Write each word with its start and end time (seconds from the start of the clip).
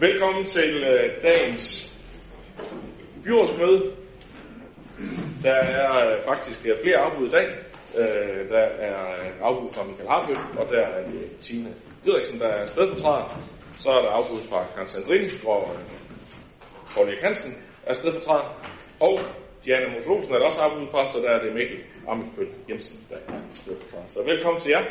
Velkommen 0.00 0.44
til 0.44 0.84
øh, 0.84 1.22
dagens 1.22 1.96
byrådsmøde. 3.24 3.92
Der 5.42 5.54
er 5.54 6.10
øh, 6.10 6.24
faktisk 6.24 6.66
øh, 6.66 6.76
flere 6.82 6.96
afbud 6.96 7.26
i 7.26 7.30
dag. 7.30 7.46
Øh, 7.98 8.48
der 8.48 8.58
er 8.58 9.00
øh, 9.20 9.32
afbud 9.40 9.72
fra 9.72 9.84
Michael 9.84 10.08
Harbøl, 10.08 10.36
og 10.58 10.66
der 10.72 10.80
er 10.80 11.10
det 11.10 11.36
Tine 11.40 11.74
Didriksen, 12.04 12.40
der 12.40 12.46
er 12.46 12.66
stedfortræder. 12.66 13.40
Så 13.76 13.90
er 13.90 14.02
der 14.02 14.10
afbud 14.10 14.40
fra 14.50 14.64
Karen 14.74 14.88
Sandrini, 14.88 15.28
hvor 15.42 15.60
øh, 15.72 15.80
Paul 16.94 17.08
Erik 17.08 17.22
Hansen 17.22 17.52
er 17.86 17.94
stedfortræder. 17.94 18.48
Og 19.00 19.18
Diana 19.64 19.86
Mos 19.94 20.26
er 20.28 20.38
der 20.38 20.44
også 20.44 20.60
afbud 20.60 20.86
fra, 20.90 21.08
så 21.12 21.18
der 21.18 21.30
er 21.30 21.42
det 21.44 21.54
Mikkel 21.54 21.78
Amitsbøl 22.08 22.48
Jensen, 22.68 23.06
der 23.10 23.16
er 23.16 23.40
stedfortræder. 23.54 24.06
Så 24.06 24.22
velkommen 24.22 24.60
til 24.60 24.70
jer. 24.70 24.84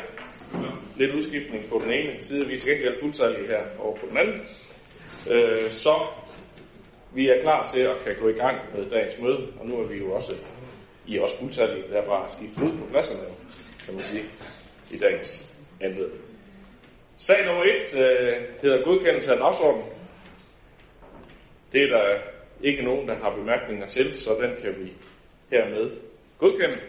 Lidt 0.96 1.14
udskiftning 1.14 1.64
på 1.68 1.80
den 1.84 1.92
ene 1.92 2.22
side, 2.22 2.46
vi 2.46 2.54
er 2.54 2.58
til 2.58 2.70
gengæld 2.70 3.00
fuldtallige 3.00 3.46
her 3.46 3.62
over 3.78 3.96
på 3.96 4.06
den 4.10 4.16
anden. 4.16 4.40
Øh, 5.30 5.70
så 5.70 6.06
vi 7.14 7.28
er 7.28 7.40
klar 7.40 7.66
til 7.66 7.80
at 7.80 7.96
kan 8.04 8.16
gå 8.20 8.28
i 8.28 8.32
gang 8.32 8.58
med 8.74 8.90
dagens 8.90 9.18
møde, 9.18 9.52
og 9.60 9.66
nu 9.66 9.80
er 9.80 9.86
vi 9.86 9.98
jo 9.98 10.12
også, 10.12 10.32
I 11.06 11.16
er 11.16 11.22
også 11.22 11.38
fuldtallige, 11.38 11.88
der 11.90 12.04
bare 12.06 12.30
skiftet 12.30 12.62
ud 12.62 12.78
på 12.78 12.86
pladserne, 12.90 13.34
kan 13.84 13.94
man 13.94 14.02
sige, 14.04 14.24
i 14.90 14.98
dagens 14.98 15.54
anledning. 15.80 16.20
Sag 17.16 17.46
nummer 17.46 17.62
1 17.62 17.68
øh, 17.94 18.36
hedder 18.62 18.84
godkendelse 18.84 19.32
af 19.32 19.38
dagsordenen. 19.38 19.88
Det 21.72 21.82
er 21.82 21.96
der 21.96 22.18
ikke 22.62 22.82
nogen, 22.82 23.08
der 23.08 23.14
har 23.14 23.34
bemærkninger 23.36 23.86
til, 23.86 24.16
så 24.16 24.30
den 24.40 24.62
kan 24.62 24.84
vi 24.84 24.92
hermed 25.50 25.90
godkende. 26.38 26.80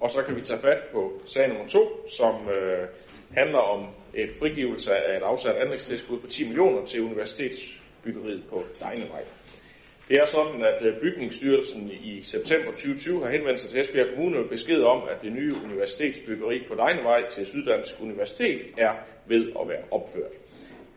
Og 0.00 0.10
så 0.10 0.22
kan 0.22 0.36
vi 0.36 0.40
tage 0.40 0.60
fat 0.60 0.82
på 0.92 1.20
sag 1.24 1.48
nummer 1.48 1.66
2, 1.66 2.08
som 2.08 2.48
øh, 2.48 2.88
handler 3.34 3.58
om 3.58 3.86
et 4.14 4.30
frigivelse 4.38 4.96
af 4.96 5.16
et 5.16 5.22
afsat 5.22 5.56
anlægstilskud 5.56 6.18
på 6.18 6.26
10 6.26 6.44
millioner 6.44 6.86
til 6.86 7.02
universitetsbyggeriet 7.02 8.44
på 8.50 8.64
Dejnevej. 8.80 9.24
Det 10.08 10.18
er 10.18 10.26
sådan, 10.26 10.64
at 10.64 10.82
øh, 10.86 11.00
Bygningsstyrelsen 11.00 11.90
i 11.90 12.22
september 12.22 12.70
2020 12.70 13.22
har 13.24 13.30
henvendt 13.30 13.60
sig 13.60 13.70
til 13.70 13.80
Esbjerg 13.80 14.08
Kommune 14.14 14.38
med 14.38 14.48
besked 14.48 14.82
om, 14.82 15.02
at 15.08 15.22
det 15.22 15.32
nye 15.32 15.54
universitetsbyggeri 15.64 16.62
på 16.68 16.74
Dejnevej 16.74 17.28
til 17.28 17.46
Syddansk 17.46 17.94
Universitet 18.00 18.60
er 18.78 18.92
ved 19.26 19.52
at 19.60 19.68
være 19.68 19.84
opført. 19.90 20.32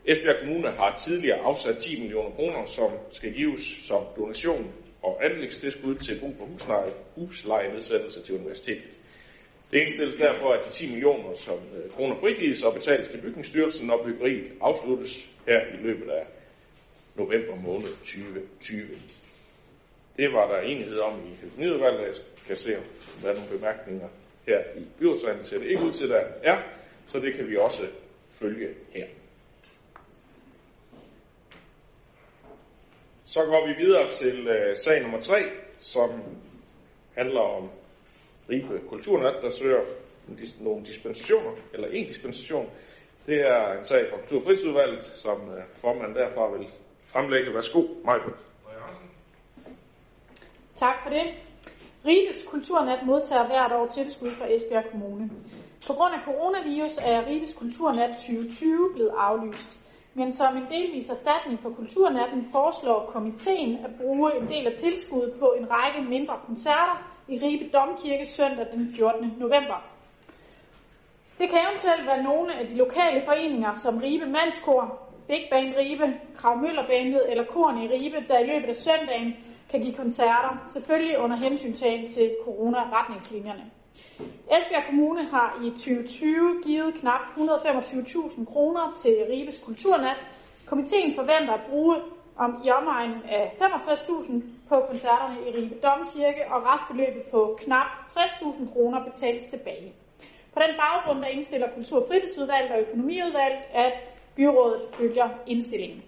Esbjerg 0.05 0.39
Kommune 0.39 0.69
har 0.69 0.95
tidligere 0.95 1.39
afsat 1.39 1.77
10 1.77 1.99
millioner 1.99 2.31
kroner, 2.31 2.65
som 2.65 2.91
skal 3.11 3.33
gives 3.33 3.61
som 3.87 4.03
donation 4.17 4.71
og 5.01 5.25
anlægstilskud 5.25 5.95
til 5.95 6.19
brug 6.19 6.33
for 6.37 6.45
husleje, 6.45 6.91
huslejenedsættelse 7.15 8.21
til 8.21 8.35
universitetet. 8.35 8.83
Det 9.73 9.81
indstilles 9.81 10.15
derfor, 10.15 10.53
at 10.53 10.65
de 10.65 10.71
10 10.71 10.89
millioner 10.89 11.35
som 11.35 11.53
øh, 11.53 11.91
kroner 11.91 12.15
frigives 12.15 12.63
og 12.63 12.73
betales 12.73 13.07
til 13.07 13.21
bygningsstyrelsen, 13.21 13.87
når 13.87 14.03
byggeriet 14.05 14.51
afsluttes 14.61 15.29
her 15.47 15.61
i 15.61 15.77
løbet 15.77 16.09
af 16.09 16.25
november 17.15 17.55
måned 17.55 17.87
2020. 17.87 18.87
Det 20.17 20.33
var 20.33 20.47
der 20.47 20.61
enighed 20.61 20.99
om 20.99 21.19
i 21.19 21.45
økonomiudvalget, 21.45 22.01
jeg 22.01 22.15
kan 22.47 22.57
se, 22.57 22.77
om 22.77 22.83
der 23.21 23.29
er 23.29 23.33
nogle 23.33 23.49
bemærkninger 23.49 24.07
her 24.47 24.59
i 24.77 24.85
byrådsvalget. 24.99 25.47
Ser 25.47 25.57
det 25.57 25.67
ikke 25.67 25.83
ud 25.83 25.93
til, 25.93 26.09
der 26.09 26.23
er, 26.43 26.61
så 27.07 27.19
det 27.19 27.35
kan 27.35 27.49
vi 27.49 27.57
også 27.57 27.81
følge 28.29 28.69
her. 28.91 29.07
Så 33.25 33.45
går 33.45 33.67
vi 33.67 33.85
videre 33.85 34.09
til 34.11 34.47
øh, 34.47 34.77
sag 34.77 35.01
nummer 35.01 35.21
3, 35.21 35.43
som 35.79 36.23
handler 37.15 37.41
om 37.41 37.69
Ribe 38.49 38.81
Kulturnat, 38.89 39.35
der 39.41 39.49
søger 39.49 39.81
nogle 40.59 40.85
dispensationer, 40.85 41.51
eller 41.73 41.87
en 41.87 42.07
dispensation. 42.07 42.69
Det 43.25 43.47
er 43.47 43.77
en 43.77 43.85
sag 43.85 44.05
fra 44.09 44.17
Kultur- 44.17 44.81
og 44.81 45.03
som 45.15 45.41
uh, 45.41 45.53
formanden 45.73 46.15
derfra 46.15 46.57
vil 46.57 46.67
fremlægge. 47.03 47.53
Værsgo, 47.53 47.83
Majbert. 48.05 48.33
Tak 50.75 51.03
for 51.03 51.09
det. 51.09 51.23
Ribes 52.05 52.43
Kulturnat 52.47 53.05
modtager 53.05 53.47
hvert 53.47 53.71
år 53.71 53.87
tilskud 53.87 54.31
fra 54.31 54.53
Esbjerg 54.53 54.85
Kommune. 54.91 55.29
På 55.87 55.93
grund 55.93 56.13
af 56.13 56.19
coronavirus 56.25 56.97
er 56.97 57.27
Ribes 57.27 57.53
Kulturnat 57.53 58.09
2020 58.09 58.89
blevet 58.93 59.11
aflyst. 59.17 59.77
Men 60.13 60.33
som 60.33 60.57
en 60.57 60.65
delvis 60.69 61.09
erstatning 61.09 61.59
for 61.59 61.69
Kulturnatten 61.69 62.49
foreslår 62.51 63.05
komiteen 63.05 63.85
at 63.85 63.91
bruge 64.01 64.35
en 64.41 64.49
del 64.49 64.67
af 64.67 64.73
tilskuddet 64.77 65.39
på 65.39 65.55
en 65.57 65.71
række 65.71 66.09
mindre 66.09 66.39
koncerter 66.45 67.12
i 67.27 67.37
Ribe 67.37 67.69
Domkirke 67.73 68.25
søndag 68.25 68.67
den 68.71 68.91
14. 68.95 69.35
november. 69.39 69.83
Det 71.39 71.49
kan 71.49 71.59
eventuelt 71.67 72.07
være 72.07 72.23
nogle 72.23 72.55
af 72.59 72.67
de 72.67 72.75
lokale 72.75 73.21
foreninger 73.25 73.73
som 73.73 73.97
Ribe 73.97 74.25
Mandskor, 74.25 74.99
Big 75.27 75.47
Band 75.51 75.75
Ribe, 75.75 76.19
Krav 76.35 76.57
Møllerbandet 76.57 77.31
eller 77.31 77.43
Korn 77.43 77.77
i 77.77 77.87
Ribe, 77.87 78.25
der 78.27 78.39
i 78.39 78.43
løbet 78.43 78.67
af 78.67 78.75
søndagen 78.75 79.33
kan 79.69 79.81
give 79.81 79.93
koncerter, 79.93 80.63
selvfølgelig 80.73 81.19
under 81.19 81.35
hensyntagen 81.35 82.07
til 82.07 82.31
corona-retningslinjerne. 82.43 83.63
Esbjerg 84.57 84.83
Kommune 84.85 85.25
har 85.25 85.59
i 85.65 85.69
2020 85.69 86.61
givet 86.63 86.93
knap 86.93 87.21
125.000 87.37 88.53
kroner 88.53 88.93
til 88.95 89.15
Ribes 89.29 89.57
Kulturnat. 89.57 90.17
Komiteen 90.65 91.15
forventer 91.15 91.53
at 91.53 91.61
bruge 91.69 91.97
om 92.37 92.61
i 92.65 92.69
omegnen 92.69 93.21
af 93.29 93.51
65.000 93.61 94.41
på 94.73 94.79
koncerterne 94.91 95.37
i 95.47 95.51
Ribe 95.57 95.75
Domkirke, 95.85 96.43
og 96.53 96.59
restbeløbet 96.69 97.23
på 97.31 97.59
knap 97.61 97.87
60.000 98.09 98.73
kroner 98.73 99.05
betales 99.09 99.43
tilbage. 99.43 99.93
På 100.53 100.59
den 100.59 100.75
baggrund 100.83 101.21
der 101.21 101.27
indstiller 101.27 101.67
Kultur- 101.75 102.01
og 102.01 102.07
Fritidsudvalget 102.07 102.71
og 102.71 102.79
Økonomiudvalget, 102.79 103.63
at 103.73 103.93
byrådet 104.35 104.81
følger 104.93 105.29
indstillingen. 105.47 106.03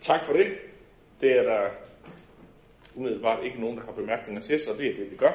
Tak 0.00 0.24
for 0.24 0.32
det. 0.32 0.46
Det 1.20 1.38
er 1.38 1.42
der 1.42 1.70
umiddelbart 2.94 3.44
ikke 3.44 3.60
nogen, 3.60 3.76
der 3.76 3.84
har 3.84 3.92
bemærkninger 3.92 4.42
til, 4.42 4.60
så 4.60 4.70
det 4.78 4.90
er 4.90 4.94
det, 4.94 5.10
vi 5.10 5.16
gør. 5.16 5.32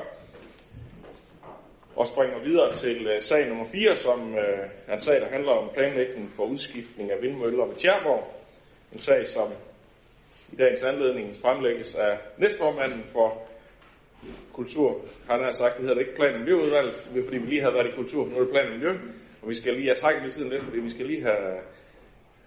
Og 1.96 2.08
springer 2.08 2.40
videre 2.40 2.74
til 2.74 3.08
uh, 3.08 3.22
sag 3.22 3.48
nummer 3.48 3.66
4, 3.66 3.96
som 3.96 4.32
uh, 4.34 4.40
er 4.88 4.94
en 4.94 5.00
sag, 5.00 5.22
der 5.22 5.30
handler 5.30 5.52
om 5.52 5.70
planlægning 5.74 6.32
for 6.32 6.44
udskiftning 6.44 7.12
af 7.12 7.22
vindmøller 7.22 7.66
ved 7.66 7.76
Tjerborg. 7.76 8.38
En 8.94 9.00
sag, 9.00 9.28
som 9.28 9.48
i 10.54 10.56
dagens 10.56 10.84
anledning 10.84 11.36
fremlægges 11.42 11.96
af 11.96 12.18
næstformanden 12.38 13.04
for 13.06 13.48
kultur. 14.54 15.02
Han 15.30 15.44
har 15.44 15.52
sagt, 15.52 15.74
det 15.74 15.82
hedder 15.82 15.96
det 15.96 16.02
ikke 16.02 16.16
plan- 16.16 16.34
og 16.34 16.40
miljøudvalget, 16.40 16.96
fordi 17.26 17.38
vi 17.38 17.48
lige 17.48 17.62
har 17.62 17.72
været 17.72 17.88
i 17.88 17.96
kultur, 17.96 18.26
nu 18.26 18.36
er 18.36 18.40
det 18.40 18.50
plan 18.50 18.68
og 18.72 18.74
miljø. 18.78 18.92
Og 19.42 19.50
vi 19.50 19.56
skal 19.56 19.74
lige 19.74 19.88
jeg 19.88 19.98
trækker 19.98 20.22
lidt 20.22 20.34
tiden 20.34 20.50
lidt, 20.50 20.64
fordi 20.64 20.80
vi 20.80 20.90
skal 20.90 21.06
lige 21.06 21.22
have, 21.22 21.58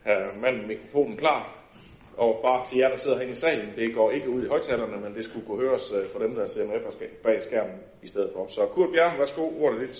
have 0.02 0.22
manden 0.42 0.68
mikrofonen 0.68 1.16
klar. 1.16 1.56
Og 2.16 2.40
bare 2.42 2.66
til 2.66 2.78
jer, 2.78 2.88
der 2.88 2.96
sidder 2.96 3.16
herinde 3.16 3.32
i 3.32 3.36
salen, 3.36 3.68
det 3.76 3.94
går 3.94 4.10
ikke 4.10 4.30
ud 4.30 4.44
i 4.44 4.48
højtalerne, 4.48 4.96
men 5.04 5.14
det 5.14 5.24
skulle 5.24 5.46
kunne 5.46 5.60
høres 5.68 5.92
øh, 5.92 6.08
for 6.12 6.18
dem, 6.18 6.34
der 6.34 6.46
sidder 6.46 6.68
med 6.68 7.08
bag 7.22 7.42
skærmen 7.42 7.76
i 8.02 8.08
stedet 8.08 8.30
for. 8.34 8.46
Så 8.48 8.66
Kurt 8.74 8.88
Bjerg, 8.94 9.18
værsgo, 9.18 9.42
ordet 9.64 9.80
dit. 9.80 9.96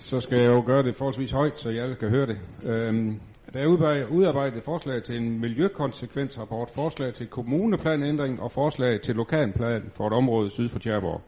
Så 0.00 0.20
skal 0.20 0.38
jeg 0.38 0.48
jo 0.48 0.62
gøre 0.66 0.82
det 0.82 0.96
forholdsvis 0.96 1.32
højt, 1.32 1.58
så 1.58 1.70
jeg 1.70 1.98
kan 2.00 2.10
høre 2.10 2.26
det. 2.26 2.38
Øhm, 2.64 3.20
der 3.54 3.60
er 3.60 4.06
udarbejdet 4.06 4.56
et 4.56 4.62
forslag 4.64 5.02
til 5.02 5.16
en 5.16 5.40
miljøkonsekvensrapport, 5.40 6.70
forslag 6.70 7.14
til 7.14 7.26
kommuneplanændring 7.26 8.40
og 8.42 8.52
forslag 8.52 9.00
til 9.00 9.16
lokalplan 9.16 9.90
for 9.94 10.06
et 10.06 10.12
område 10.12 10.50
syd 10.50 10.68
for 10.68 10.78
Tjerborg. 10.78 11.20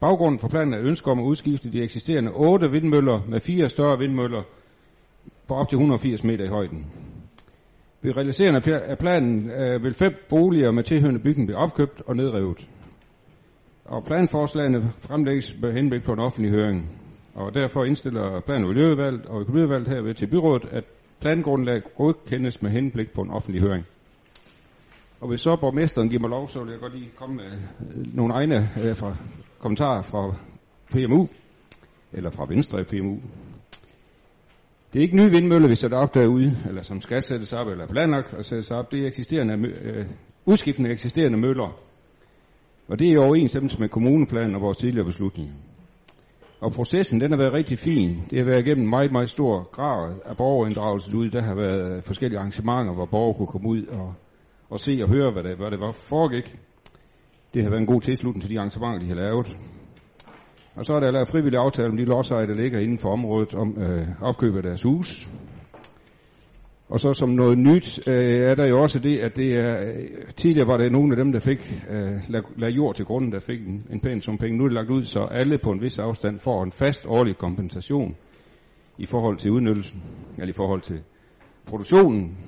Baggrunden 0.00 0.38
for 0.38 0.48
planen 0.48 0.74
er 0.74 0.80
ønsker 0.80 1.10
om 1.10 1.18
at 1.18 1.24
udskifte 1.24 1.72
de 1.72 1.82
eksisterende 1.82 2.30
otte 2.34 2.70
vindmøller 2.70 3.20
med 3.28 3.40
fire 3.40 3.68
større 3.68 3.98
vindmøller 3.98 4.42
på 5.48 5.54
op 5.54 5.68
til 5.68 5.76
180 5.76 6.24
meter 6.24 6.44
i 6.44 6.48
højden. 6.48 6.86
Ved 8.02 8.16
realiseringen 8.16 8.74
af 8.74 8.98
planen 8.98 9.50
øh, 9.50 9.84
vil 9.84 9.94
fem 9.94 10.14
boliger 10.28 10.70
med 10.70 10.82
tilhørende 10.82 11.20
bygning 11.20 11.46
blive 11.46 11.58
opkøbt 11.58 12.02
og 12.06 12.16
nedrevet. 12.16 12.68
Og 13.84 14.04
planforslagene 14.04 14.82
fremlægges 15.00 15.56
med 15.60 15.72
henblik 15.72 16.02
på 16.02 16.12
en 16.12 16.18
offentlig 16.18 16.50
høring. 16.50 16.90
Og 17.34 17.54
derfor 17.54 17.84
indstiller 17.84 18.40
plan- 18.40 18.62
og 18.62 18.68
miljøudvalget 18.68 19.26
og 19.26 19.40
økonomiudvalget 19.40 19.88
herved 19.88 20.14
til 20.14 20.26
byrådet, 20.26 20.68
at 20.70 20.84
plangrundlag 21.20 21.82
godkendes 21.96 22.62
med 22.62 22.70
henblik 22.70 23.12
på 23.12 23.20
en 23.20 23.30
offentlig 23.30 23.62
høring. 23.62 23.84
Og 25.20 25.28
hvis 25.28 25.40
så 25.40 25.56
borgmesteren 25.56 26.08
giver 26.08 26.20
mig 26.20 26.30
lov, 26.30 26.48
så 26.48 26.62
vil 26.62 26.70
jeg 26.70 26.80
godt 26.80 26.94
lige 26.94 27.10
komme 27.16 27.36
med 27.36 27.44
øh, 27.44 28.14
nogle 28.16 28.34
egne 28.34 28.70
øh, 28.82 28.96
fra, 28.96 29.16
kommentarer 29.58 30.02
fra 30.02 30.36
PMU, 30.92 31.28
eller 32.12 32.30
fra 32.30 32.46
Venstre 32.48 32.80
i 32.80 32.84
PMU. 32.84 33.20
Det 34.92 34.98
er 34.98 35.02
ikke 35.02 35.16
nye 35.16 35.30
vindmøller, 35.30 35.68
vi 35.68 35.74
sætter 35.74 35.98
op 35.98 36.14
derude, 36.14 36.56
eller 36.68 36.82
som 36.82 37.00
skal 37.00 37.22
sættes 37.22 37.52
op, 37.52 37.68
eller 37.68 37.86
planlagt 37.86 38.34
at 38.34 38.44
sættes 38.44 38.70
op. 38.70 38.92
Det 38.92 39.02
er 39.02 39.06
eksisterende, 39.06 39.68
øh, 39.68 40.06
udskiftende 40.44 40.90
eksisterende 40.90 41.38
møller. 41.38 41.80
Og 42.88 42.98
det 42.98 43.08
er 43.08 43.12
i 43.12 43.16
overensstemmelse 43.16 43.80
med 43.80 43.88
kommuneplanen 43.88 44.54
og 44.54 44.60
vores 44.60 44.78
tidligere 44.78 45.06
beslutninger. 45.06 45.52
Og 46.66 46.72
processen, 46.72 47.20
den 47.20 47.30
har 47.30 47.38
været 47.38 47.52
rigtig 47.52 47.78
fin. 47.78 48.22
Det 48.30 48.38
har 48.38 48.44
været 48.44 48.66
igennem 48.66 48.88
meget, 48.88 49.12
meget 49.12 49.30
stor 49.30 49.68
grad 49.72 50.14
af 50.24 50.36
borgerinddragelse 50.36 51.16
ud. 51.16 51.30
Der 51.30 51.42
har 51.42 51.54
været 51.54 52.04
forskellige 52.04 52.38
arrangementer, 52.38 52.94
hvor 52.94 53.06
borgere 53.06 53.34
kunne 53.34 53.46
komme 53.46 53.68
ud 53.68 53.86
og, 53.86 54.14
og 54.70 54.80
se 54.80 55.00
og 55.02 55.08
høre, 55.08 55.30
hvad 55.30 55.42
det, 55.42 55.56
hvad 55.56 55.70
det 55.70 55.80
var 55.80 55.92
foregik. 55.92 56.58
Det 57.54 57.62
har 57.62 57.70
været 57.70 57.80
en 57.80 57.86
god 57.86 58.00
tilslutning 58.00 58.42
til 58.42 58.50
de 58.50 58.58
arrangementer, 58.58 58.98
de 58.98 59.08
har 59.08 59.14
lavet. 59.14 59.58
Og 60.74 60.84
så 60.84 60.94
er 60.94 61.00
der 61.00 61.10
lavet 61.10 61.28
frivillige 61.28 61.60
aftaler 61.60 61.90
om 61.90 61.96
de 61.96 62.04
lodsejere, 62.04 62.46
der 62.46 62.54
ligger 62.54 62.78
inden 62.78 62.98
for 62.98 63.12
området 63.12 63.54
om 63.54 63.78
øh, 63.78 64.06
opkøb 64.20 64.56
af 64.56 64.62
deres 64.62 64.82
hus. 64.82 65.28
Og 66.88 67.00
så 67.00 67.12
som 67.12 67.28
noget 67.28 67.58
nyt 67.58 68.08
øh, 68.08 68.50
er 68.50 68.54
der 68.54 68.66
jo 68.66 68.80
også 68.82 68.98
det, 68.98 69.18
at 69.18 69.36
det 69.36 69.52
er, 69.52 69.80
øh, 69.80 70.32
tidligere 70.36 70.68
var 70.68 70.76
det 70.76 70.92
nogle 70.92 71.12
af 71.12 71.16
dem, 71.16 71.32
der 71.32 71.40
fik 71.40 71.82
øh, 71.90 72.12
lagt 72.56 72.76
jord 72.76 72.94
til 72.94 73.04
grunden, 73.04 73.32
der 73.32 73.40
fik 73.40 73.60
en, 73.60 73.86
en 73.90 74.00
pæn 74.00 74.20
sum 74.20 74.38
penge. 74.38 74.58
Nu 74.58 74.64
er 74.64 74.68
det 74.68 74.74
lagt 74.74 74.90
ud, 74.90 75.02
så 75.02 75.20
alle 75.20 75.58
på 75.58 75.70
en 75.70 75.80
vis 75.80 75.98
afstand 75.98 76.38
får 76.38 76.62
en 76.62 76.72
fast 76.72 77.06
årlig 77.06 77.36
kompensation 77.36 78.16
i 78.98 79.06
forhold 79.06 79.36
til 79.36 79.50
udnyttelsen, 79.52 80.02
eller 80.38 80.48
i 80.48 80.52
forhold 80.52 80.80
til 80.80 81.02
produktionen. 81.66 82.38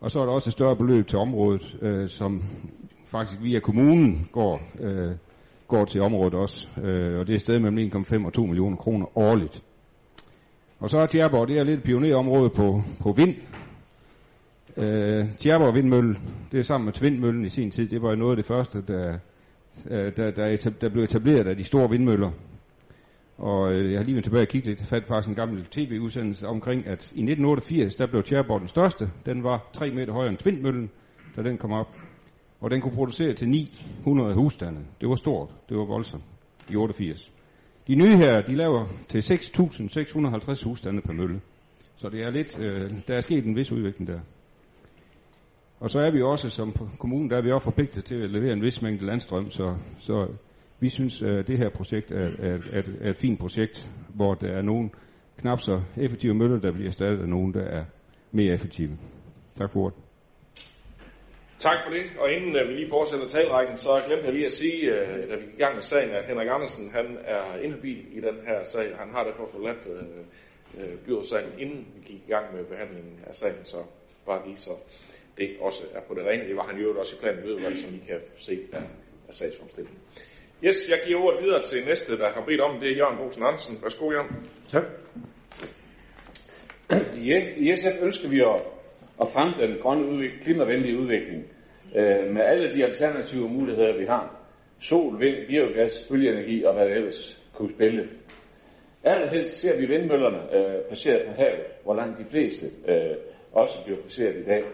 Og 0.00 0.10
så 0.10 0.20
er 0.20 0.24
der 0.24 0.32
også 0.32 0.48
et 0.48 0.52
større 0.52 0.76
beløb 0.76 1.06
til 1.06 1.18
området, 1.18 1.78
øh, 1.82 2.08
som 2.08 2.42
faktisk 3.06 3.42
via 3.42 3.60
kommunen 3.60 4.28
går, 4.32 4.60
øh, 4.80 5.12
går 5.68 5.84
til 5.84 6.00
området 6.00 6.34
også. 6.34 6.68
Øh, 6.82 7.18
og 7.18 7.26
det 7.26 7.32
er 7.32 7.34
et 7.34 7.40
sted 7.40 7.60
mellem 7.60 7.90
1,5 7.94 8.26
og 8.26 8.32
2 8.32 8.46
millioner 8.46 8.76
kroner 8.76 9.18
årligt. 9.18 9.62
Og 10.78 10.90
så 10.90 10.98
er 10.98 11.06
Tjerborg, 11.06 11.48
det 11.48 11.58
er 11.58 11.64
lidt 11.64 11.82
pionerområde 11.82 12.50
på, 12.50 12.82
på 13.00 13.12
vind. 13.12 13.34
Øh, 14.76 15.34
Tjerborg 15.38 15.74
Vindmølle, 15.74 16.16
det 16.52 16.58
er 16.58 16.62
sammen 16.62 16.84
med 16.84 16.92
Tvindmøllen 16.92 17.44
i 17.44 17.48
sin 17.48 17.70
tid, 17.70 17.88
det 17.88 18.02
var 18.02 18.10
jo 18.10 18.16
noget 18.16 18.32
af 18.32 18.36
det 18.36 18.44
første, 18.44 18.82
der, 18.88 19.18
øh, 19.90 20.16
der, 20.16 20.30
der, 20.30 20.70
der 20.80 20.88
blev 20.88 21.02
etableret 21.02 21.46
af 21.46 21.56
de 21.56 21.64
store 21.64 21.90
vindmøller. 21.90 22.30
Og 23.38 23.72
øh, 23.72 23.92
jeg 23.92 23.98
har 23.98 24.04
lige 24.04 24.14
været 24.14 24.24
tilbage 24.24 24.42
og 24.42 24.48
kigget 24.48 24.68
lidt, 24.68 24.88
fandt 24.88 25.06
faktisk 25.06 25.28
en 25.28 25.34
gammel 25.34 25.64
tv-udsendelse 25.64 26.48
omkring, 26.48 26.86
at 26.86 27.12
i 27.12 27.22
1988, 27.22 27.94
der 27.94 28.06
blev 28.06 28.22
Tjerborg 28.22 28.60
den 28.60 28.68
største. 28.68 29.10
Den 29.26 29.42
var 29.42 29.68
3 29.72 29.90
meter 29.90 30.12
højere 30.12 30.30
end 30.30 30.38
Tvindmøllen, 30.38 30.90
da 31.36 31.42
den 31.42 31.58
kom 31.58 31.72
op. 31.72 31.88
Og 32.60 32.70
den 32.70 32.80
kunne 32.80 32.94
producere 32.94 33.32
til 33.32 33.48
900 33.48 34.34
husstande. 34.34 34.80
Det 35.00 35.08
var 35.08 35.14
stort, 35.14 35.50
det 35.68 35.76
var 35.76 35.84
voldsomt 35.84 36.24
i 36.68 36.76
88. 36.76 37.32
De 37.86 37.94
nye 37.94 38.16
her, 38.16 38.40
de 38.40 38.54
laver 38.54 38.86
til 39.08 39.18
6.650 39.18 40.64
husstande 40.68 41.02
per 41.02 41.12
mølle. 41.12 41.40
Så 41.96 42.08
det 42.08 42.20
er 42.22 42.30
lidt, 42.30 42.60
øh, 42.60 42.92
der 43.08 43.14
er 43.14 43.20
sket 43.20 43.44
en 43.46 43.56
vis 43.56 43.72
udvikling 43.72 44.08
der. 44.08 44.20
Og 45.80 45.90
så 45.90 46.00
er 46.00 46.10
vi 46.10 46.22
også 46.22 46.50
som 46.50 46.72
kommunen, 46.98 47.30
der 47.30 47.36
er 47.36 47.42
vi 47.42 47.52
også 47.52 47.64
forpligtet 47.64 48.04
til 48.04 48.14
at 48.14 48.30
levere 48.30 48.52
en 48.52 48.62
vis 48.62 48.82
mængde 48.82 49.06
landstrøm, 49.06 49.50
så, 49.50 49.76
så 49.98 50.36
vi 50.80 50.88
synes, 50.88 51.22
at 51.22 51.48
det 51.48 51.58
her 51.58 51.70
projekt 51.70 52.12
er, 52.12 52.30
er, 52.38 52.58
er, 52.72 52.82
er 53.00 53.10
et 53.10 53.16
fint 53.16 53.38
projekt, 53.40 53.90
hvor 54.14 54.34
der 54.34 54.48
er 54.48 54.62
nogle 54.62 54.90
knap 55.38 55.60
så 55.60 55.82
effektive 55.96 56.34
møller, 56.34 56.58
der 56.60 56.72
bliver 56.72 56.86
erstattet 56.86 57.22
af 57.22 57.28
nogen, 57.28 57.54
der 57.54 57.64
er 57.64 57.84
mere 58.32 58.54
effektive. 58.54 58.90
Tak 59.54 59.72
for 59.72 59.80
ordet. 59.80 60.05
Tak 61.58 61.78
for 61.84 61.90
det, 61.90 62.04
og 62.18 62.32
inden 62.32 62.56
uh, 62.56 62.68
vi 62.68 62.74
lige 62.74 62.88
fortsætter 62.88 63.26
talrækken, 63.26 63.76
så 63.76 64.02
glemte 64.06 64.24
jeg 64.24 64.34
lige 64.34 64.46
at 64.46 64.52
sige, 64.52 64.92
uh, 64.92 65.30
da 65.30 65.34
vi 65.36 65.44
gik 65.44 65.54
i 65.54 65.62
gang 65.62 65.74
med 65.74 65.82
sagen, 65.82 66.10
at 66.10 66.26
Henrik 66.26 66.48
Andersen 66.50 66.90
han 66.90 67.18
er 67.24 67.56
inhabil 67.56 68.18
i 68.18 68.20
den 68.20 68.36
her 68.46 68.64
sag. 68.64 68.96
Han 68.96 69.10
har 69.10 69.24
derfor 69.24 69.46
forladt 69.52 69.86
uh, 69.86 70.98
byrådssagen, 71.06 71.52
inden 71.58 71.86
vi 71.94 72.00
gik 72.12 72.20
i 72.28 72.30
gang 72.30 72.54
med 72.54 72.64
behandlingen 72.64 73.20
af 73.26 73.34
sagen, 73.34 73.64
så 73.64 73.76
bare 74.26 74.46
lige 74.46 74.56
så 74.56 74.70
det 75.38 75.56
også 75.60 75.82
er 75.94 76.00
på 76.08 76.14
det 76.14 76.26
rene. 76.26 76.48
Det 76.48 76.56
var 76.56 76.66
han 76.66 76.80
jo 76.80 76.98
også 77.00 77.16
i 77.16 77.18
planen 77.20 77.42
ved, 77.44 77.76
som 77.76 77.94
I 77.94 77.98
kan 78.08 78.20
se 78.36 78.60
af, 78.72 78.82
af 79.28 79.34
sagsfremstillingen. 79.34 80.00
Yes, 80.64 80.76
jeg 80.88 81.00
giver 81.06 81.20
ordet 81.20 81.42
videre 81.42 81.62
til 81.62 81.84
næste, 81.84 82.18
der 82.18 82.32
har 82.32 82.44
bedt 82.44 82.60
om 82.60 82.80
det, 82.80 82.92
er 82.92 82.96
Jørgen 82.96 83.18
Bosen 83.18 83.42
Andersen. 83.42 83.78
Værsgo, 83.82 84.12
Jørgen. 84.12 84.48
Tak. 84.68 84.82
I 87.56 87.74
SF 87.74 88.02
ønsker 88.02 88.28
vi 88.28 88.40
at 88.40 88.62
at 89.20 89.28
fremme 89.28 89.54
den 89.66 89.78
grønne 89.80 90.06
udvikling, 90.06 90.42
klimavenlige 90.42 90.98
udvikling 90.98 91.44
øh, 91.96 92.34
med 92.34 92.42
alle 92.42 92.74
de 92.76 92.84
alternative 92.84 93.48
muligheder, 93.48 93.98
vi 93.98 94.04
har. 94.04 94.36
Sol, 94.80 95.20
vind, 95.20 95.46
biogas, 95.48 96.06
bølgeenergi 96.10 96.64
og 96.64 96.74
hvad 96.74 96.86
det 96.86 96.96
ellers 96.96 97.42
kunne 97.54 97.70
spille. 97.70 98.08
Allerhelst 99.04 99.60
ser 99.60 99.80
vi 99.80 99.86
vindmøllerne 99.86 100.56
øh, 100.56 100.84
placeret 100.88 101.26
på 101.26 101.32
havet, 101.32 101.66
hvor 101.84 101.94
langt 101.94 102.18
de 102.18 102.24
fleste 102.30 102.66
øh, 102.88 103.16
også 103.52 103.84
bliver 103.84 104.00
placeret 104.00 104.36
i 104.36 104.44
dag. 104.44 104.64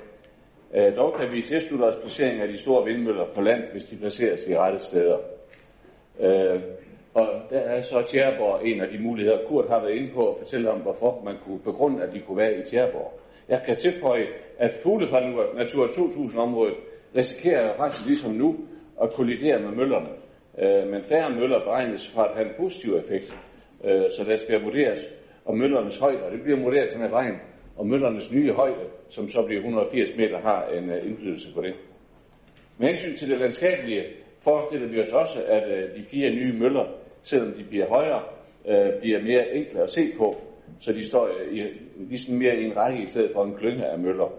Øh, 0.75 0.97
dog 0.97 1.15
kan 1.15 1.33
vi 1.33 1.43
tilslutte 1.43 1.85
os 1.85 1.97
placering 1.97 2.41
af 2.41 2.49
de 2.49 2.59
store 2.59 2.85
vindmøller 2.85 3.27
på 3.35 3.41
land, 3.41 3.63
hvis 3.73 3.85
de 3.85 3.97
placeres 3.97 4.47
i 4.47 4.57
rette 4.57 4.79
steder. 4.79 5.19
Øh, 6.21 6.63
og 7.15 7.29
der 7.51 7.59
er 7.59 7.81
så 7.81 8.03
Tjæreborg 8.03 8.67
en 8.67 8.81
af 8.81 8.89
de 8.89 8.99
muligheder. 8.99 9.39
Kurt 9.49 9.69
har 9.69 9.81
været 9.81 9.95
inde 9.95 10.11
på 10.15 10.29
at 10.29 10.39
fortælle 10.39 10.71
om, 10.71 10.81
hvorfor 10.81 11.23
man 11.25 11.37
kunne 11.45 11.59
begrunde, 11.59 12.03
at 12.03 12.15
de 12.15 12.21
kunne 12.21 12.37
være 12.37 12.59
i 12.59 12.63
Tjæreborg. 12.63 13.22
Jeg 13.53 13.63
kan 13.67 13.77
tilføje, 13.77 14.27
at 14.59 14.75
fugle 14.83 15.07
fra 15.07 15.21
Natur 15.55 15.87
2000-området 15.87 16.75
risikerer 17.17 17.77
faktisk 17.77 18.07
ligesom 18.07 18.33
nu 18.33 18.57
at 19.03 19.13
kollidere 19.13 19.61
med 19.61 19.71
møllerne. 19.71 20.09
Øh, 20.59 20.89
men 20.91 21.03
færre 21.03 21.31
møller 21.31 21.65
beregnes 21.65 22.09
for 22.09 22.23
at 22.23 22.37
have 22.37 22.49
en 22.49 22.55
positiv 22.57 22.95
effekt, 22.95 23.37
øh, 23.85 24.03
så 24.17 24.25
der 24.25 24.37
skal 24.37 24.63
vurderes 24.63 25.01
om 25.45 25.59
møllernes 25.59 25.99
højde, 25.99 26.23
og 26.23 26.33
det 26.33 26.43
bliver 26.43 26.61
vurderet 26.61 26.93
den 26.93 27.01
her 27.01 27.09
vejen, 27.09 27.37
og 27.77 27.87
møllernes 27.87 28.33
nye 28.33 28.53
højde, 28.53 28.85
som 29.09 29.29
så 29.29 29.43
bliver 29.43 29.61
180 29.61 30.17
meter, 30.17 30.39
har 30.41 30.67
en 30.67 30.91
øh, 30.91 31.07
indflydelse 31.07 31.55
på 31.55 31.63
det. 31.63 31.75
Med 32.79 32.89
hensyn 32.89 33.17
til 33.17 33.31
det 33.31 33.39
landskabelige, 33.39 34.05
forestiller 34.41 34.89
vi 34.89 35.01
os 35.01 35.13
også, 35.13 35.45
at 35.49 35.71
øh, 35.71 35.97
de 35.97 36.05
fire 36.05 36.31
nye 36.31 36.53
møller, 36.53 36.87
selvom 37.23 37.53
de 37.53 37.65
bliver 37.65 37.89
højere, 37.89 38.23
øh, 38.69 39.01
bliver 39.01 39.23
mere 39.23 39.55
enkle 39.55 39.83
at 39.83 39.91
se 39.91 40.13
på, 40.19 40.37
så 40.81 40.93
de 40.93 41.07
står 41.07 41.29
i, 41.51 41.63
ligesom 41.97 42.35
mere 42.35 42.57
i 42.57 42.65
en 42.65 42.77
række 42.77 43.03
i 43.03 43.07
stedet 43.07 43.31
for 43.35 43.45
en 43.45 43.55
klynge 43.55 43.87
af 43.87 43.99
møller. 43.99 44.33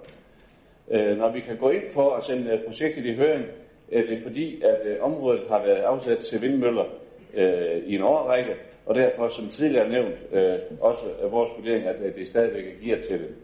Øh, 0.92 1.18
når 1.18 1.32
vi 1.32 1.40
kan 1.40 1.58
gå 1.58 1.70
ind 1.70 1.84
for 1.94 2.16
at 2.16 2.24
sende 2.24 2.52
øh, 2.52 2.66
projektet 2.66 3.06
i 3.06 3.16
høring, 3.16 3.46
er 3.92 4.02
det 4.02 4.24
fordi, 4.24 4.62
at 4.62 4.80
øh, 4.86 4.98
området 5.02 5.42
har 5.50 5.64
været 5.64 5.82
afsat 5.82 6.18
til 6.18 6.42
vindmøller 6.42 6.86
øh, 7.34 7.84
i 7.86 7.96
en 7.96 8.02
årrække, 8.02 8.56
og 8.86 8.96
derfor, 8.96 9.28
som 9.28 9.48
tidligere 9.48 9.90
nævnt, 9.90 10.16
øh, 10.32 10.56
også 10.82 11.04
er 11.22 11.28
vores 11.28 11.50
vurdering, 11.58 11.86
at 11.86 11.96
at 11.96 12.16
det 12.16 12.28
stadigvæk 12.28 12.66
er 12.66 12.88
gear 12.88 13.02
til 13.02 13.20
det. 13.20 13.36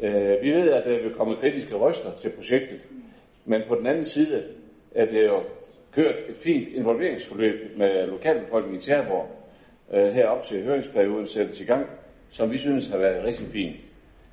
Øh, 0.00 0.42
vi 0.42 0.50
ved, 0.50 0.70
at 0.72 0.84
der 0.84 1.02
vil 1.02 1.14
komme 1.14 1.36
kritiske 1.36 1.74
røster 1.74 2.10
til 2.20 2.30
projektet, 2.30 2.86
men 3.44 3.62
på 3.68 3.74
den 3.74 3.86
anden 3.86 4.04
side 4.04 4.42
er 4.94 5.06
det 5.06 5.26
jo 5.26 5.40
kørt 5.92 6.14
et 6.28 6.36
fint 6.36 6.68
involveringsforløb 6.68 7.76
med 7.76 8.06
lokalbefolkningen 8.06 8.78
i 8.78 8.82
Tjærborg, 8.82 9.41
øh, 9.92 10.12
herop 10.12 10.42
til 10.42 10.64
høringsperioden 10.64 11.26
sættes 11.26 11.60
i 11.60 11.64
gang, 11.64 11.86
som 12.30 12.50
vi 12.50 12.58
synes 12.58 12.88
har 12.88 12.98
været 12.98 13.24
rigtig 13.24 13.46
fint. 13.46 13.76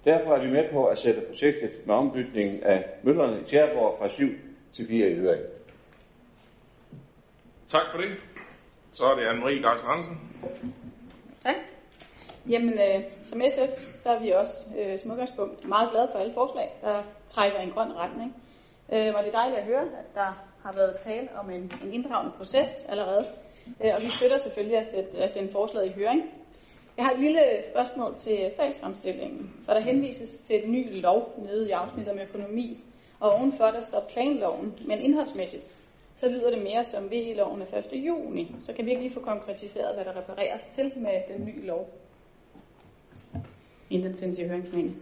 Derfor 0.06 0.36
er 0.36 0.42
vi 0.42 0.52
med 0.52 0.64
på 0.72 0.86
at 0.86 0.98
sætte 0.98 1.22
projektet 1.22 1.72
med 1.86 1.96
ombytningen 1.96 2.64
af 2.64 2.86
møllerne 3.04 3.42
i 3.42 3.44
Tjærborg 3.44 3.98
fra 4.00 4.10
7 4.10 4.28
til 4.72 4.88
4 4.88 5.10
i 5.10 5.16
høring. 5.16 5.44
Tak 7.68 7.82
for 7.92 8.02
det. 8.02 8.10
Så 8.92 9.06
er 9.06 9.16
det 9.16 9.26
Anne-Marie 9.26 9.62
Garsen 9.62 9.88
Hansen. 9.88 10.20
Tak. 11.44 11.56
Jamen, 12.50 12.74
øh, 12.74 13.04
som 13.24 13.42
SF, 13.50 13.96
så 13.96 14.10
er 14.10 14.20
vi 14.20 14.32
også 14.32 14.54
øh, 14.80 15.00
som 15.00 15.12
udgangspunkt 15.12 15.68
meget 15.68 15.92
glade 15.92 16.08
for 16.12 16.20
alle 16.20 16.34
forslag, 16.34 16.70
der 16.82 17.04
trækker 17.28 17.60
i 17.60 17.64
en 17.64 17.72
grøn 17.72 17.94
retning. 17.94 18.36
Øh, 18.94 19.14
og 19.16 19.24
det 19.24 19.28
er 19.28 19.38
dejligt 19.38 19.60
at 19.60 19.66
høre, 19.66 19.82
at 19.82 20.16
der 20.16 20.46
har 20.64 20.74
været 20.74 20.96
tale 21.04 21.28
om 21.40 21.50
en, 21.50 21.72
en 21.84 21.94
inddragende 21.94 22.34
proces 22.38 22.86
allerede. 22.90 23.26
Øh, 23.84 23.92
og 23.96 24.02
vi 24.02 24.10
støtter 24.10 24.38
selvfølgelig 24.38 24.78
at, 24.78 24.88
sætte, 24.88 25.18
at 25.18 25.32
sende 25.32 25.52
forslaget 25.52 25.88
i 25.88 25.94
høring. 25.94 26.24
Jeg 26.98 27.06
har 27.06 27.14
et 27.14 27.20
lille 27.20 27.42
spørgsmål 27.72 28.16
til 28.16 28.52
sagsfremstillingen, 28.58 29.54
for 29.66 29.74
der 29.74 29.80
henvises 29.80 30.38
til 30.38 30.56
et 30.56 30.70
ny 30.70 31.02
lov 31.02 31.34
nede 31.46 31.68
i 31.68 31.72
afsnittet 31.72 32.14
om 32.14 32.20
økonomi, 32.20 32.84
og 33.20 33.32
ovenfor 33.32 33.66
der 33.66 33.82
står 33.82 34.10
planloven, 34.14 34.74
men 34.88 35.02
indholdsmæssigt, 35.02 35.70
så 36.16 36.30
lyder 36.30 36.50
det 36.50 36.62
mere 36.62 36.84
som 36.84 37.12
VE-loven 37.12 37.62
af 37.62 37.78
1. 37.94 38.06
juni. 38.08 38.56
Så 38.64 38.74
kan 38.74 38.86
vi 38.86 38.90
ikke 38.90 39.02
lige 39.02 39.14
få 39.14 39.20
konkretiseret, 39.20 39.96
hvad 39.96 40.06
der 40.06 40.22
refereres 40.22 40.66
til 40.66 40.92
med 40.96 41.22
den 41.28 41.46
nye 41.46 41.66
lov, 41.66 41.90
inden 43.90 44.08
den 44.08 44.16
sendes 44.16 44.40
i. 44.74 44.94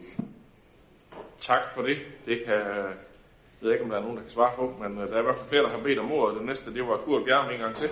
Tak 1.40 1.68
for 1.76 1.82
det. 1.82 1.98
Det 2.26 2.46
kan 2.46 2.54
jeg 2.54 2.94
ved 3.62 3.72
ikke, 3.72 3.84
om 3.84 3.90
der 3.90 3.98
er 3.98 4.02
nogen, 4.02 4.18
der 4.18 4.24
kan 4.24 4.32
svare 4.32 4.56
på, 4.56 4.74
men 4.82 4.98
øh, 4.98 5.08
der 5.10 5.16
er 5.16 5.20
i 5.20 5.24
hvert 5.24 5.36
fald 5.36 5.50
flere, 5.50 5.64
der 5.64 5.70
har 5.70 5.84
bedt 5.84 6.00
om 6.00 6.12
ordet. 6.12 6.38
Det 6.38 6.46
næste, 6.46 6.74
det 6.74 6.88
var 6.88 6.98
Kurt 6.98 7.26
Bjerg 7.26 7.54
en 7.54 7.60
gang 7.60 7.76
til. 7.76 7.90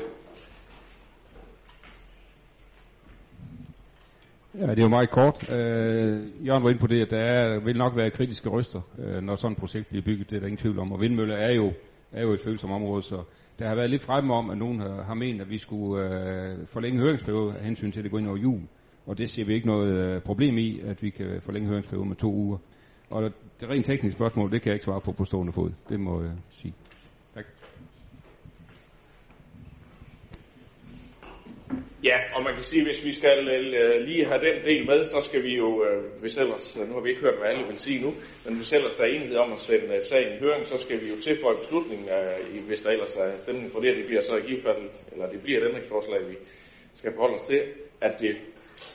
Ja, 4.60 4.70
det 4.70 4.80
er 4.80 4.84
jo 4.84 4.90
meget 4.90 5.12
kort. 5.12 5.50
Øh, 5.50 6.48
Jørgen 6.48 6.64
var 6.64 6.70
inde 6.70 6.80
på 6.80 6.88
det, 6.88 7.02
at 7.02 7.12
der 7.12 7.18
er, 7.18 7.60
vil 7.60 7.78
nok 7.78 7.96
være 7.96 8.10
kritiske 8.10 8.50
røster, 8.50 8.82
øh, 9.00 9.24
når 9.24 9.36
sådan 9.36 9.52
et 9.52 9.58
projekt 9.58 9.88
bliver 9.88 10.04
bygget. 10.04 10.30
Det 10.30 10.36
er 10.36 10.40
der 10.40 10.48
ingen 10.48 10.58
tvivl 10.58 10.80
om. 10.80 10.92
Og 10.92 11.02
vindmøller 11.02 11.36
er 11.36 11.52
jo, 11.52 11.74
er 12.12 12.22
jo 12.22 12.34
et 12.34 12.40
følsomt 12.40 12.74
område, 12.74 13.02
så 13.02 13.24
der 13.60 13.68
har 13.68 13.76
været 13.76 13.90
lidt 13.90 14.02
fremme 14.02 14.34
om, 14.34 14.50
at 14.50 14.58
nogen 14.58 14.80
har, 14.80 15.04
har 15.04 15.14
ment, 15.14 15.42
at 15.42 15.50
vi 15.50 15.58
skulle 15.58 16.04
øh, 16.04 16.58
forlænge 16.68 17.00
høringsperioden 17.00 17.56
af 17.56 17.64
hensyn 17.64 17.92
til, 17.92 18.00
at 18.00 18.04
det 18.04 18.12
går 18.12 18.20
ind 18.20 18.28
over 18.28 18.38
jul. 18.38 18.62
Og 19.06 19.18
det 19.18 19.30
ser 19.30 19.46
vi 19.46 19.54
ikke 19.54 19.68
noget 19.68 19.96
øh, 19.96 20.22
problem 20.22 20.58
i, 20.58 20.80
at 20.80 21.04
vi 21.04 21.10
kan 21.10 21.42
forlænge 21.42 21.68
høringsperioden 21.68 22.10
med 22.10 22.18
to 22.18 22.34
uger. 22.34 22.58
Og 23.10 23.24
det 23.60 23.70
rent 23.70 23.86
tekniske 23.86 24.18
spørgsmål, 24.18 24.52
det 24.52 24.62
kan 24.62 24.70
jeg 24.70 24.76
ikke 24.76 24.86
svare 24.86 25.02
på 25.02 25.12
på 25.12 25.26
stående 25.26 25.54
fod. 25.54 25.72
Det 25.90 26.00
må 26.00 26.22
jeg 26.22 26.32
sige. 26.50 26.74
Ja, 32.04 32.18
og 32.36 32.44
man 32.44 32.54
kan 32.54 32.64
sige, 32.64 32.82
at 32.82 32.88
hvis 32.88 33.06
vi 33.06 33.14
skal 33.14 33.48
øh, 33.48 34.02
lige 34.02 34.26
have 34.26 34.40
den 34.40 34.66
del 34.66 34.86
med, 34.86 35.06
så 35.06 35.22
skal 35.22 35.44
vi 35.44 35.56
jo, 35.56 35.68
uh, 35.68 36.22
hvis 36.22 36.38
ellers, 36.38 36.78
øh, 36.82 36.88
nu 36.88 36.94
har 36.94 37.02
vi 37.02 37.10
ikke 37.10 37.22
hørt, 37.22 37.38
hvad 37.38 37.50
alle 37.50 37.68
vil 37.68 37.80
sige 37.80 38.02
nu, 38.02 38.14
men 38.46 38.56
hvis 38.56 38.74
ellers 38.74 38.96
der 38.96 39.04
er 39.04 39.08
enighed 39.08 39.38
om 39.38 39.54
at 39.54 39.60
sende 39.60 40.04
sagen 40.04 40.34
i 40.34 40.40
høring, 40.40 40.68
så 40.68 40.78
skal 40.78 41.02
vi 41.02 41.10
jo 41.10 41.16
tilføje 41.22 41.58
beslutningen, 41.58 42.08
uh, 42.54 42.68
hvis 42.68 42.82
der 42.82 42.90
ellers 42.90 43.16
er 43.16 43.38
stemning 43.38 43.72
for 43.72 43.80
det, 43.80 43.96
det 43.96 44.06
bliver 44.06 44.22
så 44.22 44.36
i 44.36 44.42
givet 44.42 44.64
fald, 44.64 44.90
eller 45.12 45.30
det 45.30 45.42
bliver 45.42 45.60
et 45.60 45.68
ændringsforslag, 45.68 46.30
vi 46.30 46.36
skal 46.94 47.14
forholde 47.14 47.36
os 47.36 47.48
til, 47.48 47.62
at 48.02 48.20
det 48.20 48.36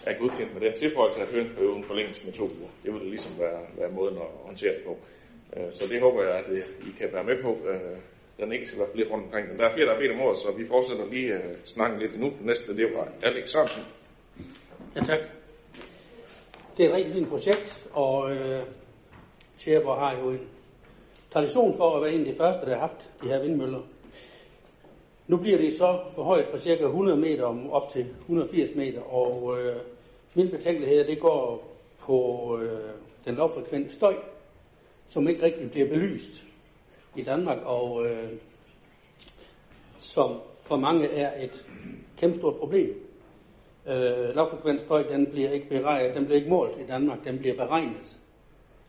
er 0.07 0.19
godkendt 0.19 0.55
med 0.55 0.61
den 0.61 0.79
tilføjelse, 0.79 1.21
at 1.21 1.29
høringsperioden 1.29 1.85
forlænges 1.85 2.25
med 2.25 2.33
to 2.33 2.45
uger. 2.45 2.71
Det 2.85 2.95
vil 2.95 3.03
ligesom 3.03 3.33
være, 3.39 3.61
være 3.79 3.91
måden 3.91 4.17
at 4.17 4.31
håndtere 4.45 4.75
det 4.75 4.83
på. 4.87 4.99
Så 5.71 5.87
det 5.87 6.00
håber 6.00 6.23
jeg, 6.23 6.35
at 6.35 6.47
I 6.89 6.91
kan 6.99 7.09
være 7.12 7.25
med 7.25 7.43
på 7.43 7.59
den 8.40 8.52
ikke 8.52 8.66
skal 8.66 8.78
være 8.78 8.88
flere 8.94 9.09
rundt 9.09 9.25
omkring 9.25 9.49
den. 9.49 9.59
Der 9.59 9.64
er 9.64 9.75
flere, 9.75 9.87
der 9.87 9.92
har 9.92 10.00
bedt 10.00 10.12
om 10.12 10.20
ordet, 10.20 10.38
så 10.38 10.52
vi 10.52 10.66
fortsætter 10.66 11.06
lige 11.11 11.35
uh, 11.35 11.40
snakken 11.64 11.99
lidt 12.00 12.12
endnu. 12.12 12.28
Den 12.38 12.47
næste, 12.47 12.76
det 12.76 12.87
var 12.94 13.12
Alex 13.23 13.50
Sørensen. 13.50 13.82
Ja, 14.97 15.00
tak. 15.00 15.20
Det 16.76 16.85
er 16.85 16.88
et 16.88 16.94
rigtig 16.94 17.12
fint 17.12 17.28
projekt, 17.28 17.88
og 17.92 18.30
øh, 18.32 18.62
Tjerborg 19.59 19.99
har 19.99 20.20
jo 20.20 20.30
en 20.30 20.49
tradition 21.32 21.76
for 21.76 21.97
at 21.97 22.02
være 22.02 22.12
en 22.12 22.20
af 22.20 22.26
de 22.26 22.38
første, 22.38 22.66
der 22.66 22.73
har 22.73 22.80
haft 22.80 23.11
de 23.23 23.28
her 23.28 23.42
vindmøller. 23.42 23.80
Nu 25.26 25.37
bliver 25.37 25.59
det 25.59 25.73
så 25.73 26.00
forhøjet 26.14 26.47
fra 26.47 26.59
cirka 26.59 26.85
100 26.85 27.18
meter 27.18 27.44
om 27.44 27.70
op 27.70 27.88
til 27.88 28.06
180 28.20 28.75
meter, 28.75 29.00
og 29.00 29.59
øh, 29.61 29.76
min 30.35 30.50
betænkelighed 30.50 31.04
det 31.04 31.20
går 31.20 31.68
på 31.99 32.59
øh, 32.62 32.90
den 33.25 33.35
lavfrekvente 33.35 33.92
støj, 33.92 34.14
som 35.09 35.28
ikke 35.28 35.42
rigtig 35.42 35.70
bliver 35.70 35.88
belyst 35.88 36.44
i 37.17 37.23
Danmark, 37.23 37.59
og 37.64 38.07
øh, 38.07 38.33
som 39.99 40.40
for 40.61 40.76
mange 40.76 41.09
er 41.09 41.45
et 41.45 41.67
kæmpestort 42.19 42.57
problem. 42.57 43.07
Øh, 43.87 44.35
lavfrekvent 44.35 44.81
støj, 44.81 45.02
den 45.02 45.26
bliver 45.26 45.50
ikke 45.50 45.69
beregnet, 45.69 46.14
den 46.14 46.25
bliver 46.25 46.38
ikke 46.38 46.50
målt 46.50 46.81
i 46.81 46.87
Danmark, 46.87 47.25
den 47.25 47.38
bliver 47.38 47.57
beregnet. 47.57 48.21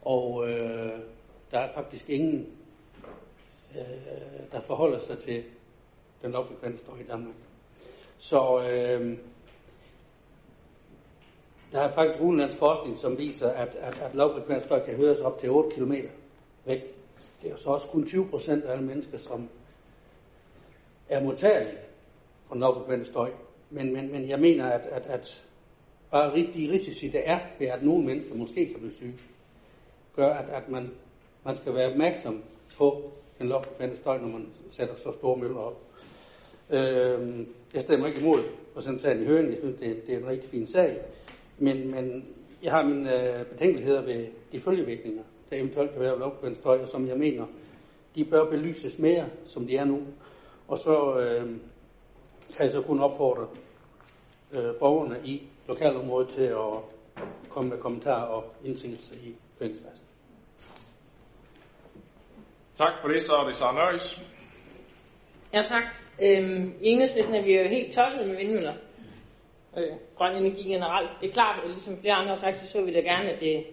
Og 0.02 0.50
øh, 0.50 1.00
der 1.52 1.60
er 1.60 1.72
faktisk 1.74 2.10
ingen, 2.10 2.48
øh, 3.76 4.52
der 4.52 4.62
forholder 4.62 5.00
sig 5.00 5.20
til 5.20 5.44
den 6.22 6.32
lavfrekvente 6.32 6.78
støj 6.78 7.00
i 7.00 7.04
Danmark. 7.04 7.36
Så 8.18 8.68
øh, 8.72 9.18
der 11.72 11.82
er 11.82 11.92
faktisk 11.92 12.22
udenlands 12.22 12.58
forskning, 12.58 12.98
som 12.98 13.20
viser, 13.20 13.50
at, 13.50 13.76
at, 13.76 14.02
at 14.02 14.16
lavfrekvent 14.16 14.64
støj 14.64 14.86
kan 14.86 14.96
høres 14.96 15.20
op 15.20 15.38
til 15.38 15.50
8 15.50 15.76
km 15.76 15.94
væk 16.66 17.01
det 17.42 17.48
er 17.48 17.52
jo 17.52 17.58
så 17.58 17.70
også 17.70 17.88
kun 17.88 18.06
20 18.06 18.28
procent 18.28 18.64
af 18.64 18.72
alle 18.72 18.86
mennesker, 18.86 19.18
som 19.18 19.50
er 21.10 21.24
modtagelige 21.24 21.78
for 22.48 22.56
lavfrekvent 22.56 23.08
støj. 23.08 23.32
Men, 23.70 23.94
men, 23.94 24.12
men 24.12 24.30
jeg 24.30 24.40
mener, 24.40 24.66
at, 24.66 24.86
at, 24.86 25.06
at 25.06 25.46
bare 26.12 26.38
de 26.38 26.72
risici, 26.72 27.08
der 27.08 27.20
er 27.26 27.40
ved, 27.60 27.68
at 27.68 27.84
nogle 27.84 28.06
mennesker 28.06 28.36
måske 28.36 28.66
kan 28.66 28.80
blive 28.80 28.94
syge, 28.94 29.16
gør, 30.16 30.34
at, 30.34 30.50
at 30.50 30.70
man, 30.70 30.92
man 31.46 31.56
skal 31.56 31.74
være 31.74 31.92
opmærksom 31.92 32.44
på 32.78 33.12
den 33.40 33.48
lavfrekvente 33.48 33.98
støj, 33.98 34.18
når 34.18 34.28
man 34.28 34.48
sætter 34.70 34.96
så 34.96 35.12
store 35.18 35.38
møller 35.38 35.60
op. 35.60 35.82
Øh, 36.70 37.46
jeg 37.74 37.82
stemmer 37.82 38.08
ikke 38.08 38.20
imod 38.20 38.44
på 38.74 38.82
sådan 38.82 39.00
sagen 39.00 39.22
i 39.22 39.26
høringen. 39.26 39.52
Jeg 39.52 39.60
synes, 39.60 39.80
det 39.80 40.08
det 40.08 40.14
er 40.14 40.20
en 40.20 40.28
rigtig 40.28 40.50
fin 40.50 40.68
sag. 40.68 41.02
Men, 41.58 41.92
men 41.92 42.26
jeg 42.64 42.72
har 42.72 42.84
mine 42.86 43.40
øh, 43.40 43.46
betænkeligheder 43.46 44.02
ved 44.02 44.28
de 44.52 44.60
følgevirkninger, 44.60 45.24
der 45.52 45.58
eventuelt 45.58 45.92
kan 45.92 46.02
være 46.02 46.20
lovkvældt 46.20 46.58
støj, 46.58 46.82
og 46.82 46.88
som 46.88 47.08
jeg 47.08 47.18
mener, 47.18 47.46
de 48.16 48.26
bør 48.26 48.50
belyses 48.50 49.00
mere, 49.00 49.26
som 49.46 49.68
de 49.68 49.78
er 49.78 49.86
nu. 49.86 50.02
Og 50.68 50.78
så 50.78 51.20
øh, 51.20 51.46
kan 52.56 52.66
jeg 52.66 52.72
så 52.72 52.82
kun 52.82 53.00
opfordre 53.00 53.48
øh, 54.54 54.76
borgerne 54.80 55.20
i 55.26 55.44
lokalområdet 55.68 56.30
til 56.30 56.44
at 56.44 56.74
komme 57.50 57.70
med 57.70 57.78
kommentarer 57.78 58.24
og 58.24 58.54
indsigelse 58.64 59.16
i 59.16 59.36
høringsfasen. 59.60 60.06
Tak 62.78 62.94
for 63.02 63.08
det, 63.08 63.24
så 63.24 63.34
er 63.34 63.46
det 63.46 63.56
Sara 63.56 63.74
Nøjes. 63.74 64.22
Ja, 65.54 65.62
tak. 65.66 65.84
Øhm, 66.22 66.74
I 66.82 66.88
enhedslisten 66.88 67.36
er 67.36 67.44
vi 67.44 67.58
jo 67.58 67.70
helt 67.70 67.94
tosset 67.94 68.28
med 68.28 68.38
vindmøller. 68.38 68.74
Øh, 69.78 69.98
grøn 70.16 70.36
energi 70.36 70.64
generelt. 70.64 71.12
Det 71.22 71.30
er 71.30 71.34
klart, 71.34 71.64
at 71.64 71.70
ligesom 71.70 71.98
flere 71.98 72.14
andre 72.14 72.30
har 72.30 72.36
sagt, 72.36 72.60
så 72.60 72.68
så 72.68 72.82
vi 72.82 72.94
da 72.94 73.00
gerne, 73.00 73.30
at 73.30 73.40
det 73.40 73.66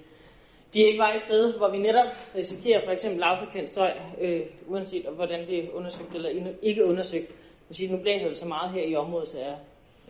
de 0.74 0.80
ikke 0.80 0.98
var 0.98 1.12
et 1.12 1.20
sted, 1.20 1.52
hvor 1.58 1.70
vi 1.70 1.78
netop 1.78 2.06
risikerer 2.34 2.80
for 2.84 2.92
eksempel 2.92 3.20
lavfrekvent 3.20 3.68
støj, 3.68 3.92
øh, 4.20 4.40
uanset 4.66 5.06
hvordan 5.14 5.46
det 5.46 5.64
er 5.64 5.70
undersøgt 5.72 6.14
eller 6.14 6.52
ikke 6.62 6.84
undersøgt. 6.84 7.28
Man 7.68 7.74
siger, 7.74 7.90
nu 7.90 8.02
blæser 8.02 8.28
det 8.28 8.38
så 8.38 8.48
meget 8.48 8.70
her 8.70 8.82
i 8.82 8.94
området, 8.94 9.28
så 9.28 9.38
jeg 9.38 9.56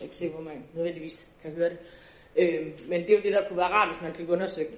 ikke 0.03 0.15
sikker, 0.15 0.35
hvor 0.35 0.43
man 0.43 0.63
nødvendigvis 0.73 1.27
kan 1.41 1.51
høre 1.51 1.69
det. 1.69 1.77
Øh, 2.35 2.67
men 2.89 3.01
det 3.01 3.09
er 3.09 3.15
jo 3.15 3.23
det, 3.23 3.33
der 3.33 3.47
kunne 3.47 3.57
være 3.57 3.67
rart, 3.67 3.95
hvis 3.95 4.01
man 4.01 4.13
fik 4.13 4.29
undersøgt. 4.29 4.71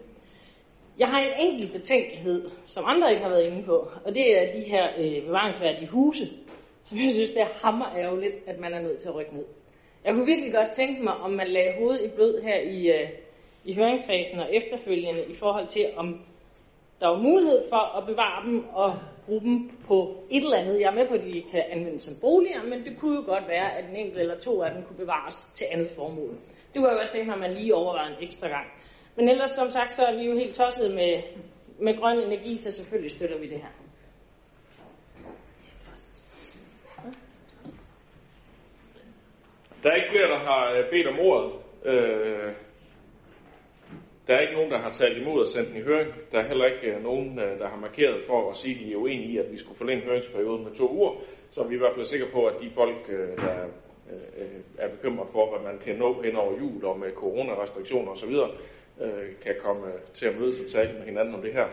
Jeg 1.00 1.08
har 1.08 1.20
en 1.20 1.34
enkelt 1.40 1.72
betænkelighed, 1.72 2.50
som 2.66 2.84
andre 2.88 3.10
ikke 3.12 3.24
har 3.24 3.30
været 3.30 3.46
inde 3.46 3.64
på, 3.64 3.88
og 4.06 4.16
det 4.16 4.38
er 4.38 4.54
de 4.54 4.60
her 4.60 4.88
øh, 4.98 5.26
bevaringsværdige 5.26 5.88
huse, 5.88 6.30
som 6.86 6.98
jeg 6.98 7.12
synes, 7.12 7.32
det 7.32 7.42
er 7.42 7.66
hammer 7.66 7.96
ærgerligt, 7.98 8.36
at 8.48 8.60
man 8.60 8.74
er 8.74 8.82
nødt 8.82 8.98
til 8.98 9.10
at 9.10 9.16
rykke 9.16 9.36
ned. 9.36 9.46
Jeg 10.06 10.14
kunne 10.14 10.26
virkelig 10.26 10.54
godt 10.54 10.72
tænke 10.72 11.04
mig, 11.04 11.14
om 11.14 11.32
man 11.32 11.48
lagde 11.48 11.74
hovedet 11.80 12.06
i 12.06 12.16
blød 12.16 12.42
her 12.42 12.60
i, 12.60 12.88
øh, 12.88 13.10
i 13.66 13.74
høringsfasen 13.76 14.40
og 14.40 14.56
efterfølgende 14.56 15.26
i 15.26 15.36
forhold 15.36 15.68
til, 15.68 15.86
om 15.96 16.22
der 17.00 17.08
var 17.08 17.18
mulighed 17.18 17.64
for 17.70 17.98
at 17.98 18.06
bevare 18.06 18.46
dem 18.46 18.66
og 18.74 19.00
bruge 19.26 19.42
dem 19.42 19.72
på 19.88 20.24
et 20.30 20.44
eller 20.44 20.58
andet. 20.58 20.80
Jeg 20.80 20.88
er 20.88 20.96
med 20.96 21.08
på, 21.08 21.14
at 21.14 21.24
de 21.24 21.44
kan 21.52 21.64
anvendes 21.70 22.04
som 22.04 22.16
boliger, 22.22 22.64
men 22.64 22.86
det 22.86 23.00
kunne 23.00 23.16
jo 23.16 23.24
godt 23.26 23.48
være, 23.48 23.78
at 23.78 23.90
en 23.90 23.96
enkelt 23.96 24.20
eller 24.20 24.40
to 24.40 24.62
af 24.62 24.74
dem 24.74 24.84
kunne 24.84 24.98
bevares 24.98 25.44
til 25.44 25.68
andet 25.72 25.90
formål. 25.96 26.30
Det 26.74 26.76
kunne 26.76 26.90
jeg 26.90 26.98
godt 27.02 27.12
tænke 27.12 27.28
mig, 27.28 27.36
at 27.36 27.42
man 27.42 27.54
lige 27.54 27.76
overvejer 27.76 28.08
en 28.08 28.24
ekstra 28.24 28.48
gang. 28.48 28.68
Men 29.16 29.30
ellers, 29.30 29.52
som 29.52 29.70
sagt, 29.70 29.94
så 29.94 30.02
er 30.04 30.16
vi 30.16 30.24
jo 30.24 30.34
helt 30.34 30.56
tosset 30.56 30.92
med, 30.92 31.22
med 31.80 31.98
grøn 31.98 32.20
energi, 32.20 32.58
så 32.58 32.72
selvfølgelig 32.72 33.12
støtter 33.12 33.38
vi 33.38 33.50
det 33.50 33.58
her. 33.58 33.74
Der 39.84 39.92
er 39.92 39.96
ikke 39.96 40.10
flere, 40.10 40.28
der 40.28 40.38
har 40.40 40.72
øh, 40.72 40.90
bedt 40.90 41.08
om 41.08 41.20
ordet. 41.20 41.52
Øh, 41.86 42.54
der 44.32 44.38
er 44.38 44.42
ikke 44.42 44.54
nogen, 44.54 44.72
der 44.72 44.78
har 44.78 44.92
talt 44.92 45.18
imod 45.18 45.44
at 45.44 45.50
sende 45.50 45.70
den 45.70 45.78
i 45.78 45.82
høring. 45.82 46.14
Der 46.32 46.40
er 46.40 46.48
heller 46.48 46.66
ikke 46.66 46.88
øh, 46.88 47.04
nogen, 47.04 47.40
øh, 47.40 47.60
der 47.60 47.68
har 47.68 47.78
markeret 47.78 48.26
for 48.26 48.52
at 48.52 48.58
sige, 48.58 48.76
at 48.76 48.82
de 48.82 48.94
er 48.94 48.98
uenige 48.98 49.32
i, 49.32 49.38
at 49.38 49.52
vi 49.52 49.58
skulle 49.58 49.78
forlænge 49.78 50.04
høringsperioden 50.04 50.64
med 50.64 50.72
to 50.72 50.92
uger. 50.92 51.12
Så 51.52 51.62
er 51.62 51.68
vi 51.68 51.76
i 51.76 51.78
hvert 51.78 51.94
fald 51.96 52.06
sikre 52.06 52.28
på, 52.34 52.46
at 52.46 52.54
de 52.62 52.70
folk, 52.70 53.10
øh, 53.10 53.38
der 53.38 53.68
er 54.78 54.90
bekymret 54.90 55.28
for, 55.32 55.50
hvad 55.50 55.72
man 55.72 55.80
kan 55.80 55.96
nå 55.96 56.22
hen 56.22 56.36
over 56.36 56.58
jul 56.60 56.86
og 56.86 57.00
med 57.00 57.12
coronarestriktioner 57.12 58.12
osv., 58.12 58.36
kan 59.44 59.56
komme 59.60 59.88
til 60.14 60.26
at 60.26 60.40
mødes 60.40 60.60
og 60.60 60.68
tale 60.68 60.94
med 60.94 61.06
hinanden 61.06 61.36
om 61.36 61.42
det 61.42 61.54
her. 61.54 61.68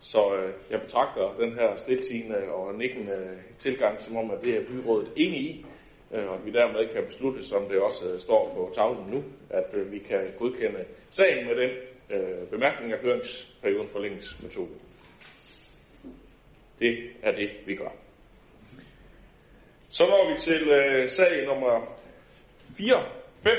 Så 0.00 0.22
jeg 0.70 0.80
betragter 0.80 1.34
den 1.38 1.52
her 1.52 1.76
stiltigende 1.76 2.36
og 2.52 2.74
nikkende 2.74 3.38
tilgang, 3.58 4.02
som 4.02 4.16
om, 4.16 4.30
at 4.30 4.38
det 4.42 4.56
er 4.56 4.64
byrådet 4.64 5.08
enige 5.16 5.42
i, 5.42 5.66
Øh, 6.12 6.28
og 6.28 6.34
at 6.34 6.46
vi 6.46 6.50
dermed 6.50 6.88
kan 6.88 7.04
beslutte, 7.06 7.44
som 7.44 7.68
det 7.68 7.78
også 7.80 8.12
øh, 8.12 8.20
står 8.20 8.52
på 8.54 8.72
tavlen 8.74 9.10
nu, 9.10 9.24
at 9.50 9.74
øh, 9.74 9.92
vi 9.92 9.98
kan 9.98 10.32
godkende 10.38 10.84
sagen 11.10 11.46
med 11.46 11.56
den 11.56 11.70
øh, 12.10 12.48
bemærkning, 12.48 12.92
at 12.92 12.98
høringsperioden 13.00 13.88
forlænges 13.88 14.42
med 14.42 14.50
to 14.50 14.68
Det 16.80 16.98
er 17.22 17.32
det, 17.32 17.50
vi 17.66 17.74
gør. 17.74 17.92
Så 19.88 20.06
når 20.06 20.30
vi 20.30 20.38
til 20.38 20.68
øh, 20.68 21.08
sag 21.08 21.46
nummer 21.46 21.96
4, 22.76 23.04
5 23.42 23.52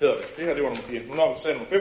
hedder 0.00 0.16
det. 0.16 0.34
Det 0.36 0.44
her, 0.44 0.54
det 0.54 0.62
var 0.62 0.68
nummer 0.68 0.84
4. 0.84 1.00
Nu 1.00 1.14
når 1.14 1.28
vi 1.28 1.34
til 1.34 1.42
sag 1.42 1.52
nummer 1.52 1.68
5, 1.68 1.80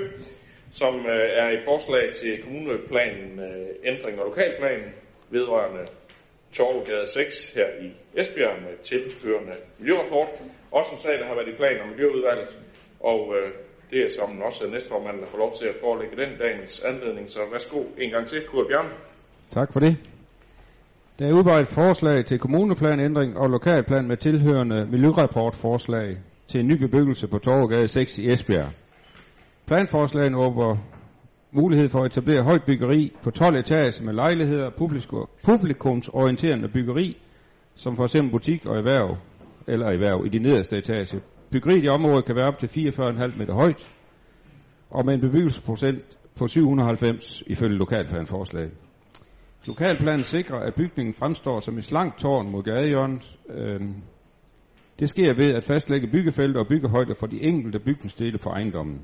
som 0.72 0.96
øh, 1.06 1.30
er 1.32 1.50
et 1.50 1.64
forslag 1.66 2.14
til 2.16 2.44
kommuneplanen 2.44 3.40
øh, 3.40 3.68
ændring 3.84 4.20
af 4.20 4.26
lokalplanen 4.26 4.94
vedrørende 5.30 5.86
Torvegade 6.52 7.08
6 7.08 7.54
her 7.56 7.68
i 7.86 7.88
Esbjerg 8.20 8.62
med 8.62 8.78
tilhørende 8.84 9.56
miljørapport. 9.80 10.28
Også 10.72 10.92
en 10.92 11.00
sag, 11.00 11.14
der 11.20 11.26
har 11.26 11.36
været 11.36 11.48
i 11.48 11.56
plan 11.56 11.82
om 11.82 11.90
miljøudvalget, 11.90 12.60
og 13.00 13.34
øh, 13.38 13.52
det 13.92 14.00
er 14.06 14.10
som 14.20 14.42
også 14.42 14.68
næstformanden, 14.68 15.22
der 15.24 15.28
får 15.28 15.38
lov 15.38 15.54
til 15.60 15.66
at 15.66 15.76
forelægge 15.82 16.18
den 16.18 16.38
dagens 16.40 16.80
anledning. 16.80 17.30
Så 17.30 17.40
værsgo 17.52 17.84
en 17.98 18.10
gang 18.12 18.28
til, 18.28 18.42
Kurt 18.48 18.68
Bjørn. 18.68 18.90
Tak 19.50 19.74
for 19.74 19.80
det. 19.80 19.98
Der 21.20 21.28
er 21.28 21.34
udvejet 21.34 21.68
forslag 21.68 22.26
til 22.26 22.40
kommuneplanændring 22.40 23.38
og 23.38 23.50
lokalplan 23.50 24.08
med 24.08 24.18
tilhørende 24.18 24.88
miljørapportforslag 24.92 26.18
til 26.48 26.60
en 26.60 26.68
ny 26.68 26.74
bebyggelse 26.74 27.28
på 27.28 27.38
Torvegade 27.38 27.88
6 27.88 28.18
i 28.18 28.32
Esbjerg. 28.32 28.70
Planforslagene 29.68 30.38
over 30.38 30.78
mulighed 31.52 31.90
for 31.90 32.00
at 32.00 32.12
etablere 32.12 32.44
højt 32.44 32.64
byggeri 32.66 33.14
på 33.24 33.32
12 33.32 33.56
etager 33.56 34.04
med 34.04 34.14
lejligheder, 34.14 34.70
publikumsorienterende 35.44 36.68
byggeri, 36.68 37.18
som 37.76 37.96
for 37.96 38.04
eksempel 38.04 38.32
butik 38.32 38.66
og 38.66 38.78
erhverv, 38.78 39.18
eller 39.68 39.86
erhverv 39.88 40.26
i 40.26 40.30
de 40.30 40.40
nederste 40.40 40.78
etage. 40.78 41.22
Byggeriet 41.52 41.84
i 41.84 41.88
området 41.88 42.26
kan 42.26 42.36
være 42.36 42.48
op 42.48 42.58
til 42.60 42.68
44,5 42.68 43.38
meter 43.38 43.54
højt, 43.54 43.94
og 44.90 45.06
med 45.06 45.14
en 45.14 45.22
bebyggelsesprocent 45.22 46.18
på 46.40 46.48
790 46.48 47.44
ifølge 47.48 47.78
lokalplanforslag. 47.78 48.70
Lokalplanen 49.66 50.24
sikrer, 50.24 50.60
at 50.60 50.76
bygningen 50.76 51.14
fremstår 51.14 51.60
som 51.60 51.78
et 51.78 51.84
slankt 51.84 52.20
tårn 52.20 52.52
mod 52.52 52.64
gadehjørnet. 52.64 53.38
Øh, 53.50 53.82
Det 55.00 55.10
sker 55.10 55.34
ved 55.34 55.54
at 55.54 55.64
fastlægge 55.64 56.08
byggefelter 56.08 56.60
og 56.60 56.68
byggehøjder 56.68 57.14
for 57.14 57.28
de 57.28 57.42
enkelte 57.42 57.80
bygningsdele 57.80 58.38
på 58.38 58.50
ejendommen. 58.50 59.02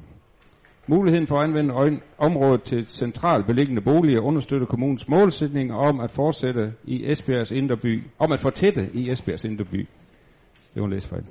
Muligheden 0.88 1.28
for 1.28 1.36
at 1.38 1.48
anvende 1.48 2.00
området 2.18 2.64
til 2.64 2.88
centralt 2.88 3.46
beliggende 3.46 3.82
boliger 3.82 4.22
understøtter 4.22 4.68
kommunens 4.68 5.08
målsætning 5.08 5.74
om 5.74 6.00
at 6.00 6.12
fortsætte 6.12 6.74
i 6.84 7.12
Esbjergs 7.12 7.52
indre 7.52 7.78
by, 7.78 8.04
om 8.20 8.32
at 8.32 8.42
fortætte 8.42 8.90
i 8.94 9.10
Esbjergs 9.10 9.44
indre 9.44 9.66
by. 9.66 9.88
Det 10.74 10.82
var 10.82 10.86
en 10.86 10.92
læsfejl. 10.92 11.24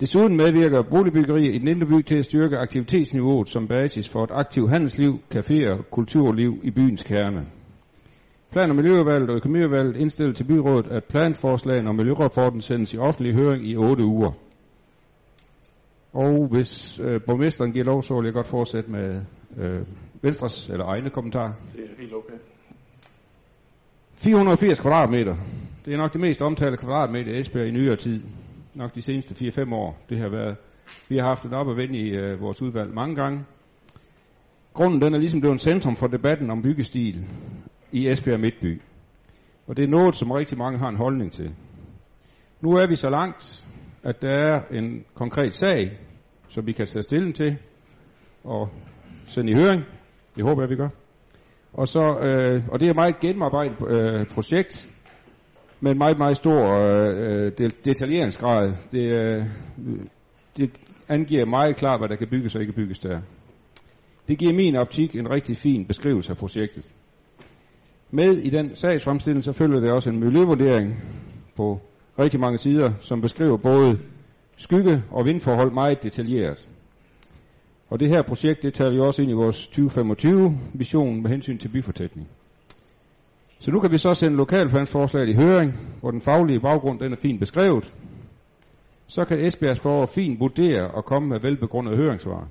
Desuden 0.00 0.36
medvirker 0.36 0.82
boligbyggeri 0.82 1.54
i 1.54 1.58
den 1.58 1.68
indre 1.68 1.86
by 1.86 2.02
til 2.02 2.18
at 2.18 2.24
styrke 2.24 2.58
aktivitetsniveauet 2.58 3.48
som 3.48 3.68
basis 3.68 4.08
for 4.08 4.24
et 4.24 4.30
aktivt 4.32 4.70
handelsliv, 4.70 5.20
caféer 5.34 5.70
og 5.78 5.90
kulturliv 5.90 6.60
i 6.62 6.70
byens 6.70 7.02
kerne. 7.02 7.46
Plan- 8.52 8.70
og 8.70 8.76
Miljøudvalget 8.76 9.30
og 9.30 9.36
Økonomiudvalget 9.36 9.96
indstiller 9.96 10.32
til 10.32 10.44
byrådet, 10.44 10.86
at 10.86 11.04
planforslagene 11.04 11.88
og 11.88 11.94
miljørapporten 11.94 12.60
sendes 12.60 12.94
i 12.94 12.98
offentlig 12.98 13.34
høring 13.34 13.68
i 13.68 13.76
8 13.76 14.04
uger. 14.04 14.32
Og 16.12 16.48
hvis 16.50 17.00
øh, 17.00 17.20
borgmesteren 17.26 17.72
giver 17.72 17.84
lov, 17.84 18.02
så 18.02 18.14
vil 18.14 18.24
jeg 18.24 18.34
godt 18.34 18.46
fortsætte 18.46 18.90
med 18.90 19.22
øh, 19.56 19.86
Venstres 20.22 20.68
eller 20.68 20.84
egne 20.84 21.10
kommentarer. 21.10 21.52
Det 21.72 21.84
er 21.84 22.00
helt 22.00 22.14
okay. 22.14 22.34
480 24.14 24.80
kvadratmeter. 24.80 25.36
Det 25.84 25.94
er 25.94 25.98
nok 25.98 26.12
det 26.12 26.20
mest 26.20 26.42
omtalte 26.42 26.76
kvadratmeter 26.76 27.32
i 27.32 27.40
Esbjerg 27.40 27.68
i 27.68 27.70
nyere 27.70 27.96
tid. 27.96 28.22
Nok 28.74 28.94
de 28.94 29.02
seneste 29.02 29.44
4-5 29.44 29.74
år. 29.74 29.98
Det 30.08 30.18
har 30.18 30.28
været. 30.28 30.56
Vi 31.08 31.16
har 31.16 31.26
haft 31.26 31.42
det 31.42 31.52
op 31.52 31.66
og 31.66 31.76
vende 31.76 31.98
i 31.98 32.10
øh, 32.10 32.40
vores 32.40 32.62
udvalg 32.62 32.94
mange 32.94 33.14
gange. 33.14 33.44
Grunden 34.72 35.00
den 35.02 35.14
er 35.14 35.18
ligesom 35.18 35.40
blevet 35.40 35.60
centrum 35.60 35.96
for 35.96 36.06
debatten 36.06 36.50
om 36.50 36.62
byggestil 36.62 37.26
i 37.92 38.08
Esbjerg 38.08 38.40
Midtby. 38.40 38.80
Og 39.66 39.76
det 39.76 39.84
er 39.84 39.88
noget, 39.88 40.14
som 40.14 40.30
rigtig 40.30 40.58
mange 40.58 40.78
har 40.78 40.88
en 40.88 40.96
holdning 40.96 41.32
til. 41.32 41.54
Nu 42.60 42.70
er 42.70 42.86
vi 42.86 42.96
så 42.96 43.10
langt, 43.10 43.66
at 44.02 44.22
der 44.22 44.28
er 44.28 44.60
en 44.70 45.04
konkret 45.14 45.54
sag, 45.54 45.98
som 46.48 46.66
vi 46.66 46.72
kan 46.72 46.86
tage 46.86 47.02
stilling 47.02 47.34
til 47.34 47.56
og 48.44 48.68
sende 49.26 49.52
i 49.52 49.54
høring. 49.54 49.82
Det 50.36 50.44
håber 50.44 50.62
jeg, 50.62 50.70
vi 50.70 50.76
gør. 50.76 50.88
Og, 51.72 51.88
så, 51.88 52.00
øh, 52.00 52.68
og 52.68 52.80
det 52.80 52.86
er 52.86 52.90
et 52.90 52.96
meget 52.96 53.20
gennemarbejdet 53.20 53.76
øh, 53.88 54.26
projekt 54.26 54.90
med 55.80 55.92
en 55.92 55.98
meget, 55.98 56.18
meget 56.18 56.36
stor 56.36 56.74
øh, 56.74 57.52
øh 57.60 57.70
detaljeringsgrad. 57.84 58.72
Det, 58.92 59.20
øh, 59.20 59.46
det 60.56 60.70
angiver 61.08 61.44
meget 61.44 61.76
klart, 61.76 62.00
hvad 62.00 62.08
der 62.08 62.16
kan 62.16 62.28
bygges 62.28 62.54
og 62.54 62.60
ikke 62.60 62.72
bygges 62.72 62.98
der. 62.98 63.20
Det 64.28 64.38
giver 64.38 64.54
min 64.54 64.76
optik 64.76 65.16
en 65.16 65.30
rigtig 65.30 65.56
fin 65.56 65.86
beskrivelse 65.86 66.32
af 66.32 66.36
projektet. 66.36 66.92
Med 68.10 68.36
i 68.36 68.50
den 68.50 68.76
sagsfremstilling 68.76 69.44
så 69.44 69.52
følger 69.52 69.80
det 69.80 69.92
også 69.92 70.10
en 70.10 70.20
miljøvurdering 70.20 70.94
på 71.56 71.80
rigtig 72.20 72.40
mange 72.40 72.58
sider, 72.58 72.92
som 72.98 73.20
beskriver 73.20 73.56
både 73.56 73.98
skygge- 74.56 75.02
og 75.10 75.24
vindforhold 75.24 75.72
meget 75.72 76.02
detaljeret. 76.02 76.68
Og 77.90 78.00
det 78.00 78.08
her 78.08 78.22
projekt, 78.22 78.62
det 78.62 78.74
tager 78.74 78.90
vi 78.90 78.98
også 78.98 79.22
ind 79.22 79.30
i 79.30 79.34
vores 79.34 79.68
2025-vision 79.68 81.22
med 81.22 81.30
hensyn 81.30 81.58
til 81.58 81.68
byfortætning. 81.68 82.28
Så 83.58 83.70
nu 83.70 83.80
kan 83.80 83.92
vi 83.92 83.98
så 83.98 84.14
sende 84.14 84.36
lokalplansforslaget 84.36 85.28
i 85.28 85.34
høring, 85.34 85.74
hvor 86.00 86.10
den 86.10 86.20
faglige 86.20 86.60
baggrund 86.60 87.00
den 87.00 87.12
er 87.12 87.16
fint 87.16 87.40
beskrevet. 87.40 87.94
Så 89.06 89.24
kan 89.24 89.46
Esbjergs 89.46 89.80
borger 89.80 90.06
fint 90.06 90.40
vurdere 90.40 90.90
og 90.90 91.04
komme 91.04 91.28
med 91.28 91.40
velbegrundet 91.40 91.96
høringssvar. 91.96 92.48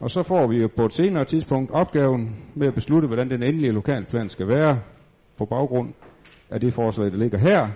Og 0.00 0.10
så 0.10 0.22
får 0.22 0.46
vi 0.46 0.56
jo 0.56 0.68
på 0.76 0.84
et 0.84 0.92
senere 0.92 1.24
tidspunkt 1.24 1.70
opgaven 1.70 2.36
med 2.54 2.66
at 2.66 2.74
beslutte, 2.74 3.06
hvordan 3.06 3.30
den 3.30 3.42
endelige 3.42 3.72
lokalplan 3.72 4.28
skal 4.28 4.48
være 4.48 4.80
på 5.38 5.44
baggrund 5.44 5.94
af 6.50 6.60
det 6.60 6.72
forslag, 6.72 7.10
der 7.10 7.16
ligger 7.16 7.38
her, 7.38 7.68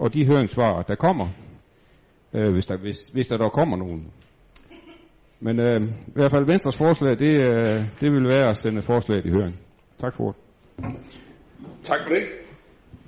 og 0.00 0.14
de 0.14 0.26
høringssvar, 0.26 0.82
der 0.82 0.94
kommer, 0.94 1.28
øh, 2.34 2.52
hvis, 2.52 2.66
der, 2.66 2.76
hvis, 2.76 2.98
hvis 3.12 3.26
der 3.28 3.36
dog 3.36 3.52
kommer 3.52 3.76
nogen. 3.76 4.12
Men 5.40 5.60
øh, 5.60 5.80
i 6.08 6.12
hvert 6.14 6.30
fald 6.30 6.46
Venstres 6.46 6.78
forslag, 6.78 7.10
det, 7.18 7.34
øh, 7.46 7.78
det 8.00 8.12
vil 8.12 8.24
være 8.28 8.48
at 8.48 8.56
sende 8.56 8.82
forslaget 8.82 9.26
i 9.26 9.30
høring. 9.30 9.54
Tak 9.98 10.14
for 10.14 10.24
ordet. 10.24 10.40
Tak 11.84 12.00
for 12.02 12.14
det. 12.14 12.24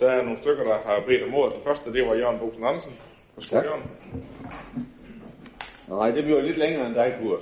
Der 0.00 0.10
er 0.10 0.22
nogle 0.22 0.36
stykker, 0.36 0.64
der 0.64 0.78
har 0.86 1.02
bedt 1.06 1.22
om 1.22 1.34
ordet. 1.34 1.54
Den 1.54 1.62
første, 1.66 1.92
det 1.92 2.06
var 2.08 2.14
Jørgen 2.14 2.38
Bosen 2.38 2.64
Andersen. 2.64 2.92
Værsgo, 3.36 3.56
Tak. 3.56 3.64
Jørgen. 3.64 3.90
Nej, 5.88 6.10
det 6.10 6.24
bliver 6.24 6.40
lidt 6.40 6.58
længere 6.58 6.86
end 6.86 6.94
dig, 6.94 7.14
Kurt. 7.20 7.40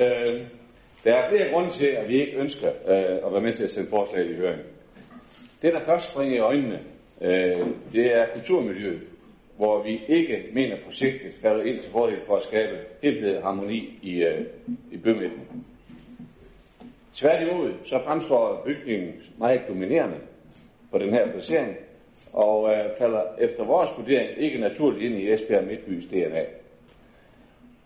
øh, 0.00 0.40
der 1.04 1.14
er 1.14 1.28
flere 1.30 1.52
grunde 1.52 1.70
til, 1.70 1.86
at 1.86 2.08
vi 2.08 2.14
ikke 2.20 2.36
ønsker 2.38 2.68
øh, 2.68 3.26
at 3.26 3.32
være 3.32 3.40
med 3.40 3.52
til 3.52 3.64
at 3.64 3.70
sende 3.70 3.90
forslag 3.90 4.30
i 4.30 4.36
høring. 4.36 4.62
Det, 5.62 5.72
der 5.72 5.80
først 5.80 6.10
springer 6.12 6.36
i 6.36 6.38
øjnene, 6.40 6.78
øh, 7.22 7.66
det 7.92 8.16
er 8.16 8.26
kulturmiljøet, 8.34 9.00
hvor 9.56 9.82
vi 9.82 10.00
ikke 10.08 10.44
mener, 10.52 10.76
at 10.76 10.82
projektet 10.82 11.34
falder 11.42 11.64
ind 11.64 11.80
til 11.80 11.90
fordel 11.90 12.18
for 12.26 12.36
at 12.36 12.42
skabe 12.42 12.78
helhed 13.02 13.36
og 13.36 13.42
harmoni 13.42 13.98
i, 14.02 14.22
øh, 14.22 14.40
i 14.90 14.96
bymidten. 14.96 15.64
Tværtimod, 17.14 17.72
så 17.84 18.00
fremstår 18.04 18.62
bygningen 18.66 19.12
meget 19.38 19.60
dominerende 19.68 20.16
på 20.90 20.98
den 20.98 21.10
her 21.10 21.32
placering, 21.32 21.76
og 22.32 22.72
øh, 22.74 22.84
falder 22.98 23.22
efter 23.38 23.64
vores 23.64 23.90
vurdering 23.96 24.30
ikke 24.38 24.58
naturligt 24.58 25.02
ind 25.02 25.22
i 25.22 25.32
Esbjerg 25.32 25.64
Midtbys 25.64 26.06
DNA. 26.06 26.44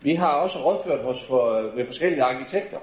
Vi 0.00 0.14
har 0.14 0.32
også 0.32 0.58
rådført 0.58 1.00
os 1.04 1.22
for, 1.24 1.52
øh, 1.52 1.76
med 1.76 1.86
forskellige 1.86 2.22
arkitekter, 2.22 2.78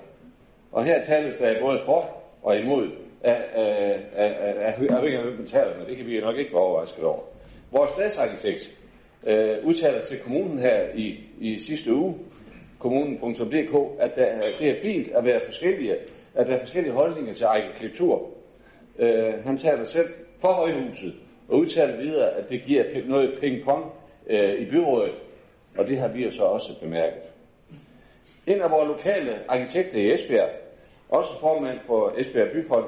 og 0.72 0.86
her 0.86 1.02
tales 1.02 1.38
der 1.38 1.62
både 1.62 1.80
for 1.86 2.24
og 2.44 2.58
imod 2.58 2.90
af, 3.24 3.42
af, 3.54 4.00
af, 4.16 4.36
af, 4.42 4.80
af, 4.80 5.12
jeg 5.12 5.24
ved 5.24 5.46
taler 5.46 5.78
med, 5.78 5.86
det 5.86 5.98
kan 5.98 6.08
vi 6.08 6.20
nok 6.20 6.38
ikke 6.38 6.54
være 6.54 6.62
overrasket 6.62 7.04
over. 7.04 7.22
Vores 7.72 7.92
stadsarkitekt 7.92 8.80
øh, 9.28 9.66
udtaler 9.66 10.02
til 10.02 10.20
kommunen 10.20 10.60
her 10.60 10.88
i, 10.96 11.20
i 11.40 11.60
sidste 11.60 11.94
uge, 11.94 12.16
kommunen.dk, 12.80 14.00
at 14.00 14.16
der, 14.16 14.42
det 14.60 14.70
er 14.70 14.82
fint 14.82 15.08
at 15.16 15.26
være 15.26 15.42
forskellige, 15.46 15.96
at 16.36 16.48
der 16.48 16.54
er 16.54 16.60
forskellige 16.60 16.94
holdninger 16.94 17.34
til 17.34 17.46
arkitektur. 17.46 18.30
Øh, 19.00 19.34
han 19.46 19.58
taler 19.58 19.84
selv 19.84 20.10
for 20.40 20.54
højhuset, 20.54 21.14
og 21.50 21.58
udtaler 21.58 21.98
videre, 21.98 22.32
at 22.32 22.50
det 22.50 22.62
giver 22.62 22.84
noget 23.08 23.40
ping-pong 23.40 23.86
øh, 24.28 24.54
i 24.54 24.66
byrådet, 24.70 25.16
og 25.78 25.88
det 25.88 25.98
har 25.98 26.08
vi 26.08 26.24
jo 26.24 26.32
så 26.32 26.44
også 26.44 26.80
bemærket. 26.82 27.22
En 28.48 28.62
af 28.62 28.72
vores 28.72 28.88
lokale 28.88 29.40
arkitekter 29.48 29.98
i 29.98 30.14
Esbjerg, 30.14 30.50
også 31.10 31.30
formand 31.40 31.80
for 31.88 32.14
Esbjerg 32.18 32.52
Byfond, 32.52 32.86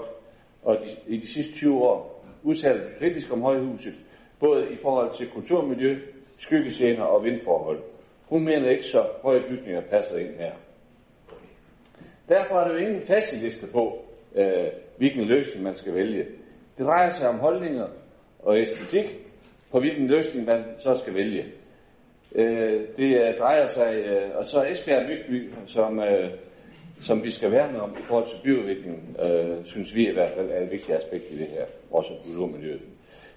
og 0.66 0.78
de, 0.84 1.14
i 1.14 1.18
de 1.18 1.28
sidste 1.28 1.54
20 1.54 1.76
år 1.76 2.26
udtalte 2.44 2.84
sig 2.84 2.92
kritisk 3.00 3.34
om 3.34 3.42
højhuset, 3.42 3.94
både 4.40 4.72
i 4.72 4.76
forhold 4.76 5.14
til 5.14 5.30
kulturmiljø, 5.30 6.00
skyggescener 6.38 7.04
og 7.04 7.24
vindforhold. 7.24 7.80
Hun 8.30 8.46
mener 8.46 8.70
ikke, 8.70 8.84
så 8.84 9.08
høje 9.22 9.42
bygninger 9.50 9.82
passer 9.82 10.18
ind 10.18 10.36
her. 10.40 10.54
Derfor 12.30 12.56
er 12.56 12.68
der 12.68 12.74
jo 12.74 12.80
ingen 12.80 13.02
liste 13.42 13.68
på, 13.72 14.06
øh, 14.36 14.68
hvilken 14.98 15.24
løsning 15.24 15.64
man 15.64 15.76
skal 15.76 15.94
vælge. 15.94 16.26
Det 16.78 16.86
drejer 16.86 17.10
sig 17.10 17.30
om 17.30 17.40
holdninger 17.40 17.88
og 18.40 18.60
æstetik, 18.60 19.18
på 19.72 19.80
hvilken 19.80 20.08
løsning 20.08 20.46
man 20.46 20.64
så 20.80 20.96
skal 20.96 21.14
vælge. 21.14 21.46
Øh, 22.36 22.82
det 22.98 23.22
øh, 23.22 23.38
drejer 23.40 23.68
sig, 23.68 23.96
øh, 23.96 24.38
og 24.38 24.46
så 24.46 24.64
Esbjerg 24.64 25.08
Bygby, 25.08 25.54
som, 25.66 26.00
øh, 26.00 26.32
som 27.02 27.24
vi 27.24 27.32
skal 27.32 27.52
værne 27.52 27.82
om 27.82 27.92
i 28.00 28.04
forhold 28.04 28.28
til 28.28 28.38
byudviklingen, 28.44 29.16
øh, 29.26 29.66
synes 29.66 29.96
vi 29.96 30.10
i 30.10 30.14
hvert 30.14 30.30
fald 30.30 30.50
er 30.50 30.62
et 30.62 30.72
vigtigt 30.72 30.98
aspekt 30.98 31.24
i 31.32 31.38
det 31.38 31.48
her, 31.48 31.66
også 31.92 32.14
kulturmiljøet. 32.24 32.82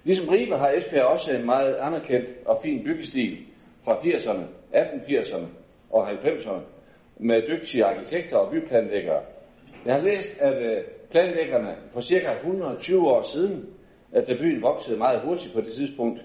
Ligesom 0.03 0.29
Ribe 0.29 0.55
har 0.57 0.71
Esbjerg 0.71 1.05
også 1.05 1.37
en 1.37 1.45
meget 1.45 1.75
anerkendt 1.75 2.29
og 2.45 2.59
fin 2.63 2.83
byggestil 2.83 3.37
fra 3.85 3.95
80'erne, 3.95 4.43
1880'erne 4.73 5.45
og 5.89 6.11
90'erne 6.11 6.61
med 7.17 7.41
dygtige 7.47 7.85
arkitekter 7.85 8.37
og 8.37 8.51
byplanlæggere. 8.51 9.21
Jeg 9.85 9.93
har 9.93 10.01
læst, 10.01 10.39
at 10.39 10.61
øh, 10.61 10.83
planlæggerne 11.11 11.75
for 11.93 12.01
cirka 12.01 12.31
120 12.31 13.07
år 13.07 13.21
siden, 13.21 13.65
at 14.11 14.27
da 14.27 14.33
byen 14.33 14.61
voksede 14.61 14.97
meget 14.97 15.21
hurtigt 15.21 15.53
på 15.53 15.61
det 15.61 15.73
tidspunkt, 15.73 16.21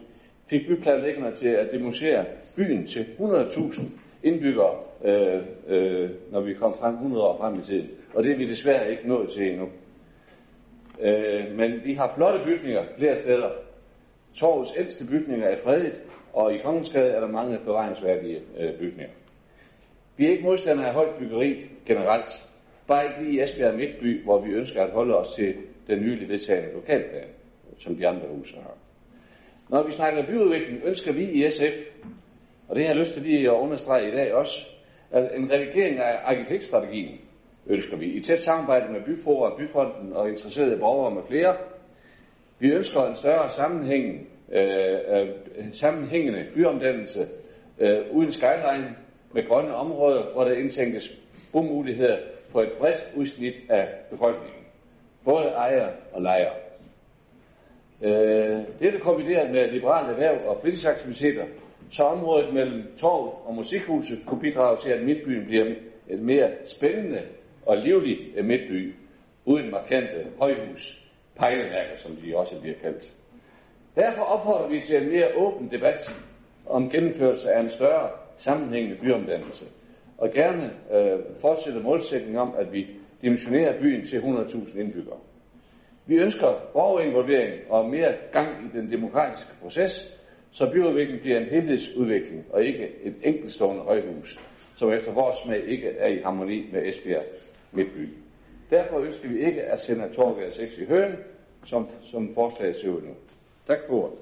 fik 0.50 0.60
byplanlæggerne 0.68 1.34
til 1.34 1.48
at 1.48 1.72
demonstrere 1.72 2.24
byen 2.56 2.86
til 2.86 3.06
100.000 3.18 3.82
indbyggere, 4.22 4.83
øh, 5.04 5.42
øh, 5.66 6.10
når 6.30 6.40
vi 6.40 6.54
kom 6.54 6.74
frem 6.74 6.94
100 6.94 7.24
år 7.24 7.38
frem 7.38 7.58
i 7.58 7.62
tiden. 7.62 7.90
Og 8.14 8.24
det 8.24 8.32
er 8.32 8.36
vi 8.36 8.48
desværre 8.48 8.90
ikke 8.90 9.08
nået 9.08 9.30
til 9.30 9.50
endnu. 9.50 9.68
Øh, 11.00 11.56
men 11.56 11.84
vi 11.84 11.94
har 11.94 12.12
flotte 12.16 12.44
bygninger 12.44 12.82
flere 12.98 13.16
steder. 13.16 13.50
Torvets 14.34 14.72
ældste 14.78 15.06
bygninger 15.06 15.46
er 15.46 15.56
fredet, 15.56 16.00
og 16.32 16.54
i 16.54 16.58
Kongensgade 16.58 17.10
er 17.10 17.20
der 17.20 17.28
mange 17.28 17.58
bevaringsværdige 17.58 18.40
øh, 18.58 18.78
bygninger. 18.78 19.12
Vi 20.16 20.26
er 20.26 20.30
ikke 20.30 20.44
modstandere 20.44 20.88
af 20.88 20.94
højt 20.94 21.14
byggeri 21.18 21.66
generelt. 21.86 22.48
Bare 22.86 23.04
ikke 23.04 23.22
lige 23.22 23.40
i 23.40 23.42
Esbjerg 23.42 23.74
Midtby, 23.74 24.24
hvor 24.24 24.40
vi 24.40 24.50
ønsker 24.50 24.82
at 24.82 24.90
holde 24.90 25.16
os 25.16 25.34
til 25.34 25.54
den 25.86 26.00
nylig 26.00 26.28
vedtagende 26.28 26.72
lokalplan, 26.74 27.28
som 27.78 27.96
de 27.96 28.08
andre 28.08 28.26
huse 28.28 28.54
har. 28.54 28.76
Når 29.68 29.82
vi 29.82 29.92
snakker 29.92 30.26
byudvikling, 30.26 30.80
ønsker 30.84 31.12
vi 31.12 31.24
i 31.30 31.50
SF, 31.50 32.04
og 32.68 32.76
det 32.76 32.84
har 32.84 32.92
jeg 32.92 33.00
lyst 33.00 33.12
til 33.12 33.22
lige 33.22 33.50
at 33.50 33.54
understrege 33.54 34.08
i 34.08 34.10
dag 34.10 34.34
også, 34.34 34.73
at 35.14 35.30
en 35.36 35.52
revidering 35.52 35.98
af 35.98 36.18
arkitektstrategien 36.24 37.18
ønsker 37.66 37.96
vi, 37.96 38.06
i 38.06 38.22
tæt 38.22 38.40
samarbejde 38.40 38.92
med 38.92 39.00
byforer, 39.00 39.56
Byfonden 39.56 40.12
og 40.12 40.28
interesserede 40.28 40.78
borgere 40.78 41.14
med 41.14 41.22
flere. 41.28 41.56
Vi 42.58 42.68
ønsker 42.68 43.06
en 43.06 43.16
større 43.16 43.50
sammenhæng 43.50 44.28
øh, 44.52 44.98
øh, 45.08 45.28
sammenhængende 45.72 46.46
byomdannelse 46.54 47.28
øh, 47.78 47.98
uden 48.12 48.30
skyline 48.30 48.96
med 49.32 49.48
grønne 49.48 49.74
områder, 49.74 50.32
hvor 50.32 50.44
der 50.44 50.52
indtænkes 50.52 51.18
bomuligheder 51.52 52.18
for 52.48 52.62
et 52.62 52.72
bredt 52.78 53.10
udsnit 53.16 53.54
af 53.68 53.88
befolkningen. 54.10 54.62
Både 55.24 55.48
ejer 55.48 55.88
og 56.12 56.22
lejer. 56.22 56.50
Øh, 58.02 58.60
dette 58.80 58.98
kombineret 58.98 59.50
med 59.50 59.70
liberale 59.70 60.08
erhverv 60.08 60.48
og 60.48 60.60
fritidsaktiviteter, 60.60 61.44
så 61.90 62.04
området 62.04 62.54
mellem 62.54 62.82
torv 62.96 63.42
og 63.46 63.54
musikhuset 63.54 64.18
kunne 64.26 64.40
bidrage 64.40 64.76
til, 64.76 64.90
at 64.90 65.04
midtbyen 65.04 65.46
bliver 65.46 65.74
et 66.08 66.20
mere 66.20 66.50
spændende 66.64 67.22
og 67.66 67.76
livlig 67.76 68.18
eh, 68.36 68.44
midtby, 68.44 68.94
uden 69.44 69.70
markante 69.70 70.26
højhus, 70.38 71.04
pejlemærker, 71.36 71.96
som 71.96 72.16
de 72.16 72.36
også 72.36 72.60
bliver 72.60 72.76
kaldt. 72.82 73.12
Derfor 73.96 74.22
opfordrer 74.22 74.68
vi 74.68 74.80
til 74.80 75.02
en 75.02 75.08
mere 75.08 75.28
åben 75.36 75.70
debat 75.70 76.14
om 76.66 76.90
gennemførelse 76.90 77.50
af 77.50 77.60
en 77.60 77.68
større 77.68 78.10
sammenhængende 78.36 78.96
byomdannelse, 79.00 79.64
og 80.18 80.30
gerne 80.30 80.70
øh, 80.92 81.20
fortsætte 81.40 81.80
målsætningen 81.80 82.36
om, 82.36 82.54
at 82.58 82.72
vi 82.72 82.86
dimensionerer 83.22 83.80
byen 83.80 84.04
til 84.06 84.18
100.000 84.18 84.78
indbyggere. 84.78 85.18
Vi 86.06 86.14
ønsker 86.14 86.48
borgerinvolvering 86.72 87.70
og 87.70 87.90
mere 87.90 88.14
gang 88.32 88.48
i 88.64 88.78
den 88.78 88.92
demokratiske 88.92 89.50
proces, 89.62 90.13
så 90.54 90.70
byudviklingen 90.72 91.20
bliver 91.20 91.38
en 91.38 91.46
helhedsudvikling 91.46 92.44
og 92.50 92.64
ikke 92.64 92.92
et 93.02 93.14
enkeltstående 93.22 93.82
højhus, 93.82 94.40
som 94.76 94.92
efter 94.92 95.12
vores 95.12 95.36
smag 95.36 95.64
ikke 95.64 95.88
er 95.88 96.08
i 96.08 96.20
harmoni 96.24 96.68
med 96.72 96.86
Esbjerg 96.86 97.22
Midtby. 97.72 98.08
Derfor 98.70 98.98
ønsker 98.98 99.28
vi 99.28 99.46
ikke 99.46 99.62
at 99.62 99.80
sende 99.80 100.12
Torgade 100.14 100.52
6 100.52 100.78
i 100.78 100.84
høen, 100.84 101.12
som, 101.64 101.88
som 102.10 102.34
forslaget 102.34 102.76
ser 102.76 102.88
ud 102.88 103.02
nu. 103.02 103.14
Tak 103.66 103.78
for 103.88 103.94
ordet. 103.94 104.18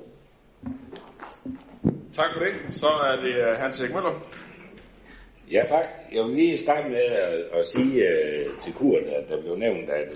Tak 2.13 2.27
for 2.35 2.45
det. 2.45 2.75
Så 2.75 2.87
er 2.87 3.17
det 3.17 3.37
øh, 3.37 3.57
Hans 3.57 3.81
Erik 3.81 3.95
Møller. 3.95 4.21
Ja, 5.53 5.63
tak. 5.67 5.85
Jeg 6.13 6.25
vil 6.25 6.35
lige 6.35 6.59
starte 6.59 6.89
med 6.89 7.05
at, 7.05 7.59
at 7.59 7.65
sige 7.67 8.03
uh, 8.03 8.59
til 8.59 8.75
Kurt, 8.75 9.03
at 9.03 9.29
der 9.29 9.41
blev 9.41 9.57
nævnt, 9.57 9.91
at, 9.91 10.09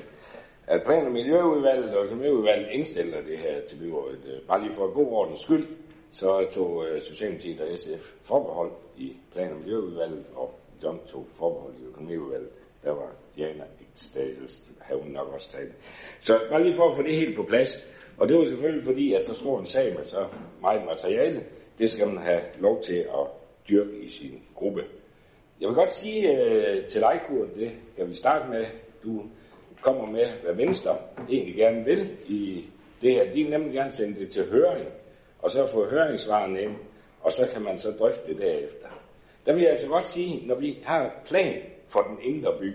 at 0.67 0.83
Plan- 0.87 1.07
og 1.07 1.13
Miljøudvalget 1.13 1.97
og 1.97 2.05
Økonomiudvalget 2.05 2.69
indstiller 2.71 3.21
det 3.21 3.39
her 3.39 3.61
til 3.69 3.77
byrådet. 3.77 4.19
Uh, 4.25 4.47
bare 4.49 4.63
lige 4.63 4.75
for 4.75 4.95
god 4.95 5.13
ordens 5.13 5.41
skyld, 5.41 5.67
så 6.11 6.47
tog 6.51 6.77
uh, 6.77 7.01
Socialdemokratiet 7.01 7.61
og 7.61 7.79
SF 7.79 8.15
forbehold 8.23 8.73
i 8.97 9.17
Plan- 9.33 9.53
og 9.53 9.59
Miljøudvalget, 9.59 10.25
og 10.35 10.55
John 10.83 11.01
tog 11.07 11.27
forbehold 11.35 11.75
i 11.81 11.85
Økonomiudvalget. 11.85 12.51
Der 12.85 12.91
var 12.91 13.13
Diana 13.37 13.65
ikke 13.81 13.93
til 13.95 14.07
stede, 14.07 14.31
ellers 14.31 14.63
havde 14.81 15.01
hun 15.01 15.11
nok 15.11 15.29
også 15.33 15.51
talt. 15.51 15.73
Så 16.21 16.41
bare 16.51 16.63
lige 16.63 16.75
for 16.75 16.91
at 16.91 16.97
få 16.97 17.03
det 17.03 17.15
helt 17.15 17.37
på 17.37 17.43
plads. 17.43 17.71
Og 18.19 18.29
det 18.29 18.37
var 18.37 18.45
selvfølgelig 18.45 18.85
fordi, 18.85 19.13
at 19.13 19.25
så 19.25 19.35
stor 19.35 19.59
en 19.61 19.67
sag 19.67 19.95
med 19.97 20.05
så 20.05 20.27
meget 20.61 20.85
materiale, 20.85 21.45
det 21.79 21.91
skal 21.91 22.07
man 22.07 22.19
have 22.23 22.41
lov 22.59 22.83
til 22.83 22.97
at 22.97 23.27
dyrke 23.69 23.99
i 23.99 24.09
sin 24.09 24.43
gruppe. 24.55 24.85
Jeg 25.61 25.69
vil 25.69 25.77
godt 25.77 25.93
sige 25.93 26.31
øh, 26.33 26.87
til 26.87 27.01
dig, 27.01 27.21
Kurt, 27.29 27.55
det 27.57 27.71
kan 27.97 28.09
vi 28.09 28.15
starte 28.15 28.51
med. 28.51 28.67
Du 29.05 29.23
kommer 29.83 30.07
med, 30.07 30.27
hvad 30.43 30.55
Venstre 30.55 30.99
egentlig 31.31 31.55
gerne 31.55 31.85
vil 31.85 32.17
i 32.27 32.65
det 33.03 33.13
her. 33.13 33.25
De 33.25 33.43
vil 33.43 33.51
nemlig 33.51 33.73
gerne 33.73 33.93
sende 33.93 34.21
det 34.21 34.29
til 34.29 34.51
høring, 34.51 34.89
og 35.43 35.51
så 35.51 35.67
få 35.67 35.91
høringssvarene 35.91 36.63
ind, 36.63 36.77
og 37.21 37.33
så 37.33 37.49
kan 37.53 37.63
man 37.63 37.79
så 37.79 37.91
drøfte 37.99 38.29
det 38.29 38.39
derefter. 38.39 38.89
Der 39.47 39.53
vil 39.53 39.63
jeg 39.63 39.71
altså 39.71 39.89
godt 39.89 40.05
sige, 40.05 40.47
når 40.47 40.55
vi 40.55 40.79
har 40.85 41.23
plan 41.27 41.63
for 41.89 42.01
den 42.01 42.19
indre 42.23 42.59
by, 42.61 42.75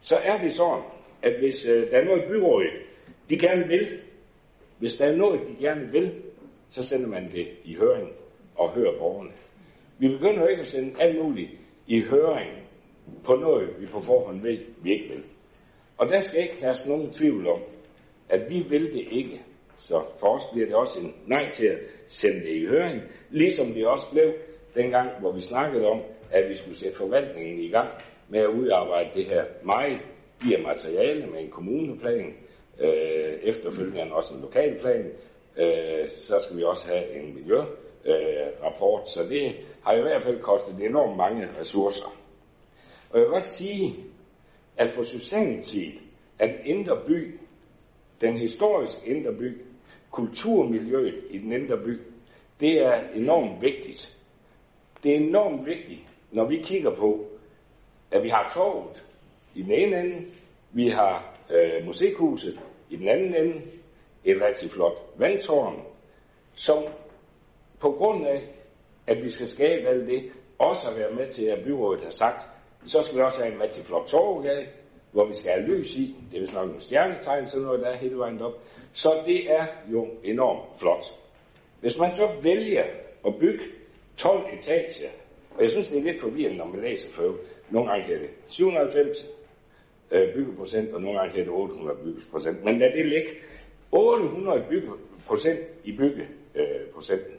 så 0.00 0.16
er 0.16 0.36
det 0.38 0.52
sådan, 0.52 0.82
at 1.22 1.38
hvis 1.38 1.68
øh, 1.68 1.90
der 1.90 1.98
er 1.98 2.04
noget 2.04 2.24
byrådet, 2.28 2.72
de 3.30 3.38
gerne 3.38 3.66
vil, 3.66 4.00
hvis 4.78 4.94
der 4.94 5.06
er 5.06 5.16
noget, 5.16 5.40
de 5.48 5.64
gerne 5.64 5.92
vil, 5.92 6.22
så 6.70 6.84
sender 6.84 7.08
man 7.08 7.32
det 7.32 7.48
i 7.64 7.74
høring 7.74 8.12
og 8.54 8.74
hører 8.74 8.98
borgerne. 8.98 9.30
Vi 9.98 10.08
begynder 10.08 10.40
jo 10.40 10.46
ikke 10.46 10.60
at 10.60 10.66
sende 10.66 11.02
alt 11.02 11.22
muligt 11.22 11.50
i 11.86 12.00
høring 12.00 12.50
på 13.24 13.34
noget, 13.34 13.80
vi 13.80 13.86
på 13.86 14.00
forhånd 14.00 14.42
ved, 14.42 14.58
vi 14.82 14.92
ikke 14.92 15.08
vil. 15.08 15.24
Og 15.98 16.08
der 16.08 16.20
skal 16.20 16.42
ikke 16.42 16.56
have 16.60 16.74
nogen 16.86 17.10
tvivl 17.10 17.46
om, 17.48 17.60
at 18.28 18.50
vi 18.50 18.60
vil 18.68 18.92
det 18.92 19.06
ikke. 19.10 19.42
Så 19.88 20.04
for 20.20 20.26
os 20.26 20.46
bliver 20.52 20.66
det 20.66 20.74
også 20.74 21.00
en 21.00 21.14
nej 21.26 21.52
til 21.52 21.66
at 21.66 21.78
sende 22.08 22.40
det 22.40 22.56
i 22.56 22.66
høring, 22.66 23.02
ligesom 23.30 23.66
det 23.66 23.86
også 23.86 24.10
blev 24.12 24.32
dengang, 24.74 25.10
hvor 25.20 25.32
vi 25.32 25.40
snakkede 25.40 25.86
om, 25.86 26.00
at 26.30 26.48
vi 26.48 26.54
skulle 26.54 26.76
sætte 26.76 26.96
forvaltningen 26.96 27.60
i 27.60 27.68
gang 27.68 27.88
med 28.28 28.40
at 28.40 28.46
udarbejde 28.46 29.10
det 29.14 29.24
her 29.24 29.44
meget 29.64 29.98
bliver 30.40 30.62
materiale 30.62 31.26
med 31.26 31.40
en 31.40 31.50
kommuneplan, 31.50 32.34
øh, 32.80 33.32
efterfølgende 33.42 34.12
også 34.12 34.34
en 34.34 34.40
lokalplan, 34.40 35.10
øh, 35.56 36.08
så 36.08 36.38
skal 36.40 36.56
vi 36.56 36.62
også 36.62 36.86
have 36.86 37.16
en 37.16 37.34
miljørapport, 37.34 39.00
øh, 39.00 39.06
så 39.06 39.26
det 39.28 39.56
har 39.84 39.94
i 39.94 40.00
hvert 40.00 40.22
fald 40.22 40.40
kostet 40.40 40.80
enormt 40.80 41.16
mange 41.16 41.48
ressourcer. 41.60 42.16
Og 43.10 43.18
jeg 43.18 43.20
vil 43.20 43.30
godt 43.30 43.46
sige, 43.46 43.96
at 44.76 44.88
for 44.88 45.02
Socialdemokratiet, 45.02 45.94
at 46.38 46.50
indre 46.64 47.00
by, 47.06 47.38
den 48.20 48.36
historiske 48.36 49.08
indre 49.08 49.32
by, 49.32 49.60
kulturmiljøet 50.12 51.24
i 51.30 51.38
den 51.38 51.52
indre 51.52 51.76
by, 51.76 52.00
det 52.60 52.86
er 52.86 53.08
enormt 53.14 53.62
vigtigt. 53.62 54.18
Det 55.02 55.12
er 55.12 55.16
enormt 55.16 55.66
vigtigt, 55.66 56.00
når 56.32 56.48
vi 56.48 56.56
kigger 56.56 56.94
på, 56.94 57.26
at 58.10 58.22
vi 58.22 58.28
har 58.28 58.50
torvet 58.54 59.04
i 59.54 59.62
den 59.62 59.72
ene 59.72 60.00
ende, 60.00 60.26
vi 60.72 60.88
har 60.88 61.36
øh, 61.50 61.86
musikhuset 61.86 62.60
i 62.90 62.96
den 62.96 63.08
anden 63.08 63.34
ende, 63.34 63.62
et 64.24 64.42
rigtig 64.42 64.70
flot 64.70 64.92
vandtårn, 65.16 65.82
som 66.54 66.84
på 67.80 67.90
grund 67.90 68.26
af, 68.26 68.42
at 69.06 69.22
vi 69.22 69.30
skal 69.30 69.48
skabe 69.48 69.88
alt 69.88 70.06
det, 70.06 70.30
også 70.58 70.86
har 70.86 70.94
været 70.94 71.16
med 71.16 71.32
til, 71.32 71.44
at 71.44 71.64
byrådet 71.64 72.04
har 72.04 72.10
sagt, 72.10 72.48
så 72.84 73.02
skal 73.02 73.16
vi 73.18 73.22
også 73.22 73.42
have 73.42 73.54
en 73.54 73.62
rigtig 73.62 73.84
flot 73.84 74.06
torvgade, 74.06 74.66
hvor 75.12 75.26
vi 75.26 75.34
skal 75.34 75.50
have 75.50 75.66
lys 75.66 75.96
i. 75.96 76.16
Det 76.30 76.36
er 76.36 76.40
vist 76.40 76.54
nok 76.54 76.66
nogle 76.66 76.80
stjernetegn, 76.80 77.46
sådan 77.46 77.66
noget, 77.66 77.80
der 77.80 77.86
er 77.86 77.96
hele 77.96 78.18
vejen 78.18 78.40
op. 78.40 78.62
Så 78.92 79.22
det 79.26 79.50
er 79.50 79.66
jo 79.92 80.08
enormt 80.24 80.80
flot. 80.80 81.04
Hvis 81.80 81.98
man 81.98 82.14
så 82.14 82.28
vælger 82.42 82.84
at 83.26 83.34
bygge 83.40 83.64
12 84.16 84.46
etager, 84.58 85.10
og 85.56 85.62
jeg 85.62 85.70
synes, 85.70 85.88
det 85.88 85.98
er 85.98 86.02
lidt 86.02 86.20
forvirrende, 86.20 86.58
når 86.58 86.66
man 86.66 86.80
læser 86.80 87.10
for 87.12 87.36
Nogle 87.70 87.90
gange 87.90 88.14
er 88.14 88.18
det 88.18 88.30
790 88.46 89.26
øh, 90.10 90.34
byggeprocent, 90.34 90.94
og 90.94 91.00
nogle 91.00 91.18
gange 91.18 91.40
er 91.40 91.44
det 91.44 91.52
800 91.52 91.98
byggeprocent. 92.04 92.64
Men 92.64 92.78
lad 92.78 92.92
det 92.92 93.06
ligge. 93.06 93.30
800 93.92 94.64
byggeprocent 94.68 95.60
i 95.84 95.92
byggeprocenten. 95.92 97.34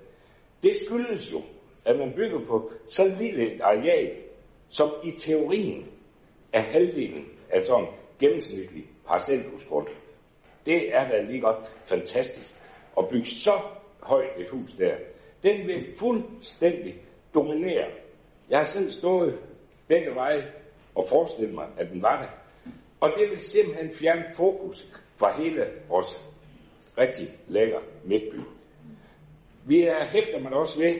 Det 0.63 0.75
skyldes 0.75 1.33
jo, 1.33 1.41
at 1.85 1.97
man 1.99 2.13
bygger 2.15 2.39
på 2.45 2.71
så 2.87 3.15
lille 3.19 3.55
et 3.55 3.61
areal, 3.61 4.11
som 4.69 4.89
i 5.03 5.11
teorien 5.11 5.85
er 6.53 6.61
halvdelen 6.61 7.25
af 7.53 7.63
sådan 7.63 7.87
gennemsnitlig 8.19 8.85
parcelhusgrund. 9.07 9.87
Det 10.65 10.95
er 10.95 11.07
da 11.09 11.21
lige 11.21 11.41
godt 11.41 11.75
fantastisk 11.85 12.53
at 12.97 13.05
bygge 13.09 13.27
så 13.27 13.61
højt 13.99 14.29
et 14.37 14.49
hus 14.49 14.71
der. 14.71 14.95
Den 15.43 15.67
vil 15.67 15.85
fuldstændig 15.97 16.95
dominere. 17.33 17.85
Jeg 18.49 18.57
har 18.57 18.65
selv 18.65 18.91
stået 18.91 19.39
begge 19.87 20.15
veje 20.15 20.51
og 20.95 21.05
forestillet 21.09 21.53
mig, 21.53 21.67
at 21.77 21.89
den 21.91 22.01
var 22.01 22.21
der. 22.21 22.29
Og 22.99 23.09
det 23.17 23.29
vil 23.29 23.39
simpelthen 23.39 23.93
fjerne 23.93 24.25
fokus 24.35 25.01
fra 25.15 25.41
hele 25.41 25.65
vores 25.89 26.21
rigtig 26.97 27.27
lækker 27.47 27.79
midtby. 28.03 28.39
Vi 29.65 29.83
er 29.83 30.05
hæfter 30.05 30.39
man 30.39 30.53
også 30.53 30.79
ved, 30.79 30.95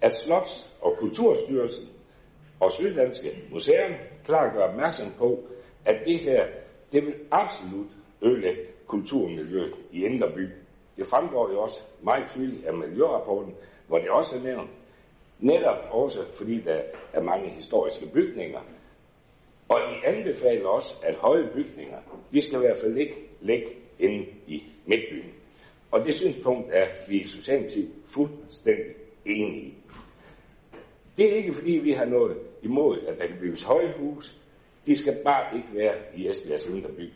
at 0.00 0.12
Slots- 0.12 0.64
og 0.80 0.96
Kulturstyrelsen 0.98 1.88
og 2.60 2.72
Syddanske 2.72 3.42
Museum 3.50 3.92
klart 4.24 4.54
gør 4.54 4.62
opmærksom 4.62 5.12
på, 5.18 5.44
at 5.84 5.96
det 6.04 6.18
her, 6.18 6.46
det 6.92 7.06
vil 7.06 7.14
absolut 7.30 7.90
ødelægge 8.22 8.62
kulturmiljøet 8.86 9.74
i 9.92 10.04
Indre 10.04 10.30
By. 10.30 10.48
Det 10.96 11.06
fremgår 11.06 11.52
jo 11.52 11.60
også 11.60 11.82
meget 12.02 12.30
tydeligt 12.30 12.66
af 12.66 12.74
miljørapporten, 12.74 13.54
hvor 13.88 13.98
det 13.98 14.10
også 14.10 14.36
er 14.36 14.42
nævnt, 14.42 14.70
netop 15.40 15.88
også 15.90 16.18
fordi 16.34 16.60
der 16.60 16.80
er 17.12 17.22
mange 17.22 17.48
historiske 17.48 18.06
bygninger. 18.06 18.60
Og 19.68 19.80
de 19.80 20.06
anbefaler 20.06 20.68
også, 20.68 20.94
at 21.02 21.14
høje 21.14 21.50
bygninger, 21.54 21.98
vi 22.30 22.40
skal 22.40 22.58
i 22.58 22.60
hvert 22.60 22.78
fald 22.78 22.96
ikke 22.96 23.14
ligge 23.40 23.66
inde 23.98 24.26
i 24.46 24.62
midtbyen. 24.86 25.32
Og 25.90 26.04
det 26.04 26.14
synspunkt 26.14 26.68
er 26.72 26.86
vi 27.08 27.20
i 27.20 27.26
Socialdemokratiet 27.26 27.90
fuldstændig 28.06 28.94
enige 29.26 29.62
i. 29.62 29.74
Det 31.16 31.32
er 31.32 31.36
ikke 31.36 31.52
fordi, 31.54 31.70
vi 31.72 31.92
har 31.92 32.04
noget 32.04 32.36
imod, 32.62 32.98
at 32.98 33.18
der 33.18 33.26
kan 33.26 33.36
bygges 33.40 33.62
højhus. 33.62 34.41
De 34.86 34.96
skal 34.96 35.16
bare 35.24 35.56
ikke 35.56 35.68
være 35.74 35.94
i 36.16 36.28
Esbjergs 36.28 36.66
indre 36.66 36.88
by. 36.92 37.12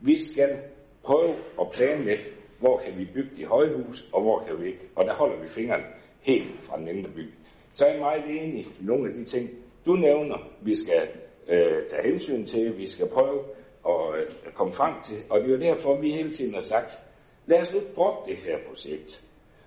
Vi 0.00 0.18
skal 0.18 0.58
prøve 1.02 1.34
at 1.60 1.66
planlægge, 1.72 2.24
hvor 2.58 2.78
kan 2.78 2.98
vi 2.98 3.04
bygge 3.14 3.30
de 3.36 3.44
højhus, 3.46 4.08
og 4.12 4.22
hvor 4.22 4.44
kan 4.46 4.60
vi 4.60 4.66
ikke. 4.66 4.88
Og 4.96 5.04
der 5.04 5.14
holder 5.14 5.40
vi 5.42 5.48
fingeren 5.48 5.82
helt 6.20 6.60
fra 6.60 6.78
den 6.78 6.88
indre 6.88 7.10
by. 7.10 7.30
Så 7.72 7.84
er 7.84 7.90
jeg 7.90 8.00
meget 8.00 8.24
enig 8.24 8.60
i 8.60 8.72
nogle 8.80 9.08
af 9.08 9.14
de 9.14 9.24
ting, 9.24 9.50
du 9.86 9.92
nævner, 9.92 10.36
vi 10.60 10.74
skal 10.76 11.08
øh, 11.48 11.86
tage 11.88 12.08
hensyn 12.10 12.46
til, 12.46 12.78
vi 12.78 12.88
skal 12.88 13.08
prøve 13.08 13.44
at 13.88 14.20
øh, 14.20 14.52
komme 14.54 14.72
frem 14.72 14.94
til. 15.02 15.16
Og 15.30 15.40
det 15.40 15.46
er 15.46 15.52
jo 15.52 15.60
derfor, 15.60 16.00
vi 16.00 16.12
hele 16.12 16.30
tiden 16.30 16.54
har 16.54 16.60
sagt, 16.60 16.98
lad 17.46 17.60
os 17.60 17.74
nu 17.74 17.80
droppe 17.96 18.30
det 18.30 18.38
her 18.38 18.58
projekt. 18.68 19.24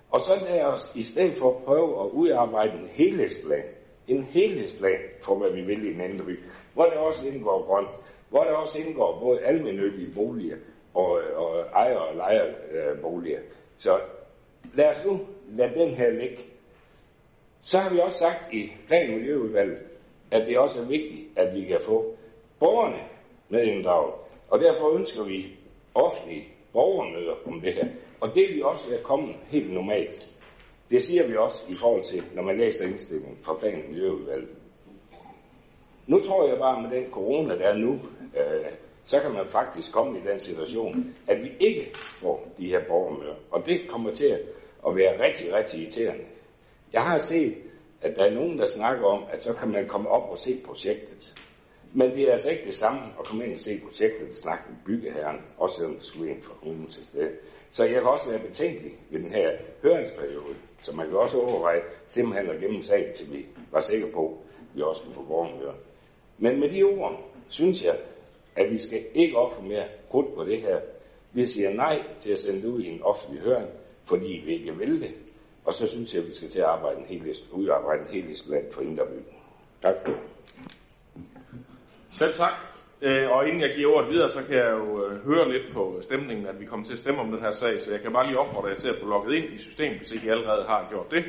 Og 0.09 0.19
så 0.19 0.35
lad 0.49 0.61
os 0.61 0.91
i 0.95 1.03
stedet 1.03 1.37
for 1.37 1.61
prøve 1.65 2.05
at 2.05 2.09
udarbejde 2.11 2.73
en 2.79 2.87
helhedsplan. 2.87 3.63
En 4.07 4.23
helhedsplan 4.23 4.99
for, 5.21 5.37
hvad 5.37 5.51
vi 5.51 5.61
vil 5.61 5.85
i 5.85 5.93
den 5.93 6.01
anden 6.01 6.25
by. 6.25 6.39
Hvor 6.75 6.85
der 6.85 6.97
også 6.97 7.27
indgår 7.27 7.65
grønt. 7.65 7.89
Hvor 8.29 8.43
der 8.43 8.51
også 8.53 8.79
indgår 8.79 9.19
både 9.19 9.39
almindelige 9.39 10.13
boliger 10.15 10.57
og, 10.93 11.21
og 11.35 11.59
ejer- 11.59 11.97
og 11.97 12.15
lejerboliger. 12.15 13.39
Så 13.77 13.99
lad 14.73 14.85
os 14.85 15.05
nu 15.05 15.19
lade 15.47 15.79
den 15.79 15.89
her 15.89 16.09
ligge. 16.09 16.37
Så 17.61 17.77
har 17.79 17.93
vi 17.93 17.99
også 17.99 18.17
sagt 18.17 18.53
i 18.53 18.73
plan- 18.87 19.13
og 19.13 19.19
miljøudvalget, 19.19 19.77
at 20.31 20.47
det 20.47 20.57
også 20.57 20.81
er 20.81 20.85
vigtigt, 20.85 21.37
at 21.37 21.55
vi 21.55 21.65
kan 21.65 21.79
få 21.81 22.15
borgerne 22.59 22.99
med 23.49 23.63
inddraget. 23.63 24.13
Og 24.49 24.59
derfor 24.59 24.95
ønsker 24.97 25.23
vi 25.23 25.57
offentlige 25.95 26.47
borgermøder 26.73 27.35
om 27.47 27.61
det 27.61 27.73
her. 27.73 27.87
Og 28.21 28.35
det 28.35 28.45
vil 28.49 28.65
også 28.65 28.89
være 28.89 29.03
kommet 29.03 29.35
helt 29.47 29.73
normalt. 29.73 30.29
Det 30.89 31.01
siger 31.03 31.27
vi 31.27 31.35
også 31.37 31.71
i 31.71 31.75
forhold 31.75 32.03
til, 32.03 32.23
når 32.33 32.43
man 32.43 32.57
læser 32.57 32.85
indstillingen 32.85 33.37
fra 33.41 33.53
plan- 33.59 33.83
og 33.85 33.89
miljøudvalget. 33.91 34.49
Nu 36.07 36.19
tror 36.19 36.47
jeg 36.47 36.57
bare, 36.57 36.81
med 36.81 36.89
den 36.89 37.11
corona, 37.11 37.57
der 37.57 37.67
er 37.67 37.77
nu, 37.77 37.93
øh, 38.37 38.65
så 39.05 39.19
kan 39.19 39.31
man 39.31 39.45
faktisk 39.47 39.91
komme 39.91 40.19
i 40.19 40.21
den 40.27 40.39
situation, 40.39 41.15
at 41.27 41.43
vi 41.43 41.51
ikke 41.59 41.91
får 41.95 42.47
de 42.57 42.67
her 42.67 42.81
borgermøder. 42.87 43.35
Og 43.51 43.65
det 43.65 43.81
kommer 43.89 44.11
til 44.11 44.39
at 44.87 44.95
være 44.95 45.27
rigtig, 45.27 45.53
rigtig 45.53 45.79
irriterende. 45.79 46.23
Jeg 46.93 47.01
har 47.01 47.17
set, 47.17 47.55
at 48.01 48.15
der 48.15 48.25
er 48.25 48.33
nogen, 48.33 48.59
der 48.59 48.65
snakker 48.65 49.05
om, 49.05 49.23
at 49.31 49.43
så 49.43 49.53
kan 49.53 49.69
man 49.71 49.87
komme 49.87 50.09
op 50.09 50.29
og 50.29 50.37
se 50.37 50.61
projektet. 50.65 51.33
Men 51.93 52.11
det 52.11 52.27
er 52.27 52.31
altså 52.31 52.49
ikke 52.49 52.65
det 52.65 52.73
samme 52.73 53.01
at 53.19 53.25
komme 53.25 53.45
ind 53.45 53.53
og 53.53 53.59
se 53.59 53.81
projektet 53.83 54.27
og 54.29 54.35
snakke 54.35 54.63
med 54.69 54.77
byggeherren, 54.85 55.37
også 55.57 55.75
selvom 55.75 55.95
der 55.95 56.01
skulle 56.01 56.31
ind 56.31 56.41
fra 56.41 56.53
kommunen 56.59 56.87
til 56.87 57.05
sted. 57.05 57.31
Så 57.71 57.83
jeg 57.83 57.93
kan 57.93 58.03
også 58.03 58.29
være 58.29 58.39
betænkelig 58.39 58.93
ved 59.09 59.19
den 59.19 59.31
her 59.31 59.51
høringsperiode, 59.83 60.55
så 60.81 60.95
man 60.95 61.07
kan 61.07 61.17
også 61.17 61.41
overveje 61.41 61.81
simpelthen 62.07 62.49
at 62.49 62.59
gemme 62.59 62.83
sagen, 62.83 63.13
til 63.15 63.33
vi 63.33 63.45
var 63.71 63.79
sikre 63.79 64.09
på, 64.09 64.37
at 64.59 64.75
vi 64.75 64.81
også 64.81 65.01
kunne 65.01 65.13
få 65.13 65.23
borgermøder. 65.23 65.73
Men 66.37 66.59
med 66.59 66.69
de 66.69 66.83
ord, 66.83 67.31
synes 67.49 67.83
jeg, 67.83 67.97
at 68.55 68.71
vi 68.71 68.79
skal 68.79 69.05
ikke 69.13 69.37
ofre 69.37 69.63
mere 69.63 69.85
krudt 70.09 70.35
på 70.35 70.43
det 70.43 70.61
her. 70.61 70.79
Vi 71.33 71.47
siger 71.47 71.73
nej 71.73 72.03
til 72.19 72.31
at 72.31 72.39
sende 72.39 72.61
det 72.61 72.67
ud 72.67 72.81
i 72.81 72.87
en 72.87 73.01
offentlig 73.03 73.41
høring, 73.41 73.69
fordi 74.05 74.41
vi 74.45 74.53
ikke 74.53 74.77
vil 74.77 75.01
det. 75.01 75.11
Og 75.65 75.73
så 75.73 75.87
synes 75.87 76.13
jeg, 76.13 76.21
at 76.21 76.27
vi 76.27 76.33
skal 76.33 76.49
til 76.49 76.59
at 76.59 76.65
arbejde 76.65 76.99
en 76.99 77.05
helheds, 77.05 77.51
udarbejde 77.51 78.01
en 78.13 78.35
plan 78.47 78.65
for 78.71 78.81
Indreby. 78.81 79.19
Tak 79.81 79.95
for 80.01 80.11
det. 80.11 80.19
Selv 82.11 82.33
tak. 82.33 82.53
Øh, 83.01 83.29
og 83.31 83.47
inden 83.47 83.61
jeg 83.61 83.73
giver 83.75 83.95
ordet 83.95 84.09
videre, 84.09 84.29
så 84.29 84.43
kan 84.43 84.57
jeg 84.57 84.71
jo 84.71 85.05
øh, 85.05 85.25
høre 85.25 85.51
lidt 85.51 85.73
på 85.73 85.99
stemningen, 86.01 86.47
at 86.47 86.59
vi 86.59 86.65
kommer 86.65 86.85
til 86.85 86.93
at 86.93 86.99
stemme 86.99 87.21
om 87.21 87.31
den 87.31 87.41
her 87.41 87.51
sag, 87.51 87.81
så 87.81 87.91
jeg 87.91 88.01
kan 88.01 88.13
bare 88.13 88.27
lige 88.27 88.39
opfordre 88.39 88.69
jer 88.69 88.75
til 88.75 88.89
at 88.89 88.95
få 89.01 89.07
logget 89.07 89.35
ind 89.35 89.53
i 89.53 89.57
systemet, 89.57 89.97
hvis 89.97 90.11
ikke 90.11 90.27
I 90.27 90.29
allerede 90.29 90.63
har 90.63 90.87
gjort 90.89 91.11
det. 91.11 91.23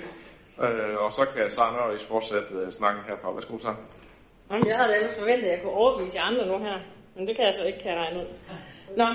Øh, 0.65 0.97
og 1.05 1.13
så 1.13 1.27
kan 1.35 1.51
Sara 1.51 1.73
Nørres 1.73 2.07
fortsætte 2.07 2.55
øh, 2.55 2.71
snakken 2.71 3.03
herfra. 3.09 3.33
Værsgo, 3.33 3.59
Sara. 3.59 3.77
Jamen, 4.51 4.69
jeg 4.69 4.77
havde 4.79 4.95
ellers 4.97 5.19
forventet, 5.19 5.47
at 5.47 5.53
jeg 5.53 5.63
kunne 5.63 5.73
overbevise 5.73 6.17
jer 6.19 6.25
andre 6.25 6.47
nu 6.47 6.59
her, 6.59 6.79
men 7.15 7.27
det 7.27 7.37
kan 7.37 7.45
jeg 7.45 7.55
så 7.55 7.65
ikke, 7.65 7.79
kan 7.79 7.91
jeg 7.91 7.99
regne 7.99 8.21
ud. 8.21 8.29
Nå, 8.97 9.07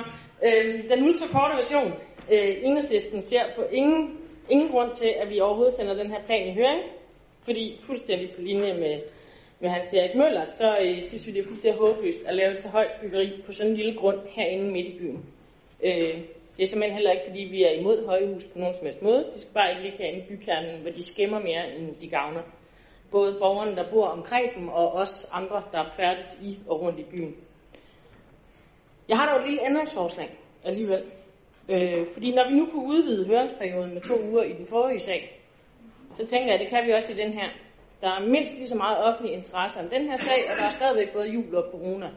øh, 0.45 0.89
den 0.89 1.03
ultrakorte 1.07 1.55
version. 1.55 1.93
Øh, 2.31 2.53
enhedslisten 2.63 3.21
ser 3.21 3.43
på 3.55 3.61
ingen, 3.71 4.17
ingen 4.49 4.69
grund 4.69 4.91
til, 4.95 5.11
at 5.21 5.29
vi 5.29 5.39
overhovedet 5.39 5.73
sender 5.73 5.93
den 5.93 6.11
her 6.11 6.21
plan 6.25 6.47
i 6.47 6.53
høring, 6.53 6.81
fordi 7.45 7.79
fuldstændig 7.83 8.31
på 8.35 8.41
linje 8.41 8.73
med, 8.73 9.01
med 9.59 9.69
Hans 9.69 9.93
Erik 9.93 10.15
Møller, 10.15 10.45
så 10.45 10.77
øh, 10.81 11.01
synes 11.01 11.27
vi, 11.27 11.31
det 11.31 11.39
er 11.39 11.47
fuldstændig 11.47 11.79
håbløst 11.79 12.23
at 12.25 12.35
lave 12.35 12.55
så 12.55 12.69
højt 12.69 12.91
byggeri 13.01 13.41
på 13.45 13.53
sådan 13.53 13.71
en 13.71 13.77
lille 13.77 13.95
grund 13.95 14.19
herinde 14.29 14.71
midt 14.71 14.87
i 14.87 14.97
byen. 14.99 15.25
Øh, 15.83 16.15
det 16.57 16.63
er 16.63 16.67
simpelthen 16.67 16.93
heller 16.93 17.11
ikke, 17.11 17.25
fordi 17.29 17.39
vi 17.39 17.63
er 17.63 17.71
imod 17.71 18.05
højhus 18.05 18.45
på 18.45 18.59
nogen 18.59 18.75
som 18.75 18.85
helst 18.85 19.01
måde. 19.01 19.25
De 19.33 19.39
skal 19.41 19.53
bare 19.53 19.69
ikke 19.69 19.83
ligge 19.83 19.97
herinde 19.97 20.19
i 20.19 20.29
bykernen, 20.29 20.81
hvor 20.81 20.91
de 20.91 21.03
skæmmer 21.03 21.39
mere, 21.39 21.75
end 21.75 21.95
de 22.01 22.09
gavner. 22.09 22.41
Både 23.11 23.37
borgerne, 23.39 23.75
der 23.75 23.91
bor 23.91 24.07
omkring 24.07 24.55
dem, 24.55 24.67
og 24.69 24.91
også 24.93 25.27
andre, 25.31 25.63
der 25.71 25.89
færdes 25.89 26.39
i 26.41 26.59
og 26.67 26.81
rundt 26.81 26.99
i 26.99 27.03
byen. 27.03 27.35
Jeg 29.09 29.17
har 29.17 29.29
dog 29.29 29.39
et 29.41 29.49
lille 29.49 29.65
ændringsforslag 29.65 30.37
alligevel. 30.63 31.03
Øh, 31.69 32.07
fordi 32.13 32.31
når 32.31 32.49
vi 32.49 32.55
nu 32.55 32.65
kunne 32.65 32.87
udvide 32.87 33.27
høringsperioden 33.27 33.93
med 33.93 34.01
to 34.01 34.21
uger 34.29 34.43
i 34.43 34.53
den 34.53 34.67
forrige 34.67 34.99
sag, 34.99 35.41
så 36.13 36.25
tænker 36.27 36.45
jeg, 36.45 36.55
at 36.55 36.59
det 36.59 36.69
kan 36.69 36.87
vi 36.87 36.91
også 36.91 37.11
i 37.11 37.15
den 37.15 37.33
her. 37.33 37.49
Der 38.01 38.07
er 38.07 38.27
mindst 38.27 38.53
lige 38.55 38.69
så 38.69 38.77
meget 38.77 38.97
offentlig 38.97 39.33
interesse 39.33 39.79
om 39.79 39.89
den 39.89 40.09
her 40.09 40.17
sag, 40.17 40.51
og 40.51 40.57
der 40.57 40.63
er 40.63 40.69
stadigvæk 40.69 41.13
både 41.13 41.29
jul 41.29 41.55
og 41.55 41.71
corona. 41.71 42.09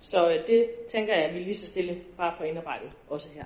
Så 0.00 0.28
øh, 0.30 0.46
det 0.46 0.70
tænker 0.88 1.14
jeg, 1.14 1.24
at 1.24 1.34
vi 1.34 1.38
lige 1.38 1.54
så 1.54 1.66
stille 1.66 2.00
bare 2.16 2.34
får 2.36 2.44
indarbejdet 2.44 2.90
også 3.08 3.28
her. 3.34 3.44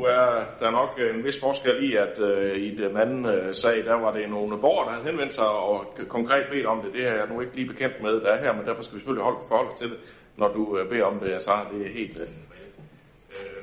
Nu 0.00 0.06
er 0.06 0.44
der 0.60 0.70
nok 0.70 0.90
en 1.14 1.24
vis 1.24 1.40
forskel 1.40 1.90
i, 1.90 1.96
at 1.96 2.18
øh, 2.18 2.56
i 2.56 2.74
den 2.74 2.96
anden 2.96 3.26
øh, 3.26 3.54
sag, 3.54 3.84
der 3.84 3.94
var 3.94 4.12
det 4.12 4.30
nogle 4.30 4.60
borgere, 4.60 4.86
der 4.86 4.92
havde 4.92 5.06
henvendt 5.10 5.34
sig 5.34 5.48
og 5.48 5.86
konkret 6.08 6.44
bedt 6.52 6.66
om 6.66 6.82
det. 6.82 6.92
Det 6.92 7.06
er 7.06 7.14
jeg 7.14 7.28
nu 7.32 7.40
ikke 7.40 7.56
lige 7.56 7.68
bekendt 7.68 8.02
med, 8.02 8.20
der 8.20 8.30
er 8.32 8.38
her, 8.44 8.52
men 8.52 8.66
derfor 8.66 8.82
skal 8.82 8.94
vi 8.94 9.00
selvfølgelig 9.00 9.24
holde 9.24 9.48
forhold 9.48 9.76
til 9.76 9.90
det, 9.90 9.98
når 10.36 10.48
du 10.48 10.78
øh, 10.78 10.88
beder 10.88 11.04
om 11.04 11.18
det, 11.20 11.42
så 11.42 11.52
det 11.72 11.86
er 11.86 11.92
helt... 12.00 12.16
Øh, 12.16 12.28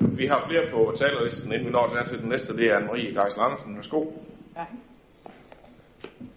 øh, 0.01 0.17
vi 0.17 0.25
har 0.27 0.45
flere 0.49 0.65
på 0.73 0.93
talerlisten, 0.95 1.53
inden 1.53 1.67
vi 1.67 1.71
når 1.71 1.87
til, 1.87 2.09
til 2.11 2.21
den 2.21 2.29
næste, 2.29 2.57
det 2.57 2.65
er 2.71 2.79
Anne-Marie 2.79 3.21
Geisel 3.21 3.41
Andersen. 3.41 3.75
Værsgo. 3.75 4.05
Ja. 4.55 4.65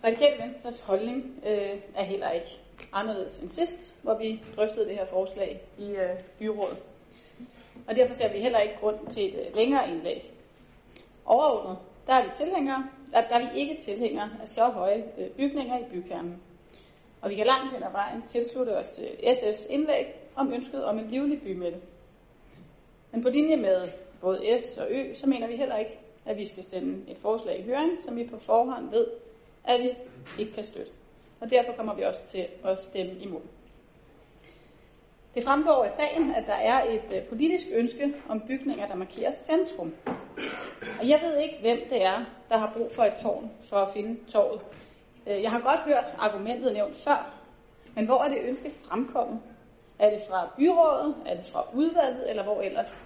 Radikale 0.05 0.43
Venstres 0.43 0.81
holdning 0.81 1.19
øh, 1.47 1.77
er 1.97 2.05
heller 2.05 2.31
ikke 2.31 2.53
anderledes 2.93 3.39
end 3.39 3.49
sidst, 3.49 3.97
hvor 4.03 4.19
vi 4.19 4.43
drøftede 4.57 4.85
det 4.89 4.95
her 4.95 5.07
forslag 5.07 5.61
i 5.79 5.91
øh, 5.91 6.17
byrådet. 6.39 6.79
Og 7.89 7.97
derfor 7.97 8.15
ser 8.15 8.33
vi 8.33 8.39
heller 8.39 8.59
ikke 8.59 8.77
grund 8.81 9.07
til 9.11 9.29
et 9.29 9.47
øh, 9.47 9.57
længere 9.57 9.91
indlæg. 9.91 10.33
Overordnet, 11.25 11.79
der 12.07 12.15
er 12.15 12.25
vi 12.25 12.31
tilhængere, 12.35 12.91
der, 13.13 13.21
der 13.21 13.39
er 13.39 13.53
vi 13.53 13.61
ikke 13.61 13.81
tilhængere 13.81 14.31
af 14.41 14.49
så 14.49 14.69
høje 14.69 15.05
øh, 15.19 15.31
bygninger 15.31 15.79
i 15.79 15.85
bykernen. 15.93 16.43
Og 17.21 17.31
vi 17.31 17.35
kan 17.35 17.47
langt 17.47 17.73
hen 17.75 17.83
ad 17.83 17.93
vejen 17.93 18.23
tilslutte 18.27 18.77
os 18.77 19.01
øh, 19.03 19.07
til 19.07 19.33
SF's 19.33 19.73
indlæg 19.73 20.07
om 20.37 20.53
ønsket 20.53 20.85
om 20.85 20.99
en 20.99 21.11
livlig 21.11 21.43
bymidte. 21.43 21.81
Men 23.13 23.23
på 23.23 23.29
linje 23.29 23.57
med 23.57 23.89
både 24.21 24.59
S 24.59 24.79
og 24.79 24.87
Ø, 24.91 25.15
så 25.15 25.27
mener 25.29 25.47
vi 25.47 25.57
heller 25.57 25.77
ikke, 25.77 25.99
at 26.27 26.37
vi 26.37 26.45
skal 26.45 26.65
sende 26.65 27.11
et 27.11 27.19
forslag 27.19 27.59
i 27.59 27.63
høring, 27.63 28.03
som 28.03 28.17
vi 28.17 28.25
på 28.25 28.39
forhånd 28.39 28.91
ved, 28.91 29.07
at 29.65 29.81
vi 29.81 29.91
ikke 30.39 30.53
kan 30.53 30.65
støtte. 30.65 30.93
Og 31.41 31.51
derfor 31.51 31.73
kommer 31.73 31.95
vi 31.95 32.03
også 32.03 32.27
til 32.27 32.47
at 32.65 32.83
stemme 32.83 33.13
imod. 33.13 33.41
Det 35.35 35.45
fremgår 35.45 35.85
af 35.85 35.91
sagen, 35.91 36.35
at 36.35 36.47
der 36.47 36.55
er 36.55 36.85
et 36.85 37.17
øh, 37.17 37.23
politisk 37.29 37.67
ønske 37.73 38.15
om 38.29 38.41
bygninger, 38.41 38.87
der 38.87 38.95
markerer 38.95 39.31
centrum. 39.31 39.95
Og 41.01 41.09
jeg 41.09 41.21
ved 41.23 41.39
ikke, 41.39 41.57
hvem 41.61 41.79
det 41.91 42.03
er, 42.03 42.25
der 42.49 42.57
har 42.57 42.73
brug 42.77 42.91
for 42.95 43.05
et 43.05 43.15
tårn 43.23 43.51
for 43.69 43.77
at 43.77 43.91
finde 43.91 44.31
torvet. 44.33 44.61
Øh, 45.27 45.43
jeg 45.43 45.51
har 45.51 45.61
godt 45.61 45.81
hørt 45.81 46.05
argumentet 46.19 46.73
nævnt 46.73 46.97
før, 46.97 47.35
men 47.95 48.07
hvor 48.07 48.23
er 48.23 48.29
det 48.29 48.39
ønske 48.43 48.71
fremkommet? 48.71 49.41
Er 49.99 50.11
det 50.11 50.21
fra 50.31 50.49
byrådet, 50.57 51.15
er 51.27 51.37
det 51.37 51.47
fra 51.53 51.65
udvalget, 51.75 52.31
eller 52.31 52.43
hvor 52.43 52.61
ellers? 52.61 53.03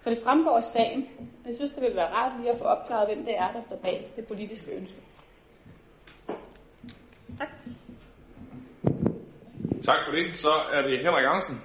For 0.00 0.10
det 0.10 0.18
fremgår 0.18 0.56
af 0.56 0.64
sagen. 0.64 1.08
Jeg 1.46 1.54
synes, 1.54 1.70
det 1.70 1.82
ville 1.82 1.96
være 1.96 2.12
rart 2.12 2.40
lige 2.40 2.50
at 2.52 2.58
få 2.58 2.64
opklaret, 2.64 3.08
hvem 3.08 3.24
det 3.24 3.38
er, 3.38 3.52
der 3.52 3.60
står 3.60 3.76
bag 3.76 4.12
det 4.16 4.26
politiske 4.26 4.70
ønske. 4.70 4.96
Tak 9.90 10.00
for 10.06 10.12
det. 10.12 10.36
Så 10.36 10.52
er 10.72 10.82
det 10.82 10.94
Henrik 11.04 11.26
Andersen. 11.30 11.56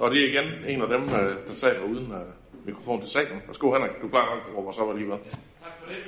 Og 0.00 0.10
det 0.10 0.18
er 0.22 0.28
igen 0.32 0.48
en 0.72 0.82
af 0.82 0.88
dem, 0.88 1.02
øh, 1.02 1.46
der 1.46 1.54
taler 1.64 1.82
uden 1.90 2.06
uh, 2.12 2.66
mikrofon 2.66 3.00
til 3.00 3.10
salen. 3.10 3.38
Værsgo 3.46 3.66
Henrik, 3.74 4.02
du 4.02 4.08
plejer 4.08 4.28
nok 4.34 4.42
at 4.48 4.56
råbe 4.56 4.68
os 4.68 4.78
op 4.78 4.90
alligevel. 4.90 5.18
Tak 5.64 5.74
for 5.78 5.86
det. 5.90 6.00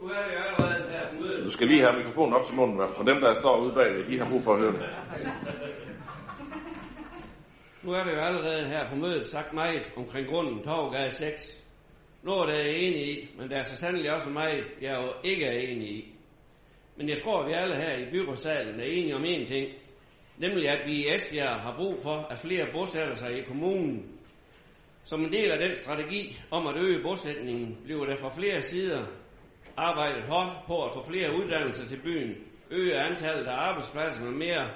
Nu 0.00 0.06
er 0.08 0.22
det 0.26 0.32
jo 0.36 0.40
allerede 0.48 0.90
her 0.92 1.08
på 1.10 1.22
mødet. 1.22 1.44
Du 1.44 1.50
skal 1.50 1.66
lige 1.66 1.80
have 1.80 1.96
mikrofonen 1.96 2.34
op 2.34 2.44
til 2.44 2.54
munden, 2.54 2.78
for 2.96 3.04
dem, 3.04 3.20
der 3.20 3.34
står 3.34 3.60
ude 3.62 3.72
bagved, 3.74 4.04
de 4.04 4.18
har 4.18 4.28
brug 4.30 4.42
for 4.42 4.52
at 4.54 4.60
høre 4.60 4.72
det. 4.72 4.82
Nu 7.82 7.90
er 7.92 8.02
det 8.04 8.12
jo 8.12 8.20
allerede 8.20 8.68
her 8.68 8.88
på 8.90 8.96
mødet 8.96 9.26
sagt 9.26 9.52
meget 9.52 9.92
omkring 9.96 10.28
grunden 10.28 10.62
Torvgade 10.62 11.10
6. 11.10 11.64
Noget 12.22 12.48
der 12.48 12.54
er 12.54 12.68
enig 12.68 13.02
i, 13.14 13.34
men 13.38 13.50
der 13.50 13.56
er 13.56 13.62
så 13.62 13.76
sandelig 13.76 14.12
også 14.12 14.30
meget, 14.30 14.64
jeg 14.80 14.94
jo 15.02 15.12
ikke 15.30 15.44
er 15.44 15.58
enig 15.58 15.88
i. 15.88 16.14
Men 16.96 17.08
jeg 17.08 17.22
tror, 17.22 17.42
at 17.42 17.48
vi 17.48 17.52
alle 17.52 17.76
her 17.76 17.96
i 17.96 18.10
byrådssalen 18.10 18.80
er 18.80 18.84
enige 18.84 19.16
om 19.16 19.24
én 19.24 19.46
ting, 19.46 19.68
nemlig 20.40 20.68
at 20.68 20.86
vi 20.86 20.92
i 20.92 21.14
Esbjerg 21.14 21.60
har 21.60 21.74
brug 21.76 22.02
for, 22.02 22.16
at 22.30 22.38
flere 22.38 22.66
bosætter 22.72 23.14
sig 23.14 23.38
i 23.38 23.42
kommunen. 23.42 24.18
Som 25.04 25.24
en 25.24 25.32
del 25.32 25.50
af 25.50 25.58
den 25.58 25.76
strategi 25.76 26.36
om 26.50 26.66
at 26.66 26.76
øge 26.76 27.02
bosætningen, 27.02 27.76
bliver 27.84 28.04
der 28.04 28.16
fra 28.16 28.28
flere 28.28 28.62
sider 28.62 29.04
arbejdet 29.76 30.24
hårdt 30.24 30.66
på 30.66 30.84
at 30.84 30.92
få 30.94 31.02
flere 31.10 31.34
uddannelser 31.34 31.86
til 31.86 32.02
byen, 32.02 32.34
øge 32.70 32.94
antallet 32.94 33.46
af 33.46 33.54
arbejdspladser 33.54 34.24
med 34.24 34.32
mere, 34.32 34.70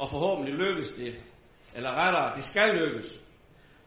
og 0.00 0.08
forhåbentlig 0.10 0.54
lykkes 0.54 0.90
det. 0.90 1.14
Eller 1.76 1.90
rettere, 1.90 2.34
det 2.34 2.42
skal 2.42 2.74
lykkes. 2.74 3.20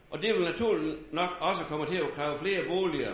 Og 0.10 0.22
det 0.22 0.34
vil 0.34 0.44
naturligt 0.44 1.14
nok 1.14 1.30
også 1.42 1.66
komme 1.66 1.86
til 1.86 1.98
at 1.98 2.12
kræve 2.14 2.38
flere 2.38 2.64
boliger, 2.68 3.14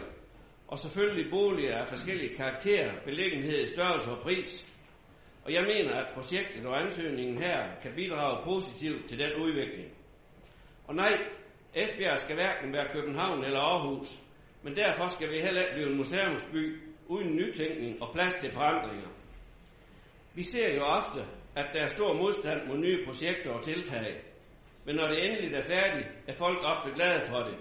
og 0.68 0.80
selvfølgelig 0.80 1.32
boliger 1.32 1.78
af 1.78 1.88
forskellige 1.88 2.36
karakterer, 2.36 2.92
beliggenhed, 3.06 3.66
størrelse 3.66 4.12
og 4.12 4.20
pris. 4.24 4.73
Og 5.46 5.54
jeg 5.54 5.64
mener, 5.64 5.94
at 5.94 6.14
projektet 6.14 6.66
og 6.66 6.82
ansøgningen 6.82 7.38
her 7.38 7.76
kan 7.82 7.92
bidrage 7.96 8.44
positivt 8.44 9.10
til 9.10 9.20
den 9.20 9.32
udvikling. 9.42 9.92
Og 10.88 10.96
nej, 10.96 11.18
Esbjerg 11.76 12.20
skal 12.20 12.36
hverken 12.36 12.74
være 12.74 12.94
København 12.94 13.44
eller 13.44 13.60
Aarhus, 13.60 14.22
men 14.64 14.76
derfor 14.76 15.08
skal 15.08 15.30
vi 15.32 15.40
heller 15.40 15.62
ikke 15.62 15.74
blive 15.74 15.90
en 15.90 15.98
museumsby 15.98 16.82
uden 17.08 17.36
nytænkning 17.36 18.02
og 18.02 18.14
plads 18.14 18.34
til 18.34 18.52
forandringer. 18.52 19.10
Vi 20.36 20.44
ser 20.44 20.76
jo 20.76 20.82
ofte, 20.82 21.20
at 21.56 21.66
der 21.74 21.82
er 21.82 21.88
stor 21.88 22.14
modstand 22.14 22.68
mod 22.68 22.78
nye 22.78 23.00
projekter 23.06 23.52
og 23.52 23.64
tiltag, 23.64 24.22
men 24.86 24.96
når 24.96 25.08
det 25.08 25.26
endelig 25.26 25.54
er 25.54 25.62
færdigt, 25.62 26.08
er 26.28 26.34
folk 26.34 26.58
ofte 26.64 26.90
glade 26.96 27.22
for 27.30 27.40
det. 27.40 27.58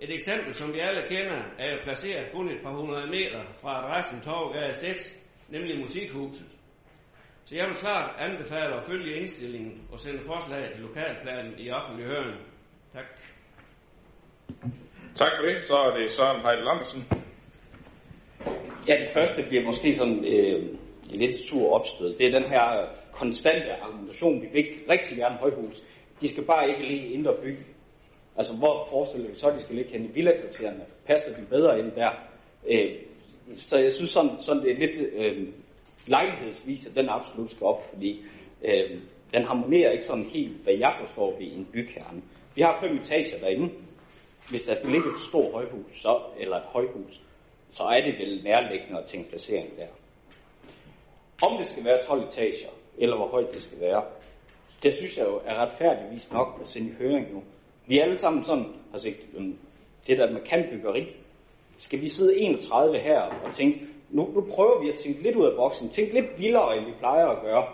Et 0.00 0.12
eksempel, 0.12 0.54
som 0.54 0.74
vi 0.74 0.78
alle 0.78 1.02
kender, 1.08 1.42
er 1.58 1.72
jo 1.72 1.78
placeret 1.82 2.32
kun 2.32 2.48
et 2.48 2.62
par 2.62 2.74
hundrede 2.80 3.06
meter 3.06 3.44
fra 3.62 3.78
adressen 3.78 4.20
Torvgade 4.20 4.72
6, 4.72 5.14
nemlig 5.48 5.78
Musikhuset. 5.78 6.63
Så 7.46 7.56
jeg 7.56 7.66
vil 7.68 7.76
klart 7.76 8.10
anbefale 8.18 8.76
at 8.76 8.84
følge 8.84 9.16
indstillingen 9.16 9.82
og 9.92 9.98
sende 9.98 10.22
forslag 10.22 10.72
til 10.72 10.80
lokalplanen 10.80 11.54
i 11.58 11.70
offentlig 11.70 12.06
høring. 12.06 12.40
Tak. 12.92 13.04
Tak 15.14 15.32
for 15.36 15.46
det. 15.46 15.64
Så 15.64 15.76
er 15.76 15.96
det 15.96 16.12
Søren 16.12 16.40
Heidel 16.40 16.68
Andersen. 16.68 17.02
Ja, 18.88 18.94
det 19.00 19.08
første 19.14 19.42
bliver 19.48 19.64
måske 19.64 19.94
sådan 19.94 20.24
øh, 20.24 20.62
en 21.12 21.20
lidt 21.20 21.36
sur 21.36 21.72
opstød. 21.72 22.16
Det 22.18 22.26
er 22.26 22.40
den 22.40 22.48
her 22.50 22.88
konstante 23.12 23.72
argumentation. 23.72 24.42
Vi 24.42 24.46
vil 24.52 24.66
rigtig 24.90 25.16
gerne 25.16 25.36
højhus. 25.36 25.82
De 26.20 26.28
skal 26.28 26.44
bare 26.44 26.68
ikke 26.68 26.88
lige 26.88 27.08
indre 27.08 27.34
by. 27.42 27.58
Altså, 28.36 28.56
hvor 28.56 28.86
forestiller 28.90 29.30
vi 29.30 29.36
så, 29.36 29.48
at 29.48 29.54
de 29.54 29.60
skal 29.60 29.76
ligge 29.76 29.92
hen 29.92 30.04
i 30.04 30.12
villakvartererne? 30.14 30.84
Passer 31.06 31.36
de 31.36 31.46
bedre 31.50 31.78
ind 31.78 31.92
der? 31.92 32.10
Øh, 32.70 32.92
så 33.56 33.78
jeg 33.78 33.92
synes 33.92 34.10
sådan, 34.10 34.40
sådan 34.40 34.62
det 34.62 34.70
er 34.72 34.78
lidt 34.78 35.12
øh, 35.14 35.48
lejlighedsvis, 36.06 36.86
at 36.86 36.94
den 36.96 37.08
absolut 37.08 37.50
skal 37.50 37.64
op, 37.66 37.82
fordi 37.92 38.22
øh, 38.64 39.00
den 39.34 39.44
harmonerer 39.44 39.90
ikke 39.90 40.04
sådan 40.04 40.24
helt, 40.24 40.62
hvad 40.64 40.74
jeg 40.74 40.94
forstår 41.00 41.38
ved 41.38 41.46
en 41.46 41.68
bykerne. 41.72 42.22
Vi 42.54 42.62
har 42.62 42.78
fem 42.80 42.96
etager 42.96 43.38
derinde. 43.38 43.74
Hvis 44.50 44.62
der 44.62 44.74
skal 44.74 44.90
ligge 44.90 45.10
et 45.10 45.18
stort 45.18 45.52
højhus, 45.52 46.00
så, 46.02 46.20
eller 46.38 46.56
et 46.56 46.62
højhus, 46.66 47.20
så 47.70 47.82
er 47.82 48.00
det 48.00 48.18
vel 48.18 48.44
nærliggende 48.44 49.00
at 49.00 49.06
tænke 49.06 49.30
placering 49.30 49.76
der. 49.76 49.86
Om 51.42 51.58
det 51.58 51.66
skal 51.66 51.84
være 51.84 52.02
12 52.02 52.24
etager, 52.24 52.68
eller 52.98 53.16
hvor 53.16 53.28
højt 53.28 53.52
det 53.52 53.62
skal 53.62 53.80
være, 53.80 54.04
det 54.82 54.94
synes 54.94 55.18
jeg 55.18 55.26
jo 55.26 55.40
er 55.44 55.54
retfærdigvis 55.54 56.32
nok 56.32 56.58
at 56.60 56.66
sende 56.66 56.90
i 56.90 56.94
høring 56.98 57.32
nu. 57.32 57.42
Vi 57.86 57.98
alle 57.98 58.18
sammen 58.18 58.44
sådan 58.44 58.66
har 58.90 58.98
set, 58.98 59.16
det 60.06 60.18
der 60.18 60.32
med 60.32 60.40
kantbyggeri. 60.40 61.06
Skal 61.78 62.00
vi 62.00 62.08
sidde 62.08 62.38
31 62.38 62.98
her 62.98 63.20
og 63.20 63.54
tænke, 63.54 63.86
nu, 64.10 64.30
nu 64.34 64.40
prøver 64.40 64.82
vi 64.82 64.90
at 64.90 64.98
tænke 64.98 65.22
lidt 65.22 65.36
ud 65.36 65.46
af 65.46 65.56
boksen, 65.56 65.88
tænke 65.88 66.14
lidt 66.14 66.38
vildere, 66.38 66.76
end 66.76 66.86
vi 66.86 66.92
plejer 66.98 67.26
at 67.26 67.42
gøre, 67.42 67.66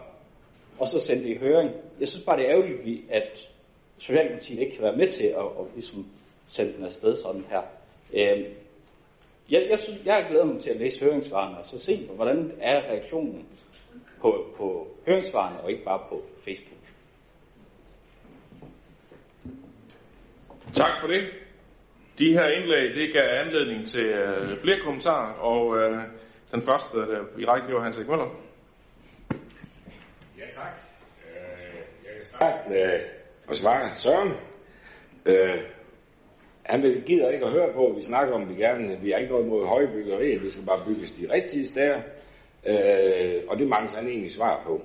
og 0.78 0.88
så 0.88 1.00
sende 1.00 1.22
det 1.22 1.30
i 1.30 1.38
høring. 1.38 1.70
Jeg 2.00 2.08
synes 2.08 2.24
bare, 2.24 2.36
det 2.36 2.46
er 2.46 2.50
ærgerligt, 2.50 3.10
at 3.10 3.48
Socialdemokratiet 3.98 4.58
ikke 4.60 4.72
kan 4.76 4.84
være 4.84 4.96
med 4.96 5.10
til 5.10 5.26
at, 5.26 5.44
at 5.44 5.66
ligesom 5.74 6.06
sende 6.46 6.72
den 6.72 6.84
afsted 6.84 7.14
sådan 7.16 7.44
her. 7.50 7.62
Øhm, 8.12 8.44
jeg, 9.50 9.66
jeg, 9.70 9.78
synes, 9.78 9.98
jeg 10.04 10.26
glæder 10.30 10.44
mig 10.44 10.62
til 10.62 10.70
at 10.70 10.76
læse 10.76 11.04
høringssvarene, 11.04 11.58
og 11.58 11.66
så 11.66 11.78
se, 11.78 12.06
hvordan 12.14 12.52
er 12.60 12.80
reaktionen 12.80 13.46
på, 14.20 14.46
på 14.56 14.88
høringssvarene, 15.06 15.60
og 15.60 15.70
ikke 15.70 15.84
bare 15.84 16.00
på 16.08 16.22
Facebook. 16.44 16.80
Tak 20.74 21.00
for 21.00 21.06
det. 21.06 21.24
De 22.20 22.32
her 22.32 22.48
indlæg, 22.48 22.94
det 22.94 23.12
gav 23.12 23.28
anledning 23.44 23.86
til 23.86 24.06
øh, 24.06 24.58
flere 24.58 24.78
kommentarer, 24.84 25.32
og 25.32 25.78
øh, 25.78 25.98
den 26.52 26.62
første 26.62 26.98
der 26.98 27.20
i 27.38 27.44
rækken, 27.44 27.68
det 27.68 27.76
var 27.76 27.82
Hans 27.82 27.98
Møller. 27.98 28.40
Ja, 30.38 30.44
tak. 30.54 30.72
Øh, 31.26 31.74
jeg 32.04 32.12
kan 32.16 32.26
starte 32.26 32.70
med 32.70 33.00
at 33.48 33.56
svare 33.56 33.96
Søren. 33.96 34.32
Øh, 35.26 35.58
han 36.62 36.82
vil, 36.82 37.02
gider 37.06 37.30
ikke 37.30 37.44
at 37.44 37.52
høre 37.52 37.72
på, 37.72 37.86
at 37.86 37.96
vi 37.96 38.02
snakker 38.02 38.34
om, 38.34 38.42
at 38.42 38.48
vi 38.48 38.54
gerne, 38.54 38.98
vi 39.02 39.10
har 39.10 39.18
ikke 39.18 39.32
noget 39.32 39.48
mod 39.48 39.66
høje 39.66 39.88
byggerier, 39.88 40.40
det 40.40 40.52
skal 40.52 40.64
bare 40.66 40.84
bygges 40.86 41.10
de 41.10 41.32
rigtige 41.32 41.66
steder, 41.66 42.00
øh, 42.66 43.42
og 43.48 43.58
det 43.58 43.68
mangler 43.68 43.96
han 43.96 44.08
egentlig 44.08 44.32
svar 44.32 44.62
på. 44.66 44.82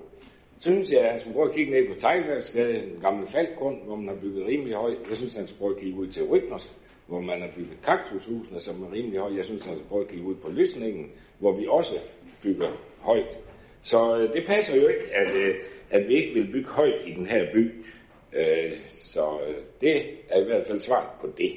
Så 0.60 0.69
synes 0.71 0.91
jeg, 0.91 1.02
at 1.02 1.12
han 1.12 1.19
skulle 1.19 1.34
prøve 1.34 1.50
at 1.50 1.56
kigge 1.56 1.71
ned 1.71 1.93
på 1.93 2.00
Tejlværksgade, 2.00 2.74
den 2.74 3.02
gamle 3.02 3.28
faldgrund, 3.28 3.84
hvor 3.86 3.95
man 3.95 4.08
har 4.08 4.15
bygget 4.15 4.48
rimelig 4.48 4.74
højt. 4.74 4.98
Jeg 5.10 5.17
synes, 5.17 5.36
han 5.36 5.48
skulle 5.48 5.60
prøve 5.60 5.76
at 5.76 5.82
kigge 5.82 6.00
ud 6.00 6.08
til 6.08 6.24
Rygnos, 6.24 6.71
hvor 7.07 7.21
man 7.21 7.41
har 7.41 7.49
bygget 7.55 7.81
kaktushusene, 7.83 8.59
som 8.59 8.83
er 8.83 8.93
rimelig 8.93 9.19
højt. 9.19 9.35
Jeg 9.35 9.45
synes, 9.45 9.65
han 9.65 9.75
skal 9.75 9.89
prøve 9.89 10.01
at 10.01 10.07
kigge 10.07 10.25
ud 10.25 10.35
på 10.35 10.51
Lysningen, 10.51 11.11
hvor 11.39 11.57
vi 11.59 11.67
også 11.69 11.95
bygger 12.43 12.71
højt. 12.99 13.37
Så 13.81 14.17
øh, 14.17 14.33
det 14.33 14.43
passer 14.47 14.81
jo 14.81 14.87
ikke, 14.87 15.15
at, 15.15 15.35
øh, 15.35 15.55
at 15.89 16.07
vi 16.07 16.13
ikke 16.15 16.33
vil 16.33 16.51
bygge 16.51 16.69
højt 16.69 17.07
i 17.07 17.11
den 17.11 17.27
her 17.27 17.45
by. 17.53 17.85
Øh, 18.33 18.71
så 18.87 19.39
øh, 19.47 19.55
det 19.81 19.95
er 20.29 20.41
i 20.41 20.43
hvert 20.43 20.67
fald 20.67 20.79
svaret 20.79 21.09
på 21.21 21.27
det. 21.37 21.53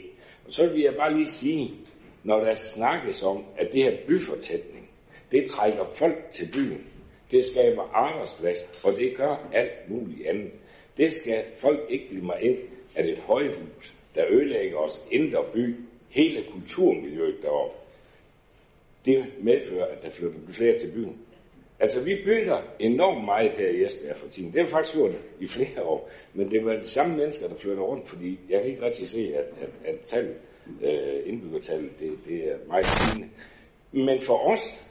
Og 0.46 0.52
så 0.52 0.66
vil 0.66 0.80
jeg 0.80 0.94
bare 0.94 1.14
lige 1.14 1.28
sige, 1.28 1.70
når 2.24 2.44
der 2.44 2.54
snakkes 2.54 3.22
om, 3.22 3.44
at 3.56 3.68
det 3.72 3.82
her 3.82 3.96
byfortætning, 4.06 4.90
det 5.32 5.50
trækker 5.50 5.84
folk 5.84 6.30
til 6.32 6.48
byen. 6.52 6.86
Det 7.30 7.44
skaber 7.44 7.82
arbejdsplads, 7.92 8.58
og 8.82 8.92
det 8.92 9.16
gør 9.16 9.48
alt 9.52 9.90
muligt 9.90 10.26
andet. 10.26 10.52
Det 10.96 11.12
skal 11.12 11.44
folk 11.60 11.80
ikke 11.88 12.08
blive 12.08 12.24
mig 12.24 12.42
ind, 12.42 12.58
at 12.96 13.08
et 13.08 13.18
højhus, 13.18 13.94
der 14.14 14.24
ødelægger 14.28 14.78
os 14.78 15.06
indre 15.10 15.44
by, 15.54 15.76
hele 16.08 16.44
kulturmiljøet 16.52 17.42
deroppe, 17.42 17.76
det 19.04 19.26
medfører, 19.40 19.86
at 19.86 20.02
der 20.02 20.10
flytter 20.10 20.38
flere 20.48 20.78
til 20.78 20.92
byen. 20.92 21.18
Altså, 21.80 22.00
vi 22.00 22.14
bygger 22.24 22.62
enormt 22.78 23.24
meget 23.24 23.52
her 23.52 23.68
i 23.68 23.84
Esbjerg 23.84 24.16
for 24.16 24.28
tiden. 24.28 24.52
Det 24.52 24.60
har 24.60 24.68
faktisk 24.68 24.94
gjort 24.96 25.12
i 25.40 25.46
flere 25.46 25.82
år. 25.82 26.10
Men 26.34 26.50
det 26.50 26.64
var 26.64 26.72
de 26.72 26.84
samme 26.84 27.16
mennesker, 27.16 27.48
der 27.48 27.54
flytter 27.54 27.82
rundt, 27.82 28.08
fordi 28.08 28.38
jeg 28.48 28.60
kan 28.60 28.70
ikke 28.70 28.82
rigtig 28.82 29.08
se, 29.08 29.34
at, 29.34 29.44
at, 29.62 29.70
at 29.84 30.00
tallet, 30.00 30.36
øh, 30.82 31.22
indbyggertallet, 31.26 31.90
det, 32.00 32.18
det 32.28 32.48
er 32.48 32.56
meget 32.68 32.86
stigende. 32.86 33.28
Men 33.92 34.20
for 34.20 34.50
os, 34.50 34.88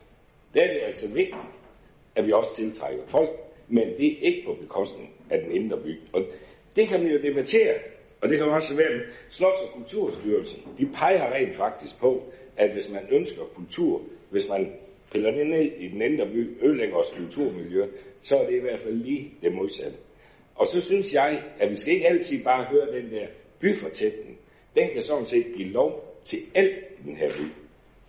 der 0.54 0.64
er 0.64 0.74
det 0.74 0.82
altså 0.86 1.08
vigtigt, 1.14 1.46
at 2.16 2.26
vi 2.26 2.32
også 2.32 2.56
tiltrækker 2.56 3.04
folk, 3.08 3.30
men 3.68 3.88
det 3.88 4.12
er 4.12 4.18
ikke 4.22 4.44
på 4.46 4.54
bekostning 4.54 5.14
af 5.30 5.42
den 5.42 5.52
indre 5.52 5.78
by. 5.78 6.00
Og 6.14 6.22
det 6.76 6.88
kan 6.88 7.00
man 7.00 7.12
jo 7.12 7.22
debattere, 7.22 7.74
og 8.22 8.30
det 8.30 8.38
kan 8.38 8.48
også 8.48 8.76
være, 8.76 9.02
Slots- 9.30 9.64
og 9.64 9.74
Kulturstyrelsen, 9.74 10.62
de 10.78 10.86
peger 10.86 11.34
rent 11.34 11.56
faktisk 11.56 12.00
på, 12.00 12.24
at 12.58 12.74
hvis 12.74 12.92
man 12.92 13.08
ønsker 13.12 13.44
kultur, 13.56 14.02
hvis 14.30 14.50
man 14.50 14.72
piller 15.12 15.32
det 15.32 15.48
ned 15.48 15.72
i 15.80 15.88
den 15.88 16.02
indre 16.02 16.26
by, 16.26 16.66
ødelægger 16.66 16.96
vores 16.96 17.14
kulturmiljø, 17.18 17.88
så 18.22 18.38
er 18.38 18.46
det 18.46 18.56
i 18.56 18.60
hvert 18.60 18.80
fald 18.80 18.94
lige 18.94 19.34
det 19.42 19.54
modsatte. 19.54 19.98
Og 20.56 20.68
så 20.68 20.82
synes 20.82 21.14
jeg, 21.14 21.44
at 21.60 21.70
vi 21.70 21.76
skal 21.76 21.94
ikke 21.94 22.08
altid 22.08 22.44
bare 22.44 22.66
høre 22.66 23.02
den 23.02 23.12
der 23.12 23.28
byfortætning. 23.60 24.38
Den 24.76 24.90
kan 24.94 25.02
sådan 25.02 25.26
set 25.26 25.46
give 25.56 25.70
lov 25.70 26.20
til 26.24 26.40
alt 26.56 26.76
i 27.00 27.08
den 27.08 27.18
her 27.18 27.28
by. 27.28 27.44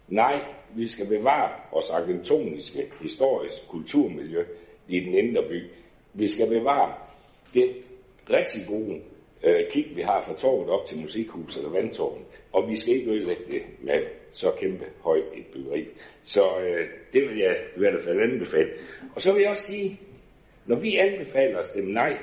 Nej, 0.09 0.41
vi 0.77 0.89
skal 0.89 1.07
bevare 1.07 1.51
vores 1.73 1.91
arkitektoniske, 1.91 2.93
historiske 3.01 3.67
kulturmiljø 3.69 4.45
i 4.89 5.01
den 5.01 5.15
indre 5.15 5.43
by. 5.49 5.63
Vi 6.15 6.29
skal 6.29 6.49
bevare 6.49 6.95
det 7.55 7.77
rigtig 8.31 8.67
gode 8.69 9.01
øh, 9.43 9.71
kig, 9.71 9.87
vi 9.95 10.01
har 10.01 10.21
fra 10.27 10.37
torvet 10.37 10.69
op 10.69 10.87
til 10.87 10.99
musikhuset 10.99 11.59
eller 11.59 11.71
vandtårnet, 11.71 12.27
og 12.53 12.69
vi 12.69 12.77
skal 12.77 12.95
ikke 12.95 13.11
ødelægge 13.11 13.45
det 13.51 13.63
med 13.81 14.03
så 14.33 14.51
kæmpe 14.51 14.85
højt 15.01 15.25
et 15.37 15.47
byggeri. 15.53 15.89
Så 16.23 16.59
øh, 16.61 16.89
det 17.13 17.23
vil 17.23 17.39
jeg 17.39 17.57
i 17.77 17.79
hvert 17.79 18.01
fald 18.05 18.21
anbefale. 18.21 18.69
Og 19.15 19.21
så 19.21 19.33
vil 19.33 19.41
jeg 19.41 19.51
også 19.51 19.67
sige, 19.67 20.01
når 20.67 20.77
vi 20.77 20.97
anbefaler 20.97 21.59
at 21.59 21.65
stemme 21.65 21.93
nej, 21.93 22.19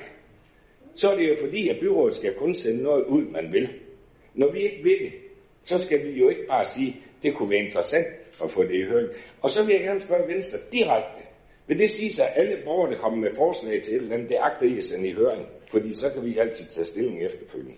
så 0.94 1.10
er 1.10 1.16
det 1.16 1.28
jo 1.28 1.36
fordi, 1.40 1.68
at 1.68 1.76
byrådet 1.80 2.14
skal 2.14 2.34
kun 2.34 2.54
sende 2.54 2.82
noget 2.82 3.04
ud, 3.04 3.24
man 3.24 3.52
vil. 3.52 3.70
Når 4.34 4.52
vi 4.52 4.60
ikke 4.60 4.82
vil 4.82 4.98
det, 5.00 5.12
så 5.64 5.78
skal 5.78 6.04
vi 6.04 6.20
jo 6.20 6.28
ikke 6.28 6.46
bare 6.48 6.64
sige, 6.64 6.96
det 7.22 7.34
kunne 7.34 7.50
være 7.50 7.64
interessant 7.64 8.06
at 8.44 8.50
få 8.50 8.62
det 8.62 8.74
i 8.74 8.84
høring. 8.84 9.08
Og 9.42 9.50
så 9.50 9.64
vil 9.64 9.74
jeg 9.74 9.84
gerne 9.84 10.00
spørge 10.00 10.28
Venstre 10.28 10.58
direkte. 10.72 11.22
Vil 11.66 11.78
det 11.78 11.90
sige 11.90 12.12
sig, 12.12 12.28
at 12.28 12.32
alle 12.36 12.56
borgere, 12.64 12.92
der 12.92 12.98
kommer 12.98 13.18
med 13.18 13.34
forslag 13.36 13.82
til 13.82 13.94
et 13.94 14.02
eller 14.02 14.14
andet, 14.14 14.28
det 14.28 14.36
agter 14.40 14.66
I 14.66 14.76
at 14.76 14.84
sende 14.84 15.08
i 15.08 15.12
høring? 15.12 15.46
Fordi 15.70 15.94
så 15.94 16.10
kan 16.10 16.24
vi 16.24 16.38
altid 16.38 16.64
tage 16.64 16.84
stilling 16.84 17.24
efterfølgende. 17.24 17.74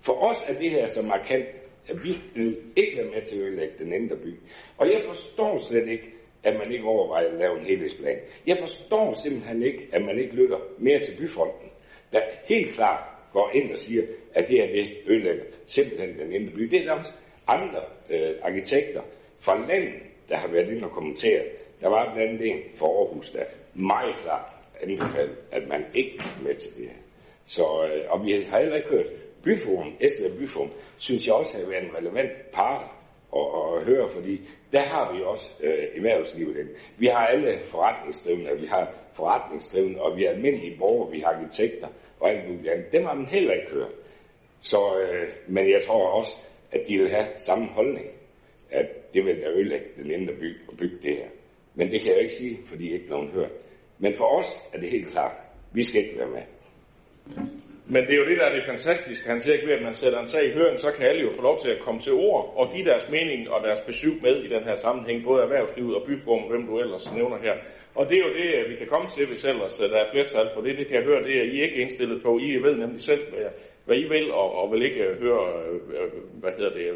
For 0.00 0.12
os 0.12 0.44
er 0.48 0.58
det 0.58 0.70
her 0.70 0.86
så 0.86 1.02
markant, 1.02 1.46
at 1.88 2.04
vi 2.04 2.14
vil 2.34 2.56
ikke 2.76 2.96
være 2.96 3.10
med 3.14 3.22
til 3.22 3.36
at 3.36 3.42
ødelægge 3.42 3.74
den 3.78 3.92
indre 3.92 4.16
by. 4.16 4.34
Og 4.78 4.86
jeg 4.86 5.02
forstår 5.04 5.56
slet 5.56 5.88
ikke, 5.88 6.14
at 6.42 6.58
man 6.58 6.72
ikke 6.72 6.84
overvejer 6.84 7.28
at 7.28 7.38
lave 7.38 7.58
en 7.58 7.64
helhedsplan. 7.64 8.18
Jeg 8.46 8.56
forstår 8.60 9.12
simpelthen 9.12 9.62
ikke, 9.62 9.88
at 9.92 10.04
man 10.04 10.18
ikke 10.18 10.34
lytter 10.34 10.58
mere 10.78 10.98
til 10.98 11.16
byfronten, 11.18 11.68
der 12.12 12.20
helt 12.48 12.74
klart 12.74 13.04
går 13.32 13.50
ind 13.54 13.72
og 13.72 13.78
siger, 13.78 14.02
at 14.34 14.48
det 14.48 14.60
er 14.60 14.66
det 14.66 14.88
ødelægger 15.06 15.44
simpelthen 15.66 16.18
den 16.18 16.32
indre 16.32 16.52
by. 16.54 16.62
Det 16.62 16.80
er 16.80 16.84
der 16.84 16.92
også 16.92 17.12
andre 17.46 17.82
øh, 18.10 18.34
arkitekter 18.42 19.02
fra 19.38 19.66
landet, 19.66 20.02
der 20.28 20.36
har 20.36 20.48
været 20.48 20.70
inde 20.70 20.84
og 20.84 20.90
kommenteret. 20.90 21.46
Der 21.80 21.88
var 21.88 22.14
blandt 22.14 22.30
andet 22.30 22.50
en 22.50 22.62
for 22.76 22.86
Aarhus, 22.86 23.30
der 23.30 23.44
meget 23.74 24.16
klart 24.16 24.52
anbefalede, 24.82 25.36
at 25.52 25.68
man 25.68 25.84
ikke 25.94 26.18
er 26.18 26.42
med 26.42 26.54
til 26.54 26.70
det 26.76 26.88
her. 26.88 26.99
Så, 27.54 27.64
øh, 27.86 28.02
og 28.12 28.24
vi 28.24 28.30
har 28.50 28.60
heller 28.60 28.76
ikke 28.76 28.88
hørt 28.88 29.06
Byforum, 29.44 29.92
Esbjerg 30.00 30.38
Byforum, 30.38 30.70
synes 30.98 31.26
jeg 31.26 31.34
også 31.34 31.58
har 31.58 31.66
været 31.70 31.84
en 31.84 31.96
relevant 31.96 32.32
part 32.52 32.84
at, 33.36 33.46
at 33.60 33.84
høre, 33.84 34.08
fordi 34.08 34.40
der 34.72 34.80
har 34.80 35.12
vi 35.14 35.22
også 35.22 35.46
øh, 35.62 35.84
erhvervslivet 35.96 36.56
ind. 36.56 36.68
Vi 36.98 37.06
har 37.06 37.26
alle 37.26 37.60
forretningsdrivende, 37.64 38.60
vi 38.60 38.66
har 38.66 38.94
forretningsdrivende, 39.14 40.00
og 40.00 40.16
vi 40.16 40.24
er 40.24 40.30
almindelige 40.30 40.78
borgere, 40.78 41.10
vi 41.12 41.20
har 41.20 41.32
arkitekter 41.32 41.88
og 42.20 42.30
alt 42.30 42.48
muligt 42.48 42.72
andet. 42.72 42.92
Dem 42.92 43.04
har 43.04 43.14
man 43.14 43.26
heller 43.26 43.54
ikke 43.54 43.72
hørt. 43.72 43.92
Så, 44.60 44.80
øh, 45.02 45.28
men 45.48 45.70
jeg 45.70 45.82
tror 45.86 46.08
også, 46.08 46.34
at 46.72 46.80
de 46.88 46.98
vil 46.98 47.08
have 47.08 47.26
samme 47.36 47.66
holdning, 47.66 48.06
at 48.70 49.14
det 49.14 49.24
vil 49.24 49.40
da 49.40 49.48
ødelægge 49.48 49.86
den 49.96 50.10
indre 50.10 50.34
by 50.34 50.56
og 50.68 50.74
bygge 50.78 50.96
det 51.02 51.16
her. 51.16 51.28
Men 51.74 51.90
det 51.90 52.00
kan 52.00 52.08
jeg 52.10 52.16
jo 52.16 52.22
ikke 52.22 52.34
sige, 52.34 52.58
fordi 52.66 52.92
ikke 52.92 53.10
nogen 53.10 53.30
hører. 53.30 53.50
Men 53.98 54.14
for 54.14 54.38
os 54.38 54.58
er 54.72 54.78
det 54.78 54.90
helt 54.90 55.08
klart, 55.08 55.36
vi 55.72 55.82
skal 55.82 56.04
ikke 56.04 56.18
være 56.18 56.30
med. 56.30 56.42
Men 57.92 58.06
det 58.06 58.12
er 58.14 58.18
jo 58.18 58.28
det, 58.30 58.38
der 58.38 58.44
er 58.44 58.54
det 58.54 58.64
fantastiske. 58.64 59.28
Han 59.28 59.40
siger 59.40 59.54
ikke 59.54 59.66
ved, 59.66 59.74
at 59.74 59.82
man 59.82 59.94
sætter 59.94 60.20
en 60.20 60.26
sag 60.26 60.44
i 60.46 60.52
høring, 60.52 60.80
så 60.80 60.90
kan 60.90 61.06
alle 61.06 61.22
jo 61.22 61.32
få 61.32 61.42
lov 61.42 61.58
til 61.58 61.70
at 61.70 61.80
komme 61.80 62.00
til 62.00 62.12
ord 62.12 62.54
og 62.56 62.72
give 62.72 62.84
deres 62.84 63.10
mening 63.10 63.50
og 63.50 63.62
deres 63.66 63.80
besøg 63.80 64.22
med 64.22 64.36
i 64.42 64.48
den 64.48 64.64
her 64.64 64.74
sammenhæng, 64.74 65.24
både 65.24 65.42
erhvervslivet 65.42 65.96
og 65.96 66.02
byformen, 66.06 66.50
hvem 66.50 66.66
du 66.66 66.78
ellers 66.78 67.14
nævner 67.14 67.38
her. 67.38 67.54
Og 67.94 68.08
det 68.08 68.16
er 68.16 68.24
jo 68.28 68.32
det, 68.40 68.48
øh, 68.58 68.70
vi 68.70 68.76
kan 68.76 68.86
komme 68.86 69.08
til, 69.08 69.26
hvis 69.26 69.44
ellers 69.44 69.80
øh, 69.80 69.90
der 69.90 69.96
er 69.96 70.10
flertal 70.12 70.48
for 70.54 70.60
det. 70.60 70.78
Det 70.78 70.86
kan 70.86 70.96
jeg 70.96 71.04
høre, 71.04 71.22
det 71.22 71.38
er 71.38 71.42
I 71.42 71.62
ikke 71.62 71.76
indstillet 71.82 72.22
på. 72.22 72.38
I 72.38 72.56
ved 72.56 72.74
nemlig 72.76 73.00
selv, 73.00 73.22
hvad, 73.30 73.46
hvad 73.84 73.96
I 73.96 74.08
vil, 74.08 74.32
og, 74.32 74.54
og 74.54 74.72
vil 74.72 74.82
ikke 74.82 75.02
øh, 75.04 75.20
høre, 75.22 75.44
hvad 76.40 76.52
hedder 76.58 76.72
det, 76.72 76.86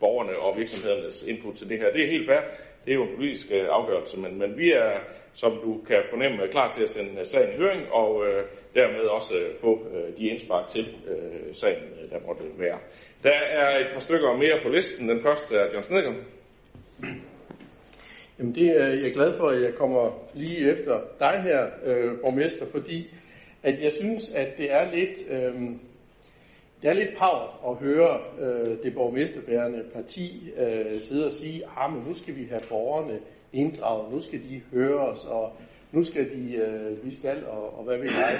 borgerne 0.00 0.38
og 0.38 0.58
virksomhedernes 0.58 1.22
input 1.22 1.54
til 1.54 1.68
det 1.68 1.78
her. 1.78 1.90
Det 1.90 2.02
er 2.04 2.10
helt 2.10 2.28
fair. 2.28 2.40
Det 2.84 2.90
er 2.90 2.94
jo 2.94 3.04
en 3.04 3.16
politisk 3.16 3.46
øh, 3.52 3.66
afgørelse, 3.70 4.20
men, 4.20 4.38
men 4.38 4.58
vi 4.58 4.72
er, 4.72 4.92
som 5.34 5.52
du 5.64 5.80
kan 5.88 6.02
fornemme, 6.10 6.48
klar 6.50 6.68
til 6.68 6.82
at 6.82 6.90
sende 6.90 7.20
øh, 7.20 7.26
sagen 7.26 7.54
i 7.54 7.56
høring, 7.56 7.92
og 7.92 8.26
øh, 8.26 8.44
dermed 8.74 9.00
også 9.00 9.34
øh, 9.34 9.56
få 9.60 9.86
øh, 9.94 10.16
de 10.18 10.28
indspark 10.28 10.68
til 10.68 10.86
øh, 11.10 11.54
sagen, 11.54 11.82
øh, 11.82 12.10
der 12.10 12.26
måtte 12.26 12.42
være. 12.58 12.78
Der 13.22 13.38
er 13.60 13.78
et 13.78 13.90
par 13.92 14.00
stykker 14.00 14.36
mere 14.36 14.58
på 14.62 14.68
listen. 14.68 15.08
Den 15.08 15.20
første 15.20 15.56
er 15.56 15.66
John 15.72 15.82
Snedgaard. 15.82 16.16
Jamen 18.38 18.54
det 18.54 18.68
er 18.68 18.86
jeg 18.86 19.08
er 19.08 19.12
glad 19.14 19.36
for, 19.36 19.46
at 19.48 19.62
jeg 19.62 19.74
kommer 19.74 20.28
lige 20.34 20.72
efter 20.72 21.00
dig 21.18 21.42
her, 21.42 21.66
øh, 21.84 22.20
borgmester, 22.20 22.66
fordi 22.66 23.10
at 23.62 23.82
jeg 23.82 23.92
synes, 23.92 24.30
at 24.34 24.48
det 24.58 24.72
er 24.72 24.90
lidt, 24.94 25.18
øh, 25.30 25.54
det 26.82 26.90
er 26.90 26.94
lidt 26.94 27.16
pavt 27.16 27.50
at 27.68 27.76
høre 27.76 28.20
øh, 28.40 28.82
det 28.82 28.94
borgmesterbærende 28.94 29.84
parti 29.92 30.50
øh, 30.56 31.00
sidde 31.00 31.26
og 31.26 31.32
sige, 31.32 31.62
ah, 31.76 31.92
men 31.92 32.02
nu 32.02 32.14
skal 32.14 32.36
vi 32.36 32.44
have 32.44 32.62
borgerne 32.68 33.18
inddraget, 33.52 34.12
nu 34.12 34.20
skal 34.20 34.42
de 34.42 34.62
høre 34.72 34.98
os, 34.98 35.26
og 35.26 35.52
nu 35.92 36.02
skal 36.02 36.30
de, 36.30 36.56
øh, 36.56 37.04
vi 37.04 37.14
skal, 37.14 37.46
og, 37.46 37.78
og 37.78 37.84
hvad 37.84 37.98
vil 37.98 38.10
jeg. 38.18 38.38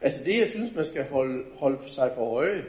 Altså 0.00 0.24
det, 0.24 0.38
jeg 0.38 0.48
synes, 0.48 0.74
man 0.74 0.84
skal 0.84 1.04
holde, 1.04 1.44
holde 1.56 1.78
sig 1.86 2.10
for 2.14 2.36
øje, 2.36 2.64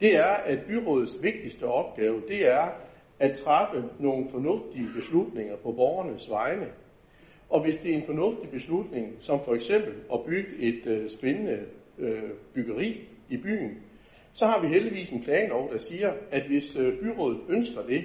det 0.00 0.16
er, 0.16 0.32
at 0.32 0.58
byrådets 0.66 1.22
vigtigste 1.22 1.64
opgave, 1.64 2.22
det 2.28 2.48
er 2.48 2.68
at 3.18 3.36
træffe 3.36 3.84
nogle 3.98 4.28
fornuftige 4.28 4.88
beslutninger 4.94 5.56
på 5.56 5.72
borgernes 5.72 6.30
vegne. 6.30 6.66
Og 7.50 7.62
hvis 7.62 7.76
det 7.76 7.92
er 7.92 7.96
en 7.96 8.06
fornuftig 8.06 8.50
beslutning, 8.50 9.16
som 9.20 9.44
for 9.44 9.54
eksempel 9.54 9.94
at 10.12 10.20
bygge 10.26 10.56
et 10.58 10.86
øh, 10.86 11.08
spændende 11.08 11.58
øh, 11.98 12.30
byggeri 12.54 13.08
i 13.28 13.36
byen, 13.36 13.82
så 14.32 14.46
har 14.46 14.60
vi 14.60 14.68
heldigvis 14.68 15.10
en 15.10 15.22
planlov, 15.22 15.72
der 15.72 15.78
siger, 15.78 16.12
at 16.30 16.46
hvis 16.46 16.76
øh, 16.76 17.00
byrådet 17.00 17.40
ønsker 17.48 17.82
det, 17.82 18.04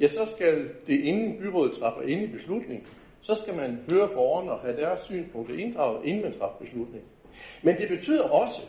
ja, 0.00 0.06
så 0.06 0.26
skal 0.26 0.68
det 0.86 1.00
inden 1.00 1.38
byrådet 1.38 1.72
træffer 1.72 2.02
i 2.02 2.26
beslutning, 2.26 2.86
så 3.20 3.34
skal 3.34 3.56
man 3.56 3.78
høre 3.90 4.08
borgerne 4.14 4.52
og 4.52 4.60
have 4.60 4.76
deres 4.76 5.00
synspunkter 5.00 5.54
inddraget, 5.58 6.04
inden 6.04 6.22
man 6.22 6.32
træffer 6.32 6.58
beslutning. 6.60 7.04
Men 7.62 7.76
det 7.76 7.88
betyder 7.88 8.28
også, 8.28 8.60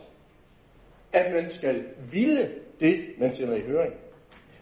at 1.12 1.32
man 1.32 1.50
skal 1.50 1.84
ville 2.12 2.50
det, 2.80 3.04
man 3.18 3.32
sender 3.32 3.56
i 3.56 3.60
høring. 3.60 3.94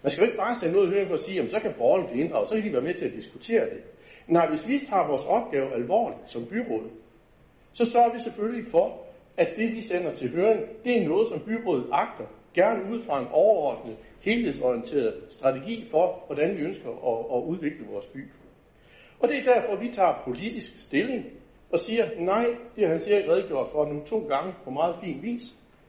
Man 0.02 0.10
skal 0.10 0.22
jo 0.22 0.26
ikke 0.26 0.38
bare 0.38 0.54
sende 0.54 0.74
noget 0.74 0.86
i 0.88 0.90
høring 0.90 1.06
for 1.08 1.14
at 1.14 1.20
sige, 1.20 1.34
jamen 1.34 1.50
så 1.50 1.60
kan 1.60 1.74
borgerne 1.78 2.08
blive 2.08 2.24
inddraget, 2.24 2.48
så 2.48 2.54
kan 2.54 2.64
de 2.64 2.72
være 2.72 2.82
med 2.82 2.94
til 2.94 3.06
at 3.06 3.12
diskutere 3.12 3.64
det. 3.64 3.82
Nej, 4.28 4.48
hvis 4.48 4.68
vi 4.68 4.78
tager 4.78 5.06
vores 5.06 5.26
opgave 5.26 5.74
alvorligt 5.74 6.30
som 6.30 6.46
byråd, 6.46 6.90
så 7.72 7.84
sørger 7.84 8.12
vi 8.12 8.18
selvfølgelig 8.18 8.64
for, 8.70 9.09
at 9.40 9.56
det 9.56 9.72
vi 9.76 9.80
sender 9.80 10.14
til 10.14 10.30
høring, 10.30 10.60
det 10.84 10.98
er 10.98 11.08
noget, 11.08 11.28
som 11.28 11.40
byrådet 11.40 11.86
agter, 11.92 12.24
gerne 12.54 12.92
ud 12.92 13.00
fra 13.00 13.20
en 13.20 13.26
overordnet, 13.30 13.96
helhedsorienteret 14.20 15.14
strategi 15.30 15.84
for, 15.90 16.24
hvordan 16.26 16.56
vi 16.56 16.62
ønsker 16.62 16.90
at, 16.90 17.36
at 17.36 17.44
udvikle 17.44 17.86
vores 17.92 18.06
by. 18.06 18.28
Og 19.20 19.28
det 19.28 19.38
er 19.38 19.54
derfor, 19.54 19.76
vi 19.76 19.88
tager 19.88 20.22
politisk 20.24 20.78
stilling 20.78 21.24
og 21.72 21.78
siger, 21.78 22.08
nej, 22.18 22.46
det 22.76 22.84
har 22.84 22.92
han 22.92 23.00
sikkert 23.00 23.28
redegjort 23.28 23.70
for 23.70 23.84
nu 23.84 24.04
to 24.06 24.18
gange 24.18 24.54
på 24.64 24.70
meget 24.70 24.96
fin 25.02 25.22
vis. 25.22 25.42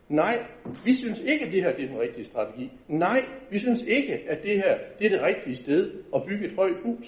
Nej, 0.09 0.45
vi 0.85 0.93
synes 0.93 1.19
ikke, 1.19 1.45
at 1.45 1.51
det 1.51 1.63
her 1.63 1.75
det 1.75 1.83
er 1.83 1.87
den 1.87 1.99
rigtige 1.99 2.25
strategi. 2.25 2.71
Nej, 2.87 3.21
vi 3.49 3.59
synes 3.59 3.81
ikke, 3.81 4.19
at 4.29 4.43
det 4.43 4.55
her 4.55 4.77
det 4.99 5.05
er 5.05 5.09
det 5.09 5.21
rigtige 5.21 5.55
sted 5.55 5.91
at 6.15 6.21
bygge 6.27 6.45
et 6.45 6.55
højt 6.55 6.77
hus. 6.83 7.07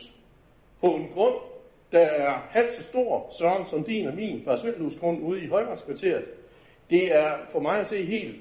På 0.81 0.87
en 0.87 1.07
grund, 1.13 1.35
der 1.93 1.99
er 1.99 2.47
halvt 2.49 2.73
så 2.73 2.83
stor, 2.83 3.29
Søren, 3.39 3.65
som 3.65 3.83
din 3.83 4.07
og 4.07 4.15
min 4.15 4.41
parcelhusgrund 4.45 5.23
ude 5.23 5.43
i 5.43 5.47
Højmarkskvarteret. 5.47 6.25
Det 6.89 7.15
er 7.15 7.37
for 7.51 7.59
mig 7.59 7.79
at 7.79 7.87
se 7.87 8.05
helt 8.05 8.35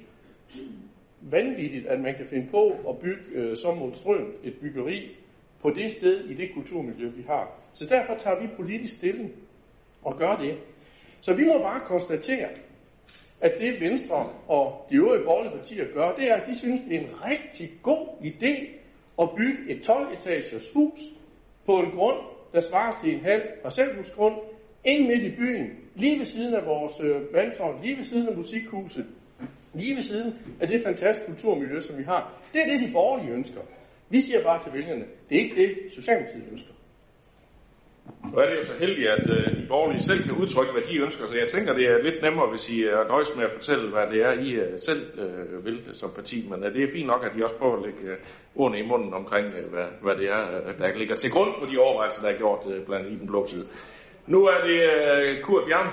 vanvittigt, 1.21 1.87
at 1.87 2.01
man 2.01 2.15
kan 2.15 2.27
finde 2.27 2.47
på 2.51 2.77
at 2.89 2.99
bygge 2.99 3.23
øh, 3.33 3.57
som 3.57 3.77
mod 3.77 3.95
strøm 3.95 4.35
et 4.45 4.55
byggeri 4.61 5.17
på 5.63 5.71
det 5.71 5.91
sted 5.91 6.25
i 6.25 6.35
det 6.35 6.51
kulturmiljø, 6.55 7.09
vi 7.09 7.23
har. 7.23 7.59
Så 7.75 7.87
derfor 7.87 8.15
tager 8.15 8.41
vi 8.41 8.47
politisk 8.57 8.97
stilling 8.97 9.33
og 10.03 10.19
gør 10.19 10.37
det. 10.37 10.59
Så 11.21 11.35
vi 11.35 11.45
må 11.45 11.59
bare 11.59 11.81
konstatere, 11.81 12.49
at 13.41 13.53
det 13.61 13.81
Venstre 13.81 14.29
og 14.49 14.87
de 14.91 14.97
øvrige 14.97 15.25
borgerlige 15.25 15.57
partier 15.57 15.85
gør, 15.95 16.13
det 16.13 16.31
er, 16.31 16.35
at 16.35 16.47
de 16.47 16.59
synes, 16.59 16.81
det 16.81 16.97
er 16.97 17.01
en 17.01 17.25
rigtig 17.25 17.71
god 17.83 18.07
idé 18.23 18.69
at 19.23 19.29
bygge 19.37 19.71
et 19.71 19.91
12-etagers 19.91 20.73
hus 20.75 21.01
på 21.67 21.79
en 21.79 21.91
grund, 21.91 22.19
der 22.53 22.61
svarer 22.61 23.01
til 23.03 23.15
en 23.15 23.21
halv 23.21 23.43
parcelhusgrund, 23.63 24.35
ind 24.85 25.07
midt 25.07 25.23
i 25.23 25.37
byen, 25.37 25.71
lige 25.95 26.19
ved 26.19 26.27
siden 26.27 26.55
af 26.55 26.67
vores 26.67 27.01
øh, 27.01 27.35
vandtårn, 27.35 27.83
lige 27.83 27.97
ved 27.97 28.05
siden 28.05 28.29
af 28.29 28.37
musikhuset, 28.37 29.07
lige 29.75 29.97
ved 29.97 30.03
siden 30.03 30.35
af 30.61 30.69
det 30.69 30.83
fantastiske 30.83 31.27
kulturmiljø, 31.27 31.81
som 31.81 31.99
vi 31.99 32.03
har. 32.03 32.41
Det 32.53 32.61
er 32.61 32.67
det, 32.67 32.89
de 32.89 32.93
borgerlige 32.93 33.33
ønsker. 33.33 33.61
Vi 34.09 34.21
siger 34.21 34.43
bare 34.43 34.63
til 34.63 34.73
vælgerne, 34.73 35.05
det 35.29 35.37
er 35.37 35.41
ikke 35.41 35.57
det, 35.57 35.95
Socialdemokratiet 35.95 36.45
ønsker. 36.53 36.73
Nu 38.31 38.39
er 38.39 38.47
det 38.49 38.57
jo 38.57 38.63
så 38.63 38.77
heldigt, 38.81 39.09
at 39.09 39.27
øh, 39.37 39.57
de 39.59 39.67
borgerlige 39.69 40.03
selv 40.03 40.23
kan 40.23 40.35
udtrykke, 40.43 40.73
hvad 40.73 40.83
de 40.91 41.03
ønsker, 41.05 41.27
så 41.27 41.35
jeg 41.43 41.49
tænker, 41.49 41.73
det 41.73 41.87
er 41.93 42.05
lidt 42.09 42.23
nemmere, 42.27 42.51
hvis 42.51 42.71
I 42.71 42.77
er 42.83 43.09
nøjes 43.13 43.31
med 43.37 43.45
at 43.45 43.53
fortælle, 43.59 43.91
hvad 43.95 44.07
det 44.13 44.21
er, 44.29 44.33
I 44.47 44.49
øh, 44.65 44.79
selv 44.89 45.03
øh, 45.23 45.65
vil 45.67 45.79
som 46.01 46.11
parti, 46.19 46.39
men 46.51 46.59
øh, 46.65 46.75
det 46.75 46.83
er 46.83 46.95
fint 46.97 47.11
nok, 47.13 47.23
at 47.27 47.39
I 47.39 47.43
også 47.43 47.59
prøver 47.61 47.77
at 47.77 47.85
lægge 47.87 48.03
øh, 48.13 48.17
ordene 48.61 48.79
i 48.83 48.87
munden 48.91 49.15
omkring, 49.21 49.47
øh, 49.59 49.67
hvad, 49.73 49.89
hvad 50.05 50.15
det 50.21 50.27
er, 50.37 50.43
øh, 50.57 50.79
der 50.79 50.99
ligger 51.03 51.17
til 51.17 51.31
grund 51.31 51.51
for 51.59 51.67
de 51.71 51.79
overvejelser, 51.79 52.23
der 52.23 52.31
er 52.35 52.39
gjort 52.43 52.63
øh, 52.73 52.87
blandt 52.87 53.07
i 53.13 53.17
den 53.21 53.27
blå 53.27 53.41
side. 53.47 53.67
Nu 54.27 54.39
er 54.53 54.59
det 54.69 54.79
øh, 54.93 55.43
Kurt 55.45 55.65
Bjørn. 55.69 55.91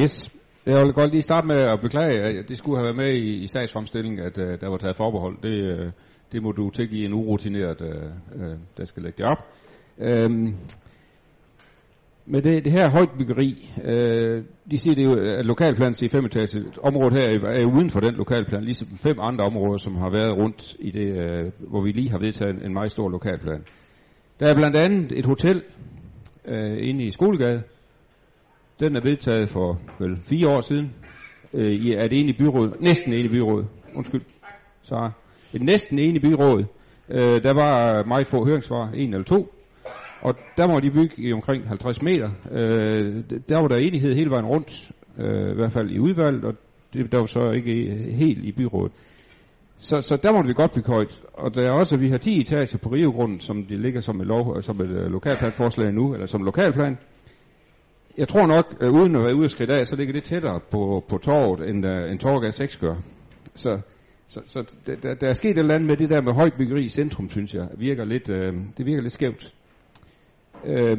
Yes. 0.00 0.14
Jeg 0.66 0.84
vil 0.84 0.92
godt 0.92 1.10
lige 1.10 1.22
starte 1.22 1.46
med 1.46 1.60
at 1.72 1.80
beklage, 1.80 2.38
at 2.38 2.48
det 2.48 2.58
skulle 2.58 2.78
have 2.78 2.84
været 2.84 2.96
med 2.96 3.12
i, 3.12 3.42
i 3.42 3.46
sagsfremstillingen, 3.46 4.20
at 4.28 4.38
øh, 4.38 4.60
der 4.60 4.68
var 4.68 4.76
taget 4.76 4.96
forbehold. 4.96 5.36
Det, 5.42 5.56
øh, 5.72 5.90
det 6.32 6.42
må 6.42 6.52
du 6.52 6.70
tilgive 6.70 7.04
en 7.04 7.12
urutineret, 7.12 7.80
øh, 7.80 8.10
øh, 8.34 8.56
der 8.76 8.84
skal 8.84 9.02
lægge 9.02 9.16
det 9.18 9.26
op. 9.26 9.46
Øhm, 9.98 10.54
med 12.26 12.42
det, 12.42 12.64
det 12.64 12.72
her 12.72 12.90
højt 12.90 13.08
byggeri, 13.18 13.70
øh, 13.84 14.44
de 14.70 14.78
siger 14.78 14.94
det 14.94 15.04
jo, 15.04 15.12
at 15.38 15.46
lokalplanen 15.46 15.94
siger 15.94 16.10
fem 16.10 16.24
etage. 16.24 16.64
Området 16.82 17.18
her 17.18 17.28
er, 17.28 17.60
er 17.60 17.76
uden 17.76 17.90
for 17.90 18.00
den 18.00 18.14
lokalplan, 18.14 18.64
ligesom 18.64 18.88
fem 18.88 19.16
andre 19.20 19.44
områder, 19.44 19.76
som 19.76 19.96
har 19.96 20.10
været 20.10 20.36
rundt 20.36 20.76
i 20.78 20.90
det, 20.90 21.18
øh, 21.18 21.52
hvor 21.70 21.80
vi 21.80 21.92
lige 21.92 22.10
har 22.10 22.18
vedtaget 22.18 22.54
en, 22.54 22.62
en 22.64 22.72
meget 22.72 22.90
stor 22.90 23.08
lokalplan. 23.08 23.64
Der 24.40 24.46
er 24.46 24.54
blandt 24.54 24.76
andet 24.76 25.12
et 25.12 25.26
hotel 25.26 25.62
øh, 26.44 26.88
inde 26.88 27.04
i 27.04 27.10
Skolegade, 27.10 27.62
den 28.80 28.96
er 28.96 29.00
vedtaget 29.00 29.48
for 29.48 29.80
vel 29.98 30.16
fire 30.22 30.48
år 30.48 30.60
siden. 30.60 30.94
Øh, 31.54 31.86
er 31.86 32.08
det 32.08 32.20
ene 32.20 32.28
i 32.28 32.36
byrådet? 32.38 32.80
næsten 32.80 33.12
ene 33.12 33.24
i 33.24 33.28
byrådet. 33.28 33.68
Undskyld. 33.94 34.22
Så 34.82 35.10
et 35.54 35.62
næsten 35.62 35.98
enig 35.98 36.22
byråd. 36.22 36.64
Øh, 37.08 37.42
der 37.42 37.52
var 37.52 38.04
meget 38.04 38.26
få 38.26 38.44
høringssvar, 38.44 38.90
en 38.94 39.12
eller 39.12 39.24
to. 39.24 39.54
Og 40.20 40.34
der 40.56 40.66
må 40.66 40.80
de 40.80 40.90
bygge 40.90 41.14
i 41.18 41.32
omkring 41.32 41.68
50 41.68 42.02
meter. 42.02 42.30
Øh, 42.50 43.24
der 43.48 43.60
var 43.60 43.68
der 43.68 43.76
enighed 43.76 44.14
hele 44.14 44.30
vejen 44.30 44.46
rundt, 44.46 44.90
øh, 45.18 45.50
i 45.50 45.54
hvert 45.54 45.72
fald 45.72 45.90
i 45.90 45.98
udvalget, 45.98 46.44
og 46.44 46.54
det, 46.94 47.12
der 47.12 47.18
var 47.18 47.26
så 47.26 47.50
ikke 47.50 47.94
helt 48.10 48.44
i 48.44 48.52
byrådet. 48.52 48.92
Så, 49.76 50.00
så 50.00 50.16
der 50.16 50.32
må 50.32 50.42
vi 50.42 50.52
godt 50.52 50.72
bygge 50.74 50.92
højt. 50.92 51.22
Og 51.32 51.54
der 51.54 51.62
er 51.62 51.70
også, 51.70 51.94
at 51.94 52.00
vi 52.00 52.08
har 52.08 52.16
10 52.16 52.40
etager 52.40 52.78
på 52.82 52.88
Riogrunden, 52.88 53.40
som 53.40 53.64
det 53.64 53.80
ligger 53.80 54.00
som 54.00 54.20
et, 54.20 54.26
lov, 54.26 54.56
øh, 54.56 54.62
som 54.62 54.80
et 54.80 54.90
øh, 54.90 55.12
lokalplanforslag 55.12 55.92
nu, 55.92 56.12
eller 56.14 56.26
som 56.26 56.42
lokalplan 56.42 56.96
jeg 58.18 58.28
tror 58.28 58.46
nok, 58.46 58.76
øh, 58.80 58.90
uden 58.92 59.16
at 59.16 59.22
være 59.22 59.34
ude 59.34 59.44
og 59.44 59.50
skridt 59.50 59.70
af, 59.70 59.86
så 59.86 59.96
ligger 59.96 60.12
det 60.12 60.24
tættere 60.24 60.60
på, 60.70 61.04
på 61.08 61.18
torvet, 61.18 61.68
end, 61.68 61.86
uh, 61.86 62.10
end 62.10 62.18
Torgade 62.18 62.52
6 62.52 62.76
gør. 62.76 62.94
Så, 63.54 63.80
så, 64.28 64.40
så 64.44 64.76
der, 64.86 65.14
der 65.14 65.28
er 65.28 65.32
sket 65.32 65.50
et 65.50 65.58
eller 65.58 65.74
andet 65.74 65.88
med 65.88 65.96
det 65.96 66.10
der 66.10 66.22
med 66.22 66.32
højt 66.32 66.54
byggeri 66.58 66.84
i 66.84 66.88
centrum, 66.88 67.28
synes 67.30 67.54
jeg, 67.54 67.68
virker 67.78 68.04
lidt, 68.04 68.30
øh, 68.30 68.54
det 68.78 68.86
virker 68.86 69.02
lidt 69.02 69.12
skævt. 69.12 69.54
Øh, 70.66 70.98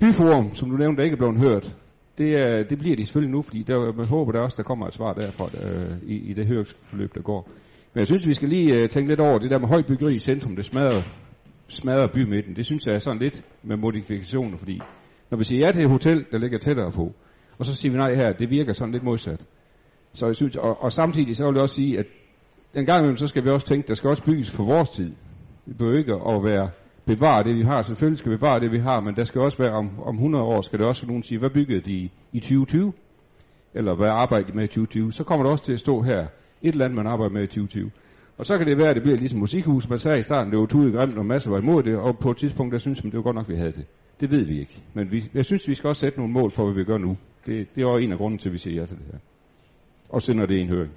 byforum, 0.00 0.54
som 0.54 0.70
du 0.70 0.76
nævnte, 0.76 0.96
der 0.96 1.04
ikke 1.04 1.14
er 1.14 1.18
blevet 1.18 1.38
hørt, 1.38 1.76
det, 2.18 2.32
er, 2.34 2.62
det 2.62 2.78
bliver 2.78 2.96
de 2.96 3.04
selvfølgelig 3.04 3.32
nu, 3.32 3.42
fordi 3.42 3.62
der, 3.62 3.92
man 3.92 4.06
håber 4.06 4.32
der 4.32 4.40
også, 4.40 4.54
der 4.56 4.62
kommer 4.62 4.86
et 4.86 4.92
svar 4.92 5.12
derfra 5.12 5.50
øh, 5.64 5.96
i, 6.02 6.30
i 6.30 6.32
det 6.32 6.46
høringsforløb, 6.46 7.14
der 7.14 7.22
går. 7.22 7.48
Men 7.94 7.98
jeg 7.98 8.06
synes, 8.06 8.26
vi 8.26 8.34
skal 8.34 8.48
lige 8.48 8.82
øh, 8.82 8.88
tænke 8.88 9.08
lidt 9.08 9.20
over 9.20 9.38
det 9.38 9.50
der 9.50 9.58
med 9.58 9.68
højt 9.68 9.86
byggeri 9.86 10.14
i 10.14 10.18
centrum, 10.18 10.56
det 10.56 10.64
smadrer, 10.64 11.02
smadrer 11.68 12.08
bymidten. 12.14 12.56
Det 12.56 12.64
synes 12.64 12.86
jeg 12.86 12.94
er 12.94 12.98
sådan 12.98 13.22
lidt 13.22 13.44
med 13.62 13.76
modifikationer, 13.76 14.56
fordi 14.58 14.80
når 15.30 15.38
vi 15.38 15.44
siger 15.44 15.66
ja 15.66 15.72
til 15.72 15.84
et 15.84 15.90
hotel, 15.90 16.24
der 16.32 16.38
ligger 16.38 16.58
tættere 16.58 16.92
på, 16.92 17.14
og 17.58 17.64
så 17.64 17.76
siger 17.76 17.92
vi 17.92 17.98
nej 17.98 18.14
her, 18.14 18.32
det 18.32 18.50
virker 18.50 18.72
sådan 18.72 18.92
lidt 18.92 19.04
modsat. 19.04 19.46
Så 20.12 20.26
jeg 20.26 20.36
synes, 20.36 20.56
og, 20.56 20.82
og 20.82 20.92
samtidig 20.92 21.36
så 21.36 21.44
vil 21.46 21.54
jeg 21.54 21.62
også 21.62 21.74
sige, 21.74 21.98
at 21.98 22.06
den 22.74 22.86
gang 22.86 22.98
imellem, 22.98 23.16
så 23.16 23.26
skal 23.26 23.44
vi 23.44 23.48
også 23.48 23.66
tænke, 23.66 23.88
der 23.88 23.94
skal 23.94 24.10
også 24.10 24.24
bygges 24.24 24.56
på 24.56 24.64
vores 24.64 24.90
tid. 24.90 25.12
Vi 25.66 25.74
behøver 25.74 25.98
ikke 25.98 26.14
at 26.14 26.44
være 26.44 26.70
bevare 27.06 27.44
det, 27.44 27.56
vi 27.56 27.62
har. 27.62 27.82
Selvfølgelig 27.82 28.18
skal 28.18 28.32
vi 28.32 28.36
bevare 28.36 28.60
det, 28.60 28.72
vi 28.72 28.78
har, 28.78 29.00
men 29.00 29.16
der 29.16 29.24
skal 29.24 29.40
også 29.40 29.58
være, 29.58 29.72
om, 29.72 30.00
om 30.02 30.14
100 30.14 30.44
år 30.44 30.60
skal 30.60 30.78
det 30.78 30.86
også 30.86 31.06
nogen 31.06 31.22
sige, 31.22 31.38
hvad 31.38 31.50
byggede 31.50 31.80
de 31.80 31.92
i, 31.92 32.12
i 32.32 32.40
2020? 32.40 32.92
Eller 33.74 33.94
hvad 33.94 34.08
arbejdede 34.08 34.52
de 34.52 34.56
med 34.56 34.64
i 34.64 34.66
2020? 34.66 35.12
Så 35.12 35.24
kommer 35.24 35.44
det 35.44 35.52
også 35.52 35.64
til 35.64 35.72
at 35.72 35.78
stå 35.78 36.02
her, 36.02 36.20
et 36.62 36.72
eller 36.72 36.84
andet, 36.84 36.96
man 36.96 37.06
arbejder 37.06 37.32
med 37.32 37.42
i 37.42 37.46
2020. 37.46 37.90
Og 38.38 38.46
så 38.46 38.58
kan 38.58 38.66
det 38.66 38.78
være, 38.78 38.88
at 38.88 38.94
det 38.94 39.02
bliver 39.02 39.18
ligesom 39.18 39.38
musikhus. 39.38 39.88
Man 39.88 39.98
sagde 39.98 40.18
i 40.18 40.22
starten, 40.22 40.52
det 40.52 40.60
var 40.60 40.66
tudet 40.66 40.94
grimt, 40.94 41.18
og 41.18 41.26
masser 41.26 41.50
var 41.50 41.58
imod 41.58 41.82
det, 41.82 41.96
og 41.96 42.18
på 42.18 42.30
et 42.30 42.36
tidspunkt, 42.36 42.72
der 42.72 42.78
synes 42.78 43.04
man, 43.04 43.10
det 43.10 43.16
var 43.16 43.22
godt 43.22 43.36
nok, 43.36 43.48
vi 43.48 43.56
havde 43.56 43.72
det. 43.72 43.84
Det 44.20 44.30
ved 44.30 44.44
vi 44.44 44.60
ikke. 44.60 44.82
Men 44.94 45.12
vi, 45.12 45.24
jeg 45.34 45.44
synes, 45.44 45.68
vi 45.68 45.74
skal 45.74 45.88
også 45.88 46.00
sætte 46.00 46.18
nogle 46.18 46.32
mål 46.32 46.50
for, 46.50 46.64
hvad 46.64 46.74
vi 46.74 46.84
gør 46.84 46.98
nu. 46.98 47.16
Det, 47.46 47.74
det 47.74 47.82
er 47.82 47.86
også 47.86 48.04
en 48.04 48.12
af 48.12 48.18
grunden 48.18 48.38
til, 48.38 48.48
at 48.48 48.52
vi 48.52 48.58
siger 48.58 48.80
ja 48.80 48.86
til 48.86 48.96
det 48.96 49.06
her. 49.12 49.18
Og 50.08 50.22
sender 50.22 50.46
det 50.46 50.56
i 50.56 50.60
en 50.60 50.68
høring. 50.68 50.92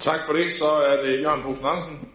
Tak 0.00 0.26
for 0.26 0.32
det. 0.32 0.52
Så 0.52 0.64
er 0.66 1.02
det 1.02 1.20
Jørgen 1.22 1.42
Bosen 1.42 1.66
Andersen. 1.66 2.08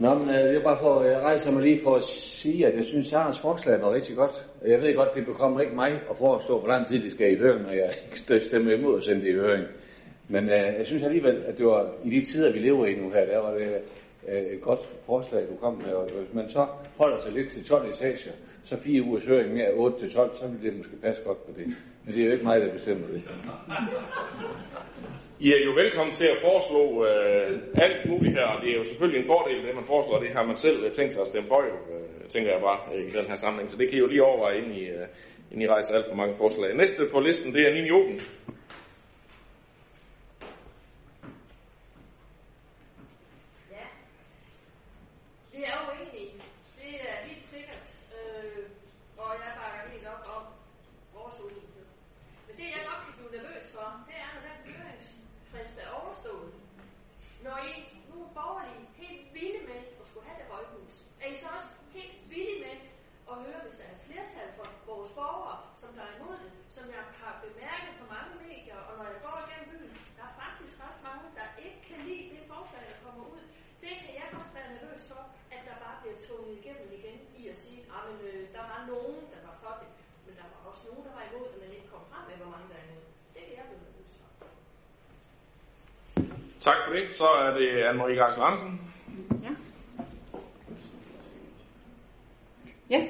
Nå, 0.00 0.14
men 0.14 0.28
øh, 0.28 0.34
det 0.34 0.56
er 0.56 0.62
bare 0.62 0.78
for 0.80 1.02
jeg 1.02 1.20
rejser 1.20 1.52
mig 1.52 1.62
lige 1.62 1.80
for 1.82 1.96
at 1.96 2.04
sige, 2.04 2.66
at 2.66 2.76
jeg 2.76 2.84
synes, 2.84 3.12
at 3.12 3.38
forslag 3.42 3.80
var 3.80 3.94
rigtig 3.94 4.16
godt. 4.16 4.46
Jeg 4.66 4.80
ved 4.80 4.94
godt, 4.96 5.14
det 5.14 5.26
bekommer 5.26 5.60
ikke 5.60 5.74
mig 5.74 5.92
at 6.10 6.16
forestå, 6.18 6.58
hvor 6.58 6.68
lang 6.68 6.86
tid 6.86 7.02
det 7.02 7.10
skal 7.12 7.32
i 7.32 7.38
høring, 7.38 7.62
når 7.62 7.72
jeg 7.72 7.90
ikke 8.30 8.44
stemmer 8.44 8.72
imod 8.72 8.96
at 8.96 9.04
sende 9.04 9.20
det 9.20 9.28
i 9.28 9.34
høring. 9.34 9.66
Men 10.28 10.44
øh, 10.44 10.50
jeg 10.78 10.86
synes 10.86 11.02
alligevel, 11.02 11.42
at 11.46 11.58
det 11.58 11.66
var 11.66 11.90
i 12.04 12.10
de 12.10 12.24
tider, 12.24 12.52
vi 12.52 12.58
lever 12.58 12.86
i 12.86 12.94
nu 12.94 13.10
her, 13.10 13.26
der 13.26 13.38
var 13.38 13.50
det 13.50 13.78
øh, 14.28 14.42
et 14.42 14.60
godt 14.60 14.80
forslag, 15.06 15.42
du 15.50 15.56
kom 15.56 15.74
med. 15.86 15.92
Og 15.92 16.08
hvis 16.10 16.34
man 16.34 16.48
så 16.48 16.66
holder 16.96 17.18
sig 17.20 17.32
lidt 17.32 17.52
til 17.52 17.64
12 17.64 17.90
etager, 17.90 18.32
så 18.64 18.76
fire 18.76 19.02
ugers 19.02 19.24
høring 19.24 19.54
mere 19.54 19.72
8 19.72 19.98
til 19.98 20.10
12, 20.10 20.36
så 20.36 20.46
ville 20.46 20.70
det 20.70 20.78
måske 20.78 20.96
passe 21.02 21.22
godt 21.22 21.46
på 21.46 21.52
det. 21.58 21.66
Men 22.04 22.14
det 22.14 22.22
er 22.22 22.26
jo 22.26 22.32
ikke 22.32 22.44
mig, 22.44 22.60
der 22.60 22.72
bestemmer 22.72 23.06
det. 23.06 23.22
I 25.40 25.52
er 25.52 25.64
jo 25.64 25.70
velkommen 25.70 26.14
til 26.14 26.24
at 26.24 26.36
foreslå 26.40 27.06
øh, 27.06 27.58
alt 27.74 28.10
muligt 28.10 28.34
her, 28.34 28.44
og 28.44 28.62
det 28.62 28.70
er 28.72 28.76
jo 28.76 28.84
selvfølgelig 28.84 29.20
en 29.20 29.26
fordel, 29.26 29.66
det 29.66 29.74
man 29.74 29.84
foreslår, 29.84 30.18
det 30.20 30.30
har 30.30 30.46
man 30.46 30.56
selv 30.56 30.84
øh, 30.84 30.92
tænkt 30.92 31.12
sig 31.12 31.22
at 31.22 31.28
stemme 31.28 31.48
for, 31.48 31.62
jo, 31.62 31.94
øh, 31.94 32.28
tænker 32.28 32.52
jeg 32.52 32.60
bare 32.60 32.78
øh, 32.94 33.04
i 33.08 33.10
den 33.10 33.24
her 33.24 33.36
sammenhæng. 33.36 33.70
Så 33.70 33.76
det 33.76 33.88
kan 33.88 33.96
I 33.96 34.00
jo 34.00 34.06
lige 34.06 34.24
overveje, 34.24 34.58
inden 34.58 34.72
I, 34.72 34.84
øh, 34.84 35.06
inden 35.50 35.62
I 35.62 35.68
rejser 35.68 35.94
alt 35.94 36.06
for 36.08 36.14
mange 36.14 36.34
forslag. 36.36 36.76
Næste 36.76 37.06
på 37.12 37.20
listen, 37.20 37.54
det 37.54 37.68
er 37.68 37.74
Nini 37.74 37.88
Joken. 37.88 38.20
Det 45.52 45.62
er 45.70 45.74
jo 45.82 45.86
egentlig, 46.00 46.28
det 46.80 46.92
er 47.10 47.16
helt 47.28 47.46
sikkert, 47.54 47.86
øh, 48.16 48.64
og 49.22 49.30
jeg 49.42 49.52
bakker 49.60 49.82
helt 49.94 50.06
op 50.14 50.22
om 50.36 50.44
vores 51.16 51.36
uenighed. 51.44 51.86
Men 52.46 52.54
det 52.58 52.66
jeg 52.74 52.82
godt 52.88 53.00
kan 53.04 53.14
blive 53.18 53.32
nervøs 53.36 53.66
for, 53.74 53.86
det 54.08 54.16
er, 54.24 54.28
når 54.34 54.42
den 54.48 54.60
høringsfrist 54.78 55.76
er 55.84 55.90
overstået. 56.00 56.52
Når 57.46 57.56
I 57.70 57.72
nu 58.08 58.16
er 58.26 58.30
borgerlige 58.38 58.84
helt 59.02 59.24
vilde 59.36 59.60
med 59.70 59.80
at 60.00 60.06
skulle 60.10 60.26
have 60.28 60.38
det 60.40 60.48
højhus, 60.54 60.94
er 61.22 61.26
I 61.34 61.36
så 61.42 61.48
også 61.58 61.70
helt 61.96 62.16
vilde 62.32 62.56
med 62.66 62.76
at 63.30 63.36
høre, 63.44 63.60
hvis 63.64 63.76
der 63.78 63.84
er 63.88 63.94
et 63.98 64.04
flertal 64.08 64.48
for 64.58 64.66
vores 64.90 65.10
borgere, 65.18 65.58
som 65.80 65.90
der 65.96 66.04
er 66.08 66.12
imod 66.18 66.36
det, 66.44 66.52
som 66.76 66.84
jeg 66.96 67.04
har 67.22 67.34
bemærket 67.46 67.92
på 68.00 68.04
mange 68.14 68.32
medier, 68.46 68.78
og 68.88 68.92
når 68.98 69.06
jeg 69.12 69.20
går 69.26 69.36
igennem 69.44 69.68
byen, 69.72 69.94
der 70.18 70.24
er 70.30 70.34
faktisk 70.44 70.74
ret 70.84 70.98
mange, 71.08 71.24
der 71.38 71.46
ikke 71.64 71.80
kan 71.88 71.98
lide 72.08 72.26
det 72.34 72.42
forslag, 72.52 72.82
der 72.90 72.98
kommer 73.04 73.24
ud. 73.34 73.42
Det 73.84 73.94
kan 74.02 74.12
jeg 74.20 74.26
godt 74.36 74.50
være 74.56 74.68
nervøs 74.76 75.02
for, 75.10 75.22
at 75.54 75.60
der 75.68 75.76
bare 75.84 75.96
bliver 76.00 76.18
tvunget 76.26 76.52
igennem 76.60 76.88
igen 76.98 77.18
i 77.40 77.42
at 77.52 77.56
sige, 77.64 77.82
at 77.98 78.06
øh, 78.28 78.40
der 78.56 78.64
var 78.72 78.80
nogen, 78.92 79.18
der 79.34 79.40
var 79.48 79.56
for 79.62 79.74
det, 79.82 79.90
men 80.24 80.32
der 80.40 80.46
var 80.52 80.60
også 80.70 80.82
nogen, 80.88 81.04
der 81.08 81.14
var 81.18 81.24
imod 81.30 81.46
det, 81.52 81.58
men 81.62 81.70
ikke 81.76 81.88
kom 81.94 82.04
frem 82.10 82.22
med, 82.28 82.36
hvor 82.42 82.50
mange 82.54 82.66
der 82.70 82.78
er 82.80 82.86
imod. 82.88 83.04
Det 83.34 83.42
kan 83.46 83.54
jeg 83.58 83.66
blive 83.68 83.82
nervøs 83.86 84.12
for. 84.20 84.28
Tak 86.62 86.74
for 86.86 86.92
det. 86.92 87.10
Så 87.10 87.24
er 87.24 87.50
det 87.58 87.68
Anne-Marie 87.82 88.24
Geisel 88.24 88.42
Andersen. 88.42 88.80
Ja. 89.42 89.50
Ja. 92.90 93.06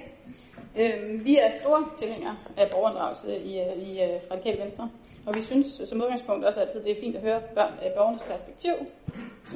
Øhm, 0.79 1.25
vi 1.25 1.37
er 1.37 1.51
store 1.61 1.89
tilhængere 1.97 2.37
af 2.57 2.71
borgerinddragelse 2.71 3.39
i, 3.39 3.61
øh, 3.61 3.89
i 3.89 4.05
uh, 4.05 4.31
Radikale 4.31 4.61
Venstre. 4.61 4.91
Og 5.27 5.35
vi 5.35 5.43
synes 5.43 5.67
som 5.85 6.03
udgangspunkt 6.03 6.45
også 6.45 6.61
altid, 6.61 6.85
det 6.85 6.93
er 6.93 7.01
fint 7.01 7.17
at 7.17 7.23
høre 7.23 7.41
børn, 7.55 7.73
uh, 7.73 7.93
borgernes 7.97 8.23
perspektiv 8.23 8.73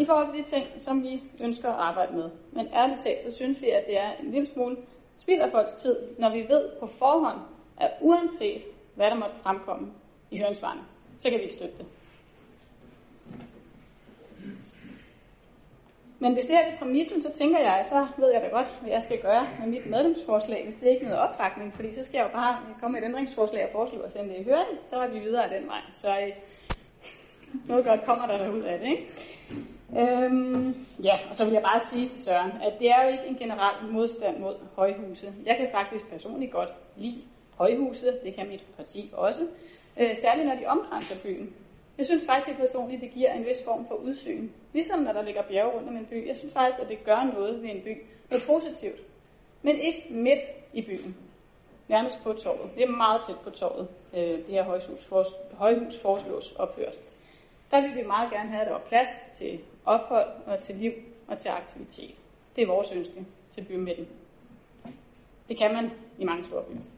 i 0.01 0.05
forhold 0.05 0.29
til 0.35 0.45
de 0.45 0.49
ting, 0.49 0.67
som 0.79 1.03
vi 1.03 1.23
ønsker 1.41 1.69
at 1.69 1.81
arbejde 1.81 2.17
med. 2.17 2.31
Men 2.53 2.69
ærligt 2.75 3.03
talt, 3.03 3.21
så 3.21 3.33
synes 3.37 3.61
vi, 3.61 3.71
at 3.71 3.87
det 3.87 3.99
er 3.99 4.11
en 4.21 4.31
lille 4.31 4.47
smule 4.47 4.77
spild 5.19 5.41
af 5.41 5.51
folks 5.51 5.75
tid, 5.75 5.97
når 6.19 6.31
vi 6.31 6.47
ved 6.49 6.69
på 6.81 6.87
forhånd, 6.87 7.39
at 7.81 7.91
uanset 8.01 8.63
hvad 8.95 9.11
der 9.11 9.17
måtte 9.17 9.37
fremkomme 9.43 9.93
i 10.31 10.39
høringsvarene, 10.39 10.83
så 11.19 11.31
kan 11.31 11.39
vi 11.39 11.43
ikke 11.43 11.55
støtte 11.55 11.77
det. 11.77 11.87
Men 16.27 16.35
hvis 16.35 16.47
det 16.47 16.57
her 16.57 16.65
er 16.65 16.77
præmissen, 16.79 17.23
så 17.23 17.33
tænker 17.33 17.59
jeg, 17.59 17.85
så 17.85 18.07
ved 18.19 18.33
jeg 18.33 18.43
da 18.43 18.49
godt, 18.49 18.67
hvad 18.81 18.91
jeg 18.91 19.03
skal 19.03 19.21
gøre 19.23 19.47
med 19.61 19.69
mit 19.69 19.87
medlemsforslag, 19.87 20.65
hvis 20.65 20.75
det 20.75 20.87
ikke 20.87 21.05
er 21.05 21.09
noget 21.09 21.29
opbakning, 21.29 21.75
fordi 21.75 21.93
så 21.93 22.05
skal 22.05 22.19
jeg 22.19 22.25
jo 22.25 22.33
bare 22.33 22.57
komme 22.81 22.93
med 22.93 23.03
et 23.03 23.09
ændringsforslag 23.09 23.65
og 23.65 23.71
foreslå 23.73 24.01
at 24.01 24.13
sende 24.13 24.29
det 24.29 24.41
i 24.41 24.45
høring, 24.45 24.69
så 24.83 24.97
er 24.97 25.09
vi 25.09 25.19
videre 25.19 25.45
af 25.45 25.61
den 25.61 25.69
vej. 25.69 25.81
Så 25.93 26.09
øh, 26.09 26.33
noget 27.69 27.85
godt 27.85 28.05
kommer 28.05 28.27
der 28.27 28.49
ud 28.49 28.63
af 28.63 28.79
det, 28.79 28.89
ikke? 28.89 29.07
Øhm, 29.99 30.87
ja, 31.03 31.15
og 31.31 31.37
så 31.37 31.45
vil 31.45 31.53
jeg 31.53 31.63
bare 31.63 31.81
sige 31.81 32.09
til 32.09 32.25
Søren, 32.25 32.53
at 32.63 32.73
det 32.79 32.91
er 32.91 33.05
jo 33.05 33.13
ikke 33.13 33.27
en 33.27 33.37
generel 33.37 33.93
modstand 33.93 34.39
mod 34.39 34.55
højhuse. 34.77 35.33
Jeg 35.47 35.57
kan 35.57 35.69
faktisk 35.73 36.11
personligt 36.11 36.53
godt 36.53 36.73
lide 36.97 37.23
højhuse, 37.55 38.07
det 38.25 38.35
kan 38.35 38.49
mit 38.49 38.65
parti 38.77 39.11
også, 39.13 39.43
øh, 39.97 40.17
særligt 40.17 40.49
når 40.49 40.55
de 40.55 40.67
omkranser 40.67 41.17
byen. 41.23 41.55
Jeg 41.99 42.07
synes 42.07 42.27
faktisk 42.27 42.51
at 42.51 42.57
personligt, 42.57 43.03
det 43.03 43.11
giver 43.11 43.33
en 43.33 43.47
vis 43.47 43.65
form 43.65 43.87
for 43.89 43.95
udsyn. 43.95 44.49
Ligesom 44.73 45.01
når 45.01 45.13
der 45.13 45.23
ligger 45.23 45.43
bjerge 45.43 45.73
rundt 45.73 45.89
om 45.89 45.97
en 45.97 46.07
by. 46.07 46.29
Jeg 46.29 46.37
synes 46.37 46.53
faktisk, 46.55 46.83
at 46.83 46.89
det 46.89 47.05
gør 47.05 47.33
noget 47.35 47.63
ved 47.63 47.71
en 47.71 47.83
by. 47.83 48.03
Noget 48.31 48.45
positivt. 48.47 49.01
Men 49.63 49.81
ikke 49.81 50.07
midt 50.11 50.41
i 50.73 50.83
byen. 50.83 51.17
Nærmest 51.89 52.23
på 52.23 52.33
torvet. 52.33 52.71
Det 52.75 52.83
er 52.83 52.91
meget 52.91 53.23
tæt 53.27 53.37
på 53.45 53.51
torvet, 53.51 53.89
øh, 54.15 54.21
det 54.21 54.47
her 54.49 54.65
højhus, 54.65 55.05
for, 55.05 55.27
højhus 55.53 55.99
foreslås 55.99 56.53
opført. 56.53 56.99
Der 57.71 57.81
vil 57.81 57.97
vi 57.97 58.03
meget 58.03 58.31
gerne 58.31 58.49
have, 58.51 58.61
at 58.61 58.67
der 58.67 58.73
var 58.73 58.85
plads 58.89 59.11
til 59.35 59.61
ophold 59.85 60.29
og 60.47 60.61
til 60.61 60.75
liv 60.75 60.93
og 61.29 61.39
til 61.39 61.49
aktivitet. 61.49 62.21
Det 62.57 62.63
er 62.63 62.67
vores 62.67 62.93
ønske 62.93 63.27
til 63.55 63.65
bymidten. 63.65 64.09
Det 65.49 65.59
kan 65.59 65.73
man 65.73 65.91
i 66.19 66.25
mange 66.25 66.45
store 66.45 66.63
byer. 66.63 66.96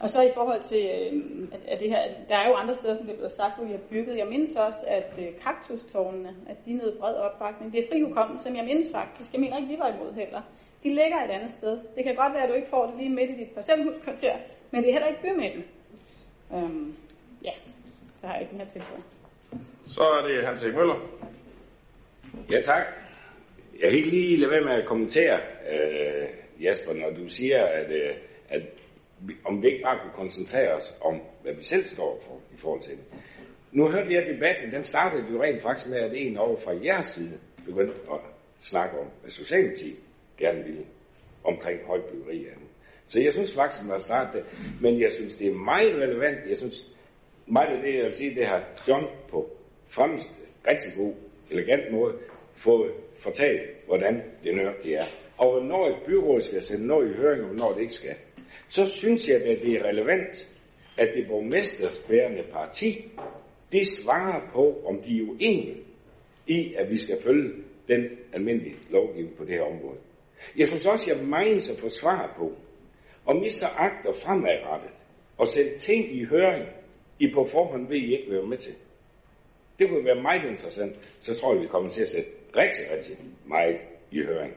Og 0.00 0.10
så 0.10 0.22
i 0.22 0.30
forhold 0.34 0.62
til 0.62 0.82
øh, 0.94 1.12
at, 1.52 1.60
at 1.68 1.80
det 1.80 1.90
her, 1.90 1.98
altså, 1.98 2.18
der 2.28 2.36
er 2.36 2.48
jo 2.48 2.54
andre 2.54 2.74
steder, 2.74 2.94
som 2.96 3.04
det 3.06 3.12
er 3.12 3.16
blevet 3.16 3.32
sagt, 3.32 3.56
hvor 3.56 3.66
vi 3.66 3.72
har 3.72 3.84
bygget. 3.90 4.18
Jeg 4.18 4.26
mindes 4.26 4.56
også, 4.56 4.84
at 4.86 5.10
øh, 5.18 5.28
kaktustårnene, 5.46 6.36
at 6.48 6.56
de 6.66 6.72
nød 6.72 6.98
bred 6.98 7.14
opbakning. 7.14 7.72
Det 7.72 7.78
er 7.80 7.88
fri 7.92 8.02
hukommelse, 8.02 8.48
men 8.48 8.56
jeg 8.56 8.64
mindes 8.64 8.90
faktisk, 8.92 9.32
jeg 9.32 9.40
mener 9.40 9.56
ikke, 9.56 9.68
vi 9.68 9.78
var 9.78 9.94
imod 9.94 10.12
heller. 10.12 10.42
De 10.82 10.88
ligger 10.88 11.24
et 11.24 11.30
andet 11.30 11.50
sted. 11.50 11.78
Det 11.96 12.04
kan 12.04 12.14
godt 12.14 12.34
være, 12.34 12.42
at 12.42 12.48
du 12.48 12.54
ikke 12.54 12.68
får 12.68 12.86
det 12.86 12.94
lige 12.98 13.10
midt 13.10 13.30
i 13.30 13.34
dit 13.34 13.50
parcelhuskvarter, 13.54 14.36
men 14.70 14.82
det 14.82 14.88
er 14.88 14.92
heller 14.92 15.08
ikke 15.08 15.22
bymidten. 15.22 15.64
Øhm, 16.54 16.94
ja, 17.44 17.52
så 18.20 18.26
har 18.26 18.34
jeg 18.34 18.42
ikke 18.42 18.52
den 18.52 18.60
her. 18.60 19.02
Så 19.86 20.02
er 20.02 20.26
det 20.26 20.46
Hans 20.46 20.62
Erik 20.62 20.74
Møller. 20.74 20.98
Ja, 22.50 22.60
tak. 22.60 22.82
Jeg 23.80 23.90
kan 23.90 23.98
ikke 23.98 24.10
lige 24.10 24.36
lade 24.36 24.50
være 24.50 24.64
med 24.64 24.82
at 24.82 24.86
kommentere, 24.86 25.40
øh, 25.72 26.28
Jasper, 26.62 26.92
når 26.92 27.10
du 27.10 27.28
siger, 27.28 27.64
at, 27.64 27.90
øh, 27.90 28.14
at 28.48 28.62
om 29.44 29.62
vi 29.62 29.66
ikke 29.68 29.82
bare 29.82 29.98
kunne 30.02 30.12
koncentrere 30.12 30.74
os 30.74 30.96
om, 31.00 31.20
hvad 31.42 31.54
vi 31.54 31.62
selv 31.62 31.84
står 31.84 32.20
for 32.26 32.40
i 32.54 32.56
forhold 32.56 32.82
til 32.82 32.92
det. 32.92 33.04
Nu 33.72 33.90
hørte 33.90 34.14
jeg 34.14 34.26
debatten, 34.26 34.72
den 34.72 34.84
startede 34.84 35.24
jo 35.32 35.42
rent 35.42 35.62
faktisk 35.62 35.88
med, 35.90 35.98
at 35.98 36.12
en 36.14 36.36
over 36.36 36.56
fra 36.56 36.72
jeres 36.84 37.06
side 37.06 37.38
begyndte 37.64 37.94
at 38.12 38.20
snakke 38.60 38.98
om, 38.98 39.06
hvad 39.20 39.30
Socialdemokratiet 39.30 39.96
gerne 40.38 40.64
ville 40.64 40.84
omkring 41.44 41.86
højt 41.86 42.04
byggeri 42.04 42.46
Så 43.06 43.20
jeg 43.20 43.32
synes 43.32 43.54
faktisk, 43.54 43.82
man 43.82 43.92
har 43.92 43.98
startet 43.98 44.34
det. 44.34 44.44
Men 44.80 45.00
jeg 45.00 45.12
synes, 45.12 45.36
det 45.36 45.46
er 45.46 45.54
meget 45.54 45.94
relevant. 45.94 46.48
Jeg 46.48 46.56
synes, 46.56 46.86
meget 47.46 47.76
af 47.76 47.82
det, 47.82 47.94
jeg 47.96 48.04
vil 48.04 48.14
sige, 48.14 48.34
det 48.34 48.46
har 48.46 48.64
John 48.88 49.06
på 49.30 49.50
fremmest 49.88 50.30
rigtig 50.70 50.92
god, 50.96 51.14
elegant 51.50 51.92
måde 51.92 52.14
fået 52.56 52.92
fortalt, 53.18 53.60
hvordan 53.86 54.22
det 54.44 54.56
nøjagtigt 54.56 54.98
er. 54.98 55.04
Og 55.38 55.52
hvornår 55.52 55.88
et 55.88 56.02
byråd 56.06 56.40
skal 56.40 56.62
sende 56.62 56.86
noget 56.86 57.10
i 57.10 57.14
høring, 57.14 57.42
og 57.42 57.48
hvornår 57.48 57.72
det 57.72 57.80
ikke 57.80 57.94
skal 57.94 58.14
så 58.68 58.86
synes 58.86 59.28
jeg, 59.28 59.42
at 59.42 59.62
det 59.62 59.72
er 59.72 59.84
relevant, 59.84 60.48
at 60.96 61.08
det 61.14 61.26
borgmestersbærende 61.28 62.42
parti, 62.52 63.04
det 63.72 63.88
svarer 63.88 64.50
på, 64.52 64.82
om 64.86 65.02
de 65.02 65.18
er 65.18 65.22
uenige 65.22 65.76
i, 66.46 66.74
at 66.74 66.90
vi 66.90 66.98
skal 66.98 67.22
følge 67.22 67.52
den 67.88 68.04
almindelige 68.32 68.76
lovgivning 68.90 69.36
på 69.36 69.44
det 69.44 69.54
her 69.54 69.62
område. 69.62 69.98
Jeg 70.56 70.68
synes 70.68 70.86
også, 70.86 71.10
at 71.10 71.16
jeg 71.18 71.26
mindes 71.26 71.70
at 71.70 71.78
få 71.78 71.88
svar 71.88 72.34
på, 72.36 72.52
om 73.26 73.44
I 73.44 73.50
så 73.50 73.66
agter 73.76 74.12
fremadrettet 74.12 74.90
og 75.38 75.48
sætte 75.48 75.78
ting 75.78 76.16
i 76.16 76.24
høring, 76.24 76.68
I 77.18 77.32
på 77.34 77.44
forhånd 77.44 77.88
ved 77.88 77.96
I 77.96 78.16
ikke 78.16 78.30
være 78.30 78.46
med 78.46 78.58
til. 78.58 78.74
Det 79.78 79.88
kunne 79.88 80.04
være 80.04 80.22
meget 80.22 80.50
interessant. 80.50 80.96
Så 81.20 81.34
tror 81.34 81.54
jeg, 81.54 81.62
vi 81.62 81.66
kommer 81.66 81.90
til 81.90 82.02
at 82.02 82.08
sætte 82.08 82.30
rigtig, 82.56 82.90
rigtig 82.90 83.16
meget 83.46 83.76
i 84.10 84.22
høring. 84.22 84.54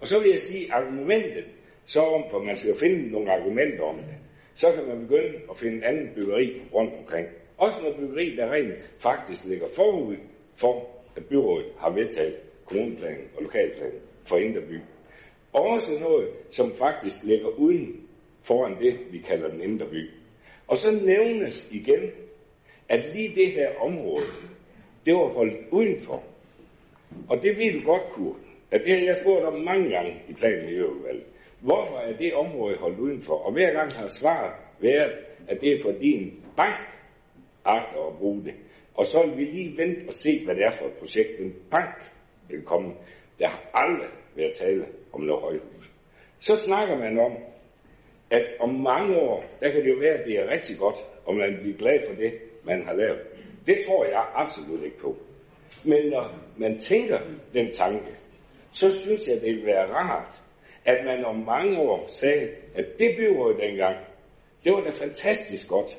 Og 0.00 0.06
så 0.06 0.20
vil 0.20 0.30
jeg 0.30 0.40
sige, 0.40 0.64
at 0.64 0.70
argumentet 0.70 1.44
så 1.86 2.00
om, 2.00 2.24
for 2.30 2.42
man 2.42 2.56
skal 2.56 2.70
jo 2.70 2.76
finde 2.76 3.10
nogle 3.10 3.32
argumenter 3.32 3.84
om 3.84 3.96
det. 3.96 4.14
så 4.54 4.72
kan 4.72 4.86
man 4.86 5.06
begynde 5.06 5.38
at 5.50 5.58
finde 5.58 5.86
anden 5.86 6.08
byggeri 6.14 6.62
rundt 6.74 6.94
omkring. 6.98 7.28
Også 7.58 7.80
noget 7.82 7.96
byggeri, 7.96 8.36
der 8.36 8.52
rent 8.52 8.74
faktisk 8.98 9.44
ligger 9.44 9.66
forud 9.76 10.16
for, 10.56 10.88
at 11.16 11.24
byrådet 11.24 11.66
har 11.78 11.90
vedtaget 11.90 12.36
kommuneplanen 12.64 13.28
og 13.36 13.42
lokalplanen 13.42 14.00
for 14.24 14.36
Indre 14.36 14.60
By. 14.60 14.80
Og 15.52 15.62
også 15.62 16.00
noget, 16.00 16.28
som 16.50 16.72
faktisk 16.74 17.24
ligger 17.24 17.48
uden 17.48 18.06
foran 18.42 18.78
det, 18.78 18.98
vi 19.10 19.18
kalder 19.18 19.48
den 19.48 19.60
Indre 19.60 19.86
By. 19.86 20.10
Og 20.68 20.76
så 20.76 20.90
nævnes 20.90 21.72
igen, 21.72 22.10
at 22.88 23.14
lige 23.14 23.34
det 23.34 23.52
her 23.52 23.68
område, 23.80 24.26
det 25.06 25.14
var 25.14 25.28
holdt 25.28 25.56
udenfor. 25.70 26.22
Og 27.28 27.42
det 27.42 27.58
ved 27.58 27.80
du 27.80 27.86
godt, 27.86 28.02
Kurt, 28.12 28.36
at 28.70 28.84
det 28.84 28.98
har 28.98 29.06
jeg 29.06 29.16
spurgt 29.16 29.44
om 29.44 29.60
mange 29.60 29.90
gange 29.90 30.22
i 30.28 30.32
planen 30.32 30.68
i 30.68 30.72
øvrigt. 30.72 31.24
Hvorfor 31.64 31.96
er 31.96 32.16
det 32.16 32.34
område 32.34 32.76
holdt 32.76 32.98
udenfor? 32.98 33.34
Og 33.34 33.52
hver 33.52 33.72
gang 33.72 33.92
har 33.92 34.08
svaret 34.08 34.52
været, 34.80 35.12
at 35.48 35.60
det 35.60 35.72
er 35.72 35.78
fordi 35.84 36.12
en 36.12 36.44
bank 36.56 36.74
agter 37.64 38.06
at 38.08 38.18
bruge 38.18 38.44
det. 38.44 38.54
Og 38.94 39.06
så 39.06 39.26
vil 39.26 39.36
vi 39.36 39.44
lige 39.44 39.76
vente 39.76 40.08
og 40.08 40.14
se, 40.14 40.44
hvad 40.44 40.54
det 40.54 40.64
er 40.64 40.70
for 40.70 40.86
et 40.86 40.92
projekt, 40.92 41.40
en 41.40 41.54
bank 41.70 41.94
vil 42.48 42.62
komme. 42.62 42.94
Der 43.38 43.48
har 43.48 43.70
aldrig 43.74 44.08
været 44.36 44.52
tale 44.54 44.86
om 45.12 45.20
noget 45.20 45.42
højhus. 45.42 45.90
Så 46.38 46.56
snakker 46.56 46.98
man 46.98 47.18
om, 47.18 47.32
at 48.30 48.46
om 48.60 48.74
mange 48.74 49.16
år, 49.16 49.44
der 49.60 49.70
kan 49.70 49.84
det 49.84 49.90
jo 49.90 49.98
være, 50.00 50.14
at 50.14 50.26
det 50.26 50.38
er 50.38 50.50
rigtig 50.50 50.78
godt, 50.78 50.98
og 51.26 51.34
man 51.34 51.58
bliver 51.60 51.76
glad 51.76 51.98
for 52.08 52.14
det, 52.14 52.32
man 52.64 52.86
har 52.86 52.92
lavet. 52.94 53.20
Det 53.66 53.78
tror 53.86 54.04
jeg 54.04 54.26
absolut 54.34 54.84
ikke 54.84 54.98
på. 54.98 55.16
Men 55.84 56.10
når 56.10 56.34
man 56.56 56.78
tænker 56.78 57.18
den 57.52 57.70
tanke, 57.70 58.16
så 58.72 58.92
synes 58.92 59.28
jeg, 59.28 59.40
det 59.40 59.56
vil 59.56 59.66
være 59.66 59.86
rart, 59.86 60.42
at 60.84 61.04
man 61.04 61.24
om 61.24 61.36
mange 61.36 61.78
år 61.78 62.06
sagde, 62.08 62.48
at 62.74 62.86
det 62.98 63.16
byråd 63.16 63.54
dengang, 63.54 63.96
det 64.64 64.72
var 64.72 64.80
da 64.80 64.90
fantastisk 64.90 65.68
godt, 65.68 65.98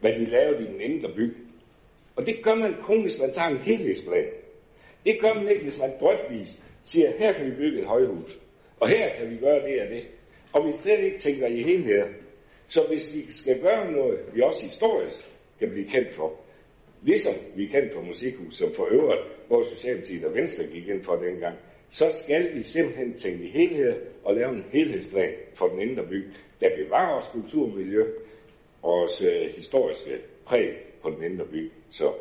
hvad 0.00 0.12
de 0.12 0.24
lavede 0.24 0.62
i 0.62 0.66
den 0.66 0.80
indre 0.80 1.12
by. 1.16 1.36
Og 2.16 2.26
det 2.26 2.34
gør 2.42 2.54
man 2.54 2.74
kun, 2.82 3.02
hvis 3.02 3.20
man 3.20 3.32
tager 3.32 3.48
en 3.48 3.58
helhedsplan. 3.58 4.26
Det 5.04 5.18
gør 5.20 5.34
man 5.34 5.48
ikke, 5.48 5.62
hvis 5.62 5.78
man 5.78 5.92
drøbvis 6.00 6.62
siger, 6.82 7.12
her 7.18 7.32
kan 7.32 7.46
vi 7.46 7.50
bygge 7.50 7.80
et 7.80 7.86
højhus, 7.86 8.38
og 8.80 8.88
her 8.88 9.16
kan 9.18 9.30
vi 9.30 9.36
gøre 9.36 9.68
det 9.68 9.82
og 9.82 9.88
det. 9.88 10.04
Og 10.52 10.66
vi 10.66 10.72
slet 10.72 11.04
ikke 11.04 11.18
tænker 11.18 11.46
i 11.46 11.62
helhed. 11.62 12.02
Så 12.68 12.80
hvis 12.88 13.14
vi 13.14 13.32
skal 13.32 13.60
gøre 13.60 13.92
noget, 13.92 14.18
vi 14.34 14.40
også 14.40 14.64
historisk 14.64 15.30
kan 15.58 15.70
blive 15.70 15.88
kendt 15.88 16.14
for, 16.14 16.32
ligesom 17.02 17.34
vi 17.56 17.64
er 17.64 17.68
kendt 17.68 17.94
for 17.94 18.02
musikhus, 18.02 18.54
som 18.54 18.74
for 18.74 18.88
øvrigt 18.92 19.48
både 19.48 19.66
Socialdemokratiet 19.66 20.24
og 20.24 20.34
Venstre 20.34 20.64
gik 20.64 20.88
ind 20.88 21.04
for 21.04 21.16
dengang, 21.16 21.56
så 21.92 22.04
skal 22.22 22.54
vi 22.54 22.62
simpelthen 22.62 23.14
tænke 23.14 23.44
i 23.44 23.50
helhed 23.50 24.00
og 24.24 24.34
lave 24.34 24.50
en 24.54 24.64
helhedsplan 24.72 25.32
for 25.54 25.68
den 25.68 25.78
indre 25.78 26.06
by, 26.06 26.30
der 26.60 26.68
bevarer 26.84 27.12
vores 27.12 27.28
kulturmiljø 27.28 28.02
og 28.82 28.90
vores 28.90 29.22
øh, 29.22 29.54
historiske 29.56 30.18
præg 30.46 30.68
på 31.02 31.10
den 31.10 31.32
indre 31.32 31.44
by. 31.44 31.72
Så 31.90 32.14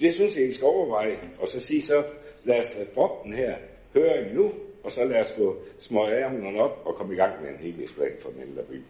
det 0.00 0.14
synes 0.14 0.36
jeg, 0.36 0.48
I 0.48 0.52
skal 0.52 0.66
overveje, 0.66 1.18
og 1.40 1.48
så 1.48 1.60
sige 1.60 1.82
så, 1.82 2.04
lad 2.44 2.58
os 2.58 2.76
droppe 2.94 3.28
den 3.28 3.36
her 3.36 3.56
høring 3.94 4.34
nu, 4.34 4.52
og 4.84 4.92
så 4.92 5.04
lad 5.04 5.20
os 5.20 5.34
gå 5.38 5.56
små 5.78 6.08
ærmerne 6.08 6.60
op 6.60 6.82
og 6.84 6.94
komme 6.94 7.14
i 7.14 7.16
gang 7.16 7.42
med 7.42 7.50
en 7.50 7.58
helhedsplan 7.58 8.12
for 8.22 8.30
den 8.30 8.48
indre 8.48 8.62
by. 8.62 8.82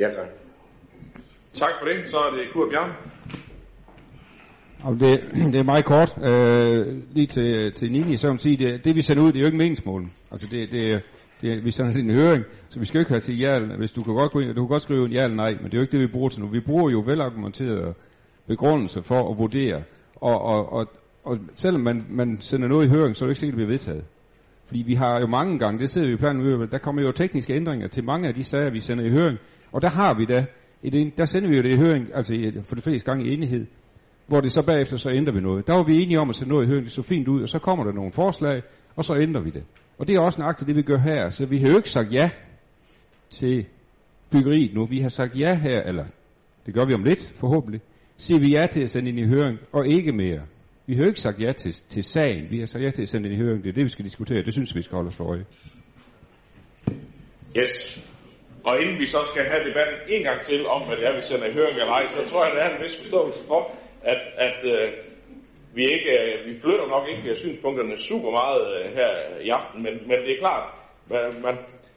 Ja, 0.00 0.08
tak. 0.10 0.28
Tak 1.54 1.70
for 1.80 1.86
det. 1.88 2.08
Så 2.08 2.18
er 2.18 2.30
det 2.30 2.52
Kurt 2.52 2.68
Bjørn. 2.70 2.90
Og 4.82 5.00
det, 5.00 5.20
det 5.52 5.58
er 5.60 5.64
meget 5.64 5.84
kort. 5.84 6.18
Øh, 6.30 7.02
lige 7.12 7.26
til, 7.26 7.72
til 7.72 7.92
Nini, 7.92 8.16
så 8.16 8.30
vil 8.30 8.38
sige, 8.38 8.56
det, 8.56 8.84
det 8.84 8.96
vi 8.96 9.02
sender 9.02 9.22
ud, 9.22 9.32
det 9.32 9.36
er 9.36 9.40
jo 9.40 9.46
ikke 9.46 9.58
meningsmålen. 9.58 10.12
Altså 10.30 10.46
det, 10.50 10.72
det, 10.72 11.02
det, 11.40 11.64
vi 11.64 11.70
sender 11.70 11.92
det 11.92 12.00
en 12.00 12.10
høring, 12.10 12.44
så 12.68 12.80
vi 12.80 12.84
skal 12.84 12.98
jo 12.98 13.00
ikke 13.00 13.10
have 13.10 13.20
sige 13.20 13.38
ja 13.38 13.56
eller 13.56 13.76
Hvis 13.76 13.92
du 13.92 14.02
kan 14.02 14.14
godt 14.14 14.32
gå 14.32 14.40
ind, 14.40 14.54
du 14.54 14.62
kan 14.62 14.68
godt 14.68 14.82
skrive 14.82 15.06
en 15.06 15.12
ja 15.12 15.24
eller 15.24 15.36
nej, 15.36 15.50
men 15.50 15.64
det 15.64 15.74
er 15.74 15.78
jo 15.78 15.82
ikke 15.82 15.92
det, 15.92 16.00
vi 16.00 16.12
bruger 16.12 16.28
til 16.28 16.40
nu. 16.42 16.48
Vi 16.48 16.60
bruger 16.60 16.90
jo 16.90 17.02
velargumenterede 17.06 17.94
begrundelser 18.46 19.02
for 19.02 19.30
at 19.30 19.38
vurdere. 19.38 19.82
Og, 20.16 20.42
og, 20.42 20.72
og, 20.72 20.86
og 21.24 21.38
selvom 21.54 21.80
man, 21.80 22.06
man 22.08 22.38
sender 22.40 22.68
noget 22.68 22.86
i 22.86 22.88
høring, 22.88 23.16
så 23.16 23.24
er 23.24 23.26
det 23.26 23.30
ikke 23.30 23.40
sikkert, 23.40 23.54
at 23.54 23.58
det 23.58 23.66
bliver 23.66 23.72
vedtaget. 23.72 24.04
Fordi 24.66 24.82
vi 24.86 24.94
har 24.94 25.20
jo 25.20 25.26
mange 25.26 25.58
gange, 25.58 25.80
det 25.80 25.88
sidder 25.88 26.06
vi 26.06 26.12
i 26.12 26.16
planen, 26.16 26.68
der 26.70 26.78
kommer 26.78 27.02
jo 27.02 27.12
tekniske 27.12 27.54
ændringer 27.54 27.86
til 27.86 28.04
mange 28.04 28.28
af 28.28 28.34
de 28.34 28.44
sager, 28.44 28.70
vi 28.70 28.80
sender 28.80 29.04
i 29.04 29.10
høring. 29.10 29.38
Og 29.72 29.82
der 29.82 29.90
har 29.90 30.18
vi 30.18 30.24
da, 30.24 30.44
et, 30.82 31.18
der 31.18 31.24
sender 31.24 31.48
vi 31.48 31.56
jo 31.56 31.62
det 31.62 31.72
i 31.72 31.76
høring, 31.76 32.06
altså 32.14 32.62
for 32.64 32.74
det 32.74 32.84
fleste 32.84 33.10
gange 33.10 33.26
i 33.26 33.34
enighed 33.34 33.66
hvor 34.30 34.40
det 34.40 34.52
så 34.52 34.62
bagefter 34.62 34.96
så 34.96 35.10
ændrer 35.10 35.32
vi 35.34 35.40
noget. 35.40 35.66
Der 35.66 35.74
var 35.74 35.82
vi 35.82 36.02
enige 36.02 36.20
om 36.20 36.30
at 36.30 36.36
sætte 36.36 36.52
noget 36.52 36.66
i 36.66 36.68
høring, 36.68 36.84
det 36.84 36.92
så 36.92 37.02
fint 37.02 37.28
ud, 37.28 37.42
og 37.42 37.48
så 37.48 37.58
kommer 37.58 37.84
der 37.84 37.92
nogle 37.92 38.12
forslag, 38.12 38.62
og 38.96 39.04
så 39.04 39.16
ændrer 39.16 39.42
vi 39.42 39.50
det. 39.50 39.64
Og 39.98 40.08
det 40.08 40.16
er 40.16 40.20
også 40.20 40.40
nøjagtigt 40.40 40.68
det, 40.68 40.76
vi 40.76 40.82
gør 40.82 40.98
her. 40.98 41.28
Så 41.28 41.46
vi 41.46 41.58
har 41.58 41.68
jo 41.68 41.76
ikke 41.76 41.90
sagt 41.90 42.12
ja 42.12 42.30
til 43.30 43.66
byggeriet 44.32 44.74
nu. 44.74 44.86
Vi 44.86 45.00
har 45.00 45.08
sagt 45.08 45.38
ja 45.38 45.54
her, 45.54 45.82
eller 45.82 46.04
det 46.66 46.74
gør 46.74 46.84
vi 46.84 46.94
om 46.94 47.04
lidt, 47.04 47.32
forhåbentlig. 47.40 47.80
Siger 48.16 48.40
vi 48.40 48.48
ja 48.48 48.66
til 48.66 48.82
at 48.82 48.90
sende 48.90 49.08
ind 49.08 49.18
i 49.18 49.26
høring, 49.26 49.58
og 49.72 49.86
ikke 49.86 50.12
mere. 50.12 50.42
Vi 50.86 50.94
har 50.94 51.02
jo 51.02 51.08
ikke 51.08 51.20
sagt 51.20 51.40
ja 51.40 51.52
til, 51.52 51.72
til 51.72 52.02
sagen. 52.02 52.50
Vi 52.50 52.58
har 52.58 52.66
sagt 52.66 52.84
ja 52.84 52.90
til 52.90 53.02
at 53.02 53.08
sende 53.08 53.28
ind 53.28 53.38
i 53.38 53.44
høring. 53.44 53.62
Det 53.62 53.68
er 53.68 53.72
det, 53.72 53.84
vi 53.84 53.88
skal 53.88 54.04
diskutere. 54.04 54.42
Det 54.42 54.52
synes 54.52 54.74
vi 54.74 54.82
skal 54.82 54.94
holde 54.96 55.08
os 55.08 55.16
for 55.16 55.24
øje. 55.24 55.44
Yes. 57.60 58.04
Og 58.64 58.80
inden 58.82 58.98
vi 58.98 59.06
så 59.06 59.20
skal 59.32 59.44
have 59.44 59.62
debatten 59.68 59.96
en 60.08 60.22
gang 60.22 60.40
til 60.42 60.66
om, 60.66 60.80
hvad 60.86 60.96
det 60.96 61.06
er, 61.06 61.14
vi 61.16 61.22
sender 61.22 61.46
i 61.46 61.52
høring 61.52 61.76
eller 61.82 61.92
ej, 61.92 62.06
så 62.06 62.30
tror 62.30 62.44
jeg, 62.44 62.52
der 62.56 62.62
er 62.62 62.76
en 62.76 62.82
vis 62.84 62.96
forståelse 63.02 63.42
for, 63.46 63.60
at, 64.02 64.22
at 64.36 64.58
øh, 64.64 64.92
vi 65.74 65.82
ikke 65.82 66.12
øh, 66.20 66.46
vi 66.46 66.54
flytter 66.62 66.86
nok 66.88 67.08
ikke 67.08 67.36
synspunkterne 67.36 67.96
super 67.96 68.30
meget 68.30 68.62
øh, 68.76 68.92
her 68.94 69.10
i 69.40 69.48
aften, 69.48 69.82
men, 69.82 69.92
men 70.08 70.18
det 70.24 70.32
er 70.32 70.38
klart, 70.38 70.74
man, 71.10 71.42
man, 71.42 71.56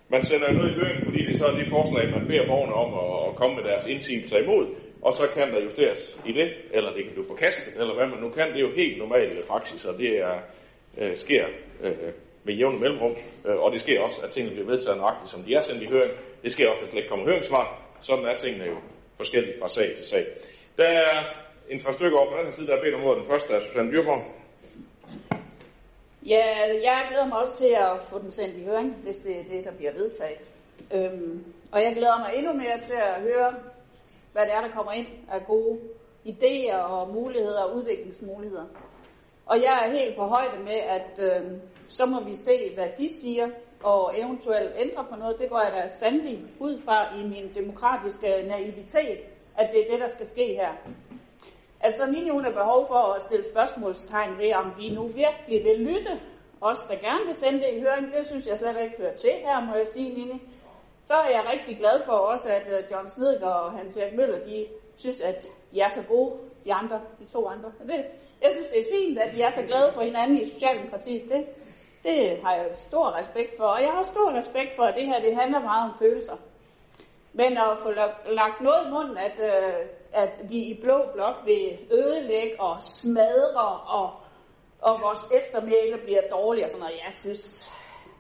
man 0.10 0.24
sender 0.24 0.52
noget 0.52 0.72
i 0.72 0.80
høring, 0.80 1.06
fordi 1.06 1.26
det 1.26 1.38
så 1.38 1.46
er 1.46 1.56
det 1.56 1.70
forslag, 1.70 2.12
man 2.12 2.28
beder 2.28 2.48
borgerne 2.48 2.74
om 2.74 2.90
at, 3.04 3.30
at 3.30 3.36
komme 3.36 3.56
med 3.56 3.64
deres 3.64 3.88
indsigelser 3.88 4.38
imod, 4.38 4.66
og 5.02 5.14
så 5.14 5.28
kan 5.36 5.52
der 5.54 5.64
justeres 5.64 6.20
i 6.26 6.32
det, 6.32 6.50
eller 6.72 6.94
det 6.94 7.04
kan 7.04 7.14
blive 7.14 7.32
forkastet, 7.34 7.74
eller 7.82 7.94
hvad 7.96 8.08
man 8.08 8.20
nu 8.20 8.30
kan. 8.30 8.48
Det 8.48 8.58
er 8.58 8.68
jo 8.70 8.76
helt 8.76 8.98
normal 8.98 9.44
praksis, 9.50 9.86
og 9.86 9.98
det 9.98 10.12
er, 10.20 10.36
øh, 10.98 11.16
sker 11.16 11.46
øh, 11.84 12.14
med 12.44 12.54
jævne 12.54 12.80
mellemrum, 12.80 13.16
øh, 13.48 13.56
og 13.56 13.72
det 13.72 13.80
sker 13.80 14.02
også, 14.02 14.22
at 14.24 14.32
tingene 14.32 14.56
bliver 14.56 14.72
vedtaget 14.72 14.98
nøjagtigt, 14.98 15.30
som 15.30 15.44
de 15.44 15.54
er 15.54 15.60
sendt 15.60 15.84
i 15.84 15.86
høring. 15.86 16.14
Det 16.44 16.52
sker 16.52 16.70
også, 16.70 16.80
at 16.80 16.82
der 16.82 16.90
slet 16.92 17.00
ikke 17.00 17.10
kommer 17.10 17.26
høringssvar. 17.26 17.66
Sådan 18.02 18.26
er 18.26 18.36
tingene 18.36 18.66
jo 18.66 18.78
forskellige 19.18 19.56
fra 19.62 19.70
sag 19.70 19.96
til 19.96 20.06
sag. 20.06 20.26
Der 20.78 20.88
er 20.88 21.43
en 21.70 21.80
tre 21.80 21.94
stykker 21.94 22.18
over 22.18 22.32
på 22.32 22.38
den 22.38 22.46
her 22.46 22.52
side, 22.52 22.68
der 22.68 22.76
er 22.76 22.82
bedt 22.82 22.96
om 22.96 23.04
ordet. 23.04 23.22
Den 23.22 23.32
første 23.32 23.54
er 23.54 23.62
Susanne 23.62 23.92
Dyrborg. 23.92 24.22
Ja, 26.26 26.46
jeg 26.84 27.06
glæder 27.10 27.28
mig 27.28 27.38
også 27.38 27.58
til 27.58 27.76
at 27.78 28.04
få 28.04 28.20
den 28.20 28.32
sendt 28.32 28.56
i 28.56 28.64
høring, 28.64 28.96
hvis 29.04 29.18
det 29.18 29.40
er 29.40 29.44
det, 29.44 29.66
der 29.66 29.72
bliver 29.72 29.94
vedtaget. 29.94 30.40
Øhm, 30.94 31.54
og 31.72 31.84
jeg 31.84 31.96
glæder 31.96 32.18
mig 32.18 32.32
endnu 32.36 32.54
mere 32.54 32.80
til 32.82 32.94
at 32.94 33.22
høre, 33.22 33.54
hvad 34.32 34.42
det 34.46 34.54
er, 34.54 34.62
der 34.62 34.70
kommer 34.70 34.92
ind 34.92 35.08
af 35.32 35.46
gode 35.46 35.80
idéer 36.26 36.76
og 36.76 37.14
muligheder 37.14 37.62
og 37.62 37.76
udviklingsmuligheder. 37.76 38.66
Og 39.46 39.58
jeg 39.58 39.84
er 39.86 39.92
helt 39.92 40.16
på 40.18 40.24
højde 40.24 40.60
med, 40.64 40.80
at 40.98 41.12
øh, 41.18 41.52
så 41.88 42.06
må 42.06 42.24
vi 42.24 42.36
se, 42.36 42.72
hvad 42.76 42.88
de 42.98 43.10
siger, 43.10 43.48
og 43.84 44.20
eventuelt 44.20 44.72
ændre 44.78 45.06
på 45.10 45.16
noget. 45.16 45.40
Det 45.40 45.50
går 45.50 45.62
jeg 45.62 45.84
da 45.84 45.88
sandelig 45.88 46.40
ud 46.60 46.80
fra 46.80 47.18
i 47.18 47.24
min 47.24 47.52
demokratiske 47.56 48.28
naivitet, 48.28 49.20
at 49.58 49.70
det 49.74 49.82
er 49.82 49.92
det, 49.92 50.00
der 50.00 50.08
skal 50.08 50.28
ske 50.28 50.46
her. 50.46 50.74
Altså 51.84 52.06
min 52.06 52.32
hun 52.32 52.46
er 52.46 52.52
behov 52.52 52.88
for 52.88 53.14
at 53.14 53.22
stille 53.22 53.46
spørgsmålstegn 53.46 54.32
ved, 54.40 54.54
om 54.54 54.74
vi 54.78 54.90
nu 54.90 55.08
virkelig 55.08 55.64
vil 55.64 55.80
lytte. 55.80 56.20
Os, 56.62 56.84
der 56.84 56.96
gerne 56.96 57.26
vil 57.26 57.36
sende 57.36 57.60
det 57.60 57.74
i 57.74 57.82
høring, 57.82 58.14
det 58.14 58.28
synes 58.28 58.48
jeg 58.48 58.58
slet 58.58 58.82
ikke 58.84 58.98
hører 58.98 59.16
til 59.16 59.32
her, 59.32 59.60
må 59.60 59.76
jeg 59.76 59.88
sige, 59.88 60.14
Nini. 60.14 60.42
Så 61.06 61.14
er 61.14 61.30
jeg 61.30 61.44
rigtig 61.54 61.78
glad 61.78 62.04
for 62.06 62.12
også, 62.12 62.50
at 62.50 62.68
øh, 62.68 62.92
John 62.92 63.10
Snedger 63.10 63.48
og 63.48 63.72
Hans 63.72 63.98
Erik 63.98 64.16
Møller, 64.16 64.46
de 64.46 64.66
synes, 64.98 65.22
at 65.22 65.46
de 65.72 65.80
er 65.82 65.90
så 65.90 66.04
gode, 66.08 66.32
de 66.66 66.74
andre, 66.74 67.02
de 67.20 67.26
to 67.26 67.48
andre. 67.48 67.72
Det, 67.88 68.06
jeg 68.42 68.52
synes, 68.52 68.68
det 68.68 68.80
er 68.80 68.86
fint, 68.98 69.20
at 69.20 69.34
de 69.36 69.42
er 69.42 69.52
så 69.52 69.62
glade 69.62 69.92
for 69.94 70.02
hinanden 70.02 70.38
i 70.38 70.50
Socialdemokratiet. 70.50 71.30
Det, 71.30 71.46
det 72.04 72.40
har 72.44 72.56
jeg 72.56 72.66
stor 72.76 73.18
respekt 73.18 73.58
for. 73.58 73.64
Og 73.64 73.82
jeg 73.82 73.92
har 73.92 74.04
stor 74.04 74.32
respekt 74.32 74.76
for, 74.76 74.84
at 74.84 74.96
det 74.96 75.06
her 75.06 75.22
det 75.22 75.36
handler 75.36 75.60
meget 75.60 75.92
om 75.92 75.98
følelser. 76.00 76.36
Men 77.34 77.58
at 77.58 77.78
få 77.80 77.92
lagt 78.26 78.62
noget 78.62 78.88
i 78.88 78.92
munden, 78.92 79.18
at, 79.18 79.40
øh, 79.40 79.86
at 80.14 80.42
vi 80.50 80.58
i 80.58 80.82
Blå 80.82 80.98
Blok 81.14 81.36
vil 81.46 81.78
ødelægge 81.92 82.62
og 82.62 82.82
smadre, 82.82 83.80
og, 83.98 84.12
og 84.82 85.02
vores 85.02 85.32
eftermæle 85.32 85.98
bliver 86.04 86.22
dårligere, 86.32 86.70
sådan 86.70 86.80
noget, 86.80 87.00
jeg 87.06 87.14
synes, 87.14 87.72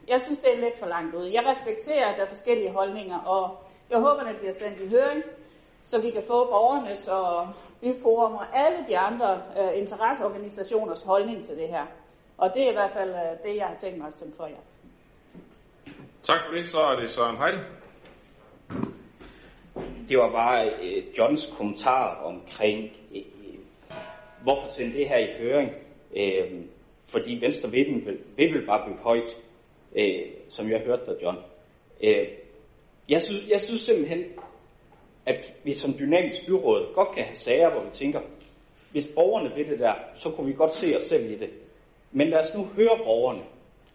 jeg 0.08 0.22
synes, 0.22 0.40
det 0.40 0.54
er 0.54 0.62
lidt 0.62 0.80
for 0.80 0.88
langt 0.88 1.16
ud. 1.16 1.26
Jeg 1.26 1.44
respekterer, 1.46 2.06
at 2.06 2.18
der 2.18 2.24
er 2.24 2.28
forskellige 2.28 2.72
holdninger, 2.72 3.20
og 3.20 3.58
jeg 3.90 4.00
håber, 4.00 4.24
det 4.24 4.38
bliver 4.38 4.54
sendt 4.54 4.82
i 4.82 4.88
høring, 4.88 5.24
så 5.84 6.02
vi 6.02 6.12
kan 6.12 6.24
få 6.28 6.46
borgernes 6.46 7.08
og 7.08 7.48
byforum 7.82 8.34
og 8.34 8.46
alle 8.54 8.78
de 8.88 8.98
andre 8.98 9.42
øh, 9.60 9.78
interesseorganisationers 9.78 11.04
holdning 11.04 11.46
til 11.46 11.58
det 11.58 11.68
her. 11.68 11.86
Og 12.38 12.54
det 12.54 12.64
er 12.64 12.70
i 12.70 12.74
hvert 12.74 12.92
fald 12.92 13.10
øh, 13.10 13.44
det, 13.44 13.56
jeg 13.56 13.66
har 13.66 13.76
tænkt 13.76 13.98
mig 13.98 14.08
at 14.08 14.14
stemme 14.14 14.34
for 14.38 14.48
jer. 14.48 14.64
Tak 16.24 16.38
for 16.48 16.56
det. 16.56 16.66
Så 16.66 16.80
er 16.82 16.96
det 16.96 17.10
Søren 17.10 17.38
Heide. 17.38 17.66
Det 20.10 20.18
var 20.18 20.32
bare 20.32 20.70
øh, 20.70 21.04
Johns 21.18 21.54
kommentar 21.58 22.16
omkring, 22.24 22.92
øh, 23.16 23.18
øh, 23.18 23.58
hvorfor 24.44 24.68
sende 24.68 24.98
det 24.98 25.08
her 25.08 25.18
i 25.18 25.38
høring. 25.40 25.72
Øh, 26.16 26.62
fordi 27.06 27.38
Venstre 27.42 27.72
vil, 27.72 28.06
vil, 28.06 28.54
vil, 28.54 28.66
bare 28.66 28.86
blive 28.86 29.00
højt, 29.00 29.38
øh, 29.96 30.32
som 30.48 30.72
jeg 30.72 30.80
hørte 30.80 31.06
dig, 31.06 31.16
John. 31.22 31.38
Øh, 32.04 32.28
jeg, 33.10 33.22
synes, 33.22 33.48
jeg 33.48 33.62
synes 33.62 33.82
simpelthen, 33.82 34.24
at 35.26 35.54
vi 35.64 35.74
som 35.74 35.94
dynamisk 36.00 36.46
byråd 36.46 36.94
godt 36.94 37.12
kan 37.16 37.24
have 37.24 37.36
sager, 37.36 37.72
hvor 37.72 37.82
vi 37.82 37.90
tænker, 37.92 38.22
hvis 38.92 39.08
borgerne 39.16 39.56
vil 39.56 39.70
det 39.70 39.80
der, 39.80 39.94
så 40.16 40.30
kunne 40.30 40.48
vi 40.48 40.54
godt 40.54 40.74
se 40.74 40.96
os 40.96 41.02
selv 41.02 41.32
i 41.32 41.38
det. 41.38 41.50
Men 42.12 42.28
lad 42.28 42.40
os 42.40 42.56
nu 42.56 42.64
høre 42.64 42.98
borgerne. 42.98 43.42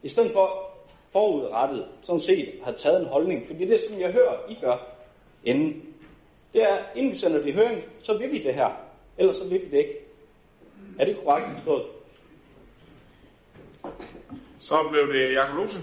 I 0.03 0.09
stedet 0.09 0.33
for 0.33 0.71
forudrettet, 1.11 1.87
sådan 2.03 2.21
set, 2.21 2.55
har 2.65 2.73
taget 2.73 3.01
en 3.01 3.07
holdning. 3.07 3.47
Fordi 3.47 3.65
det, 3.65 3.75
er 3.75 3.89
som 3.89 4.01
jeg 4.01 4.13
hører, 4.13 4.51
I 4.51 4.55
gør 4.61 4.99
inden, 5.45 5.88
det 6.53 6.63
er, 6.63 6.79
inden 6.95 7.11
vi 7.11 7.17
sender 7.17 7.39
det 7.39 7.49
i 7.49 7.53
høring, 7.53 7.83
så 8.03 8.19
vil 8.19 8.33
vi 8.33 8.39
det 8.39 8.55
her. 8.55 8.89
Ellers 9.19 9.37
så 9.37 9.49
vil 9.49 9.61
vi 9.61 9.67
det 9.67 9.79
ikke. 9.79 9.99
Er 10.99 11.05
det 11.05 11.17
korrekt 11.17 11.47
forstået? 11.53 11.87
Så 14.59 14.89
blev 14.91 15.13
det 15.13 15.35
Jakob 15.35 15.57
Lose. 15.57 15.79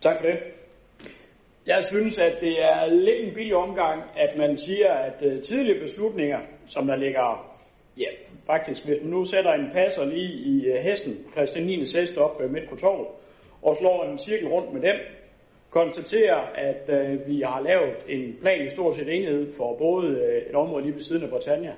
Tak 0.00 0.16
for 0.20 0.26
det. 0.26 0.38
Jeg 1.66 1.84
synes, 1.84 2.18
at 2.18 2.38
det 2.40 2.64
er 2.64 2.86
lidt 2.86 3.28
en 3.28 3.34
billig 3.34 3.54
omgang, 3.54 4.02
at 4.16 4.38
man 4.38 4.56
siger, 4.56 4.92
at 4.92 5.22
uh, 5.26 5.40
tidlige 5.40 5.80
beslutninger, 5.80 6.38
som 6.66 6.86
der 6.86 6.96
ligger, 6.96 7.56
ja, 7.98 8.08
faktisk, 8.46 8.86
hvis 8.86 8.98
man 9.02 9.10
nu 9.10 9.24
sætter 9.24 9.52
en 9.52 9.70
passer 9.72 10.04
lige 10.04 10.32
i 10.32 10.70
uh, 10.70 10.76
hesten, 10.76 11.16
Christian 11.32 11.66
9. 11.66 11.78
hest 11.78 12.18
op 12.18 12.40
uh, 12.44 12.50
midt 12.50 12.70
på 12.70 12.76
torvet, 12.76 13.08
og 13.62 13.76
slår 13.76 14.04
en 14.04 14.18
cirkel 14.18 14.48
rundt 14.48 14.72
med 14.72 14.80
dem, 14.82 14.96
konstaterer, 15.70 16.36
at 16.54 16.88
øh, 16.88 17.28
vi 17.28 17.40
har 17.40 17.60
lavet 17.60 17.96
en 18.08 18.36
plan 18.40 18.66
i 18.66 18.70
stort 18.70 18.96
set 18.96 19.08
enhed 19.08 19.52
for 19.56 19.76
både 19.76 20.08
øh, 20.08 20.42
et 20.50 20.54
område 20.54 20.84
lige 20.84 20.94
ved 20.94 21.02
siden 21.02 21.22
af 21.22 21.30
Britannia, 21.30 21.74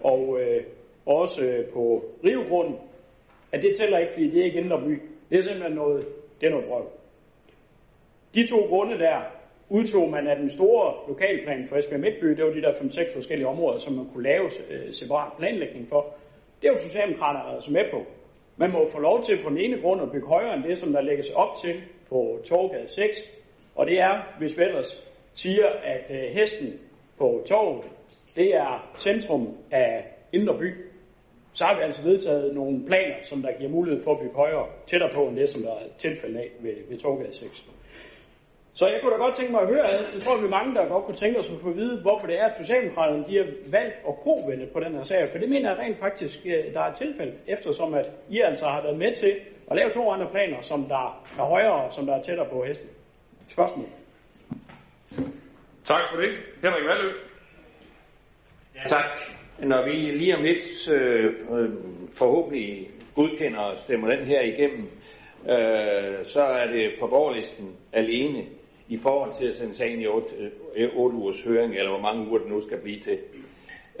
og 0.00 0.38
øh, 0.40 0.62
også 1.06 1.44
øh, 1.44 1.66
på 1.66 2.04
Rivegrunden, 2.24 2.76
at 3.52 3.62
det 3.62 3.76
tæller 3.76 3.98
ikke, 3.98 4.12
fordi 4.12 4.30
det 4.30 4.40
er 4.40 4.44
ikke 4.44 4.60
indre 4.60 4.80
by. 4.80 5.02
Det 5.30 5.38
er 5.38 5.42
simpelthen 5.42 5.72
noget, 5.72 6.06
det 6.40 6.46
er 6.46 6.50
noget 6.50 6.66
brøv. 6.66 6.86
De 8.34 8.46
to 8.46 8.56
grunde 8.56 8.98
der 8.98 9.20
udtog 9.68 10.10
man 10.10 10.26
af 10.26 10.36
den 10.36 10.50
store 10.50 10.94
lokalplan 11.08 11.68
for 11.68 11.76
Esbjerg 11.76 12.00
Midtby. 12.00 12.26
Det 12.26 12.44
var 12.44 12.50
de 12.50 12.62
der 12.62 12.72
5-6 12.72 13.14
forskellige 13.14 13.48
områder, 13.48 13.78
som 13.78 13.92
man 13.94 14.06
kunne 14.12 14.24
lave 14.24 14.50
øh, 14.70 14.92
separat 14.92 15.32
planlægning 15.38 15.88
for. 15.88 16.14
Det 16.62 16.68
er 16.68 16.72
jo 16.72 16.78
Socialdemokraterne 16.78 17.54
altså 17.54 17.72
med 17.72 17.84
på. 17.90 18.06
Man 18.56 18.72
må 18.72 18.88
få 18.88 18.98
lov 19.00 19.22
til 19.22 19.42
på 19.42 19.50
den 19.50 19.58
ene 19.58 19.80
grund 19.80 20.02
at 20.02 20.12
bygge 20.12 20.26
højere 20.26 20.54
end 20.54 20.64
det, 20.64 20.78
som 20.78 20.92
der 20.92 21.00
lægges 21.00 21.30
op 21.30 21.56
til 21.56 21.82
på 22.08 22.38
Torgade 22.44 22.88
6. 22.88 23.16
Og 23.74 23.86
det 23.86 24.00
er, 24.00 24.22
hvis 24.38 24.58
vi 24.58 24.62
ellers 24.62 25.02
siger, 25.34 25.66
at 25.66 26.10
øh, 26.10 26.22
hesten 26.22 26.80
på 27.18 27.42
torvet, 27.46 27.84
det 28.36 28.54
er 28.54 28.92
centrum 28.98 29.56
af 29.70 30.04
Indre 30.32 30.58
By, 30.58 30.74
så 31.52 31.64
har 31.64 31.76
vi 31.76 31.82
altså 31.82 32.02
vedtaget 32.02 32.54
nogle 32.54 32.86
planer, 32.86 33.16
som 33.22 33.42
der 33.42 33.58
giver 33.58 33.70
mulighed 33.70 34.04
for 34.04 34.12
at 34.12 34.20
bygge 34.20 34.34
højere, 34.34 34.66
tættere 34.86 35.10
på 35.14 35.26
end 35.28 35.36
det, 35.36 35.48
som 35.48 35.62
der 35.62 35.70
er 35.70 35.88
tilfælde 35.98 36.38
af 36.38 36.50
ved, 36.60 36.74
ved 36.88 36.98
Torgade 36.98 37.32
6. 37.32 37.66
Så 38.78 38.86
jeg 38.86 38.98
kunne 39.02 39.12
da 39.12 39.16
godt 39.16 39.34
tænke 39.34 39.52
mig 39.52 39.60
at 39.60 39.68
høre, 39.68 39.84
det 40.14 40.22
tror 40.22 40.32
jeg, 40.34 40.42
vi 40.42 40.46
er 40.46 40.58
mange, 40.58 40.74
der 40.74 40.88
godt 40.88 41.04
kunne 41.04 41.16
tænke 41.16 41.38
os 41.38 41.50
at 41.50 41.60
få 41.62 41.68
at 41.68 41.76
vide, 41.76 42.00
hvorfor 42.00 42.26
det 42.26 42.40
er, 42.40 42.44
at 42.44 42.56
Socialdemokraterne 42.56 43.24
de 43.28 43.36
har 43.36 43.46
valgt 43.66 43.94
at 44.08 44.14
kovende 44.24 44.66
på 44.72 44.80
den 44.80 44.94
her 44.94 45.04
sag. 45.04 45.28
For 45.32 45.38
det 45.38 45.48
mener 45.48 45.70
jeg 45.70 45.78
rent 45.78 45.98
faktisk, 45.98 46.40
øh, 46.46 46.74
der 46.74 46.80
er 46.80 46.90
et 46.90 46.96
tilfælde, 46.96 47.34
eftersom 47.46 47.94
at 47.94 48.10
I 48.28 48.40
altså 48.40 48.66
har 48.66 48.82
været 48.82 48.98
med 48.98 49.14
til 49.14 49.34
at 49.70 49.76
lave 49.76 49.90
to 49.90 50.10
andre 50.10 50.28
planer, 50.30 50.62
som 50.62 50.84
der 50.84 51.22
er 51.38 51.44
højere, 51.44 51.92
som 51.92 52.06
der 52.06 52.14
er 52.14 52.22
tættere 52.22 52.48
på 52.50 52.64
hesten. 52.64 52.88
Spørgsmål? 53.48 53.86
Tak 55.84 56.02
for 56.10 56.20
det. 56.20 56.30
Henrik 56.64 56.84
Valø. 56.88 57.12
Ja, 58.74 58.80
tak. 58.86 59.18
Når 59.58 59.84
vi 59.84 59.90
lige 59.92 60.36
om 60.36 60.42
lidt 60.42 60.88
øh, 60.92 61.24
øh, 61.24 61.70
forhåbentlig 62.14 62.88
godkender 63.14 63.58
og 63.58 63.78
stemmer 63.78 64.08
den 64.08 64.24
her 64.24 64.40
igennem, 64.40 64.84
øh, 65.50 66.24
så 66.24 66.42
er 66.42 66.66
det 66.66 66.92
for 66.98 67.06
borgerlisten 67.06 67.76
alene 67.92 68.55
i 68.88 68.96
forhold 68.96 69.32
til 69.32 69.48
at 69.48 69.56
sende 69.56 69.74
sagen 69.74 70.00
i 70.00 70.06
8, 70.06 70.34
8 70.34 70.50
øh, 70.76 70.96
ugers 70.96 71.44
høring, 71.44 71.74
eller 71.74 71.90
hvor 71.90 72.00
mange 72.00 72.28
uger 72.28 72.38
det 72.38 72.48
nu 72.48 72.60
skal 72.60 72.78
blive 72.78 73.00
til. 73.00 73.18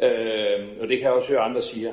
Øh, 0.02 0.66
og 0.80 0.88
det 0.88 0.98
kan 0.98 1.02
jeg 1.02 1.12
også 1.12 1.32
høre 1.32 1.40
andre 1.40 1.60
siger. 1.60 1.92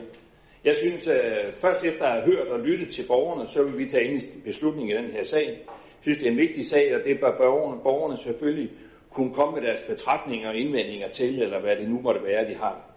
Jeg 0.66 0.76
synes, 0.76 1.08
at 1.08 1.54
først 1.54 1.84
efter 1.86 2.06
at 2.06 2.12
have 2.12 2.26
hørt 2.26 2.48
og 2.48 2.60
lyttet 2.60 2.90
til 2.90 3.04
borgerne, 3.08 3.48
så 3.48 3.64
vil 3.64 3.78
vi 3.78 3.90
tage 3.90 4.12
en 4.12 4.22
beslutning 4.46 4.90
i 4.92 4.94
den 4.94 5.12
her 5.12 5.24
sag. 5.24 5.48
Jeg 5.48 6.02
synes, 6.02 6.18
det 6.18 6.28
er 6.28 6.32
en 6.32 6.38
vigtig 6.38 6.66
sag, 6.66 6.96
og 6.96 7.02
det 7.06 7.20
bør 7.20 7.38
borgerne, 7.38 7.82
borgerne 7.84 8.18
selvfølgelig 8.18 8.70
kunne 9.10 9.34
komme 9.34 9.54
med 9.60 9.68
deres 9.68 9.82
betragtninger 9.82 10.50
og 10.50 10.56
indvendinger 10.56 11.10
til, 11.10 11.42
eller 11.42 11.62
hvad 11.62 11.76
det 11.76 11.90
nu 11.90 12.02
måtte 12.02 12.24
være, 12.24 12.50
de 12.50 12.56
har. 12.56 12.90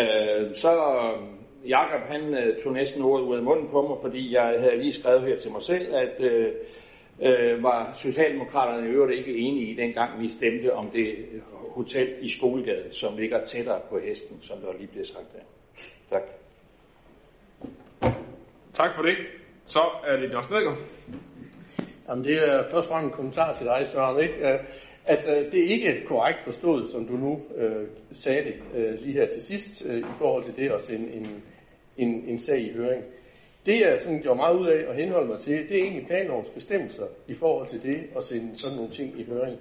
Øh, 0.00 0.54
så 0.54 0.72
øh, 0.72 1.68
Jakob 1.68 2.00
han 2.00 2.54
tog 2.64 2.72
næsten 2.72 3.02
ordet 3.02 3.24
ud 3.24 3.36
af 3.36 3.42
munden 3.42 3.68
på 3.68 3.82
mig, 3.82 3.96
fordi 4.02 4.34
jeg 4.34 4.54
havde 4.58 4.78
lige 4.78 4.92
skrevet 4.92 5.22
her 5.22 5.36
til 5.36 5.52
mig 5.52 5.62
selv, 5.62 5.94
at 5.94 6.24
øh, 6.24 6.52
øh, 7.22 7.62
var 7.62 7.92
Socialdemokraterne 7.94 8.88
i 8.88 8.90
øvrigt 8.90 9.18
ikke 9.18 9.38
enige 9.38 9.66
i, 9.66 9.74
dengang 9.74 10.22
vi 10.22 10.28
stemte 10.28 10.74
om 10.74 10.90
det 10.90 11.16
hotel 11.70 12.14
i 12.20 12.28
Skolegade, 12.28 12.88
som 12.92 13.16
ligger 13.16 13.44
tættere 13.44 13.80
på 13.90 13.98
hesten, 13.98 14.40
som 14.40 14.58
der 14.58 14.72
lige 14.78 14.86
blev 14.86 15.04
sagt 15.04 15.26
der. 15.32 15.42
Tak. 16.10 16.22
Tak 18.72 18.94
for 18.94 19.02
det. 19.02 19.16
Så 19.64 19.80
er 20.06 20.16
det 20.16 20.32
John 20.32 20.44
Snedgaard. 20.44 20.78
Jamen, 22.08 22.24
det 22.24 22.48
er 22.48 22.62
først 22.62 22.74
og 22.74 22.84
fremmest 22.84 23.12
en 23.12 23.16
kommentar 23.16 23.54
til 23.54 23.66
dig, 23.66 23.86
Søren, 23.86 24.22
ikke? 24.22 24.34
at 25.04 25.24
uh, 25.24 25.52
det 25.52 25.64
er 25.64 25.68
ikke 25.68 26.02
korrekt 26.06 26.42
forstået, 26.44 26.88
som 26.88 27.06
du 27.06 27.12
nu 27.12 27.32
uh, 27.32 27.86
sagde 28.12 28.44
det 28.44 28.54
uh, 28.74 29.00
lige 29.00 29.12
her 29.12 29.26
til 29.26 29.42
sidst, 29.42 29.86
uh, 29.86 29.98
i 29.98 30.14
forhold 30.18 30.44
til 30.44 30.56
det 30.56 30.70
at 30.70 30.80
sende 30.80 31.12
en, 31.12 31.42
en, 31.96 32.24
en 32.28 32.38
sag 32.38 32.60
i 32.60 32.72
høring. 32.72 33.04
Det 33.66 33.80
jeg 33.80 34.00
sådan 34.00 34.20
gjorde 34.20 34.36
meget 34.36 34.56
ud 34.56 34.66
af 34.66 34.90
at 34.90 34.96
henholde 34.96 35.28
mig 35.28 35.38
til, 35.38 35.68
det 35.68 35.78
er 35.78 35.82
egentlig 35.82 36.06
planlovens 36.06 36.48
bestemmelser 36.48 37.06
i 37.28 37.34
forhold 37.34 37.68
til 37.68 37.82
det 37.82 38.06
at 38.16 38.24
sende 38.24 38.58
sådan 38.58 38.76
nogle 38.76 38.92
ting 38.92 39.20
i 39.20 39.24
høring. 39.24 39.58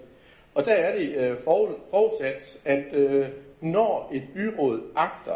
Og 0.56 0.66
der 0.66 0.74
er 0.74 0.98
det 0.98 1.16
øh, 1.16 1.38
forudsat, 1.92 2.60
at 2.66 2.94
øh, 2.94 3.28
når 3.62 4.12
et 4.14 4.24
byråd 4.34 4.82
agter 4.96 5.36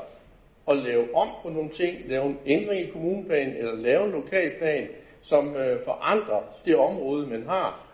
at 0.67 0.77
lave 0.77 1.15
om 1.15 1.27
på 1.43 1.49
nogle 1.49 1.69
ting, 1.69 1.97
lave 2.07 2.25
en 2.25 2.37
ændring 2.45 2.81
i 2.81 2.91
kommuneplanen 2.91 3.55
eller 3.55 3.75
lave 3.75 4.05
en 4.05 4.11
lokalplan, 4.11 4.87
som 5.21 5.55
øh, 5.55 5.79
forandrer 5.85 6.41
det 6.65 6.75
område, 6.75 7.27
man 7.27 7.43
har, 7.47 7.85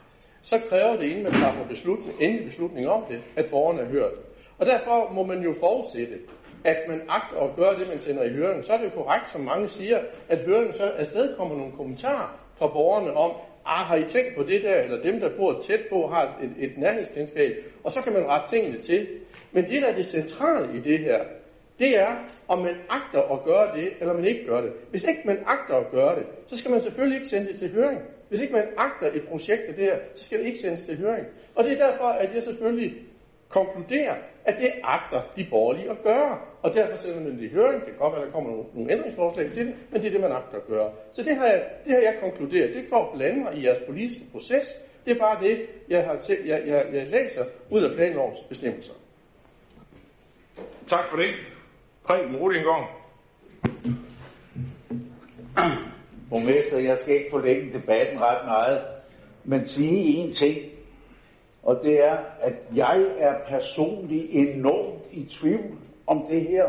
så 0.41 0.59
kræver 0.69 0.95
det, 0.95 1.03
inden 1.03 1.23
man 1.23 1.33
tager 1.33 1.67
beslutning, 1.69 2.21
endelig 2.21 2.45
beslutning 2.45 2.87
om 2.87 3.03
det, 3.09 3.21
at 3.35 3.45
borgerne 3.49 3.81
er 3.81 3.85
hørt. 3.85 4.13
Og 4.57 4.65
derfor 4.65 5.11
må 5.13 5.23
man 5.23 5.41
jo 5.41 5.53
forudsætte, 5.59 6.17
at 6.63 6.77
man 6.89 7.01
agter 7.09 7.39
at 7.39 7.55
gøre 7.55 7.79
det, 7.79 7.87
man 7.87 7.99
sender 7.99 8.23
i 8.23 8.33
høring. 8.33 8.65
Så 8.65 8.73
er 8.73 8.77
det 8.77 8.85
jo 8.85 8.89
korrekt, 8.89 9.29
som 9.29 9.41
mange 9.41 9.67
siger, 9.67 9.99
at 10.29 10.39
høringen 10.39 10.73
så 10.73 10.83
afsted 10.83 11.37
kommer 11.37 11.57
nogle 11.57 11.71
kommentarer 11.77 12.39
fra 12.59 12.67
borgerne 12.67 13.13
om, 13.13 13.31
ah, 13.65 13.85
har 13.85 13.95
I 13.95 14.03
tænkt 14.03 14.35
på 14.37 14.43
det 14.43 14.63
der, 14.63 14.75
eller 14.75 15.01
dem, 15.01 15.19
der 15.19 15.29
bor 15.37 15.59
tæt 15.59 15.79
på, 15.89 16.07
har 16.07 16.37
et, 16.43 16.69
et 16.69 16.77
nærhedskendskab, 16.77 17.51
og 17.83 17.91
så 17.91 18.01
kan 18.01 18.13
man 18.13 18.27
rette 18.27 18.55
tingene 18.55 18.77
til. 18.81 19.07
Men 19.51 19.63
det, 19.63 19.81
der 19.81 19.87
er 19.87 19.95
det 19.95 20.05
centrale 20.05 20.77
i 20.77 20.79
det 20.79 20.99
her, 20.99 21.19
det 21.79 21.99
er, 21.99 22.15
om 22.47 22.59
man 22.59 22.75
agter 22.89 23.21
at 23.33 23.43
gøre 23.43 23.75
det, 23.77 23.89
eller 23.99 24.13
man 24.13 24.25
ikke 24.25 24.45
gør 24.45 24.61
det. 24.61 24.71
Hvis 24.89 25.03
ikke 25.03 25.21
man 25.25 25.37
agter 25.45 25.75
at 25.75 25.91
gøre 25.91 26.15
det, 26.15 26.25
så 26.47 26.57
skal 26.57 26.71
man 26.71 26.79
selvfølgelig 26.79 27.15
ikke 27.15 27.27
sende 27.27 27.47
det 27.47 27.59
til 27.59 27.71
høring. 27.71 27.99
Hvis 28.29 28.41
ikke 28.41 28.53
man 28.53 28.67
agter 28.77 29.07
et 29.17 29.27
projekt 29.29 29.61
af 29.61 29.73
det 29.75 29.83
her, 29.83 29.97
så 30.13 30.23
skal 30.23 30.39
det 30.39 30.45
ikke 30.45 30.59
sendes 30.59 30.83
til 30.83 30.97
høring. 30.97 31.25
Og 31.55 31.63
det 31.63 31.73
er 31.73 31.89
derfor, 31.89 32.05
at 32.05 32.33
jeg 32.33 32.43
selvfølgelig 32.43 32.93
konkluderer, 33.49 34.15
at 34.45 34.55
det 34.61 34.71
agter 34.83 35.21
de 35.35 35.47
borgerlige 35.49 35.89
at 35.89 36.03
gøre. 36.03 36.37
Og 36.61 36.73
derfor 36.73 36.95
sender 36.97 37.19
man 37.19 37.37
det 37.37 37.43
i 37.43 37.49
høring. 37.49 37.75
Det 37.75 37.85
kan 37.85 37.97
godt 37.97 38.13
være, 38.13 38.21
at 38.21 38.27
der 38.27 38.33
kommer 38.33 38.49
nogle, 38.49 38.65
nogle 38.73 38.91
ændringsforslag 38.91 39.51
til 39.51 39.65
det, 39.65 39.75
men 39.91 40.01
det 40.01 40.07
er 40.07 40.11
det, 40.11 40.21
man 40.21 40.31
agter 40.31 40.57
at 40.57 40.67
gøre. 40.67 40.91
Så 41.13 41.23
det 41.23 41.35
har 41.35 41.45
jeg, 41.45 41.63
det 41.85 41.91
har 41.91 41.99
jeg 41.99 42.17
konkluderet. 42.21 42.67
Det 42.69 42.75
er 42.75 42.77
ikke 42.77 42.89
for 42.89 43.05
at 43.05 43.17
blande 43.17 43.43
mig 43.43 43.57
i 43.57 43.65
jeres 43.65 43.79
politiske 43.87 44.23
proces. 44.31 44.63
Det 45.05 45.11
er 45.11 45.19
bare 45.19 45.43
det, 45.43 45.65
jeg, 45.89 46.05
har 46.05 46.15
til, 46.15 46.37
jeg, 46.45 46.61
jeg, 46.67 46.85
jeg 46.93 47.07
læser 47.07 47.45
ud 47.71 47.83
af 47.83 47.95
planlovens 47.95 48.39
bestemmelser. 48.49 48.93
Tak 50.87 51.09
for 51.09 51.17
det. 51.17 51.29
Preben 52.03 52.35
Rudingård. 52.35 52.89
Borgmester, 56.29 56.79
jeg 56.79 56.97
skal 56.97 57.15
ikke 57.15 57.31
forlænge 57.31 57.73
debatten 57.73 58.21
ret 58.21 58.45
meget, 58.45 58.81
men 59.43 59.65
sige 59.65 60.17
en 60.17 60.31
ting. 60.31 60.74
Og 61.65 61.79
det 61.83 62.03
er, 62.03 62.17
at 62.41 62.53
jeg 62.75 63.05
er 63.17 63.33
personligt 63.47 64.27
enormt 64.31 65.01
i 65.11 65.25
tvivl 65.29 65.77
om 66.07 66.25
det 66.29 66.41
her. 66.41 66.65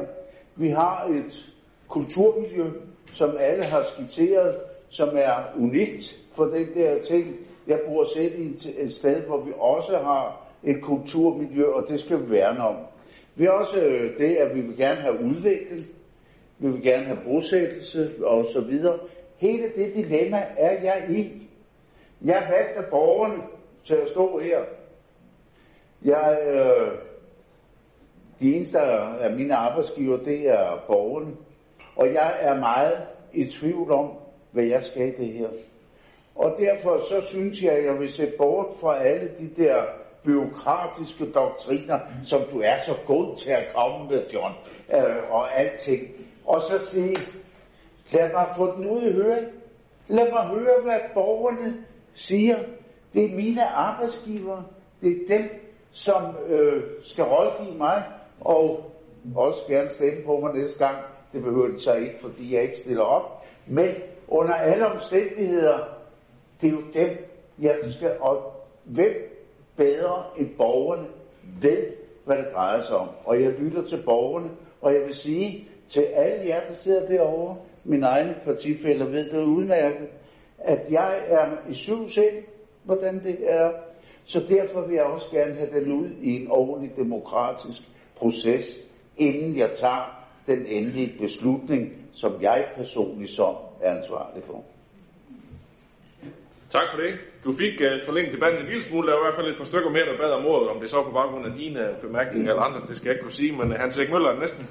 Vi 0.54 0.68
har 0.68 1.04
et 1.04 1.52
kulturmiljø, 1.88 2.64
som 3.12 3.36
alle 3.40 3.64
har 3.64 3.82
skitseret, 3.82 4.56
som 4.88 5.08
er 5.12 5.34
unikt 5.58 6.16
for 6.34 6.44
den 6.44 6.74
der 6.74 7.02
ting. 7.02 7.36
Jeg 7.66 7.80
bor 7.88 8.04
selv 8.04 8.40
i 8.40 8.46
et 8.78 8.94
sted, 8.94 9.20
hvor 9.20 9.40
vi 9.40 9.52
også 9.58 9.98
har 9.98 10.46
et 10.64 10.82
kulturmiljø, 10.82 11.66
og 11.66 11.88
det 11.88 12.00
skal 12.00 12.26
vi 12.26 12.30
værne 12.30 12.60
om. 12.60 12.76
Vi 13.34 13.44
har 13.44 13.50
også 13.50 13.80
øh, 13.80 14.18
det, 14.18 14.36
at 14.36 14.54
vi 14.54 14.60
vil 14.60 14.76
gerne 14.76 15.00
have 15.00 15.20
udvikling, 15.20 15.86
vi 16.58 16.68
vil 16.68 16.82
gerne 16.82 17.04
have 17.04 17.18
bosættelse 17.24 18.10
og 18.24 18.46
så 18.52 18.60
videre. 18.60 18.98
Hele 19.36 19.62
det 19.76 19.94
dilemma 19.94 20.42
er 20.56 20.82
jeg 20.82 21.06
i. 21.10 21.48
Jeg 22.24 22.46
valgte 22.50 22.90
borgerne 22.90 23.42
til 23.84 23.94
at 23.94 24.08
stå 24.08 24.38
her. 24.38 24.58
Jeg, 26.06 26.38
øh, 26.50 26.98
de 28.40 28.56
eneste 28.56 28.80
af 28.80 29.36
mine 29.36 29.54
arbejdsgiver, 29.54 30.16
det 30.16 30.48
er 30.48 30.84
borgerne. 30.86 31.32
Og 31.96 32.06
jeg 32.12 32.36
er 32.40 32.58
meget 32.58 33.02
i 33.32 33.44
tvivl 33.44 33.92
om, 33.92 34.10
hvad 34.52 34.64
jeg 34.64 34.82
skal 34.82 35.08
i 35.08 35.10
det 35.10 35.32
her. 35.32 35.48
Og 36.34 36.56
derfor 36.58 37.00
så 37.00 37.26
synes 37.26 37.62
jeg, 37.62 37.72
at 37.72 37.84
jeg 37.84 37.98
vil 37.98 38.10
se 38.10 38.32
bort 38.38 38.66
fra 38.80 39.02
alle 39.02 39.30
de 39.38 39.62
der 39.62 39.82
byråkratiske 40.24 41.24
doktriner, 41.32 41.98
som 42.24 42.40
du 42.52 42.60
er 42.60 42.78
så 42.78 42.92
god 43.06 43.36
til 43.36 43.50
at 43.50 43.66
komme 43.74 44.08
med, 44.10 44.22
John, 44.34 44.54
øh, 44.94 45.30
og 45.30 45.60
alting. 45.60 46.02
Og 46.46 46.62
så 46.62 46.78
sige, 46.78 47.16
lad 48.12 48.32
mig 48.32 48.46
få 48.56 48.76
den 48.76 48.86
ud 48.90 49.02
i 49.02 49.12
høring. 49.12 49.46
Lad 50.08 50.30
mig 50.32 50.46
høre, 50.46 50.82
hvad 50.82 51.00
borgerne 51.14 51.84
siger. 52.14 52.58
Det 53.14 53.24
er 53.24 53.36
mine 53.36 53.64
arbejdsgivere. 53.64 54.64
Det 55.00 55.10
er 55.10 55.36
dem, 55.36 55.65
som 55.96 56.36
øh, 56.48 56.82
skal 57.04 57.24
rådgive 57.24 57.78
mig, 57.78 58.02
og 58.40 58.92
også 59.36 59.60
gerne 59.68 59.90
stemme 59.90 60.24
på 60.24 60.40
mig 60.40 60.54
næste 60.54 60.78
gang. 60.78 60.96
Det 61.32 61.42
behøver 61.42 61.68
de 61.68 61.80
så 61.80 61.94
ikke, 61.94 62.16
fordi 62.20 62.54
jeg 62.54 62.62
ikke 62.62 62.78
stiller 62.78 63.02
op. 63.02 63.44
Men 63.66 63.88
under 64.28 64.54
alle 64.54 64.86
omstændigheder, 64.86 65.78
det 66.60 66.68
er 66.68 66.72
jo 66.72 66.82
dem, 66.94 67.08
jeg 67.58 67.78
skal 67.90 68.16
og 68.20 68.52
hvem 68.84 69.12
bedre 69.76 70.24
end 70.38 70.48
borgerne 70.56 71.06
ved, 71.62 71.86
hvad 72.24 72.36
det 72.36 72.46
drejer 72.54 72.82
sig 72.82 72.96
om. 72.96 73.08
Og 73.24 73.42
jeg 73.42 73.50
lytter 73.50 73.82
til 73.82 74.02
borgerne, 74.04 74.50
og 74.80 74.94
jeg 74.94 75.02
vil 75.02 75.14
sige 75.14 75.68
til 75.88 76.00
alle 76.00 76.46
jer, 76.46 76.60
der 76.68 76.74
sidder 76.74 77.06
derovre, 77.06 77.56
mine 77.84 78.06
egne 78.06 78.36
partifælder 78.44 79.06
ved 79.06 79.30
det 79.30 79.44
udmærket, 79.44 80.08
at 80.58 80.80
jeg 80.90 81.18
er 81.26 81.48
i 81.70 81.74
syv 81.74 82.08
sind, 82.08 82.44
hvordan 82.84 83.24
det 83.24 83.38
er. 83.52 83.70
Så 84.26 84.44
derfor 84.48 84.86
vil 84.86 84.94
jeg 84.94 85.04
også 85.04 85.26
gerne 85.30 85.54
have 85.54 85.70
den 85.80 85.92
ud 85.92 86.08
i 86.22 86.30
en 86.30 86.50
ordentlig 86.50 86.96
demokratisk 86.96 87.80
proces, 88.16 88.64
inden 89.16 89.56
jeg 89.56 89.70
tager 89.70 90.26
den 90.46 90.66
endelige 90.66 91.14
beslutning, 91.20 91.92
som 92.14 92.42
jeg 92.42 92.64
personligt 92.76 93.30
som 93.30 93.54
er 93.80 93.96
ansvarlig 93.96 94.42
for. 94.44 94.64
Tak 96.70 96.82
for 96.92 97.00
det. 97.00 97.14
Du 97.44 97.52
fik 97.52 97.80
uh, 97.80 98.04
forlænget 98.04 98.34
debatten 98.34 98.60
en 98.60 98.66
lille 98.66 98.82
smule. 98.82 99.08
Der 99.08 99.14
var 99.14 99.20
i 99.20 99.26
hvert 99.26 99.34
fald 99.34 99.50
et 99.50 99.56
par 99.58 99.64
stykker 99.64 99.90
mere, 99.90 100.06
der 100.06 100.16
bad 100.18 100.30
om 100.30 100.46
ordet. 100.46 100.68
Om 100.68 100.80
det 100.80 100.90
så 100.90 101.02
på 101.02 101.10
baggrund 101.10 101.46
af 101.46 101.52
dine 101.58 101.96
bemærkninger 102.00 102.50
eller 102.50 102.62
andres, 102.62 102.84
det 102.84 102.96
skal 102.96 103.06
jeg 103.08 103.14
ikke 103.14 103.22
kunne 103.22 103.32
sige. 103.32 103.52
Men 103.52 103.72
uh, 103.72 103.76
Hans 103.76 103.98
Erik 103.98 104.10
Møller 104.10 104.30
er 104.30 104.40
næsten. 104.40 104.66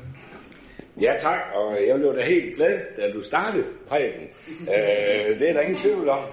Ja 1.01 1.13
tak, 1.17 1.39
og 1.55 1.77
jeg 1.87 1.95
blev 1.99 2.15
da 2.15 2.21
helt 2.21 2.55
glad, 2.55 2.79
da 2.97 3.11
du 3.11 3.21
startede 3.21 3.63
prædiken. 3.89 4.27
uh, 4.61 4.67
det 5.39 5.49
er 5.49 5.53
der 5.53 5.61
ingen 5.61 5.77
tvivl 5.77 6.09
om. 6.09 6.23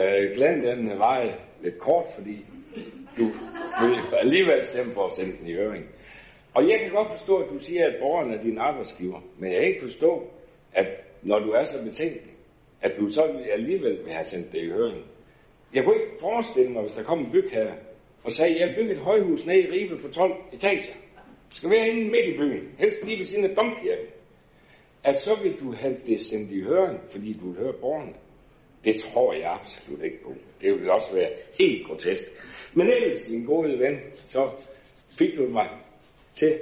Uh, 0.00 0.36
glæden 0.36 0.62
den 0.62 0.98
var 0.98 1.26
lidt 1.62 1.78
kort, 1.78 2.06
fordi 2.14 2.44
du 3.16 3.24
vil 3.80 3.98
alligevel 4.12 4.64
stemme 4.64 4.94
for 4.94 5.06
at 5.06 5.12
sende 5.12 5.36
den 5.38 5.46
i 5.48 5.54
høring. 5.54 5.84
Og 6.54 6.68
jeg 6.68 6.78
kan 6.80 6.90
godt 6.90 7.10
forstå, 7.10 7.36
at 7.36 7.50
du 7.50 7.58
siger, 7.58 7.86
at 7.86 7.96
borgeren 8.00 8.34
er 8.34 8.42
din 8.42 8.58
arbejdsgiver. 8.58 9.20
Men 9.38 9.52
jeg 9.52 9.60
kan 9.60 9.68
ikke 9.68 9.80
forstå, 9.80 10.30
at 10.72 10.86
når 11.22 11.38
du 11.38 11.50
er 11.50 11.64
så 11.64 11.84
betænkelig, 11.84 12.32
at 12.80 12.92
du 12.98 13.08
så 13.08 13.22
alligevel 13.52 13.98
vil 14.04 14.12
have 14.12 14.24
sendt 14.24 14.52
det 14.52 14.62
i 14.62 14.70
høring. 14.70 15.04
Jeg 15.74 15.84
kunne 15.84 15.94
ikke 15.94 16.20
forestille 16.20 16.70
mig, 16.72 16.82
hvis 16.82 16.92
der 16.92 17.02
kom 17.02 17.18
en 17.18 17.30
bygherre 17.32 17.74
og 18.24 18.32
sagde, 18.32 18.54
at 18.54 18.60
jeg 18.60 18.74
bygger 18.78 18.92
et 18.92 18.98
højhus 18.98 19.46
ned 19.46 19.54
i 19.54 19.70
Ribe 19.70 20.02
på 20.02 20.08
12 20.08 20.32
etager. 20.52 20.92
Det 21.48 21.56
skal 21.56 21.70
være 21.70 21.88
inde 21.88 22.04
midt 22.04 22.26
i 22.26 22.36
byen, 22.38 22.68
helst 22.78 23.04
lige 23.04 23.18
ved 23.18 23.24
siden 23.24 23.44
af 23.44 23.56
domkirken. 23.56 24.06
At 25.04 25.18
så 25.18 25.30
vil 25.42 25.60
du 25.60 25.72
have 25.72 25.96
det 26.06 26.20
sendt 26.20 26.50
i 26.50 26.60
høring, 26.60 27.00
fordi 27.10 27.32
du 27.32 27.46
vil 27.50 27.58
høre 27.62 27.72
borgerne. 27.80 28.12
Det 28.86 28.96
tror 28.96 29.32
jeg 29.32 29.58
absolut 29.60 30.04
ikke 30.04 30.22
på. 30.22 30.34
Det 30.60 30.72
ville 30.72 30.92
også 30.92 31.14
være 31.14 31.30
helt 31.60 31.86
grotesk. 31.86 32.24
Men 32.74 32.86
ellers, 32.86 33.28
min 33.28 33.44
gode 33.44 33.78
ven, 33.78 34.00
så 34.14 34.50
fik 35.18 35.36
du 35.36 35.48
mig 35.48 35.68
til 36.34 36.58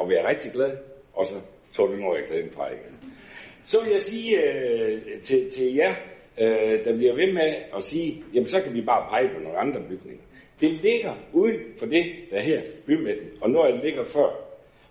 at 0.00 0.08
være 0.08 0.28
rigtig 0.28 0.52
glad, 0.52 0.76
og 1.12 1.26
så 1.26 1.34
tog 1.72 1.88
du 1.88 1.96
noget 1.96 2.22
af 2.22 2.28
glæden 2.28 2.50
fra 2.50 2.68
igen. 2.68 3.14
Så 3.62 3.82
vil 3.84 3.92
jeg 3.92 4.00
sige 4.00 4.42
øh, 4.42 5.20
til, 5.22 5.50
til 5.50 5.74
jer, 5.74 5.94
øh, 6.40 6.84
der 6.84 6.96
bliver 6.96 7.14
ved 7.14 7.32
med 7.32 7.54
at 7.76 7.82
sige, 7.82 8.24
jamen 8.34 8.46
så 8.46 8.60
kan 8.60 8.74
vi 8.74 8.82
bare 8.82 9.10
pege 9.10 9.34
på 9.34 9.40
nogle 9.40 9.58
andre 9.58 9.80
bygninger. 9.88 10.24
Det 10.60 10.70
ligger 10.70 11.14
uden 11.32 11.60
for 11.78 11.86
det, 11.86 12.04
der 12.30 12.40
her 12.40 12.60
bymidten, 12.86 13.28
og 13.40 13.50
når 13.50 13.66
det 13.66 13.84
ligger 13.84 14.04
før. 14.04 14.30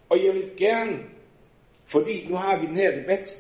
Og 0.10 0.26
jeg 0.26 0.34
vil 0.34 0.50
gerne, 0.58 0.98
fordi 1.86 2.28
nu 2.30 2.36
har 2.36 2.60
vi 2.60 2.68
den 2.68 2.76
her 2.76 2.92
debat, 2.92 3.38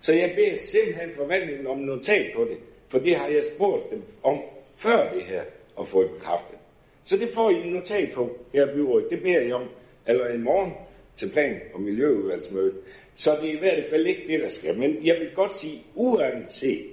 så 0.00 0.12
jeg 0.12 0.32
beder 0.36 0.56
simpelthen 0.56 1.10
forvaltningen 1.16 1.66
om 1.66 1.78
notat 1.78 2.26
på 2.36 2.44
det, 2.44 2.58
for 2.90 2.98
det 2.98 3.16
har 3.16 3.28
jeg 3.28 3.44
spurgt 3.44 3.90
dem 3.90 4.02
om 4.22 4.38
før 4.76 5.12
det 5.12 5.24
her, 5.24 5.42
og 5.76 5.88
fået 5.88 6.10
bekræftet. 6.10 6.58
Så 7.04 7.16
det 7.16 7.34
får 7.34 7.50
I 7.50 7.54
en 7.54 7.72
notat 7.72 8.12
på 8.14 8.30
her 8.52 8.70
i 8.70 8.74
byrådet. 8.74 9.06
Det 9.10 9.22
beder 9.22 9.40
jeg 9.40 9.54
om, 9.54 9.68
allerede 10.06 10.34
i 10.34 10.38
morgen 10.38 10.72
til 11.16 11.30
plan- 11.30 11.60
og 11.74 11.80
miljøudvalgsmødet. 11.80 12.74
Så 13.14 13.38
det 13.40 13.50
er 13.50 13.56
i 13.56 13.58
hvert 13.58 13.86
fald 13.90 14.06
ikke 14.06 14.22
det, 14.26 14.40
der 14.40 14.48
skal. 14.48 14.78
Men 14.78 15.06
jeg 15.06 15.16
vil 15.20 15.30
godt 15.34 15.54
sige, 15.54 15.82
uanset, 15.94 16.86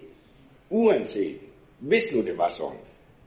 uanset, 0.70 1.38
hvis 1.80 2.16
nu 2.16 2.22
det 2.22 2.38
var 2.38 2.50
sådan, 2.50 2.80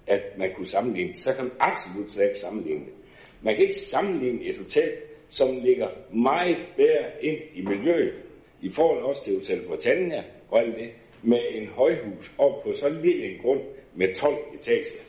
at 0.07 0.39
man 0.39 0.53
kunne 0.55 0.67
sammenligne, 0.67 1.17
så 1.17 1.35
kan 1.35 1.45
man 1.45 1.53
absolut 1.61 2.11
slet 2.11 2.25
ikke 2.25 2.39
sammenligne 2.39 2.85
det. 2.85 2.95
Man 3.43 3.55
kan 3.55 3.65
ikke 3.65 3.77
sammenligne 3.77 4.45
et 4.45 4.59
hotel, 4.59 4.93
som 5.29 5.59
ligger 5.63 5.89
meget 6.15 6.57
bedre 6.77 7.25
ind 7.25 7.39
i 7.55 7.63
miljøet, 7.63 8.15
i 8.61 8.71
forhold 8.71 9.03
også 9.03 9.25
til 9.25 9.35
Hotel 9.35 9.67
Britannia 9.67 10.25
og 10.51 10.61
alt 10.61 10.77
det, 10.77 10.91
med 11.23 11.41
en 11.51 11.67
højhus 11.67 12.33
op 12.39 12.63
på 12.63 12.73
så 12.73 12.89
lille 12.89 13.25
en 13.25 13.39
grund 13.43 13.61
med 13.95 14.15
12 14.15 14.37
etager. 14.55 15.01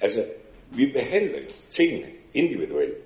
Altså, 0.00 0.24
vi 0.76 0.92
behandler 0.92 1.38
tingene 1.70 2.06
individuelt. 2.34 2.98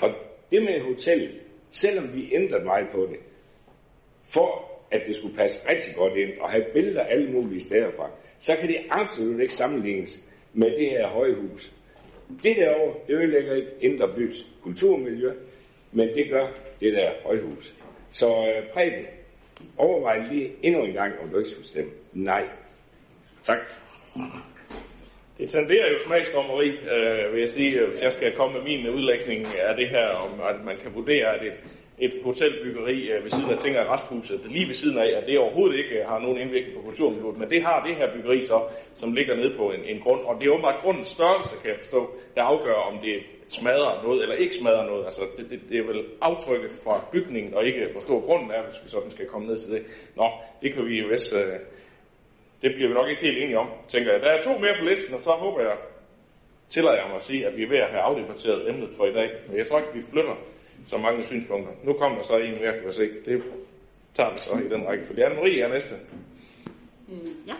Og 0.00 0.10
det 0.50 0.62
med 0.62 0.80
hotellet, 0.80 1.42
selvom 1.70 2.14
vi 2.14 2.34
ændrede 2.34 2.64
meget 2.64 2.86
på 2.92 3.08
det, 3.10 3.18
for 4.24 4.70
at 4.90 5.02
det 5.06 5.16
skulle 5.16 5.36
passe 5.36 5.68
rigtig 5.70 5.94
godt 5.94 6.16
ind 6.16 6.38
og 6.40 6.50
have 6.50 6.64
billeder 6.72 7.02
alle 7.02 7.32
mulige 7.32 7.60
steder 7.60 7.90
fra, 7.96 8.10
så 8.40 8.56
kan 8.56 8.68
det 8.68 8.76
absolut 8.90 9.40
ikke 9.40 9.54
sammenlignes 9.54 10.24
med 10.52 10.70
det 10.70 10.90
her 10.90 11.08
højhus. 11.08 11.72
Det 12.42 12.56
derovre, 12.56 12.94
det 13.06 13.14
ødelægger 13.14 13.54
ikke 13.54 13.70
indre 13.80 14.14
bys 14.16 14.46
kulturmiljø, 14.62 15.32
men 15.92 16.08
det 16.08 16.30
gør 16.30 16.46
det 16.80 16.92
der 16.92 17.12
højhus. 17.24 17.74
Så 18.10 18.26
øh, 18.26 18.72
Preben, 18.72 19.04
overvej 19.78 20.22
lige 20.30 20.52
endnu 20.62 20.84
en 20.84 20.92
gang, 20.92 21.12
om 21.22 21.28
du 21.28 21.38
ikke 21.38 21.50
skulle 21.50 21.66
stemme 21.66 21.90
nej. 22.12 22.44
Tak. 23.42 23.58
Det 25.38 25.48
tenderer 25.48 25.92
jo 25.92 25.98
smagsdommeri, 26.06 26.68
øh, 26.68 27.32
vil 27.32 27.40
jeg 27.40 27.48
sige, 27.48 27.80
øh, 27.80 27.90
hvis 27.90 28.02
jeg 28.02 28.12
skal 28.12 28.36
komme 28.36 28.58
med 28.58 28.64
min 28.64 28.86
øh, 28.86 28.94
udlægning 28.94 29.46
af 29.68 29.76
det 29.76 29.88
her, 29.88 30.06
om 30.06 30.40
at 30.40 30.64
man 30.64 30.76
kan 30.76 30.94
vurdere, 30.94 31.26
at 31.34 31.42
et, 31.46 31.60
et 31.98 32.12
hotelbyggeri 32.24 33.08
øh, 33.08 33.24
ved 33.24 33.30
siden 33.30 33.50
af 33.50 33.58
Tinger 33.58 33.92
Resthuset, 33.92 34.40
lige 34.48 34.66
ved 34.66 34.74
siden 34.74 34.98
af, 34.98 35.10
at 35.16 35.26
det 35.26 35.38
overhovedet 35.38 35.78
ikke 35.78 36.00
øh, 36.00 36.06
har 36.08 36.18
nogen 36.18 36.38
indvirkning 36.38 36.76
på 36.76 36.82
kulturmiljøet, 36.82 37.38
men 37.38 37.50
det 37.50 37.62
har 37.62 37.84
det 37.86 37.96
her 37.96 38.14
byggeri 38.14 38.42
så, 38.42 38.62
som 38.94 39.12
ligger 39.12 39.36
nede 39.36 39.54
på 39.56 39.70
en, 39.70 39.84
en 39.84 40.00
grund, 40.00 40.20
og 40.20 40.40
det 40.40 40.46
er 40.46 40.50
åbenbart 40.50 40.82
grundens 40.82 41.08
størrelse, 41.08 41.54
kan 41.62 41.70
jeg 41.70 41.78
forstå, 41.78 42.10
der 42.34 42.42
afgør, 42.42 42.74
om 42.74 42.98
det 42.98 43.22
smadrer 43.48 44.02
noget 44.02 44.22
eller 44.22 44.34
ikke 44.34 44.54
smadrer 44.56 44.86
noget. 44.86 45.04
Altså, 45.04 45.22
det, 45.36 45.50
det, 45.50 45.60
det 45.68 45.78
er 45.78 45.86
vel 45.86 46.04
aftrykket 46.20 46.72
fra 46.84 47.04
bygningen, 47.12 47.54
og 47.54 47.64
ikke 47.64 47.88
hvor 47.92 48.00
stor 48.00 48.20
grunden 48.20 48.50
er, 48.50 48.62
hvis 48.64 48.84
vi 48.84 48.90
sådan 48.90 49.10
skal 49.10 49.26
komme 49.26 49.46
ned 49.46 49.56
til 49.56 49.72
det. 49.72 49.82
Nå, 50.16 50.30
det 50.62 50.74
kan 50.74 50.86
vi 50.86 51.00
jo 51.00 51.08
vist... 51.08 51.32
Øh, 51.32 51.60
det 52.62 52.74
bliver 52.74 52.88
vi 52.88 52.94
nok 52.94 53.08
ikke 53.10 53.22
helt 53.22 53.38
enige 53.38 53.58
om, 53.58 53.68
tænker 53.88 54.12
jeg. 54.12 54.20
Der 54.20 54.30
er 54.30 54.42
to 54.42 54.58
mere 54.58 54.74
på 54.78 54.84
listen, 54.84 55.14
og 55.14 55.20
så 55.20 55.30
håber 55.30 55.60
jeg, 55.60 55.76
tillader 56.68 56.96
jeg 56.96 57.06
mig 57.08 57.16
at 57.16 57.22
sige, 57.22 57.46
at 57.46 57.56
vi 57.56 57.62
er 57.62 57.68
ved 57.68 57.78
at 57.78 57.90
have 57.90 58.00
afdebatteret 58.00 58.68
emnet 58.68 58.90
for 58.96 59.06
i 59.06 59.12
dag. 59.12 59.30
Men 59.48 59.56
jeg 59.58 59.66
tror 59.66 59.78
ikke, 59.78 59.94
vi 59.94 60.02
flytter 60.02 60.36
så 60.86 60.98
mange 60.98 61.24
synspunkter. 61.24 61.72
Nu 61.84 61.92
kommer 61.92 62.16
der 62.16 62.24
så 62.24 62.36
en 62.36 62.54
mere, 62.60 62.72
kan 62.72 62.84
jeg 62.84 62.94
se. 62.94 63.08
Det 63.26 63.42
tager 64.14 64.32
vi 64.32 64.38
så 64.38 64.60
i 64.66 64.68
den 64.68 64.88
række. 64.88 65.04
For 65.06 65.14
Anne-Marie 65.14 65.62
er 65.62 65.68
næste. 65.68 65.94
Mm, 67.08 67.36
ja. 67.46 67.54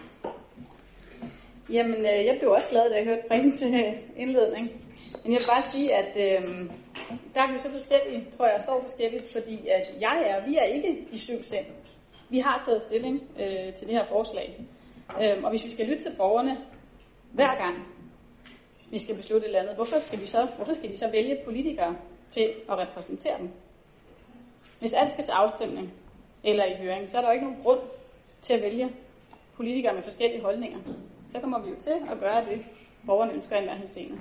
Jamen, 1.71 1.99
øh, 1.99 2.25
jeg 2.27 2.37
blev 2.39 2.51
også 2.51 2.69
glad, 2.69 2.91
da 2.91 2.97
jeg 2.97 3.05
hørte 3.05 3.23
Bredens 3.29 3.63
øh, 3.63 3.93
indledning. 4.17 4.84
Men 5.23 5.33
jeg 5.33 5.41
vil 5.41 5.47
bare 5.47 5.71
sige, 5.71 5.95
at 5.95 6.17
øh, 6.17 6.71
der 7.35 7.41
er 7.43 7.53
vi 7.53 7.59
så 7.59 7.71
forskellige, 7.71 8.27
tror 8.37 8.47
jeg, 8.47 8.63
står 8.63 8.83
forskelligt, 8.83 9.33
fordi 9.33 9.69
at 9.69 9.87
jeg 10.01 10.23
er, 10.27 10.47
vi 10.47 10.57
er 10.57 10.65
ikke 10.65 11.07
i 11.13 11.19
syv 11.19 11.43
sind. 11.43 11.67
Vi 12.31 12.39
har 12.39 12.63
taget 12.67 12.83
stilling 12.83 13.23
øh, 13.41 13.75
til 13.75 13.89
det 13.89 13.97
her 13.97 14.05
forslag. 14.05 14.67
Øh, 15.23 15.45
og 15.45 15.51
hvis 15.51 15.65
vi 15.65 15.71
skal 15.71 15.87
lytte 15.87 16.03
til 16.03 16.17
borgerne 16.17 16.59
hver 17.33 17.55
gang, 17.57 17.87
vi 18.91 18.99
skal 18.99 19.17
beslutte 19.17 19.47
et 19.47 19.49
eller 19.49 19.61
andet, 19.61 19.75
hvorfor 19.75 19.99
skal, 19.99 20.21
vi 20.21 20.27
så, 20.27 20.49
hvorfor 20.57 20.75
skal 20.75 20.91
de 20.91 20.97
så 20.97 21.11
vælge 21.11 21.39
politikere 21.45 21.97
til 22.31 22.53
at 22.71 22.79
repræsentere 22.79 23.39
dem? 23.39 23.51
Hvis 24.79 24.93
alt 24.93 25.11
skal 25.11 25.25
til 25.25 25.33
afstemning 25.33 25.93
eller 26.45 26.65
i 26.65 26.75
høring, 26.77 27.09
så 27.09 27.17
er 27.17 27.21
der 27.21 27.29
jo 27.29 27.33
ikke 27.33 27.47
nogen 27.47 27.63
grund 27.63 27.81
til 28.43 28.53
at 28.53 28.63
vælge 28.63 28.93
politikere 29.57 29.95
med 29.95 30.03
forskellige 30.03 30.43
holdninger. 30.43 30.79
Så 31.29 31.41
kommer 31.41 31.59
vi 31.59 31.71
jo 31.71 31.77
til 31.81 31.97
at 32.11 32.19
gøre 32.21 32.45
det, 32.45 32.65
borgerne 33.07 33.33
ønsker 33.33 33.57
i 33.57 33.59
enhver 33.59 33.75
henseende. 33.75 34.19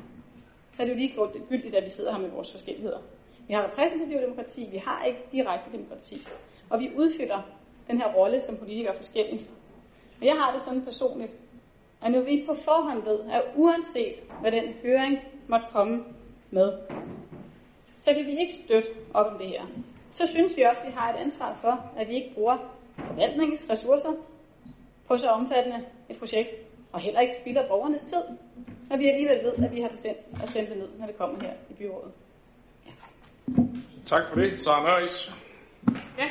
Så 0.74 0.84
er 0.84 0.86
det 0.86 0.94
jo 0.94 0.98
lige 0.98 1.14
gyldigt, 1.50 1.76
at 1.76 1.86
vi 1.86 1.90
sidder 1.90 2.12
her 2.12 2.20
med 2.20 2.30
vores 2.30 2.52
forskelligheder. 2.52 3.00
Vi 3.48 3.54
har 3.54 3.64
repræsentativ 3.64 4.22
demokrati, 4.22 4.68
vi 4.72 4.78
har 4.78 5.04
ikke 5.04 5.20
direkte 5.32 5.72
demokrati. 5.72 6.28
Og 6.70 6.80
vi 6.80 6.92
udfylder 6.96 7.42
den 7.88 8.02
her 8.02 8.14
rolle 8.14 8.42
som 8.42 8.58
politikere 8.58 8.96
forskelligt. 8.96 9.50
Og 10.22 10.26
jeg 10.26 10.36
har 10.36 10.54
det 10.54 10.62
sådan 10.62 10.82
personligt, 10.82 11.36
at 12.02 12.12
nu 12.12 12.22
vi 12.22 12.44
på 12.48 12.54
forhånd 12.54 13.04
ved, 13.04 13.20
at 13.32 13.44
uanset 13.56 14.16
hvad 14.42 14.52
den 14.52 14.74
høring 14.84 15.20
måtte 15.48 15.66
komme 15.72 16.04
med, 16.52 16.74
så 17.96 18.14
kan 18.14 18.26
vi 18.26 18.40
ikke 18.40 18.54
støtte 18.54 18.90
op 19.14 19.26
om 19.34 19.38
det 19.38 19.48
her. 19.48 19.66
Så 20.12 20.26
synes 20.26 20.58
vi 20.58 20.62
også, 20.62 20.82
at 20.82 20.88
vi 20.88 20.94
har 20.94 21.14
et 21.14 21.18
ansvar 21.18 21.54
for, 21.54 21.92
at 21.98 22.08
vi 22.08 22.16
ikke 22.16 22.34
bruger 22.36 22.58
forvaltningens 22.98 23.70
ressourcer 23.70 24.14
på 25.08 25.18
så 25.18 25.28
omfattende 25.28 25.86
et 26.10 26.18
projekt, 26.20 26.50
og 26.92 27.00
heller 27.00 27.20
ikke 27.20 27.34
spilder 27.42 27.68
borgernes 27.68 28.04
tid. 28.04 28.24
Når 28.90 28.98
vi 28.98 29.08
alligevel 29.08 29.44
ved, 29.44 29.66
at 29.66 29.76
vi 29.76 29.82
har 29.82 29.90
til 29.90 30.10
at 30.44 30.50
sende 30.50 30.70
det 30.70 30.78
ned, 30.78 30.88
når 31.00 31.06
det 31.06 31.18
kommer 31.18 31.42
her 31.42 31.54
i 31.70 31.74
byrådet. 31.74 32.12
Tak 34.06 34.22
for 34.30 34.40
det. 34.40 34.60
Sara 34.60 34.84
Nøjes. 34.84 35.32
Ja. 36.18 36.30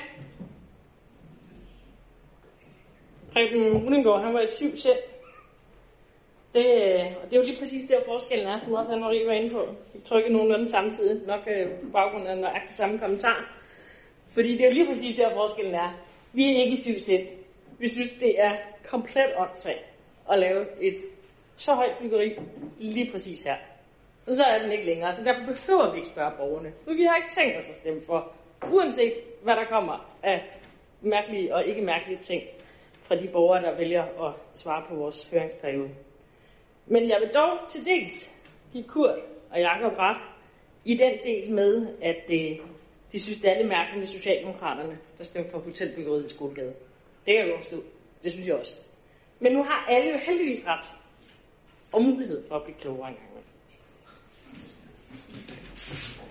Preben 3.32 3.84
Rudengård, 3.84 4.22
han 4.22 4.34
var 4.34 4.40
i 4.40 4.46
syv 4.46 4.76
selv. 4.76 4.98
Det, 6.54 6.64
og 7.22 7.30
det 7.30 7.32
er 7.32 7.36
jo 7.36 7.42
lige 7.42 7.58
præcis 7.58 7.88
der 7.88 8.00
forskellen 8.06 8.46
er, 8.46 8.58
som 8.58 8.72
også 8.72 8.90
Anne-Marie 8.90 9.26
var 9.26 9.32
inde 9.32 9.50
på. 9.50 9.68
Vi 9.94 10.00
trykker 10.04 10.30
nogenlunde 10.30 10.70
samtidig, 10.70 11.26
nok 11.26 11.40
øh, 11.46 11.70
på 11.70 11.86
baggrund 11.92 12.28
af 12.28 12.38
nøjagtig 12.38 12.70
samme 12.70 12.98
kommentar. 12.98 13.58
Fordi 14.34 14.52
det 14.52 14.60
er 14.60 14.66
jo 14.66 14.74
lige 14.74 14.86
præcis 14.86 15.16
der 15.16 15.34
forskellen 15.34 15.74
er. 15.74 15.90
Vi 16.32 16.44
er 16.44 16.62
ikke 16.62 16.72
i 16.72 16.82
syv 16.82 16.98
selv. 16.98 17.26
Vi 17.78 17.88
synes, 17.88 18.10
det 18.10 18.40
er 18.40 18.52
komplet 18.84 19.32
åndssvagt 19.38 19.84
at 20.32 20.38
lave 20.38 20.66
et 20.80 20.96
så 21.64 21.74
højt 21.74 21.96
byggeri 22.00 22.38
lige 22.78 23.10
præcis 23.10 23.42
her. 23.42 23.56
Og 24.26 24.32
så 24.32 24.44
er 24.44 24.62
den 24.62 24.72
ikke 24.72 24.86
længere, 24.86 25.12
så 25.12 25.24
derfor 25.24 25.44
behøver 25.52 25.90
vi 25.92 25.96
ikke 25.96 26.08
spørge 26.08 26.32
borgerne. 26.36 26.72
For 26.84 26.92
vi 26.92 27.02
har 27.02 27.16
ikke 27.16 27.30
tænkt 27.30 27.56
os 27.56 27.68
at 27.68 27.74
stemme 27.74 28.00
for, 28.06 28.32
uanset 28.72 29.12
hvad 29.42 29.54
der 29.56 29.64
kommer 29.64 30.16
af 30.22 30.38
mærkelige 31.00 31.54
og 31.54 31.64
ikke 31.64 31.82
mærkelige 31.82 32.18
ting 32.18 32.42
fra 33.02 33.14
de 33.14 33.28
borgere, 33.32 33.62
der 33.62 33.76
vælger 33.76 34.04
at 34.26 34.34
svare 34.52 34.84
på 34.88 34.94
vores 34.94 35.28
høringsperiode. 35.30 35.90
Men 36.86 37.08
jeg 37.08 37.18
vil 37.20 37.30
dog 37.34 37.70
til 37.70 37.84
dels 37.84 38.34
give 38.72 38.84
Kurt 38.84 39.18
og 39.50 39.60
Jakob 39.60 39.98
ret 39.98 40.22
i 40.84 40.94
den 40.94 41.12
del 41.24 41.52
med, 41.52 41.86
at 42.02 42.16
det, 42.28 42.60
de 43.12 43.20
synes, 43.20 43.40
det 43.40 43.50
er 43.50 43.56
lidt 43.56 43.68
mærkeligt 43.68 43.98
med 43.98 44.06
Socialdemokraterne, 44.06 44.98
der 45.18 45.24
stemmer 45.24 45.50
for 45.50 45.58
hotelbyggeriet 45.58 46.24
i 46.24 46.28
Skolegade. 46.28 46.74
Det 47.26 47.34
kan 47.34 47.36
jeg 47.36 47.50
godt 47.50 47.62
forstå. 47.62 47.82
Det 48.22 48.32
synes 48.32 48.48
jeg 48.48 48.56
også. 48.56 48.76
Men 49.40 49.52
nu 49.52 49.62
har 49.62 49.86
alle 49.88 50.10
jo 50.10 50.18
heldigvis 50.26 50.66
ret 50.66 51.01
og 51.92 52.02
mulighed 52.02 52.42
for 52.48 52.54
at 52.54 52.62
blive 52.62 52.76
klogere 52.80 53.08
engang. 53.08 53.28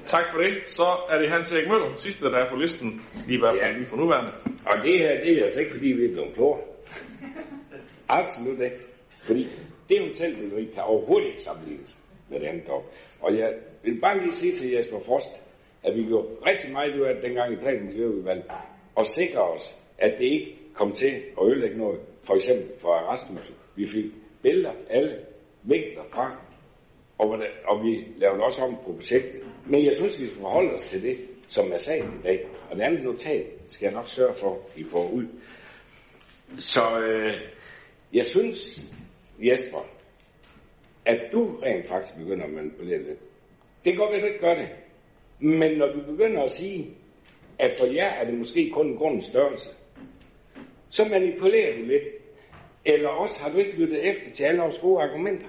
Tak 0.05 0.32
for 0.32 0.38
det. 0.39 0.53
Så 0.66 0.97
er 1.09 1.18
det 1.18 1.30
Hans 1.30 1.51
Erik 1.51 1.68
Møller, 1.68 1.95
sidste 1.95 2.26
der 2.26 2.38
er 2.38 2.49
på 2.49 2.55
listen, 2.55 3.01
lige 3.28 3.38
i 3.38 3.39
hvert 3.39 3.59
fald 3.62 3.76
lige 3.76 3.86
for 3.86 3.97
nuværende. 3.97 4.32
Og 4.66 4.86
det 4.86 4.99
her, 4.99 5.24
det 5.24 5.39
er 5.39 5.45
altså 5.45 5.59
ikke, 5.59 5.72
fordi 5.72 5.88
vi 5.88 6.05
er 6.05 6.12
blevet 6.12 6.34
klogere. 6.34 6.62
Absolut 8.20 8.59
ikke. 8.59 8.78
Fordi 9.24 9.47
det 9.89 10.07
hotelbyggeri 10.07 10.66
kan 10.74 10.84
overhovedet 10.84 11.28
ikke 11.28 11.41
sammenlignes 11.41 11.97
med 12.30 12.39
det 12.39 12.45
andet 12.45 12.70
op. 12.70 12.93
Og 13.22 13.38
jeg 13.38 13.53
vil 13.84 14.01
bare 14.01 14.20
lige 14.20 14.34
sige 14.34 14.55
til 14.55 14.72
Jesper 14.72 14.99
Frost, 14.99 15.41
at 15.84 15.95
vi 15.95 16.03
gjorde 16.03 16.28
rigtig 16.49 16.72
meget 16.72 16.95
ud 16.95 17.05
af 17.05 17.14
det 17.16 17.24
dengang 17.24 17.53
i 17.53 17.55
plan- 17.55 17.80
og 17.80 17.86
miljøudvalget, 17.86 18.45
og 18.95 19.05
sikre 19.05 19.41
os, 19.41 19.76
at 19.97 20.14
det 20.18 20.26
ikke 20.26 20.57
kom 20.74 20.91
til 20.91 21.07
at 21.07 21.47
ødelægge 21.47 21.78
noget, 21.78 21.99
for 22.24 22.36
eksempel 22.36 22.66
for 22.80 22.89
arresthuset. 22.93 23.55
Vi 23.76 23.88
fik 23.88 24.05
billeder 24.41 24.72
alle 24.89 25.18
vinkler 25.64 26.03
fra, 26.09 26.38
og, 27.18 27.28
hvordan, 27.28 27.47
og 27.68 27.84
vi 27.84 28.07
lavede 28.18 28.43
også 28.43 28.62
om 28.62 28.76
på 28.86 28.93
projektet. 28.93 29.41
Men 29.66 29.86
jeg 29.86 29.93
synes, 29.93 30.22
vi 30.22 30.28
skal 30.28 30.39
forholde 30.39 30.74
os 30.74 30.84
til 30.84 31.03
det, 31.03 31.18
som 31.47 31.72
er 31.72 31.78
sagen 31.78 32.20
i 32.20 32.24
dag. 32.24 32.47
Og 32.70 32.76
det 32.76 32.84
andet 32.84 33.03
notat 33.03 33.45
skal 33.68 33.86
jeg 33.86 33.93
nok 33.93 34.07
sørge 34.07 34.34
for, 34.34 34.53
at 34.53 34.78
I 34.78 34.84
får 34.84 35.09
ud. 35.09 35.26
Så 36.57 36.99
øh, 36.99 37.34
jeg 38.14 38.26
synes, 38.26 38.84
Jesper, 39.39 39.88
at 41.05 41.20
du 41.32 41.59
rent 41.64 41.88
faktisk 41.88 42.18
begynder 42.18 42.45
at 42.45 42.51
manipulere 42.51 42.97
lidt. 42.97 43.20
Det 43.86 43.97
går 43.97 44.05
godt 44.05 44.16
at 44.16 44.22
du 44.22 44.28
ikke 44.28 44.39
gør 44.39 44.55
det. 44.55 44.70
Men 45.39 45.78
når 45.78 45.88
du 45.93 46.01
begynder 46.12 46.43
at 46.43 46.51
sige, 46.51 46.97
at 47.59 47.76
for 47.80 47.86
jer 47.86 48.09
er 48.09 48.26
det 48.26 48.38
måske 48.38 48.72
kun 48.74 48.88
en 48.88 48.97
grundens 48.97 49.26
størrelse, 49.26 49.70
så 50.89 51.05
manipulerer 51.09 51.78
du 51.78 51.84
lidt. 51.84 52.03
Eller 52.86 53.09
også 53.09 53.43
har 53.43 53.51
du 53.51 53.57
ikke 53.57 53.77
lyttet 53.77 54.09
efter 54.09 54.32
til 54.32 54.43
alle 54.43 54.61
vores 54.61 54.79
gode 54.79 55.03
argumenter. 55.03 55.47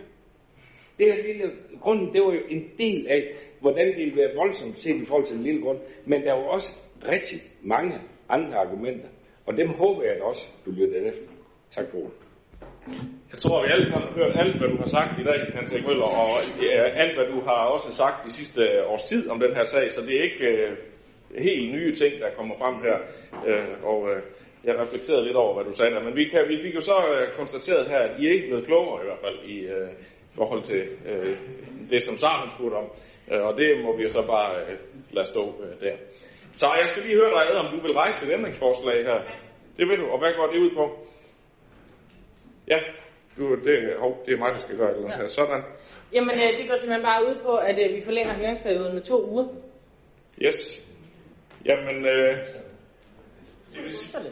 Det 0.98 1.12
her 1.12 1.22
lille 1.22 1.50
grunden, 1.80 2.12
det 2.12 2.22
var 2.22 2.32
jo 2.32 2.40
en 2.48 2.70
del 2.78 3.06
af, 3.08 3.22
hvordan 3.60 3.86
det 3.86 3.96
ville 3.96 4.16
være 4.16 4.36
voldsomt 4.36 4.78
set 4.78 4.96
i 5.02 5.04
forhold 5.04 5.26
til 5.26 5.36
den 5.36 5.44
lille 5.44 5.62
grund. 5.62 5.78
Men 6.06 6.22
der 6.22 6.32
var 6.32 6.42
også 6.42 6.72
rigtig 7.08 7.40
mange 7.62 8.00
andre 8.28 8.54
argumenter. 8.54 9.08
Og 9.46 9.56
dem 9.56 9.68
håber 9.68 10.02
jeg 10.02 10.16
da 10.16 10.22
også, 10.22 10.48
du 10.66 10.70
lytter 10.70 11.10
efter. 11.10 11.26
Tak 11.70 11.84
for 11.90 11.98
ordet. 11.98 12.12
Jeg 13.30 13.38
tror, 13.38 13.62
vi 13.62 13.68
alle 13.72 13.86
sammen 13.86 14.08
har 14.08 14.14
hørt 14.14 14.36
alt, 14.36 14.58
hvad 14.58 14.68
du 14.68 14.76
har 14.76 14.86
sagt 14.86 15.20
i 15.20 15.24
dag, 15.24 15.40
Hans 15.54 15.72
Erik 15.72 15.86
Møller, 15.86 16.04
og 16.04 16.28
alt, 17.02 17.14
hvad 17.16 17.26
du 17.34 17.40
har 17.40 17.60
også 17.74 17.96
sagt 17.96 18.24
de 18.26 18.32
sidste 18.32 18.62
øh, 18.62 18.92
års 18.92 19.04
tid 19.04 19.30
om 19.30 19.40
den 19.40 19.54
her 19.54 19.64
sag, 19.64 19.92
så 19.92 20.00
det 20.00 20.18
er 20.18 20.22
ikke 20.22 20.46
øh, 20.46 20.76
helt 21.38 21.72
nye 21.74 21.94
ting, 21.94 22.12
der 22.20 22.34
kommer 22.36 22.54
frem 22.58 22.74
her. 22.86 22.98
Øh, 23.48 23.84
og 23.84 24.10
øh, 24.10 24.22
jeg 24.64 24.78
reflekterede 24.78 25.24
lidt 25.24 25.36
over, 25.36 25.54
hvad 25.54 25.64
du 25.64 25.72
sagde 25.76 25.94
der, 25.94 26.02
men 26.02 26.16
vi, 26.16 26.24
kan, 26.24 26.48
vi 26.48 26.62
fik 26.62 26.74
jo 26.74 26.80
så 26.80 26.96
øh, 27.12 27.36
konstateret 27.36 27.88
her, 27.88 27.98
at 27.98 28.20
I 28.20 28.26
er 28.26 28.32
ikke 28.32 28.46
blevet 28.46 28.66
klogere 28.66 29.02
i 29.02 29.06
hvert 29.06 29.22
fald 29.24 29.38
i 29.44 29.58
øh, 29.58 29.88
forhold 30.34 30.62
til 30.62 30.82
øh, 31.06 31.36
det, 31.90 32.02
som 32.02 32.16
Sarmen 32.16 32.50
spurgte 32.50 32.74
om. 32.74 32.88
Øh, 33.30 33.42
og 33.42 33.56
det 33.56 33.84
må 33.84 33.96
vi 33.96 34.02
jo 34.02 34.08
så 34.08 34.22
bare 34.26 34.60
øh, 34.60 34.76
lade 35.10 35.26
stå 35.26 35.44
øh, 35.62 35.80
der. 35.80 35.96
Så 36.54 36.66
jeg 36.80 36.88
skal 36.88 37.02
lige 37.02 37.16
høre 37.16 37.30
dig, 37.30 37.42
Ad, 37.50 37.56
om 37.56 37.68
du 37.74 37.80
vil 37.82 37.92
rejse 37.92 38.26
et 38.26 38.32
ændringsforslag 38.32 39.04
her. 39.04 39.18
Det 39.76 39.88
vil 39.88 39.98
du, 39.98 40.06
og 40.06 40.18
hvad 40.18 40.32
går 40.36 40.46
det 40.46 40.58
ud 40.58 40.70
på? 40.76 40.84
Ja, 42.72 42.78
du, 43.36 43.54
det, 43.54 43.76
hov, 43.98 44.22
det 44.26 44.34
er 44.34 44.38
mig, 44.38 44.52
der 44.52 44.58
skal 44.58 44.76
gøre 44.76 44.94
det 44.94 45.08
ja. 45.08 45.16
her. 45.16 45.26
Sådan. 45.26 45.62
Jamen, 46.14 46.34
øh, 46.34 46.58
det 46.58 46.68
går 46.68 46.76
simpelthen 46.76 47.02
bare 47.10 47.22
ud 47.28 47.36
på, 47.42 47.56
at 47.56 47.76
øh, 47.84 47.96
vi 47.96 48.00
forlænger 48.04 48.34
høringsperioden 48.34 48.94
med 48.94 49.02
to 49.02 49.30
uger. 49.30 49.46
Yes. 50.46 50.86
Jamen, 51.70 52.06
øh, 52.06 52.36
det, 53.74 53.82
vil 53.84 53.94
sige, 53.94 54.22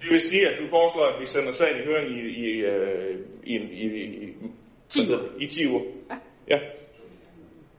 det 0.00 0.08
vil 0.08 0.20
sige, 0.20 0.48
at 0.48 0.62
du 0.62 0.68
foreslår, 0.68 1.06
at 1.06 1.20
vi 1.20 1.26
sender 1.26 1.52
sagen 1.52 1.76
i 1.80 1.84
høring 1.84 2.10
i, 2.10 2.20
i, 2.20 2.50
øh, 2.60 3.20
i, 3.44 3.56
i, 3.56 3.86
i, 3.86 4.28
i 4.28 4.34
10 4.88 5.08
uger. 5.08 5.20
I 5.38 5.46
10 5.46 5.66
uger. 5.66 5.82
Ja. 6.10 6.16
ja. 6.48 6.58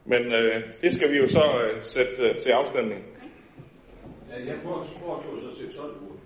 Men 0.05 0.33
øh, 0.33 0.73
det 0.81 0.93
skal 0.93 1.11
vi 1.11 1.17
jo 1.17 1.27
så 1.27 1.43
øh, 1.61 1.83
sætte 1.83 2.23
øh, 2.23 2.37
til 2.37 2.51
afstemning. 2.51 3.05
Ja, 4.29 4.45
jeg 4.45 4.55
foreslår 4.63 5.51
så 5.51 5.59
til 5.59 5.75
12 5.75 5.95
uger. 6.01 6.17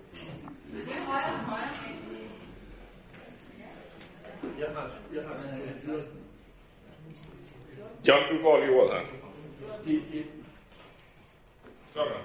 Jeg 4.58 4.68
har, 4.74 4.90
jeg 5.14 5.22
har 5.22 5.36
John, 8.08 8.36
du 8.36 8.42
får 8.42 8.58
lige 8.60 8.70
ordet 8.70 8.92
her. 8.92 9.06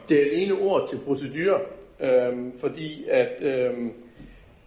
Det 0.10 0.22
er 0.22 0.38
ene 0.38 0.54
ord 0.54 0.90
til 0.90 1.00
procedure, 1.06 1.60
øhm, 2.02 2.54
fordi 2.54 3.10
at, 3.10 3.44
øhm, 3.44 3.94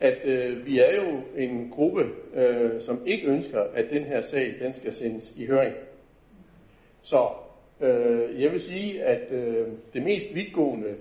at 0.01 0.19
øh, 0.25 0.67
vi 0.67 0.79
er 0.79 0.97
jo 0.97 1.21
en 1.37 1.71
gruppe, 1.71 2.05
øh, 2.35 2.81
som 2.81 3.03
ikke 3.07 3.27
ønsker, 3.27 3.61
at 3.61 3.91
den 3.91 4.05
her 4.05 4.21
sag 4.21 4.55
den 4.61 4.73
skal 4.73 4.93
sendes 4.93 5.33
i 5.37 5.47
høring. 5.47 5.75
Så 7.03 7.29
øh, 7.81 8.43
jeg 8.43 8.53
vil 8.53 8.61
sige, 8.61 9.05
at 9.05 9.33
øh, 9.33 9.69
det 9.95 10.03
mest 10.03 10.27
vidtgående 10.35 10.95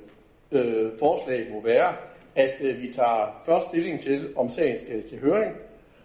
øh, 0.51 0.91
forslag 0.99 1.51
må 1.51 1.61
være, 1.61 1.95
at 2.35 2.55
øh, 2.61 2.81
vi 2.81 2.93
tager 2.93 3.43
først 3.45 3.67
stilling 3.67 3.99
til, 3.99 4.33
om 4.35 4.49
sagen 4.49 4.79
skal 4.79 5.03
til 5.03 5.19
høring, 5.19 5.55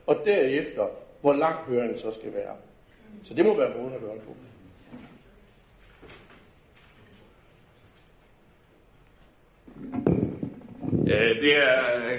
og 0.07 0.17
derefter, 0.25 0.87
hvor 1.21 1.33
lang 1.33 1.57
høringen 1.57 1.99
så 1.99 2.11
skal 2.11 2.35
være. 2.35 2.57
Så 3.25 3.35
det 3.35 3.47
må 3.47 3.57
være 3.57 3.79
måden 3.79 3.95
at 3.95 4.01
gøre 4.01 4.15
det 4.15 4.23
på. 4.23 4.48
Øh, 11.13 11.33
det 11.45 11.55
er 11.57 11.79
øh, 11.97 12.19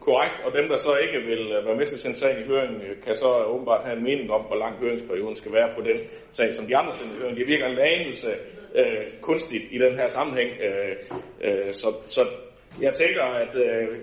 korrekt, 0.00 0.36
og 0.44 0.50
dem, 0.58 0.68
der 0.68 0.76
så 0.76 0.92
ikke 1.04 1.18
vil 1.30 1.42
øh, 1.56 1.66
være 1.66 1.76
med 1.76 1.86
til 1.86 1.94
at 1.94 2.00
sende 2.00 2.18
sagen 2.18 2.42
i 2.42 2.46
høring, 2.46 2.82
øh, 2.82 3.02
kan 3.04 3.14
så 3.14 3.30
åbenbart 3.52 3.84
have 3.84 3.96
en 3.96 4.04
mening 4.04 4.30
om, 4.30 4.42
hvor 4.48 4.56
lang 4.56 4.74
høringsperioden 4.82 5.36
skal 5.36 5.52
være 5.52 5.70
på 5.76 5.80
den 5.88 5.98
sag, 6.32 6.54
som 6.54 6.66
de 6.66 6.76
andre 6.76 6.92
sender 6.92 7.14
i 7.14 7.18
høring. 7.20 7.36
Det 7.36 7.46
virker 7.46 7.66
en 7.66 7.78
anelse 7.78 8.30
øh, 8.74 9.02
kunstigt 9.20 9.66
i 9.70 9.78
den 9.78 9.94
her 10.00 10.08
sammenhæng. 10.08 10.50
Øh, 10.66 10.94
øh, 11.46 11.72
så, 11.72 11.88
så 12.06 12.22
jeg 12.80 12.92
tænker, 12.92 13.22
at 13.22 13.54
øh, 13.54 13.98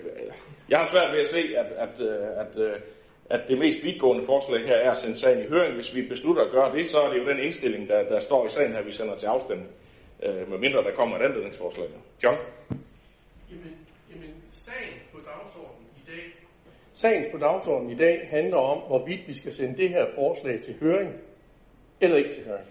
jeg 0.69 0.77
har 0.79 0.87
svært 0.93 1.11
ved 1.13 1.19
at 1.19 1.27
se, 1.27 1.41
at, 1.61 1.69
at, 1.85 1.95
øh, 2.09 2.27
at, 2.43 2.53
øh, 2.65 2.75
at 3.29 3.41
det 3.49 3.57
mest 3.57 3.83
vidtgående 3.83 4.25
forslag 4.25 4.61
her 4.65 4.75
er 4.75 4.91
at 4.91 4.97
sende 4.97 5.15
sagen 5.15 5.39
i 5.43 5.47
høring. 5.47 5.73
Hvis 5.75 5.95
vi 5.95 6.01
beslutter 6.07 6.43
at 6.43 6.51
gøre 6.51 6.75
det, 6.75 6.87
så 6.87 6.97
er 6.99 7.09
det 7.09 7.19
jo 7.19 7.29
den 7.29 7.39
indstilling, 7.39 7.87
der, 7.89 8.03
der 8.03 8.19
står 8.19 8.45
i 8.45 8.49
sagen 8.49 8.73
her, 8.73 8.83
vi 8.83 8.91
sender 8.91 9.15
til 9.15 9.27
afstemning. 9.27 9.69
Øh, 10.23 10.49
med 10.49 10.57
mindre 10.57 10.83
der 10.83 10.95
kommer 10.95 11.17
et 11.17 11.25
anledningsforslag. 11.27 11.87
John? 12.23 12.37
Jamen, 13.51 13.75
jamen, 14.11 14.33
sagen 14.53 14.93
på 15.13 15.19
dagsordenen 15.29 15.87
i 16.01 16.11
dag... 16.11 16.23
Sagen 16.95 17.23
på 17.31 17.37
dagsordenen 17.37 17.91
i 17.91 17.95
dag 17.95 18.27
handler 18.29 18.57
om, 18.57 18.77
hvorvidt 18.87 19.27
vi 19.27 19.33
skal 19.33 19.51
sende 19.51 19.77
det 19.77 19.89
her 19.89 20.05
forslag 20.15 20.61
til 20.61 20.75
høring, 20.79 21.13
eller 22.01 22.17
ikke 22.17 22.33
til 22.33 22.43
høring. 22.45 22.67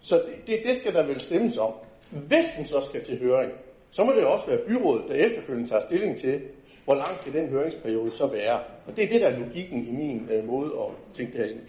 Så 0.00 0.14
det, 0.26 0.46
det, 0.46 0.58
det 0.66 0.76
skal 0.76 0.94
der 0.94 1.06
vel 1.06 1.20
stemmes 1.20 1.58
om. 1.58 1.72
Hvis 2.10 2.46
den 2.56 2.64
så 2.64 2.80
skal 2.88 3.04
til 3.04 3.18
høring, 3.18 3.52
så 3.90 4.04
må 4.04 4.12
det 4.12 4.24
også 4.24 4.46
være 4.46 4.58
byrådet, 4.68 5.08
der 5.08 5.14
efterfølgende 5.14 5.70
tager 5.70 5.80
stilling 5.80 6.16
til, 6.18 6.40
hvor 6.84 6.94
lang 6.94 7.18
skal 7.18 7.32
den 7.32 7.48
høringsperiode 7.48 8.12
så 8.12 8.26
være. 8.26 8.60
Og 8.86 8.96
det 8.96 9.04
er 9.04 9.08
det, 9.08 9.20
der 9.20 9.28
er 9.28 9.38
logikken 9.38 9.86
i 9.86 9.90
min 9.90 10.28
øh, 10.32 10.46
måde 10.46 10.70
at 10.82 11.14
tænke 11.14 11.32
det 11.32 11.40
her 11.40 11.52
ind. 11.52 11.60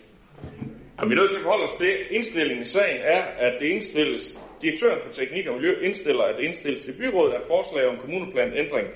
Og 0.98 1.08
vi 1.08 1.14
er 1.14 1.20
nødt 1.20 1.30
til 1.32 1.38
at 1.38 1.44
forholde 1.44 1.64
os 1.64 1.78
til, 1.78 1.94
indstillingen 2.10 2.62
i 2.62 2.66
sagen 2.66 3.02
er, 3.02 3.22
at 3.22 3.54
det 3.60 3.68
indstilles, 3.68 4.40
direktøren 4.62 5.00
for 5.06 5.12
teknik 5.12 5.48
og 5.48 5.56
miljø 5.56 5.72
indstiller, 5.88 6.24
at 6.24 6.36
det 6.38 6.44
indstilles 6.44 6.82
til 6.82 6.94
byrådet, 7.02 7.34
at 7.34 7.42
forslag 7.48 7.88
om 7.88 7.98
kommuneplanændring 7.98 8.88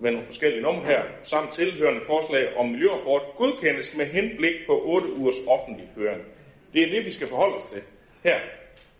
med 0.00 0.10
nogle 0.10 0.26
forskellige 0.26 0.62
numre 0.62 0.84
her, 0.84 1.02
samt 1.22 1.52
tilhørende 1.52 2.00
forslag 2.06 2.56
om 2.56 2.66
miljørapport, 2.68 3.22
godkendes 3.36 3.96
med 3.96 4.06
henblik 4.06 4.56
på 4.66 4.82
8 4.84 5.12
ugers 5.12 5.40
offentlig 5.46 5.88
høring. 5.96 6.22
Det 6.72 6.82
er 6.82 6.90
det, 6.94 7.04
vi 7.04 7.10
skal 7.10 7.28
forholde 7.28 7.56
os 7.56 7.64
til 7.64 7.82
her. 8.24 8.38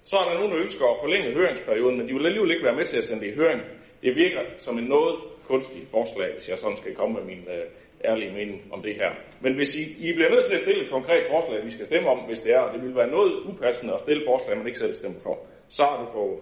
Så 0.02 0.16
er 0.16 0.24
der 0.24 0.34
nogen, 0.34 0.52
der 0.52 0.60
ønsker 0.60 0.86
at 0.86 1.00
forlænge 1.02 1.34
høringsperioden, 1.34 1.96
men 1.98 2.08
de 2.08 2.12
vil 2.14 2.26
alligevel 2.26 2.50
ikke 2.50 2.64
være 2.64 2.76
med 2.76 2.84
til 2.84 2.98
at 2.98 3.04
sende 3.04 3.22
det 3.24 3.32
i 3.32 3.36
høring. 3.36 3.60
Det 4.02 4.14
virker 4.14 4.42
som 4.58 4.78
en 4.78 4.84
noget 4.84 5.16
kunstig 5.48 5.82
forslag, 5.90 6.34
hvis 6.34 6.48
jeg 6.48 6.58
sådan 6.58 6.76
skal 6.76 6.94
komme 6.94 7.14
med 7.18 7.24
min 7.24 7.42
øh, 7.56 7.64
ærlige 8.04 8.32
mening 8.32 8.58
om 8.72 8.82
det 8.82 8.94
her. 8.94 9.10
Men 9.40 9.54
hvis 9.54 9.76
I, 9.76 9.82
I 9.82 10.12
bliver 10.12 10.30
nødt 10.30 10.46
til 10.46 10.54
at 10.54 10.60
stille 10.60 10.84
et 10.84 10.90
konkret 10.90 11.24
forslag, 11.30 11.64
vi 11.64 11.70
skal 11.70 11.86
stemme 11.86 12.08
om, 12.08 12.18
hvis 12.18 12.40
det 12.40 12.52
er, 12.52 12.58
og 12.58 12.74
det 12.74 12.82
vil 12.82 12.94
være 12.96 13.10
noget 13.10 13.32
upassende 13.50 13.94
at 13.94 14.00
stille 14.00 14.22
forslag, 14.26 14.56
man 14.56 14.66
ikke 14.66 14.78
selv 14.78 14.94
stemmer 14.94 15.20
for, 15.20 15.38
så 15.68 15.82
er 15.82 15.96
du 16.00 16.06
for 16.12 16.40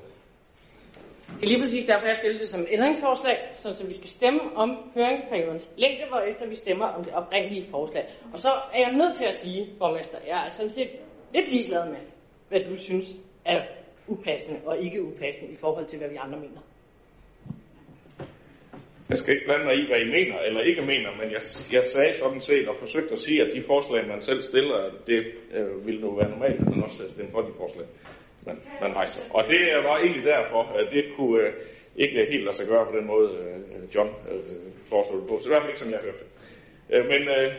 det 1.29 1.45
er 1.45 1.49
lige 1.49 1.63
præcis 1.63 1.87
derfor, 1.87 2.07
jeg 2.07 2.17
stillede 2.17 2.41
det 2.41 2.49
som 2.49 2.67
ændringsforslag, 2.71 3.37
så 3.55 3.85
vi 3.87 3.95
skal 3.95 4.09
stemme 4.09 4.41
om 4.57 4.71
høringsperiodens 4.95 5.71
længde, 5.77 6.05
efter 6.31 6.49
vi 6.49 6.55
stemmer 6.55 6.87
om 6.87 7.05
det 7.05 7.13
oprindelige 7.15 7.65
forslag. 7.71 8.05
Og 8.33 8.39
så 8.39 8.49
er 8.49 8.79
jeg 8.79 8.93
nødt 8.93 9.17
til 9.17 9.25
at 9.25 9.35
sige, 9.35 9.69
borgmester, 9.79 10.19
jeg 10.27 10.47
er 10.47 10.49
sådan 10.49 10.71
set 10.71 10.91
lidt 11.35 11.51
ligeglad 11.51 11.91
med, 11.91 12.03
hvad 12.49 12.61
du 12.61 12.77
synes 12.77 13.17
er 13.45 13.63
upassende 14.07 14.61
og 14.67 14.79
ikke 14.79 15.03
upassende 15.03 15.53
i 15.53 15.57
forhold 15.57 15.87
til, 15.87 15.99
hvad 15.99 16.09
vi 16.09 16.17
andre 16.17 16.39
mener. 16.39 16.61
Jeg 19.09 19.19
skal 19.19 19.35
ikke 19.35 19.47
blande 19.47 19.65
mig 19.65 19.75
i, 19.75 19.87
hvad 19.87 20.01
I 20.07 20.09
mener 20.19 20.39
eller 20.39 20.61
ikke 20.61 20.83
mener, 20.83 21.11
men 21.21 21.29
jeg, 21.37 21.43
jeg 21.73 21.85
sagde 21.95 22.15
sådan 22.15 22.41
set 22.41 22.69
og 22.69 22.77
forsøgte 22.77 23.13
at 23.13 23.19
sige, 23.19 23.43
at 23.43 23.55
de 23.55 23.63
forslag, 23.63 24.09
man 24.09 24.23
selv 24.23 24.43
stiller, 24.43 24.91
det 25.07 25.21
øh, 25.55 25.87
ville 25.87 26.01
nu 26.01 26.17
være 26.17 26.31
normalt, 26.31 26.61
at 26.61 26.69
man 26.69 26.83
også 26.83 27.09
stemme 27.09 27.31
for 27.31 27.41
de 27.41 27.53
forslag, 27.57 27.87
man, 28.47 28.61
man 28.81 28.95
rejser. 28.95 29.23
Og 29.31 29.45
det 29.49 29.61
var 29.85 29.99
egentlig 29.99 30.25
derfor, 30.25 30.63
at 30.63 30.87
det 30.93 31.05
kunne 31.17 31.43
øh, 31.43 31.53
ikke 31.97 32.27
helt 32.31 32.45
lade 32.45 32.57
sig 32.57 32.67
gøre 32.67 32.87
på 32.87 32.97
den 32.97 33.07
måde, 33.07 33.31
øh, 33.39 33.95
John 33.95 34.11
øh, 34.31 34.43
foreslog 34.89 35.21
det 35.21 35.29
på. 35.29 35.39
Så 35.39 35.45
det 35.45 35.51
var 35.51 35.57
i 35.57 35.61
hvert 35.61 35.63
fald 35.63 35.73
ikke, 35.73 35.81
som 35.81 35.91
jeg 35.91 36.01
hørte 36.03 36.19
det. 36.19 36.29
Øh, 36.95 37.05
men 37.07 37.23
øh, 37.29 37.53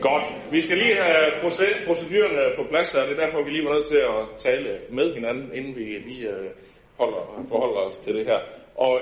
Godt. 0.00 0.37
Vi 0.52 0.60
skal 0.60 0.78
lige 0.78 0.94
have 0.94 1.32
procedurerne 1.86 2.56
på 2.56 2.62
plads 2.70 2.92
her. 2.92 3.06
Det 3.06 3.18
er 3.18 3.26
derfor, 3.26 3.42
vi 3.42 3.50
lige 3.50 3.64
var 3.64 3.74
nødt 3.74 3.86
til 3.86 3.96
at 3.96 4.38
tale 4.38 4.78
med 4.90 5.14
hinanden, 5.14 5.54
inden 5.54 5.76
vi 5.76 5.82
lige 5.82 6.28
øh, 6.28 6.50
holder, 6.98 7.44
forholder 7.48 7.80
os 7.80 7.96
til 7.96 8.14
det 8.14 8.26
her. 8.26 8.38
Og 8.74 9.00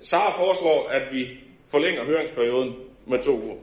Sara 0.00 0.38
foreslår, 0.38 0.88
at 0.88 1.02
vi 1.12 1.40
forlænger 1.70 2.04
høringsperioden 2.04 2.74
med 3.06 3.18
to 3.18 3.32
uger. 3.32 3.56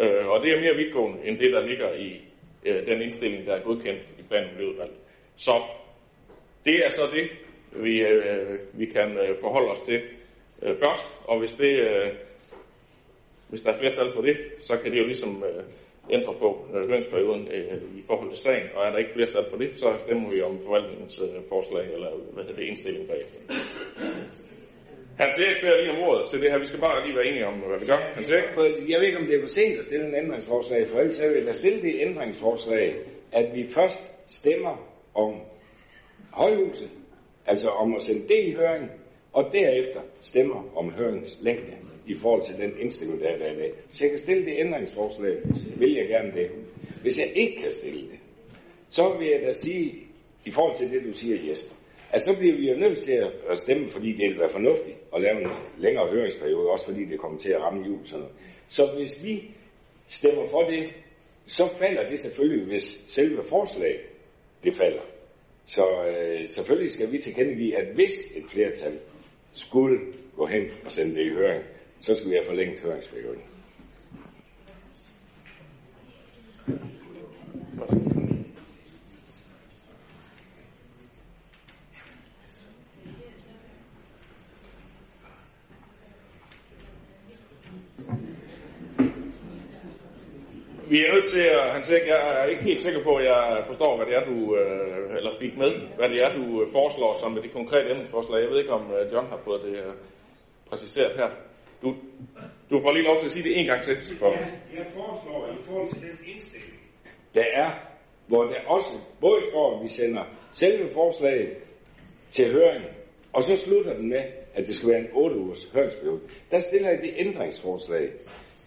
Øh, 0.00 0.28
og 0.28 0.42
det 0.42 0.52
er 0.52 0.60
mere 0.60 0.74
vidtgående 0.76 1.18
end 1.24 1.38
det, 1.38 1.52
der 1.52 1.66
ligger 1.66 1.92
i 1.94 2.20
øh, 2.64 2.86
den 2.86 3.02
indstilling, 3.02 3.46
der 3.46 3.54
er 3.54 3.62
godkendt 3.62 4.02
i 4.18 4.22
planen 4.22 4.50
miljøudvalget. 4.54 4.96
Så 5.36 5.62
det 6.64 6.86
er 6.86 6.90
så 6.90 7.02
det, 7.12 7.28
vi, 7.82 8.00
øh, 8.02 8.58
vi 8.72 8.86
kan 8.86 9.18
øh, 9.18 9.36
forholde 9.40 9.70
os 9.70 9.80
til 9.80 10.00
først. 10.62 11.20
Og 11.24 11.38
hvis 11.38 11.54
det 11.54 11.90
hvis 13.48 13.60
der 13.60 13.72
er 13.72 13.78
flertal 13.78 14.12
på 14.16 14.22
det, 14.22 14.36
så 14.58 14.76
kan 14.76 14.92
det 14.92 14.98
jo 14.98 15.06
ligesom 15.06 15.44
ændre 16.10 16.34
på 16.42 16.48
øh, 16.74 16.88
høringsperioden 16.88 17.48
øh, 17.56 17.98
i 18.00 18.02
forhold 18.06 18.30
til 18.30 18.38
sagen, 18.38 18.66
og 18.74 18.80
er 18.86 18.90
der 18.90 18.98
ikke 18.98 19.12
flertal 19.12 19.44
på 19.50 19.56
det, 19.62 19.78
så 19.78 19.88
stemmer 19.98 20.30
vi 20.30 20.42
om 20.42 20.54
forvaltningens 20.66 21.20
øh, 21.24 21.42
forslag, 21.48 21.84
eller 21.94 22.10
hvad 22.32 22.44
hedder 22.44 22.56
det, 22.60 22.66
indstilling 22.70 23.08
bagefter. 23.08 23.40
Hans 25.22 25.34
Erik 25.38 25.60
beder 25.62 25.80
lige 25.80 25.92
om 25.96 26.02
ordet 26.08 26.30
til 26.30 26.40
det 26.40 26.50
her. 26.50 26.58
Vi 26.58 26.66
skal 26.66 26.80
bare 26.80 27.06
lige 27.06 27.16
være 27.16 27.26
enige 27.26 27.46
om, 27.46 27.54
hvad 27.54 27.80
vi 27.80 27.86
gør. 27.86 28.00
Hans 28.14 28.30
Erik? 28.30 28.48
Jeg 28.90 29.00
ved 29.00 29.06
ikke, 29.06 29.18
om 29.18 29.26
det 29.26 29.34
er 29.36 29.40
for 29.40 29.48
sent 29.48 29.78
at 29.78 29.84
stille 29.84 30.06
en 30.08 30.14
ændringsforslag, 30.14 30.86
for 30.86 30.98
ellers 30.98 31.22
vil 31.22 31.44
jeg 31.44 31.54
stille 31.54 31.82
det 31.82 31.94
ændringsforslag, 32.00 32.94
at 33.32 33.46
vi 33.54 33.66
først 33.74 34.00
stemmer 34.26 34.74
om 35.14 35.32
højhuset, 36.32 36.90
altså 37.46 37.68
om 37.68 37.94
at 37.94 38.02
sende 38.02 38.28
det 38.28 38.40
i 38.44 38.52
høring, 38.52 38.90
og 39.32 39.52
derefter 39.52 40.00
stemmer 40.20 40.60
om 40.76 40.90
høringslængde 40.90 41.87
i 42.08 42.14
forhold 42.14 42.42
til 42.42 42.56
den 42.56 42.72
indstilling, 42.80 43.20
der 43.20 43.28
er 43.28 43.38
der 43.38 43.52
i 43.52 43.56
dag. 43.56 43.72
Hvis 43.86 44.02
jeg 44.02 44.10
kan 44.10 44.18
stille 44.18 44.44
det 44.44 44.54
ændringsforslag, 44.58 45.36
vil 45.76 45.94
jeg 45.94 46.08
gerne 46.08 46.32
det. 46.32 46.50
Hvis 47.02 47.18
jeg 47.18 47.32
ikke 47.34 47.62
kan 47.62 47.72
stille 47.72 48.00
det, 48.00 48.18
så 48.90 49.16
vil 49.18 49.28
jeg 49.28 49.40
da 49.46 49.52
sige, 49.52 49.94
i 50.44 50.50
forhold 50.50 50.76
til 50.76 50.90
det, 50.90 51.04
du 51.04 51.12
siger, 51.12 51.48
Jesper, 51.48 51.74
at 52.10 52.22
så 52.22 52.38
bliver 52.38 52.56
vi 52.56 52.70
jo 52.70 52.76
nødt 52.76 52.98
til 52.98 53.30
at 53.50 53.58
stemme, 53.58 53.88
fordi 53.88 54.12
det 54.12 54.30
vil 54.30 54.38
være 54.38 54.48
fornuftigt 54.48 54.96
at 55.14 55.22
lave 55.22 55.40
en 55.40 55.50
længere 55.78 56.08
høringsperiode, 56.10 56.70
også 56.70 56.84
fordi 56.84 57.04
det 57.04 57.20
kommer 57.20 57.38
til 57.38 57.50
at 57.50 57.60
ramme 57.60 57.86
jul. 57.86 57.98
Sådan 58.04 58.20
noget. 58.20 58.34
Så 58.68 58.86
hvis 58.96 59.24
vi 59.24 59.50
stemmer 60.08 60.46
for 60.46 60.62
det, 60.62 60.88
så 61.46 61.68
falder 61.78 62.10
det 62.10 62.20
selvfølgelig, 62.20 62.66
hvis 62.66 63.02
selve 63.06 63.42
forslaget 63.44 64.00
det 64.64 64.74
falder. 64.74 65.02
Så 65.66 65.84
øh, 66.04 66.46
selvfølgelig 66.46 66.90
skal 66.90 67.12
vi 67.12 67.18
tilkendegive, 67.18 67.76
at 67.76 67.94
hvis 67.94 68.12
et 68.36 68.44
flertal 68.48 68.98
skulle 69.52 69.98
gå 70.36 70.46
hen 70.46 70.62
og 70.84 70.92
sende 70.92 71.14
det 71.14 71.26
i 71.26 71.28
høring, 71.28 71.64
så 72.00 72.14
skal 72.14 72.30
vi 72.30 72.34
have 72.34 72.46
forlænget 72.46 72.80
høringsperioden. 72.80 73.42
Vi 90.90 91.04
er 91.04 91.12
nødt 91.12 91.28
til 91.28 91.40
at, 91.40 91.70
han 91.72 91.82
siger, 91.84 92.04
jeg 92.04 92.40
er 92.40 92.44
ikke 92.44 92.62
helt 92.62 92.80
sikker 92.80 93.02
på, 93.02 93.16
at 93.16 93.24
jeg 93.24 93.62
forstår, 93.66 93.96
hvad 93.96 94.06
det 94.06 94.14
er, 94.14 94.24
du, 94.24 94.56
øh, 94.56 95.16
eller 95.16 95.30
fik 95.40 95.56
med, 95.56 95.72
hvad 95.96 96.08
det 96.08 96.24
er, 96.24 96.36
du 96.36 96.62
øh, 96.62 96.72
foreslår 96.72 97.14
som 97.14 97.32
med 97.32 97.42
det 97.42 97.52
konkrete 97.52 97.90
ændringsforslag. 97.90 98.42
Jeg 98.42 98.50
ved 98.50 98.58
ikke, 98.58 98.72
om 98.72 98.92
øh, 98.92 99.12
John 99.12 99.26
har 99.26 99.40
fået 99.44 99.62
det 99.62 99.76
øh, 99.76 99.92
præciseret 100.70 101.16
her. 101.16 101.47
Du, 101.82 101.94
du 102.70 102.80
får 102.80 102.92
lige 102.92 103.04
lov 103.04 103.18
til 103.18 103.26
at 103.26 103.32
sige 103.32 103.48
det 103.48 103.60
en 103.60 103.66
gang 103.66 103.82
til. 103.82 103.96
For... 104.18 104.30
Ja, 104.30 104.38
jeg 104.78 104.86
foreslår 104.94 105.48
i 105.60 105.64
forhold 105.66 105.88
til 105.92 106.02
den 106.02 106.18
indstilling, 106.26 106.72
der 107.34 107.44
er, 107.54 107.70
hvor 108.26 108.44
der 108.44 108.60
også 108.66 108.90
både 109.20 109.42
står, 109.50 109.76
at 109.76 109.82
vi 109.82 109.88
sender 109.88 110.24
selve 110.52 110.90
forslaget 110.90 111.56
til 112.30 112.52
høring, 112.52 112.84
Og 113.32 113.42
så 113.42 113.56
slutter 113.56 113.96
den 113.96 114.08
med, 114.08 114.22
at 114.54 114.66
det 114.66 114.76
skal 114.76 114.88
være 114.88 115.00
en 115.00 115.08
8 115.12 115.36
ugers 115.36 115.70
høringsperiode. 115.74 116.20
Der 116.50 116.60
stiller 116.60 116.88
jeg 116.88 116.98
det 117.02 117.14
ændringsforslag, 117.16 118.10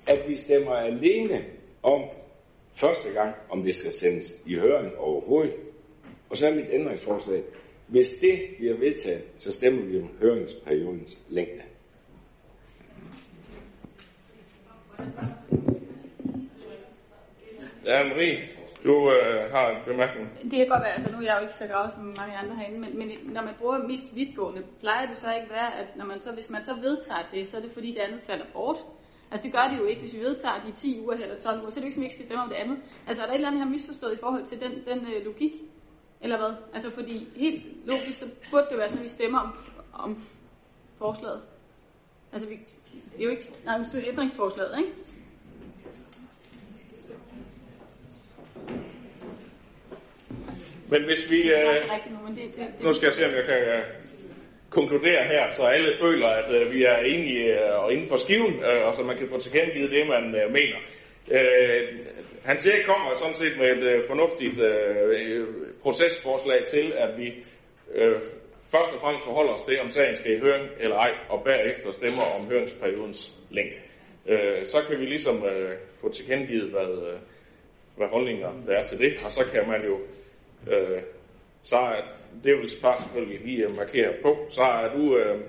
at 0.08 0.20
vi 0.28 0.36
stemmer 0.36 0.72
alene 0.72 1.46
om 1.84 2.04
første 2.74 3.10
gang, 3.10 3.36
om 3.50 3.64
det 3.64 3.76
skal 3.76 3.92
sendes 3.92 4.38
i 4.46 4.56
høring 4.56 4.98
overhovedet. 4.98 5.56
Og 6.30 6.38
så 6.38 6.48
er 6.48 6.56
mit 6.56 6.70
ændringsforslag, 6.72 7.44
hvis 7.88 8.10
det 8.10 8.40
bliver 8.58 8.78
vedtaget, 8.78 9.24
så 9.38 9.52
stemmer 9.52 9.86
vi 9.86 10.00
om 10.00 10.10
høringsperiodens 10.22 11.20
længde. 11.30 11.62
Ja, 17.86 18.04
Marie, 18.04 18.38
du 18.84 19.12
øh, 19.12 19.52
har 19.52 19.70
en 19.70 19.78
bemærkning. 19.86 20.30
Det 20.44 20.52
kan 20.52 20.68
godt 20.68 20.82
være, 20.82 20.94
altså 20.94 21.12
nu 21.12 21.18
er 21.18 21.22
jeg 21.22 21.36
jo 21.38 21.42
ikke 21.42 21.56
så 21.56 21.68
grav 21.68 21.90
som 21.90 22.04
mange 22.04 22.38
andre 22.38 22.56
herinde, 22.56 22.80
men, 22.80 22.98
men 22.98 23.10
når 23.24 23.42
man 23.42 23.54
bruger 23.60 23.88
mest 23.88 24.16
vidtgående, 24.16 24.64
plejer 24.80 25.08
det 25.08 25.18
så 25.18 25.34
ikke 25.34 25.50
være, 25.50 25.80
at 25.80 25.88
når 25.98 26.06
man 26.06 26.20
så, 26.20 26.32
hvis 26.32 26.50
man 26.50 26.64
så 26.64 26.74
vedtager 26.74 27.22
det, 27.32 27.48
så 27.48 27.58
er 27.58 27.62
det 27.62 27.72
fordi 27.72 27.92
det 27.92 28.00
andet 28.00 28.24
falder 28.24 28.46
bort. 28.54 28.78
Altså 29.32 29.44
det 29.44 29.54
gør 29.54 29.68
det 29.72 29.78
jo 29.78 29.84
ikke, 29.84 30.02
hvis 30.02 30.14
vi 30.14 30.20
vedtager 30.20 30.62
de 30.66 30.72
10 30.72 31.00
uger 31.00 31.14
eller 31.14 31.40
12 31.40 31.62
uger, 31.62 31.70
så 31.70 31.80
er 31.80 31.82
det 31.82 31.82
jo 31.82 31.86
ikke, 31.86 31.96
som 31.96 32.04
ikke 32.04 32.16
skal 32.16 32.26
stemme 32.26 32.44
om 32.44 32.50
det 32.50 32.56
andet. 32.56 32.78
Altså 33.08 33.24
er 33.24 33.26
der 33.26 33.34
et 33.34 33.36
eller 33.36 33.48
andet, 33.48 33.60
jeg 33.60 33.68
har 33.68 33.72
misforstået 33.72 34.14
i 34.14 34.20
forhold 34.20 34.46
til 34.46 34.60
den, 34.60 34.72
den 34.86 35.14
øh, 35.14 35.26
logik? 35.26 35.52
Eller 36.22 36.38
hvad? 36.38 36.54
Altså 36.74 36.92
fordi 36.92 37.28
helt 37.36 37.88
logisk, 37.88 38.20
så 38.20 38.26
burde 38.52 38.68
det 38.70 38.78
være 38.78 38.90
sådan, 38.90 39.00
at 39.00 39.04
vi 39.04 39.10
stemmer 39.10 39.40
om, 39.40 39.58
om 39.94 40.22
forslaget. 40.98 41.42
Altså 42.34 42.50
vi, 42.50 42.60
det 42.94 43.20
er 43.20 43.24
jo 43.24 43.30
ikke, 43.30 43.46
nej, 43.66 43.78
det 43.78 43.94
er 43.94 44.10
ændringsforslaget, 44.10 44.78
ikke? 44.78 44.92
Men 50.90 51.04
hvis 51.04 51.32
vi... 51.32 51.52
Øh, 51.52 52.84
nu 52.84 52.94
skal 52.94 53.06
jeg 53.06 53.14
se, 53.14 53.26
om 53.26 53.32
jeg 53.32 53.44
kan 53.44 53.58
øh, 53.58 53.84
konkludere 54.70 55.24
her, 55.24 55.52
så 55.52 55.64
alle 55.64 55.98
føler, 55.98 56.28
at 56.28 56.62
øh, 56.62 56.74
vi 56.74 56.84
er 56.84 56.98
enige 56.98 57.44
øh, 57.44 57.84
og 57.84 57.94
inden 57.94 58.08
for 58.08 58.18
skiven, 58.18 58.64
øh, 58.64 58.88
og 58.88 58.96
så 58.96 59.04
man 59.04 59.18
kan 59.18 59.30
få 59.30 59.40
tilkendegivet 59.40 59.92
det, 59.92 60.08
man 60.08 60.36
øh, 60.36 60.52
mener. 60.52 60.78
Øh, 61.32 61.88
han 62.44 62.60
siger, 62.60 62.76
kommer 62.86 63.16
sådan 63.16 63.36
set 63.36 63.58
med 63.58 63.72
et 63.72 63.84
øh, 63.84 64.08
fornuftigt 64.08 64.60
øh, 64.60 65.48
procesforslag 65.82 66.66
til, 66.66 66.94
at 66.98 67.18
vi 67.18 67.34
øh, 67.96 68.16
først 68.74 68.94
og 68.94 69.00
fremmest 69.02 69.26
forholder 69.26 69.54
os 69.54 69.64
til, 69.64 69.82
om 69.82 69.90
sagen 69.90 70.16
skal 70.16 70.32
i 70.38 70.40
høring 70.40 70.70
eller 70.80 70.98
ej, 70.98 71.12
og 71.30 71.44
bagefter 71.44 71.92
stemmer 71.92 72.24
om 72.36 72.46
høringsperiodens 72.46 73.22
længde. 73.50 73.78
Øh, 74.28 74.66
så 74.66 74.78
kan 74.88 75.00
vi 75.00 75.06
ligesom 75.06 75.46
øh, 75.46 75.72
få 76.02 76.12
tilkendegivet, 76.12 76.70
hvad, 76.72 76.92
øh, 77.10 77.20
hvad 77.98 78.08
holdninger 78.08 78.52
der 78.68 78.74
er 78.80 78.84
til 78.84 79.00
det, 79.00 79.14
og 79.26 79.32
så 79.32 79.44
kan 79.54 79.68
man 79.68 79.82
jo 79.86 79.96
øh, 80.68 81.02
så 81.64 81.76
er 81.76 82.02
det 82.44 82.58
vil 82.58 82.70
bare 82.82 83.02
selvfølgelig 83.02 83.42
lige 83.46 83.66
øh, 83.66 83.76
markere 83.76 84.14
på, 84.24 84.46
så 84.50 84.62
er 84.64 84.96
du, 84.96 85.18
øh, 85.18 85.42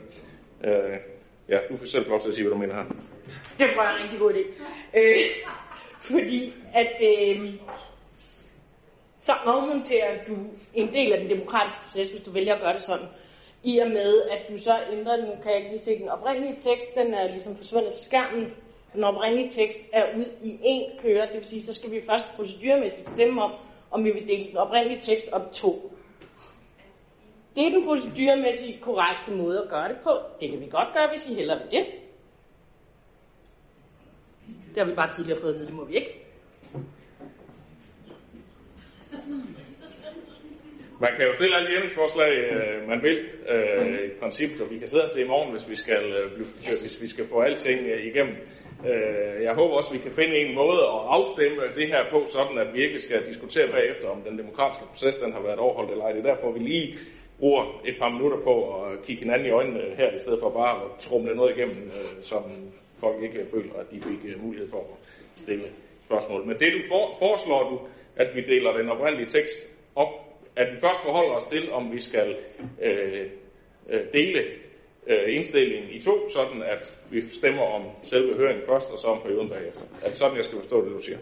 øh, 0.65 0.99
ja, 1.49 1.59
du 1.69 1.77
får 1.77 1.87
selv 1.87 2.09
lov 2.09 2.21
til 2.21 2.29
at 2.29 2.35
sige, 2.35 2.45
hvad 2.45 2.53
du 2.53 2.59
mener 2.59 2.75
her. 2.75 2.85
Det 3.59 3.77
var 3.77 3.97
en 3.97 4.03
rigtig 4.03 4.19
god 4.19 4.33
idé. 4.33 4.45
Øh, 4.99 5.17
fordi 6.01 6.55
at 6.75 6.93
øh, 7.03 7.55
så 9.23 9.33
afmonterer 9.33 10.25
du 10.29 10.35
en 10.75 10.93
del 10.93 11.13
af 11.13 11.21
den 11.21 11.31
demokratiske 11.31 11.81
proces, 11.85 12.11
hvis 12.11 12.23
du 12.23 12.31
vælger 12.31 12.55
at 12.55 12.61
gøre 12.61 12.73
det 12.73 12.81
sådan. 12.81 13.07
I 13.63 13.79
og 13.79 13.89
med, 13.89 14.23
at 14.23 14.43
du 14.51 14.59
så 14.59 14.75
ændrer 14.93 15.17
den, 15.17 15.43
kan 15.43 15.51
jeg 15.53 15.59
ikke 15.59 15.71
lige 15.71 15.83
se, 15.83 15.99
den 15.99 16.09
oprindelige 16.09 16.57
tekst, 16.59 16.95
den 16.95 17.15
er 17.15 17.29
ligesom 17.29 17.57
forsvundet 17.57 17.93
fra 17.93 17.99
skærmen. 17.99 18.55
Den 18.95 19.05
oprindelige 19.05 19.51
tekst 19.51 19.79
er 19.93 20.17
ud 20.17 20.25
i 20.43 20.59
en 20.63 20.99
køre, 21.03 21.27
det 21.27 21.35
vil 21.35 21.45
sige, 21.45 21.63
så 21.65 21.75
skal 21.75 21.91
vi 21.91 22.01
først 22.07 22.25
proceduremæssigt 22.37 23.09
stemme 23.09 23.43
om, 23.43 23.53
om 23.91 24.05
vi 24.05 24.11
vil 24.11 24.29
dele 24.29 24.49
den 24.49 24.57
oprindelige 24.57 25.01
tekst 25.01 25.29
op 25.33 25.53
to. 25.53 25.93
Det 27.57 27.67
er 27.67 27.71
den 27.71 27.85
proceduremæssigt 27.87 28.81
korrekte 28.81 29.31
måde 29.31 29.63
at 29.63 29.69
gøre 29.69 29.89
det 29.89 29.97
på. 30.03 30.19
Det 30.41 30.51
kan 30.51 30.61
vi 30.61 30.67
godt 30.67 30.89
gøre, 30.95 31.09
hvis 31.11 31.27
I 31.27 31.35
hellere 31.35 31.59
vil 31.59 31.71
det. 31.71 31.87
Det 34.75 34.77
har 34.77 34.85
vi 34.85 34.95
bare 34.95 35.13
tidligere 35.13 35.41
fået 35.41 35.53
at 35.53 35.59
vide, 35.59 35.67
det 35.67 35.75
må 35.75 35.85
vi 35.85 35.95
ikke. 35.97 36.22
Man 41.05 41.13
kan 41.17 41.27
jo 41.27 41.33
stille 41.35 41.57
alle 41.57 41.69
de 41.69 41.75
ændringsforslag, 41.75 42.33
øh, 42.53 42.89
man 42.89 43.03
vil, 43.03 43.19
øh, 43.49 44.05
i 44.09 44.15
princippet, 44.21 44.61
og 44.61 44.71
vi 44.71 44.79
kan 44.79 44.89
sidde 44.89 45.05
og 45.05 45.11
se 45.11 45.21
i 45.23 45.29
morgen, 45.33 45.51
hvis 45.53 45.69
vi 45.71 45.77
skal, 45.77 46.03
øh, 46.19 46.27
hvis 46.83 46.99
vi 47.03 47.09
skal 47.09 47.27
få 47.27 47.41
alting 47.41 47.81
øh, 47.81 48.07
igennem. 48.11 48.37
Øh, 48.91 49.43
jeg 49.47 49.55
håber 49.55 49.75
også, 49.77 49.91
at 49.91 49.97
vi 49.99 50.03
kan 50.07 50.13
finde 50.21 50.35
en 50.37 50.55
måde 50.55 50.81
at 50.95 51.01
afstemme 51.17 51.57
det 51.79 51.87
her 51.89 52.03
på, 52.11 52.19
sådan 52.37 52.59
at 52.59 52.69
vi 52.75 52.85
ikke 52.87 53.01
skal 53.01 53.27
diskutere 53.27 53.69
bagefter, 53.77 54.09
om 54.09 54.21
den 54.29 54.39
demokratiske 54.39 54.85
proces 54.91 55.17
den 55.17 55.33
har 55.33 55.43
været 55.43 55.59
overholdt 55.59 55.91
eller 55.91 56.05
ej. 56.05 56.13
Det 56.13 56.21
er 56.25 56.35
derfor, 56.35 56.53
vi 56.53 56.59
lige 56.59 56.89
bruger 57.39 57.65
et 57.85 57.97
par 57.99 58.11
minutter 58.17 58.39
på 58.49 58.55
at 58.85 59.03
kigge 59.05 59.23
hinanden 59.23 59.47
i 59.47 59.51
øjnene 59.51 59.83
her, 59.97 60.11
i 60.17 60.21
stedet 60.25 60.41
for 60.41 60.51
bare 60.51 60.75
at 60.85 60.91
trumle 60.99 61.35
noget 61.35 61.57
igennem, 61.57 61.77
øh, 61.99 62.23
som 62.23 62.43
folk 63.01 63.23
ikke 63.23 63.47
føler, 63.55 63.75
at 63.83 63.91
de 63.91 64.01
fik 64.09 64.21
øh, 64.31 64.45
mulighed 64.45 64.69
for 64.71 64.83
at 64.93 64.97
stille 65.45 65.65
spørgsmål. 66.07 66.47
Men 66.47 66.57
det 66.59 66.69
du 66.77 66.81
for, 66.89 67.17
foreslår 67.19 67.63
du, 67.71 67.77
at 68.17 68.29
vi 68.35 68.41
deler 68.41 68.73
den 68.73 68.89
oprindelige 68.89 69.29
tekst 69.29 69.59
op, 69.97 70.32
at 70.57 70.67
vi 70.75 70.81
først 70.81 71.01
forholder 71.05 71.35
os 71.35 71.45
til, 71.45 71.73
om 71.73 71.93
vi 71.93 72.01
skal 72.01 72.37
øh, 72.83 73.31
øh, 73.89 74.01
dele 74.13 74.43
øh, 75.07 75.35
indstillingen 75.37 75.91
i 75.91 76.01
to, 76.01 76.29
sådan 76.29 76.63
at 76.63 76.99
vi 77.11 77.21
stemmer 77.21 77.63
om 77.63 77.83
selve 78.03 78.37
høringen 78.37 78.67
først, 78.67 78.91
og 78.91 78.99
så 78.99 79.07
om 79.07 79.23
perioden 79.23 79.49
bagefter. 79.49 79.85
Er 80.03 80.09
det 80.09 80.17
sådan, 80.19 80.37
jeg 80.37 80.45
skal 80.45 80.59
forstå 80.59 80.85
det, 80.85 80.93
du 80.93 81.03
siger? 81.03 81.19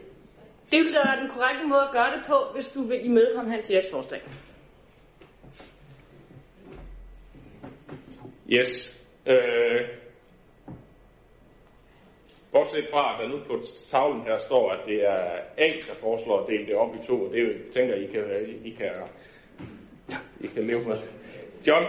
Det 0.73 0.85
vil 0.85 0.93
da 0.93 0.98
være 0.98 1.20
den 1.20 1.31
korrekte 1.31 1.66
måde 1.66 1.82
at 1.82 1.93
gøre 1.93 2.11
det 2.16 2.23
på, 2.27 2.36
hvis 2.55 2.69
du 2.69 2.82
vil 2.82 3.05
imødekomme 3.05 3.51
hans 3.51 3.73
forslag. 3.90 4.20
Yes. 8.59 9.01
Øh, 9.27 10.00
bortset 12.53 12.87
fra, 12.91 13.15
at 13.15 13.21
der 13.21 13.37
nu 13.37 13.45
på 13.47 13.63
tavlen 13.91 14.23
her 14.23 14.39
står, 14.39 14.71
at 14.71 14.87
det 14.87 15.05
er 15.05 15.21
A, 15.59 15.69
der 15.89 15.95
foreslår 16.01 16.41
at 16.41 16.49
dele 16.49 16.67
det 16.67 16.75
op 16.75 16.95
i 16.95 16.99
to, 17.07 17.15
og 17.25 17.33
det 17.33 17.73
tænker 17.75 17.95
I 17.95 18.07
kan, 18.07 18.25
I 18.65 18.71
kan, 18.71 18.91
I 20.41 20.47
kan 20.47 20.67
leve 20.67 20.85
med. 20.89 20.97
John? 21.67 21.85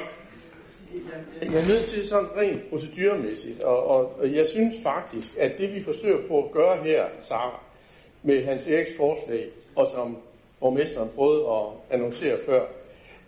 Jeg 1.41 1.61
er 1.61 1.67
nødt 1.67 1.85
til 1.85 2.07
sådan 2.07 2.37
rent 2.37 2.69
procedurmæssigt, 2.69 3.61
og, 3.61 3.83
og, 3.83 4.19
og 4.19 4.33
jeg 4.33 4.45
synes 4.45 4.75
faktisk, 4.83 5.37
at 5.37 5.51
det 5.57 5.73
vi 5.73 5.81
forsøger 5.81 6.27
på 6.27 6.43
at 6.43 6.51
gøre 6.51 6.83
her, 6.83 7.05
Sara, 7.19 7.63
med 8.23 8.43
Hans 8.45 8.67
Eriks 8.67 8.95
forslag, 8.97 9.47
og 9.75 9.87
som 9.87 10.17
borgmesteren 10.59 11.09
prøvede 11.15 11.45
at 11.49 11.93
annoncere 11.93 12.37
før, 12.45 12.65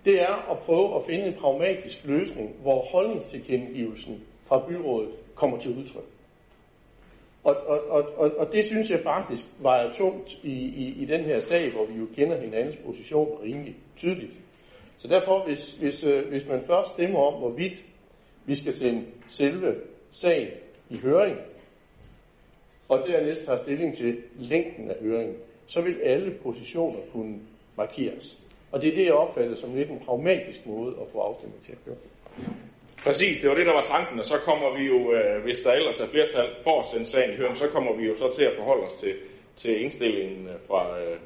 det 0.06 0.22
er 0.22 0.52
at 0.52 0.58
prøve 0.60 0.96
at 0.96 1.04
finde 1.04 1.26
en 1.28 1.34
pragmatisk 1.34 2.04
løsning, 2.04 2.56
hvor 2.62 2.82
holdningstilkendegivelsen 2.82 4.22
fra 4.46 4.66
byrådet 4.68 5.10
kommer 5.36 5.58
til 5.58 5.72
udtryk. 5.78 6.04
Og, 7.44 7.56
og, 7.68 7.90
og, 7.90 8.04
og, 8.18 8.32
og 8.38 8.52
det 8.52 8.66
synes 8.66 8.90
jeg 8.90 9.00
faktisk 9.00 9.46
vejer 9.60 9.92
tungt 9.92 10.34
i, 10.44 10.54
i, 10.54 11.02
i 11.02 11.06
den 11.06 11.24
her 11.24 11.40
sag, 11.40 11.72
hvor 11.72 11.86
vi 11.86 12.00
jo 12.00 12.08
kender 12.16 12.42
hinandens 12.42 12.78
position 12.86 13.42
rimelig 13.44 13.76
tydeligt. 13.98 14.34
Så 14.98 15.08
derfor, 15.08 15.46
hvis, 15.46 15.72
hvis, 15.72 16.04
øh, 16.04 16.30
hvis 16.30 16.48
man 16.48 16.64
først 16.66 16.90
stemmer 16.90 17.20
om, 17.20 17.40
hvorvidt 17.40 17.84
vi 18.46 18.56
skal 18.56 18.74
sende 18.74 19.06
selve 19.28 19.76
sagen 20.12 20.48
i 20.90 20.98
høring, 20.98 21.38
og 22.90 23.00
dernæst 23.08 23.44
tager 23.46 23.58
stilling 23.58 23.96
til 23.96 24.18
længden 24.36 24.90
af 24.90 24.96
høringen, 25.02 25.36
så 25.68 25.82
vil 25.82 26.00
alle 26.04 26.38
positioner 26.44 27.00
kunne 27.12 27.40
markeres. 27.78 28.40
Og 28.72 28.82
det 28.82 28.90
er 28.90 28.96
det, 28.96 29.06
jeg 29.06 29.14
opfatter 29.14 29.56
som 29.56 29.76
lidt 29.76 29.90
en 29.90 30.00
pragmatisk 30.00 30.66
måde 30.66 30.96
at 31.02 31.08
få 31.12 31.20
afstemning 31.20 31.64
til 31.64 31.72
at 31.72 31.78
køre. 31.86 31.96
Præcis, 33.04 33.40
det 33.40 33.50
var 33.50 33.56
det, 33.56 33.66
der 33.66 33.74
var 33.74 33.82
tanken, 33.96 34.20
og 34.20 34.26
så 34.26 34.38
kommer 34.38 34.78
vi 34.78 34.84
jo, 34.94 35.00
øh, 35.14 35.44
hvis 35.44 35.60
der 35.60 35.72
ellers 35.72 36.00
er 36.00 36.08
flertal 36.08 36.50
for 36.64 36.80
at 36.80 36.86
sende 36.86 37.06
sagen 37.06 37.34
i 37.34 37.38
høring, 37.38 37.58
så 37.58 37.68
kommer 37.68 37.92
vi 37.98 38.04
jo 38.10 38.16
så 38.16 38.28
til 38.38 38.44
at 38.44 38.54
forholde 38.58 38.84
os 38.86 38.94
til, 38.94 39.14
til 39.56 39.82
indstillingen 39.84 40.48
øh, 40.48 40.56
fra, 40.68 41.00
øh, 41.00 41.18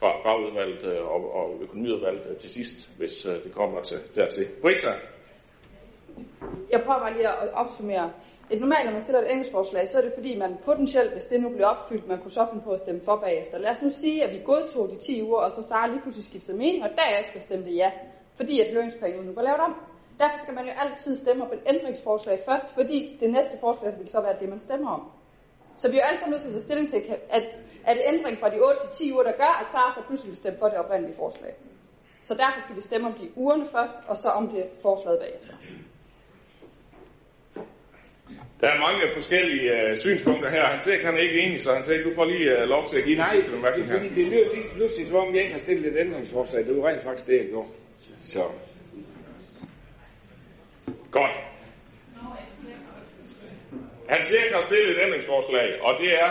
fra 0.00 0.10
fagudvalget 0.24 0.82
øh, 0.92 1.02
og, 1.14 1.34
og 1.34 1.48
økonomiudvalget 1.60 2.26
øh, 2.30 2.36
til 2.36 2.50
sidst, 2.50 2.98
hvis 2.98 3.26
øh, 3.26 3.34
det 3.44 3.52
kommer 3.54 3.80
til, 3.80 3.98
dertil. 4.14 4.46
Britta? 4.62 4.92
Jeg 6.72 6.80
prøver 6.84 7.00
bare 7.04 7.12
lige 7.12 7.28
at 7.28 7.52
opsummere. 7.54 8.12
Et 8.50 8.60
normalt, 8.60 8.84
når 8.84 8.92
man 8.92 9.02
stiller 9.02 9.20
et 9.20 9.30
ændringsforslag, 9.30 9.88
så 9.88 9.98
er 9.98 10.02
det 10.02 10.12
fordi, 10.14 10.38
man 10.38 10.56
potentielt, 10.64 11.12
hvis 11.12 11.24
det 11.24 11.40
nu 11.40 11.48
bliver 11.48 11.66
opfyldt, 11.66 12.08
man 12.08 12.18
kunne 12.18 12.30
så 12.30 12.46
finde 12.50 12.64
på 12.64 12.72
at 12.72 12.78
stemme 12.78 13.00
for 13.04 13.16
bagefter. 13.16 13.58
Lad 13.58 13.70
os 13.70 13.82
nu 13.82 13.90
sige, 13.90 14.24
at 14.24 14.32
vi 14.34 14.40
godtog 14.44 14.90
de 14.90 14.96
10 14.96 15.22
uger, 15.22 15.40
og 15.40 15.50
så 15.52 15.62
Sara 15.68 15.86
lige 15.86 16.02
pludselig 16.02 16.26
skiftede 16.26 16.56
mening, 16.56 16.82
og 16.84 16.90
derefter 16.90 17.40
stemte 17.40 17.70
ja, 17.70 17.90
fordi 18.36 18.60
at 18.60 18.72
høringsperioden 18.72 19.26
nu 19.26 19.32
var 19.32 19.42
lavet 19.42 19.60
om. 19.60 19.74
Derfor 20.22 20.38
skal 20.42 20.54
man 20.54 20.64
jo 20.66 20.72
altid 20.84 21.16
stemme 21.16 21.44
op 21.44 21.52
et 21.52 21.62
ændringsforslag 21.72 22.38
først, 22.48 22.74
fordi 22.74 23.16
det 23.20 23.30
næste 23.30 23.54
forslag 23.60 23.98
vil 23.98 24.08
så 24.10 24.20
være 24.20 24.36
det, 24.40 24.48
man 24.48 24.60
stemmer 24.60 24.90
om. 24.90 25.02
Så 25.76 25.90
vi 25.90 25.96
er 25.96 26.00
jo 26.02 26.08
altid 26.10 26.26
nødt 26.26 26.42
til 26.42 26.48
at 26.48 26.54
tage 26.54 26.68
stilling 26.68 26.88
til, 26.90 27.00
at, 27.30 27.44
at 27.90 27.98
ændring 28.12 28.38
fra 28.40 28.48
de 28.50 28.58
8 28.60 28.80
til 28.82 29.06
10 29.06 29.12
uger, 29.12 29.22
der 29.22 29.32
gør, 29.42 29.52
at 29.62 29.66
Sara 29.72 29.92
så 29.94 30.02
pludselig 30.06 30.30
vil 30.30 30.36
stemme 30.36 30.58
for 30.58 30.68
det 30.68 30.78
oprindelige 30.78 31.16
forslag. 31.16 31.54
Så 32.22 32.34
derfor 32.34 32.60
skal 32.60 32.76
vi 32.76 32.80
stemme 32.80 33.06
om 33.06 33.14
de 33.20 33.30
ugerne 33.36 33.66
først, 33.74 33.96
og 34.08 34.16
så 34.16 34.28
om 34.28 34.48
det 34.48 34.64
forslaget 34.82 35.18
bagefter. 35.24 35.54
Der 38.60 38.68
er 38.74 38.78
mange 38.86 39.00
forskellige 39.18 39.64
uh, 39.76 39.96
synspunkter 39.98 40.50
her. 40.50 40.64
Han 40.72 40.80
siger, 40.80 41.06
han 41.06 41.14
er 41.14 41.22
ikke 41.28 41.40
enig, 41.40 41.60
så 41.60 41.74
han 41.74 41.84
sagde, 41.84 42.04
du 42.04 42.14
får 42.14 42.24
lige 42.24 42.46
uh, 42.56 42.62
lov 42.74 42.86
til 42.86 42.96
at 42.98 43.04
give 43.04 43.16
Nej, 43.16 43.28
den 43.28 43.36
sidste 43.36 43.56
bemærkning 43.56 43.88
fordi 43.88 44.08
det 44.08 44.26
lyder 44.32 44.54
lige 44.54 44.68
pludselig, 44.74 45.06
som 45.08 45.16
om 45.16 45.34
jeg 45.34 45.42
ikke 45.42 45.52
har 45.52 45.64
stillet 45.66 45.86
et 45.92 45.96
ændringsforslag. 46.04 46.64
Det 46.64 46.72
er 46.72 46.76
jo 46.76 46.88
rent 46.88 47.02
faktisk 47.02 47.26
det, 47.26 47.36
jeg 47.36 47.46
gjorde. 47.48 47.68
Så. 48.22 48.44
Godt. 51.10 51.30
Hans 54.08 54.30
Erik 54.30 54.52
har 54.52 54.60
stillet 54.60 54.90
et 54.90 55.02
ændringsforslag, 55.02 55.82
og 55.82 56.00
det 56.00 56.14
er, 56.14 56.30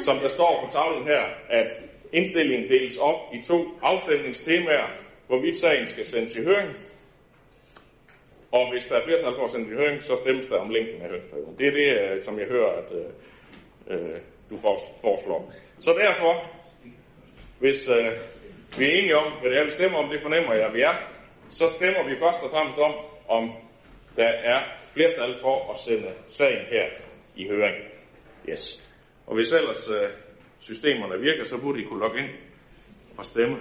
som 0.00 0.18
der 0.18 0.28
står 0.28 0.64
på 0.64 0.72
tavlen 0.72 1.06
her, 1.06 1.22
at 1.48 1.66
indstillingen 2.12 2.68
deles 2.68 2.96
op 2.96 3.20
i 3.32 3.42
to 3.42 3.68
afstemningstemaer, 3.82 4.88
hvorvidt 5.26 5.56
sagen 5.56 5.86
skal 5.86 6.06
sendes 6.06 6.36
i 6.36 6.42
høring. 6.44 6.70
Og 8.52 8.72
hvis 8.72 8.86
der 8.86 8.96
er 8.96 9.04
flertal 9.04 9.34
for 9.36 9.44
at 9.44 9.50
sende 9.50 9.70
i 9.70 9.74
høring, 9.74 10.02
så 10.02 10.16
stemmes 10.16 10.46
der 10.46 10.58
om 10.58 10.70
længden 10.70 11.02
af 11.02 11.08
høringsperioden. 11.08 11.58
Det 11.58 11.66
er 11.66 11.72
det, 11.72 11.88
øh, 12.00 12.22
som 12.22 12.38
jeg 12.38 12.46
hører, 12.46 12.70
at 12.70 12.92
øh, 12.92 13.98
øh 13.98 14.20
du 14.50 14.56
foreslår. 15.00 15.52
Så 15.78 15.90
derfor, 15.92 16.50
hvis 17.58 17.88
øh, 17.88 18.12
vi 18.78 18.84
er 18.84 18.98
enige 18.98 19.16
om, 19.16 19.32
hvad 19.40 19.50
det 19.50 19.58
er, 19.58 19.64
vi 19.64 19.70
stemmer 19.70 19.98
om, 19.98 20.10
det 20.10 20.22
fornemmer 20.22 20.54
jeg, 20.54 20.66
at 20.66 20.74
vi 20.74 20.80
er, 20.80 20.94
så 21.48 21.68
stemmer 21.68 22.08
vi 22.08 22.16
først 22.18 22.42
og 22.42 22.50
fremmest 22.50 22.78
om, 22.78 22.94
om 23.28 23.52
der 24.16 24.28
er 24.28 24.60
flertal 24.92 25.40
for 25.40 25.70
at 25.72 25.78
sende 25.78 26.12
sagen 26.28 26.66
her 26.66 26.86
i 27.36 27.48
høring. 27.48 27.76
Yes. 28.48 28.82
Og 29.26 29.34
hvis 29.34 29.52
ellers 29.52 29.90
øh, 29.90 30.10
systemerne 30.60 31.20
virker, 31.20 31.44
så 31.44 31.58
burde 31.58 31.80
I 31.82 31.84
kunne 31.84 32.00
logge 32.00 32.18
ind 32.18 32.30
og 33.18 33.24
stemme. 33.24 33.56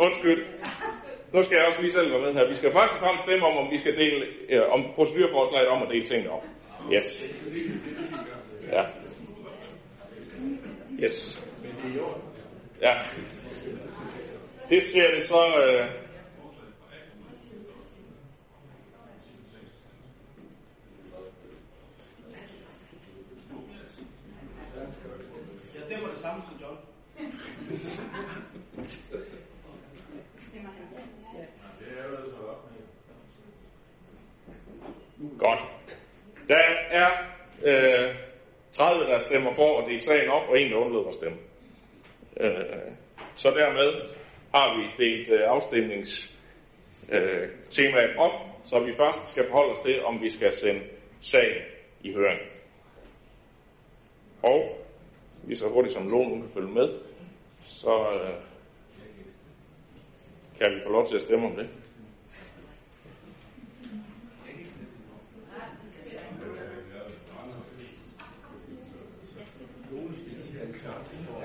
Undskyld. 0.00 0.46
Nu 1.32 1.42
skal 1.42 1.56
jeg 1.56 1.66
også 1.66 1.80
lige 1.80 1.92
selv 1.92 2.10
være 2.10 2.20
med 2.20 2.32
her. 2.32 2.48
Vi 2.48 2.54
skal 2.54 2.72
først 2.72 2.92
og 2.92 2.98
fremmest 2.98 3.24
stemme 3.24 3.46
om, 3.46 3.56
om 3.56 3.70
vi 3.70 3.78
skal 3.78 3.96
dele, 3.96 4.26
øh, 4.48 4.62
om 4.70 4.92
procedurforslaget 4.94 5.68
om 5.68 5.82
at 5.82 5.88
dele 5.88 6.04
tingene 6.04 6.30
op. 6.30 6.44
Yes. 6.94 7.22
Ja. 8.72 8.84
Yes. 11.02 11.44
Ja. 12.82 12.94
Det 14.68 14.82
ser 14.82 15.14
det 15.14 15.22
så... 15.22 15.42
Øh, 15.66 16.01
samme 26.22 26.42
som 26.48 26.56
John. 26.60 26.78
Godt. 35.38 35.58
Der 36.48 36.58
er 36.90 37.10
øh, 37.64 38.14
30, 38.72 39.04
der 39.04 39.18
stemmer 39.18 39.52
for 39.52 39.80
at 39.80 39.88
dele 39.88 40.00
sagen 40.00 40.30
op, 40.30 40.48
og 40.48 40.60
en, 40.60 40.70
der 40.70 40.76
undlader 40.76 41.08
at 41.08 41.14
stemme. 41.14 41.38
Øh, 42.40 42.92
så 43.34 43.50
dermed 43.50 43.92
har 44.54 44.78
vi 44.78 45.04
delt 45.04 45.28
øh, 45.28 45.40
afstemningstemaet 45.42 47.42
øh, 47.42 47.48
temaet 47.70 48.16
op, 48.16 48.32
så 48.64 48.80
vi 48.80 48.94
først 48.96 49.28
skal 49.28 49.48
forholde 49.48 49.72
os 49.72 49.80
til, 49.80 50.04
om 50.04 50.22
vi 50.22 50.30
skal 50.30 50.52
sende 50.52 50.80
sagen 51.20 51.62
i 52.00 52.12
høring. 52.12 52.40
Og 54.42 54.81
lige 55.44 55.56
så 55.56 55.68
hurtigt 55.68 55.94
som 55.94 56.02
nogen 56.02 56.40
kan 56.40 56.50
følge 56.50 56.72
med, 56.72 56.88
så 57.62 57.90
øh, 58.14 58.34
kan 60.58 60.74
vi 60.74 60.80
få 60.86 60.92
lov 60.92 61.06
til 61.06 61.16
at 61.16 61.22
stemme 61.22 61.46
om 61.46 61.56
det. 61.56 61.68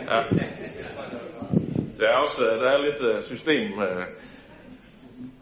Ja. 0.07 0.23
Der 1.99 2.09
er 2.09 2.15
også 2.15 2.51
øh, 2.51 2.59
der 2.61 2.69
er 2.69 2.77
lidt 2.77 3.01
øh, 3.01 3.23
system 3.23 3.79
øh, 3.81 4.03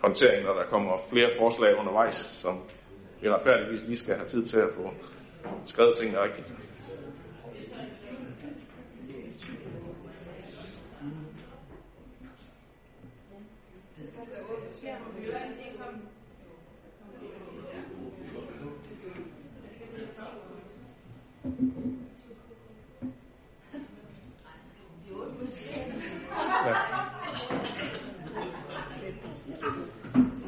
håndtering, 0.02 0.44
når 0.46 0.54
der 0.54 0.66
kommer 0.66 0.98
flere 1.10 1.30
forslag 1.38 1.80
undervejs, 1.80 2.16
som 2.16 2.62
vi 3.22 3.30
retfærdigvis 3.30 3.82
lige 3.82 3.98
skal 3.98 4.16
have 4.16 4.28
tid 4.28 4.46
til 4.46 4.58
at 4.58 4.70
få 4.76 4.94
skrevet 5.66 5.98
tingene 5.98 6.24
rigtigt. 6.24 6.54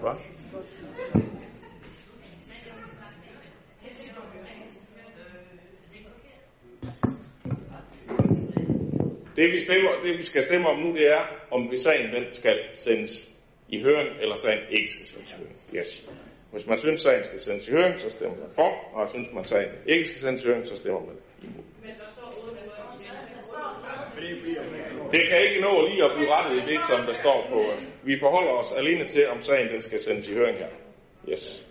Hvad? 0.02 0.16
Det 9.38 9.52
vi, 9.54 9.60
stemmer, 9.60 9.92
det 10.04 10.18
vi 10.18 10.24
skal 10.24 10.44
stemme 10.44 10.68
om 10.68 10.80
nu, 10.80 10.94
det 10.94 11.08
er, 11.14 11.22
om 11.52 11.72
vi 11.72 11.78
sagen 11.78 12.14
den 12.14 12.26
skal 12.32 12.60
sendes 12.74 13.30
i 13.70 13.82
høring, 13.82 14.10
eller 14.22 14.36
sagen 14.36 14.60
ikke 14.70 14.94
skal 14.94 15.08
sendes 15.08 15.32
i 15.32 15.36
høring. 15.36 15.56
Yes. 15.76 16.10
Hvis 16.52 16.68
man 16.68 16.78
synes, 16.78 17.02
sagen 17.02 17.24
skal 17.24 17.40
sendes 17.40 17.68
i 17.68 17.72
høring, 17.72 18.00
så 18.00 18.10
stemmer 18.10 18.38
man 18.38 18.50
for, 18.56 18.72
og 18.94 19.10
synes 19.10 19.28
man, 19.34 19.46
sagen 19.46 19.70
ikke 19.86 20.08
skal 20.08 20.20
sendes 20.20 20.44
i 20.44 20.48
høring, 20.48 20.68
så 20.68 20.76
stemmer 20.76 21.00
man 21.00 21.16
imod. 21.44 21.64
Det 25.12 25.30
kan 25.30 25.42
ikke 25.50 25.62
nå 25.62 25.88
lige 25.88 26.04
at 26.04 26.12
blive 26.16 26.32
rettet 26.36 26.64
i 26.64 26.74
det, 26.74 26.82
som 26.82 27.00
der 27.08 27.14
står 27.14 27.48
på. 27.50 27.60
Øh, 27.62 27.82
vi 28.04 28.20
forholder 28.20 28.52
os 28.52 28.74
alene 28.78 29.08
til, 29.08 29.30
om 29.30 29.42
sagen 29.42 29.68
den 29.74 29.82
skal 29.82 30.00
sendes 30.00 30.30
i 30.30 30.34
høring 30.34 30.58
her. 30.58 30.70
Yes. 31.30 31.66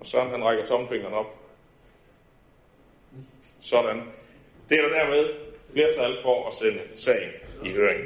Og 0.00 0.06
Søren 0.06 0.30
han 0.30 0.44
rækker 0.44 0.64
tommelfingeren 0.64 1.14
op. 1.14 1.39
Sådan. 3.70 4.02
Det 4.68 4.78
er 4.78 4.82
der 4.82 4.94
dermed 4.98 5.34
flertal 5.72 6.22
for 6.22 6.46
at 6.46 6.54
sende 6.54 6.80
sagen 6.94 7.30
i 7.64 7.72
høring. 7.72 8.04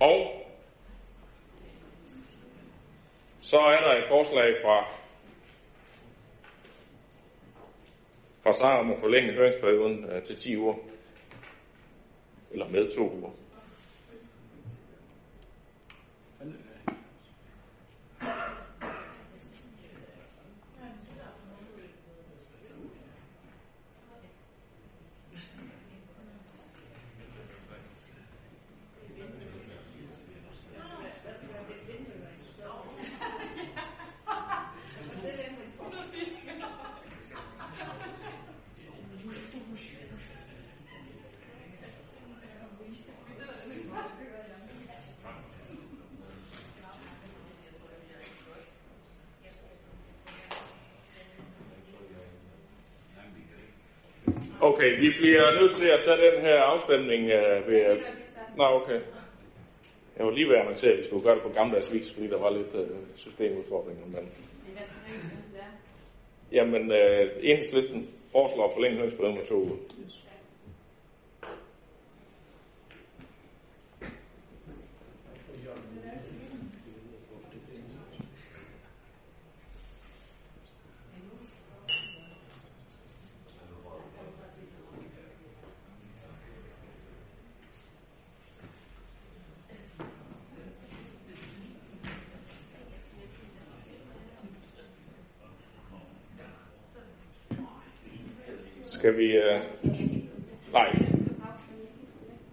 Og 0.00 0.46
så 3.40 3.56
er 3.56 3.80
der 3.80 4.02
et 4.02 4.08
forslag 4.08 4.56
fra, 4.62 4.86
fra 8.42 8.52
Sara 8.52 8.80
om 8.80 8.92
at 8.92 8.98
forlænge 8.98 9.32
høringsperioden 9.32 10.04
øh, 10.04 10.22
til 10.22 10.36
10 10.36 10.56
uger. 10.56 10.74
Eller 12.52 12.68
med 12.68 12.96
2 12.96 13.12
uger. 13.12 13.30
Okay, 54.62 55.00
vi 55.00 55.09
bliver 55.20 55.60
nødt 55.60 55.74
til 55.76 55.86
at 55.86 56.00
tage 56.04 56.30
den 56.30 56.40
her 56.46 56.56
afstemning 56.72 57.30
øh, 57.30 57.68
ved... 57.68 57.80
Uh, 57.92 57.98
Nå, 58.56 58.64
okay. 58.64 59.00
Jeg 60.16 60.26
var 60.26 60.32
lige 60.32 60.48
ved 60.48 60.54
at 60.54 60.60
annoncere, 60.60 60.92
at 60.92 60.98
vi 60.98 61.04
skulle 61.04 61.24
gøre 61.24 61.34
det 61.34 61.42
på 61.42 61.48
gammeldags 61.48 61.92
vis, 61.94 62.12
fordi 62.12 62.26
der 62.26 62.38
var 62.38 62.50
lidt 62.50 62.74
øh, 62.74 62.96
systemudfordringer. 63.16 64.06
Men... 64.06 64.24
Jamen, 66.52 66.92
øh, 66.92 67.30
enhedslisten 67.40 68.08
foreslår 68.32 68.68
at 68.68 68.74
forlænge 68.74 68.96
høringsperioden 68.96 69.38
med 69.38 69.46
to 69.46 69.54
uger. 69.54 69.76
Skal 99.00 99.16
vi... 99.18 99.36
Øh... 99.36 99.62
Nej. 100.72 100.88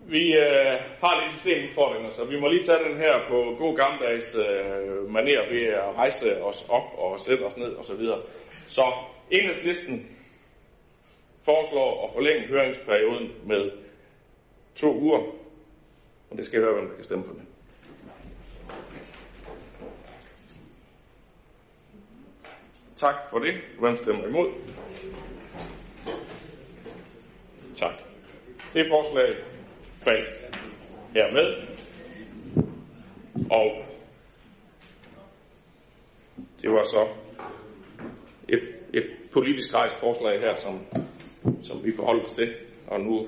Vi 0.05 0.37
øh, 0.37 0.73
har 1.01 1.21
lidt 1.21 1.31
systemudfordringer, 1.31 2.09
så 2.09 2.25
vi 2.25 2.39
må 2.39 2.49
lige 2.49 2.63
tage 2.63 2.89
den 2.89 2.97
her 2.97 3.13
på 3.29 3.55
god 3.57 3.77
gammeldags 3.77 4.35
øh, 4.35 5.09
maner 5.09 5.49
ved 5.53 5.67
at 5.67 5.95
rejse 5.95 6.43
os 6.43 6.65
op 6.69 6.83
og 6.97 7.19
sætte 7.19 7.43
os 7.43 7.57
ned 7.57 7.75
osv. 7.75 8.05
Så, 8.05 8.27
så 8.65 8.93
enhedslisten 9.31 10.17
foreslår 11.45 12.07
at 12.07 12.13
forlænge 12.13 12.47
høringsperioden 12.47 13.31
med 13.45 13.71
to 14.75 14.99
uger, 14.99 15.19
og 16.29 16.37
det 16.37 16.45
skal 16.45 16.57
jeg 16.57 16.65
høre, 16.65 16.75
hvem 16.75 16.89
der 16.89 16.95
kan 16.95 17.03
stemme 17.03 17.23
for 17.25 17.33
det. 17.33 17.43
Tak 22.95 23.15
for 23.29 23.39
det. 23.39 23.55
Hvem 23.79 23.97
stemmer 23.97 24.27
imod? 24.27 24.49
Tak. 27.77 27.93
Det 28.73 28.87
forslag 28.87 29.35
faldt 30.03 30.55
hermed. 31.13 31.67
Og 33.51 33.85
det 36.61 36.69
var 36.71 36.83
så 36.83 37.07
et, 38.49 38.75
et 38.93 39.05
politisk 39.33 39.73
rejst 39.73 39.95
forslag 39.95 40.39
her, 40.39 40.55
som, 40.55 40.85
som 41.63 41.85
vi 41.85 41.91
forholder 41.95 42.23
os 42.23 42.31
til. 42.31 42.55
Og 42.87 42.99
nu 42.99 43.27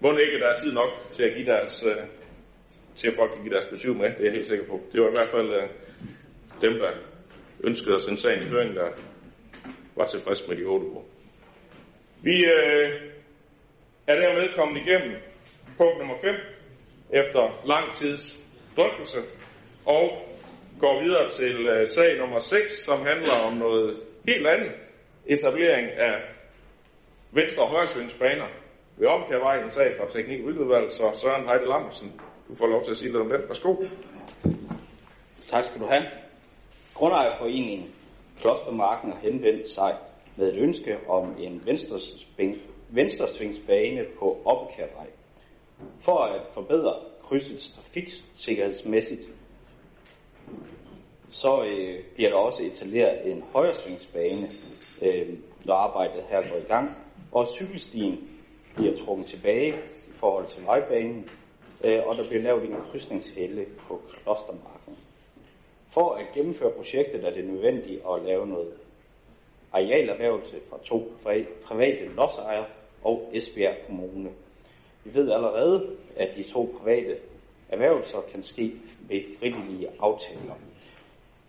må 0.00 0.12
det 0.12 0.20
ikke, 0.20 0.38
der 0.38 0.48
er 0.48 0.56
tid 0.56 0.72
nok 0.72 0.88
til 1.10 1.22
at 1.22 1.34
give 1.36 1.46
deres, 1.46 1.84
øh, 1.86 2.04
til 2.96 3.08
at 3.08 3.14
folk 3.16 3.32
kan 3.32 3.42
give 3.42 3.54
deres 3.54 3.66
besøg 3.66 3.96
med, 3.96 4.10
det 4.10 4.20
er 4.20 4.24
jeg 4.24 4.32
helt 4.32 4.46
sikker 4.46 4.66
på. 4.66 4.80
Det 4.92 5.00
var 5.00 5.08
i 5.08 5.16
hvert 5.18 5.28
fald 5.28 5.50
øh, 5.52 5.68
dem, 6.60 6.78
der 6.78 6.90
ønskede 7.64 7.94
at 7.94 8.02
sende 8.02 8.20
sagen 8.20 8.42
i 8.42 8.48
høring, 8.48 8.74
der 8.74 8.88
var 9.96 10.06
tilfreds 10.06 10.48
med 10.48 10.56
de 10.56 10.64
otte 10.64 10.86
uger. 10.86 11.02
Vi 12.22 12.44
øh, 12.44 12.90
er 14.06 14.14
dermed 14.14 14.54
kommet 14.56 14.80
igennem 14.80 15.16
punkt 15.76 15.98
nummer 15.98 16.14
5 16.20 16.34
efter 17.10 17.66
lang 17.66 17.92
tids 17.94 18.38
drøftelse 18.76 19.18
og 19.86 20.10
går 20.80 21.02
videre 21.02 21.28
til 21.28 21.66
øh, 21.66 21.86
sag 21.86 22.18
nummer 22.18 22.38
6, 22.38 22.84
som 22.84 23.06
handler 23.06 23.32
om 23.32 23.52
noget 23.52 23.96
helt 24.28 24.46
andet. 24.46 24.72
Etablering 25.26 25.90
af 25.90 26.14
venstre- 27.32 27.62
og 27.62 27.70
højresvingsbaner 27.70 28.46
ved 28.96 29.08
Omkærvej, 29.08 29.62
en 29.62 29.70
sag 29.70 29.94
fra 29.96 30.08
Teknik- 30.08 30.44
og 30.44 30.92
så 30.92 31.20
Søren 31.22 31.48
Heide 31.48 31.68
Lammersen, 31.68 32.20
du 32.48 32.54
får 32.54 32.66
lov 32.66 32.84
til 32.84 32.90
at 32.90 32.96
sige 32.96 33.12
lidt 33.12 33.22
om 33.22 33.28
den. 33.28 33.48
Værsgo. 33.48 33.76
Tak 35.48 35.64
skal 35.64 35.80
du 35.80 35.86
have. 35.86 36.04
Grundejerforeningen 36.94 37.94
Klostermarken 38.40 39.12
har 39.12 39.18
henvendt 39.22 39.68
sig 39.68 39.96
med 40.38 40.52
et 40.52 40.56
ønske 40.56 40.96
om 41.08 41.36
en 41.38 41.62
venstresving, 41.64 42.56
venstresvingsbane 42.88 44.04
på 44.18 44.42
Oppekærvej. 44.44 45.06
For 46.00 46.18
at 46.18 46.40
forbedre 46.52 46.94
krydsets 47.22 47.70
trafiksikkerhedsmæssigt, 47.70 49.28
så 51.28 51.64
øh, 51.64 52.04
bliver 52.14 52.30
der 52.30 52.36
også 52.36 52.62
etableret 52.62 53.30
en 53.32 53.44
højresvingsbane, 53.52 54.50
øh, 55.02 55.28
når 55.64 55.74
arbejdet 55.74 56.22
her 56.28 56.50
går 56.50 56.56
i 56.56 56.68
gang, 56.68 56.90
og 57.32 57.46
cykelstien 57.46 58.28
bliver 58.74 58.96
trukket 58.96 59.26
tilbage 59.26 59.74
i 60.08 60.12
forhold 60.14 60.46
til 60.46 60.64
vejbanen, 60.64 61.30
øh, 61.84 62.06
og 62.06 62.16
der 62.16 62.28
bliver 62.28 62.42
lavet 62.42 62.64
en 62.64 62.76
krydsningshælde 62.90 63.64
på 63.78 64.00
Klostermarken. 64.08 64.96
For 65.90 66.10
at 66.10 66.26
gennemføre 66.34 66.70
projektet 66.70 67.24
er 67.24 67.30
det 67.30 67.44
nødvendigt 67.44 68.02
at 68.14 68.22
lave 68.24 68.46
noget 68.46 68.72
arealerhvervelse 69.72 70.56
fra 70.70 70.78
to 70.84 71.12
private 71.68 72.08
lodsejere 72.16 72.66
og 73.04 73.30
Esbjerg 73.34 73.76
Kommune. 73.86 74.30
Vi 75.04 75.14
ved 75.14 75.30
allerede, 75.32 75.96
at 76.16 76.36
de 76.36 76.42
to 76.42 76.78
private 76.80 77.16
erhvervelser 77.68 78.18
kan 78.32 78.42
ske 78.42 78.72
ved 79.00 79.20
frivillige 79.38 79.88
aftaler. 80.00 80.54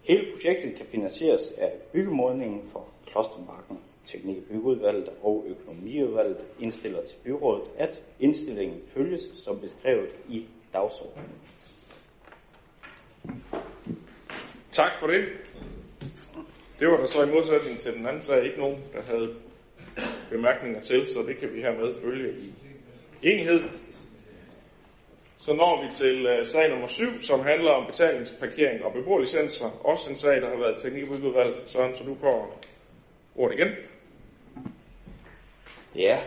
Hele 0.04 0.26
projektet 0.32 0.76
kan 0.76 0.86
finansieres 0.86 1.52
af 1.58 1.72
byggemodningen 1.94 2.68
for 2.68 2.88
Klostermarken. 3.08 3.80
Teknik- 4.06 4.38
og 4.38 4.44
byggeudvalget 4.50 5.10
og 5.24 5.46
økonomiudvalget 5.48 6.38
indstiller 6.60 7.06
til 7.06 7.16
byrådet, 7.24 7.64
at 7.78 8.02
indstillingen 8.20 8.82
følges 8.94 9.22
som 9.36 9.60
beskrevet 9.60 10.10
i 10.30 10.46
dagsordenen. 10.74 11.32
Tak 14.72 14.92
for 15.00 15.08
det. 15.08 15.26
Det 16.80 16.88
var 16.88 16.98
der 16.98 17.06
så 17.06 17.24
i 17.24 17.30
modsætning 17.30 17.80
til 17.80 17.94
den 17.94 18.08
anden 18.08 18.22
sag 18.22 18.46
ikke 18.46 18.58
nogen, 18.60 18.84
der 18.94 19.02
havde 19.02 19.36
bemærkninger 20.30 20.82
til, 20.82 21.08
så 21.08 21.22
det 21.28 21.38
kan 21.38 21.54
vi 21.54 21.62
hermed 21.62 22.02
følge 22.02 22.34
i 22.40 22.54
enighed. 23.24 23.62
Så 25.38 25.54
når 25.54 25.84
vi 25.84 25.92
til 25.92 26.40
uh, 26.40 26.46
sag 26.46 26.70
nummer 26.70 26.88
7, 26.88 27.22
som 27.22 27.40
handler 27.40 27.72
om 27.72 27.86
betalingsparkering 27.86 28.86
og 28.86 28.94
beboerlicenser. 28.94 29.86
Også 29.86 30.10
en 30.10 30.16
sag, 30.16 30.42
der 30.42 30.50
har 30.50 30.58
været 30.58 30.82
teknikudvalgt. 30.82 31.70
Søren, 31.70 31.96
så 31.96 32.04
du 32.04 32.16
får 32.16 32.60
ordet 33.36 33.60
igen. 33.60 33.74
Ja, 35.96 36.20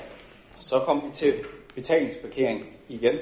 så 0.61 0.79
kom 0.79 1.03
vi 1.09 1.15
til 1.15 1.45
betalingsparkering 1.75 2.77
igen. 2.89 3.19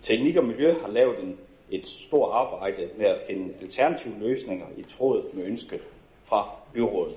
Teknik 0.00 0.36
og 0.36 0.44
Miljø 0.44 0.72
har 0.80 0.88
lavet 0.88 1.18
en, 1.18 1.38
et 1.70 1.86
stort 1.86 2.30
arbejde 2.32 2.90
med 2.98 3.06
at 3.06 3.20
finde 3.26 3.54
alternative 3.60 4.14
løsninger 4.18 4.66
i 4.76 4.82
tråd 4.82 5.34
med 5.34 5.44
ønsket 5.44 5.80
fra 6.24 6.50
byrådet. 6.72 7.16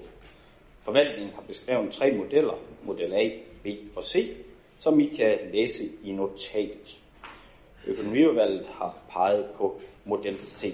Forvaltningen 0.82 1.34
har 1.36 1.42
beskrevet 1.42 1.94
tre 1.94 2.12
modeller, 2.12 2.54
model 2.84 3.14
A, 3.14 3.30
B 3.64 3.68
og 3.96 4.04
C, 4.04 4.36
som 4.80 5.00
I 5.00 5.06
kan 5.06 5.38
læse 5.54 5.84
i 6.04 6.12
notatet. 6.12 7.00
Økonomiudvalget 7.88 8.68
har 8.68 8.98
peget 9.10 9.46
på 9.56 9.80
model 10.06 10.38
C. 10.38 10.74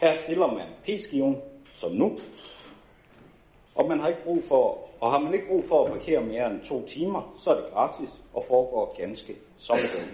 Her 0.00 0.14
stiller 0.14 0.46
man 0.46 0.66
P-skiven, 0.84 1.36
som 1.74 1.92
nu, 1.92 2.18
og 3.74 3.88
man 3.88 4.00
har 4.00 4.08
ikke 4.08 4.24
brug 4.24 4.44
for, 4.48 4.88
og 5.00 5.10
har 5.12 5.18
man 5.18 5.34
ikke 5.34 5.46
brug 5.46 5.64
for 5.64 5.84
at 5.84 5.92
parkere 5.92 6.20
mere 6.24 6.50
end 6.50 6.64
to 6.64 6.86
timer, 6.86 7.36
så 7.40 7.50
er 7.50 7.54
det 7.54 7.72
gratis 7.72 8.10
og 8.34 8.44
foregår 8.48 8.94
ganske 8.98 9.36
som 9.58 9.76
det. 9.76 10.04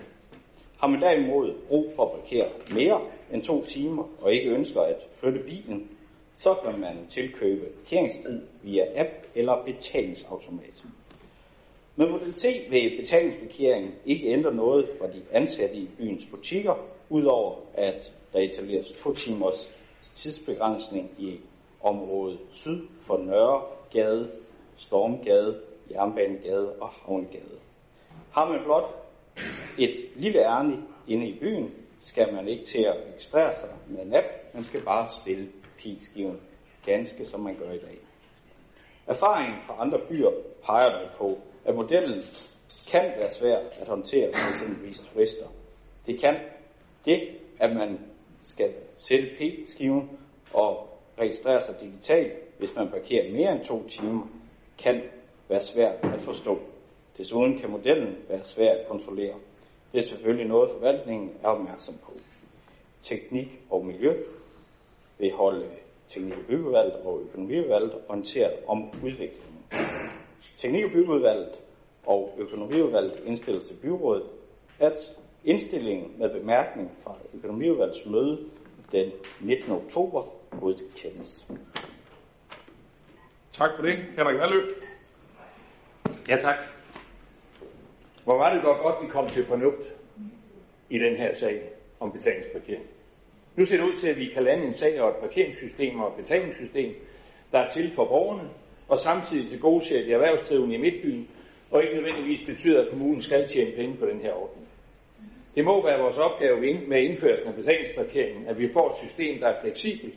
Har 0.79 0.89
man 0.89 1.03
derimod 1.03 1.55
brug 1.69 1.93
for 1.97 2.05
at 2.05 2.21
parkere 2.21 2.49
mere 2.75 3.01
end 3.33 3.43
to 3.43 3.65
timer 3.65 4.05
og 4.21 4.33
ikke 4.35 4.51
ønsker 4.51 4.81
at 4.81 5.07
flytte 5.21 5.39
bilen, 5.39 5.91
så 6.37 6.55
kan 6.55 6.81
man 6.81 7.07
tilkøbe 7.11 7.67
parkeringstid 7.67 8.43
via 8.63 9.01
app 9.01 9.11
eller 9.35 9.65
betalingsautomat. 9.65 10.85
Med 11.97 12.09
model 12.09 12.35
C 12.35 12.67
vil 12.71 12.97
betalingsparkering 13.01 13.95
ikke 14.05 14.27
ændre 14.27 14.55
noget 14.55 14.89
for 15.01 15.07
de 15.07 15.23
ansatte 15.33 15.77
i 15.77 15.89
byens 15.99 16.25
butikker, 16.31 16.75
udover 17.09 17.55
at 17.75 18.13
der 18.33 18.39
etableres 18.39 18.93
to 18.93 19.15
timers 19.15 19.71
tidsbegrænsning 20.15 21.11
i 21.19 21.41
området 21.83 22.39
syd 22.53 22.87
for 23.01 23.19
Nørregade, 23.19 24.31
Stormgade, 24.77 25.61
Jernbanegade 25.91 26.73
og 26.81 26.89
Havngade. 26.89 27.59
Har 28.33 28.49
man 28.49 28.61
blot 28.65 29.08
et 29.79 29.95
lille 30.17 30.41
ærne 30.41 30.83
inde 31.07 31.27
i 31.29 31.39
byen, 31.41 31.75
skal 32.01 32.35
man 32.35 32.49
ikke 32.49 32.65
til 32.65 32.83
at 32.83 32.97
registrere 33.09 33.55
sig 33.55 33.69
med 33.89 34.03
en 34.03 34.15
app, 34.15 34.27
man 34.55 34.65
skal 34.65 34.83
bare 34.85 35.09
spille 35.21 35.49
pilskiven, 35.79 36.41
ganske 36.87 37.27
som 37.27 37.41
man 37.41 37.57
gør 37.57 37.71
i 37.71 37.79
dag. 37.79 37.99
Erfaringen 39.07 39.63
fra 39.63 39.77
andre 39.79 39.99
byer 40.09 40.31
peger 40.65 40.91
dog 40.91 41.09
på, 41.19 41.39
at 41.65 41.75
modellen 41.75 42.23
kan 42.91 43.13
være 43.17 43.31
svær 43.31 43.57
at 43.81 43.89
håndtere 43.89 44.33
for 44.33 44.51
eksempelvis 44.51 45.01
turister. 45.01 45.47
Det 46.07 46.21
kan 46.21 46.37
det, 47.05 47.29
at 47.61 47.77
man 47.77 48.01
skal 48.43 48.75
sætte 48.97 49.29
p-skiven 49.39 50.19
og 50.55 50.99
registrere 51.21 51.63
sig 51.63 51.75
digitalt, 51.81 52.33
hvis 52.59 52.77
man 52.77 52.89
parkerer 52.91 53.33
mere 53.33 53.53
end 53.53 53.65
to 53.65 53.89
timer, 53.89 54.27
kan 54.79 55.03
være 55.49 55.61
svært 55.61 55.95
at 56.15 56.21
forstå. 56.21 56.59
Desuden 57.19 57.59
kan 57.59 57.71
modellen 57.71 58.17
være 58.29 58.45
svær 58.45 58.71
at 58.71 58.89
kontrollere. 58.89 59.35
Det 59.93 60.01
er 60.01 60.07
selvfølgelig 60.07 60.47
noget, 60.47 60.71
forvaltningen 60.71 61.33
er 61.43 61.49
opmærksom 61.49 61.95
på. 62.05 62.13
Teknik 63.03 63.61
og 63.71 63.87
miljø 63.87 64.15
vil 65.19 65.33
holde 65.33 65.67
teknik- 66.09 66.33
og 66.39 66.45
byggeudvalget 66.49 66.95
og 66.95 67.23
økonomiudvalget 67.23 67.95
orienteret 68.09 68.53
om 68.67 68.91
udviklingen. 69.05 69.65
Teknik- 70.59 70.85
og 70.85 70.91
byggeudvalget 70.91 71.61
og 72.07 72.35
økonomiudvalget 72.39 73.23
indstiller 73.27 73.63
til 73.63 73.75
byrådet, 73.75 74.25
at 74.79 75.17
indstillingen 75.45 76.15
med 76.19 76.41
bemærkning 76.41 76.91
fra 77.03 77.15
økonomiudvalgets 77.35 78.07
møde 78.07 78.39
den 78.93 79.13
19. 79.41 79.73
oktober 79.73 80.23
godkendes. 80.61 81.47
Tak 83.53 83.71
for 83.77 83.83
det. 83.83 83.97
Henrik 83.97 84.39
Valø. 84.39 84.75
Ja, 86.29 86.37
tak. 86.37 86.78
Hvor 88.29 88.37
var 88.37 88.55
det 88.55 88.63
godt 88.63 88.79
godt, 88.79 88.97
vi 89.03 89.07
kom 89.07 89.27
til 89.27 89.45
fornuft 89.45 89.95
i 90.91 90.99
den 90.99 91.17
her 91.17 91.35
sag 91.35 91.63
om 92.01 92.13
betalingsparkering. 92.13 92.85
Nu 93.57 93.65
ser 93.65 93.77
det 93.77 93.85
ud 93.85 93.95
til, 93.95 94.09
at 94.09 94.17
vi 94.17 94.27
kan 94.27 94.43
lande 94.43 94.65
en 94.67 94.73
sag 94.73 95.01
og 95.01 95.09
et 95.09 95.17
parkeringssystem 95.17 96.01
og 96.01 96.09
et 96.09 96.15
betalingssystem, 96.17 96.95
der 97.53 97.59
er 97.59 97.69
til 97.69 97.91
for 97.95 98.05
borgerne, 98.05 98.49
og 98.89 98.99
samtidig 98.99 99.49
til 99.49 99.61
gode 99.61 99.85
de 100.05 100.13
erhvervsdrivende 100.13 100.75
i 100.75 100.79
Midtbyen, 100.79 101.29
og 101.71 101.83
ikke 101.83 101.95
nødvendigvis 101.95 102.43
betyder, 102.47 102.83
at 102.83 102.91
kommunen 102.91 103.21
skal 103.23 103.47
tjene 103.47 103.77
penge 103.77 103.97
på 103.97 104.07
den 104.07 104.21
her 104.21 104.33
ordning. 104.33 104.67
Det 105.55 105.65
må 105.65 105.85
være 105.85 106.01
vores 106.01 106.19
opgave 106.19 106.61
med 106.87 107.03
indførelsen 107.03 107.49
af 107.49 107.55
betalingsparkeringen, 107.55 108.47
at 108.47 108.59
vi 108.59 108.69
får 108.73 108.91
et 108.91 108.97
system, 108.97 109.41
der 109.41 109.49
er 109.49 109.61
fleksibelt, 109.61 110.15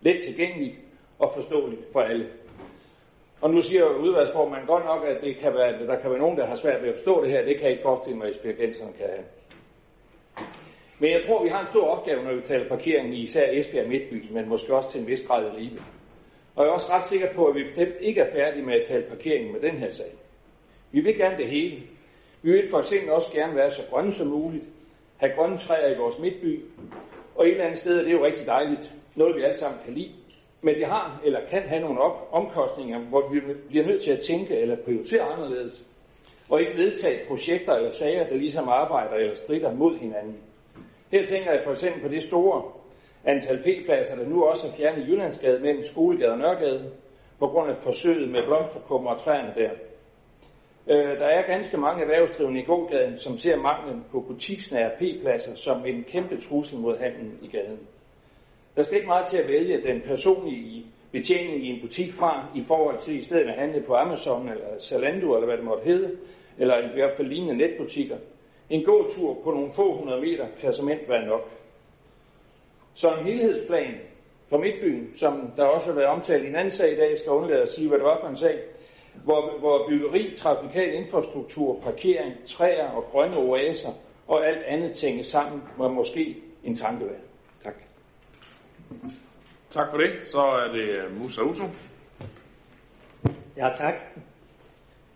let 0.00 0.22
tilgængeligt 0.24 0.74
og 1.18 1.32
forståeligt 1.34 1.92
for 1.92 2.00
alle. 2.00 2.26
Og 3.42 3.50
nu 3.50 3.62
siger 3.62 3.84
udvalgsformanden 3.84 4.66
godt 4.66 4.84
nok, 4.84 5.04
at 5.04 5.20
det 5.24 5.36
kan 5.36 5.54
være, 5.54 5.86
der 5.86 6.00
kan 6.00 6.10
være 6.10 6.18
nogen, 6.18 6.38
der 6.38 6.46
har 6.46 6.54
svært 6.54 6.82
ved 6.82 6.88
at 6.88 6.94
forstå 6.94 7.24
det 7.24 7.30
her. 7.30 7.44
Det 7.44 7.54
kan 7.56 7.62
jeg 7.62 7.70
ikke 7.70 7.82
forestille 7.82 8.18
mig, 8.18 8.26
at 8.26 8.34
eksperimenterne 8.34 8.92
kan 8.92 9.06
have. 9.06 9.24
Men 10.98 11.10
jeg 11.10 11.20
tror, 11.26 11.42
vi 11.42 11.48
har 11.48 11.60
en 11.60 11.66
stor 11.70 11.86
opgave, 11.86 12.22
når 12.24 12.34
vi 12.34 12.40
taler 12.40 12.68
parkering 12.68 13.14
i 13.14 13.22
især 13.22 13.50
Esbjerg 13.52 13.88
Midtby, 13.88 14.24
men 14.30 14.48
måske 14.48 14.74
også 14.74 14.90
til 14.90 15.00
en 15.00 15.06
vis 15.06 15.22
grad 15.26 15.44
i 15.46 15.60
Libe. 15.60 15.82
Og 16.56 16.64
jeg 16.64 16.70
er 16.70 16.74
også 16.74 16.92
ret 16.92 17.06
sikker 17.06 17.32
på, 17.34 17.46
at 17.46 17.54
vi 17.54 17.64
bestemt 17.64 17.94
ikke 18.00 18.20
er 18.20 18.30
færdige 18.32 18.64
med 18.64 18.74
at 18.74 18.86
tale 18.86 19.04
parkering 19.08 19.52
med 19.52 19.60
den 19.60 19.76
her 19.76 19.90
sag. 19.90 20.12
Vi 20.92 21.00
vil 21.00 21.16
gerne 21.18 21.36
det 21.36 21.46
hele. 21.46 21.76
Vi 22.42 22.50
vil 22.52 22.70
for 22.70 22.78
eksempel 22.78 23.10
også 23.10 23.32
gerne 23.32 23.56
være 23.56 23.70
så 23.70 23.82
grønne 23.90 24.12
som 24.12 24.26
muligt, 24.26 24.64
have 25.16 25.32
grønne 25.32 25.58
træer 25.58 25.94
i 25.94 25.98
vores 25.98 26.18
midtby, 26.18 26.64
og 27.34 27.46
et 27.46 27.50
eller 27.50 27.64
andet 27.64 27.78
sted 27.78 27.98
er 27.98 28.02
det 28.02 28.12
jo 28.12 28.24
rigtig 28.24 28.46
dejligt, 28.46 28.92
noget 29.14 29.36
vi 29.36 29.42
alle 29.42 29.56
sammen 29.56 29.80
kan 29.84 29.94
lide. 29.94 30.10
Men 30.62 30.74
det 30.74 30.86
har 30.86 31.20
eller 31.24 31.40
kan 31.50 31.62
have 31.62 31.80
nogle 31.80 32.00
op- 32.00 32.28
omkostninger, 32.32 32.98
hvor 32.98 33.28
vi 33.28 33.40
bliver 33.68 33.86
nødt 33.86 34.02
til 34.02 34.10
at 34.10 34.20
tænke 34.20 34.56
eller 34.56 34.76
prioritere 34.84 35.22
anderledes, 35.22 35.86
og 36.50 36.60
ikke 36.60 36.76
vedtage 36.76 37.26
projekter 37.28 37.72
eller 37.74 37.90
sager, 37.90 38.28
der 38.28 38.36
ligesom 38.36 38.68
arbejder 38.68 39.14
eller 39.14 39.34
strider 39.34 39.74
mod 39.74 39.98
hinanden. 39.98 40.36
Her 41.12 41.24
tænker 41.24 41.52
jeg 41.52 41.60
for 41.64 41.70
eksempel 41.70 42.02
på 42.02 42.08
det 42.08 42.22
store 42.22 42.62
antal 43.24 43.58
P-pladser, 43.58 44.16
der 44.16 44.28
nu 44.28 44.44
også 44.44 44.66
er 44.66 44.72
fjernet 44.72 45.02
i 45.02 45.10
Jyllandsgade 45.10 45.60
mellem 45.60 45.82
Skolegade 45.82 46.32
og 46.32 46.38
Nørregade, 46.38 46.92
på 47.38 47.46
grund 47.46 47.70
af 47.70 47.76
forsøget 47.76 48.30
med 48.30 48.46
blomsterkummer 48.46 49.10
og 49.10 49.18
træerne 49.20 49.54
der. 49.56 49.70
Øh, 50.90 51.18
der 51.18 51.26
er 51.26 51.46
ganske 51.46 51.76
mange 51.76 52.02
erhvervsdrivende 52.02 52.60
i 52.60 52.64
gågaden, 52.64 53.18
som 53.18 53.38
ser 53.38 53.56
manglen 53.56 54.04
på 54.10 54.20
butiksnære 54.20 54.90
P-pladser 54.98 55.54
som 55.54 55.86
en 55.86 56.04
kæmpe 56.04 56.36
trussel 56.40 56.78
mod 56.78 56.98
handlen 56.98 57.38
i 57.42 57.48
gaden. 57.48 57.78
Der 58.76 58.82
skal 58.82 58.96
ikke 58.96 59.08
meget 59.08 59.26
til 59.26 59.38
at 59.38 59.48
vælge 59.48 59.82
den 59.82 60.00
personlige 60.00 60.86
betjening 61.12 61.66
i 61.66 61.68
en 61.68 61.80
butik 61.80 62.12
fra, 62.12 62.46
i 62.56 62.62
forhold 62.68 62.98
til 62.98 63.16
i 63.16 63.20
stedet 63.20 63.48
at 63.48 63.54
handle 63.54 63.82
på 63.86 63.94
Amazon 63.94 64.48
eller 64.48 64.78
Zalando, 64.78 65.34
eller 65.34 65.46
hvad 65.46 65.56
det 65.56 65.64
måtte 65.64 65.84
hedde, 65.84 66.16
eller 66.58 66.78
i 66.78 66.94
hvert 66.94 67.16
fald 67.16 67.28
lignende 67.28 67.56
netbutikker. 67.56 68.16
En 68.70 68.84
god 68.84 69.04
tur 69.08 69.36
på 69.44 69.50
nogle 69.50 69.72
få 69.72 69.96
hundrede 69.96 70.20
meter 70.20 70.46
kan 70.60 70.72
som 70.72 70.88
være 70.88 71.26
nok. 71.26 71.50
Så 72.94 73.14
en 73.14 73.24
helhedsplan 73.24 73.94
for 74.48 74.58
Midtbyen, 74.58 75.14
som 75.14 75.52
der 75.56 75.64
også 75.64 75.86
har 75.86 75.94
været 75.94 76.08
omtalt 76.08 76.44
i 76.44 76.48
en 76.48 76.56
anden 76.56 76.70
sag 76.70 76.92
i 76.92 76.96
dag, 76.96 77.18
skal 77.18 77.32
undlade 77.32 77.62
at 77.62 77.68
sige, 77.68 77.88
hvad 77.88 77.98
det 77.98 78.04
var 78.04 78.20
for 78.20 78.28
en 78.28 78.36
sag, 78.36 78.58
hvor, 79.24 79.58
hvor 79.58 79.88
byggeri, 79.88 80.36
trafikal 80.36 80.94
infrastruktur, 80.94 81.80
parkering, 81.82 82.34
træer 82.46 82.88
og 82.88 83.02
grønne 83.02 83.36
oaser 83.36 83.92
og 84.26 84.46
alt 84.46 84.62
andet 84.62 84.92
tænkes 84.92 85.26
sammen, 85.26 85.62
var 85.78 85.88
måske 85.88 86.36
en 86.64 86.74
tankeværd. 86.74 87.31
Tak. 89.70 89.90
For 89.90 89.98
det. 89.98 90.10
Så 90.24 90.40
er 90.40 90.72
det 90.72 90.88
øh, 90.88 91.20
Musa 91.20 91.42
Uso. 91.42 91.64
Ja, 93.56 93.70
tak. 93.76 93.94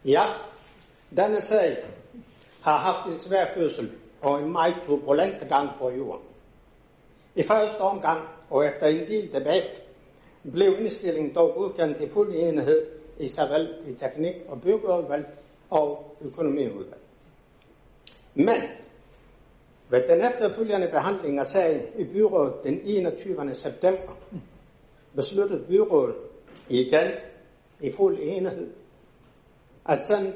Ja, 0.05 0.25
denne 1.17 1.41
sag 1.41 1.77
har 2.63 2.79
haft 2.79 3.13
en 3.13 3.19
svær 3.19 3.47
fødsel 3.55 3.93
og 4.23 4.43
en 4.43 4.53
meget 4.53 4.75
turbulent 4.87 5.49
gang 5.49 5.71
på 5.79 5.91
jorden. 5.91 6.27
I 7.35 7.43
første 7.43 7.81
omgang 7.81 8.29
og 8.51 8.67
efter 8.67 8.87
en 8.87 9.07
del 9.07 9.33
debat 9.33 9.83
blev 10.53 10.77
indstillingen 10.79 11.35
dog 11.35 11.55
godkendt 11.55 11.97
til 11.97 12.11
fuld 12.11 12.35
enighed 12.35 12.87
i 13.21 13.29
såvel 13.29 13.75
i 13.87 13.95
teknik- 13.95 14.43
og 14.49 14.63
byggeudvalg 14.63 15.27
og 15.71 16.17
økonomiudvalg. 16.21 17.01
Men 18.35 18.63
ved 19.89 20.09
den 20.09 20.33
efterfølgende 20.33 20.89
behandling 20.89 21.39
af 21.39 21.47
sagen 21.47 21.83
i 21.99 22.05
byrådet 22.05 22.55
den 22.65 22.81
21. 22.85 23.55
september 23.55 24.13
besluttede 25.17 25.65
byrådet 25.69 26.17
igen 26.69 27.11
i 27.81 27.93
fuld 27.93 28.19
enighed, 28.21 28.71
at, 29.89 30.07
send, 30.07 30.33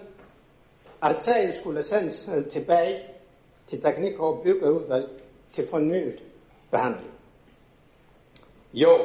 at 1.02 1.20
sagen 1.20 1.52
skulle 1.54 1.82
sendes 1.82 2.30
tilbage 2.50 3.02
til 3.68 3.82
teknik- 3.82 4.20
og 4.20 4.42
byggeudvalg 4.44 5.08
til 5.52 5.66
fornyet 5.70 6.22
behandling. 6.70 7.10
Jo, 8.74 8.98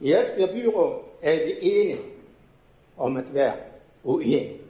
i 0.00 0.12
Esbjerg 0.12 0.50
Byråd 0.50 1.02
er 1.22 1.34
vi 1.44 1.52
enige 1.60 2.00
om 2.96 3.16
at 3.16 3.34
være 3.34 3.56
uenige. 4.04 4.60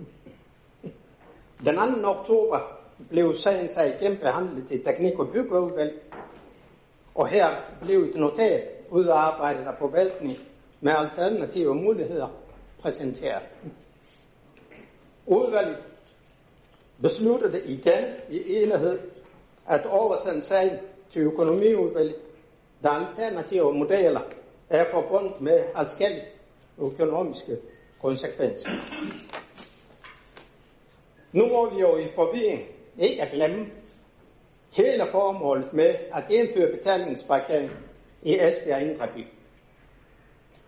Den 1.65 2.03
2. 2.03 2.09
oktober 2.09 2.80
blev 3.09 3.35
sagen 3.35 3.69
sig 3.69 3.97
igen 4.01 4.17
behandlet 4.17 4.71
i 4.71 4.79
teknik- 4.79 5.19
og 5.19 5.29
byggeudvalg, 5.33 6.03
og 7.15 7.29
her 7.29 7.49
blev 7.83 7.99
et 8.03 8.15
notat 8.15 8.69
udarbejdet 8.91 9.65
af 9.67 9.79
forvaltning 9.79 10.39
med 10.81 10.93
alternative 10.97 11.75
muligheder 11.75 12.29
præsenteret. 12.81 13.43
Udvalget 15.27 15.77
besluttede 17.03 17.63
igen 17.67 18.05
i 18.31 18.55
enighed 18.63 18.99
at 19.69 19.87
oversende 19.87 20.43
sagen 20.43 20.79
til 21.13 21.23
økonomiudvalget, 21.23 22.17
da 22.83 22.89
alternative 22.89 23.73
modeller 23.75 24.21
er 24.71 24.85
forbundet 24.91 25.41
med 25.41 25.65
forskellige 25.77 26.25
økonomiske 26.79 27.57
konsekvenser. 28.03 28.69
Nu 31.33 31.47
må 31.47 31.71
vi 31.71 31.81
jo 31.81 31.97
i 31.97 32.09
forvirring 32.15 32.63
ikke 32.99 33.23
at 33.23 33.33
glemme 33.33 33.67
hele 34.77 35.07
formålet 35.11 35.73
med 35.73 35.95
at 36.13 36.31
indføre 36.31 36.77
betalingsparkering 36.77 37.71
i 38.23 38.39
Esbjerg 38.41 38.83
Indre 38.83 39.07
By. 39.15 39.27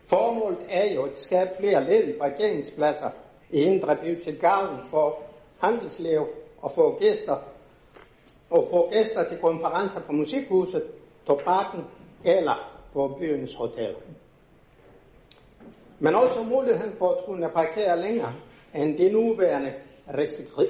Formålet 0.07 0.59
er 0.69 0.95
jo 0.95 1.03
at 1.05 1.17
skabe 1.17 1.51
flere 1.59 1.85
ledige 1.85 2.19
parkeringspladser 2.19 3.11
i 3.51 3.61
Indre 3.61 3.97
By 3.97 4.25
til 4.25 4.39
gavn 4.39 4.87
for 4.91 5.23
handelsliv 5.61 6.27
og 6.63 6.73
for 6.73 6.99
gæster 6.99 7.37
og 8.51 8.69
få 8.71 8.91
gæster 8.91 9.29
til 9.29 9.39
konferencer 9.39 10.01
på 10.01 10.13
musikhuset, 10.13 10.83
Tobakken 11.27 11.85
eller 12.25 12.73
på 12.93 13.17
byens 13.19 13.55
hotel. 13.55 13.95
Men 15.99 16.15
også 16.15 16.43
muligheden 16.43 16.93
for 16.99 17.11
at 17.11 17.25
kunne 17.25 17.51
parkere 17.55 18.01
længere 18.03 18.35
end 18.75 18.99
de 18.99 19.13
nuværende 19.13 19.75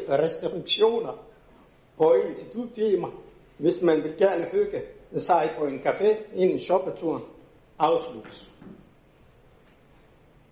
restriktioner 0.09 1.25
på 1.97 2.13
en 2.15 2.35
til 2.35 2.49
to 2.55 2.75
timer, 2.75 3.09
hvis 3.59 3.83
man 3.83 4.03
vil 4.03 4.17
gerne 4.19 4.45
hygge 4.45 4.83
sig 5.17 5.51
på 5.59 5.65
en 5.65 5.81
café 5.81 6.35
inden 6.35 6.59
shoppeturen 6.59 7.23
afsluttes. 7.79 8.53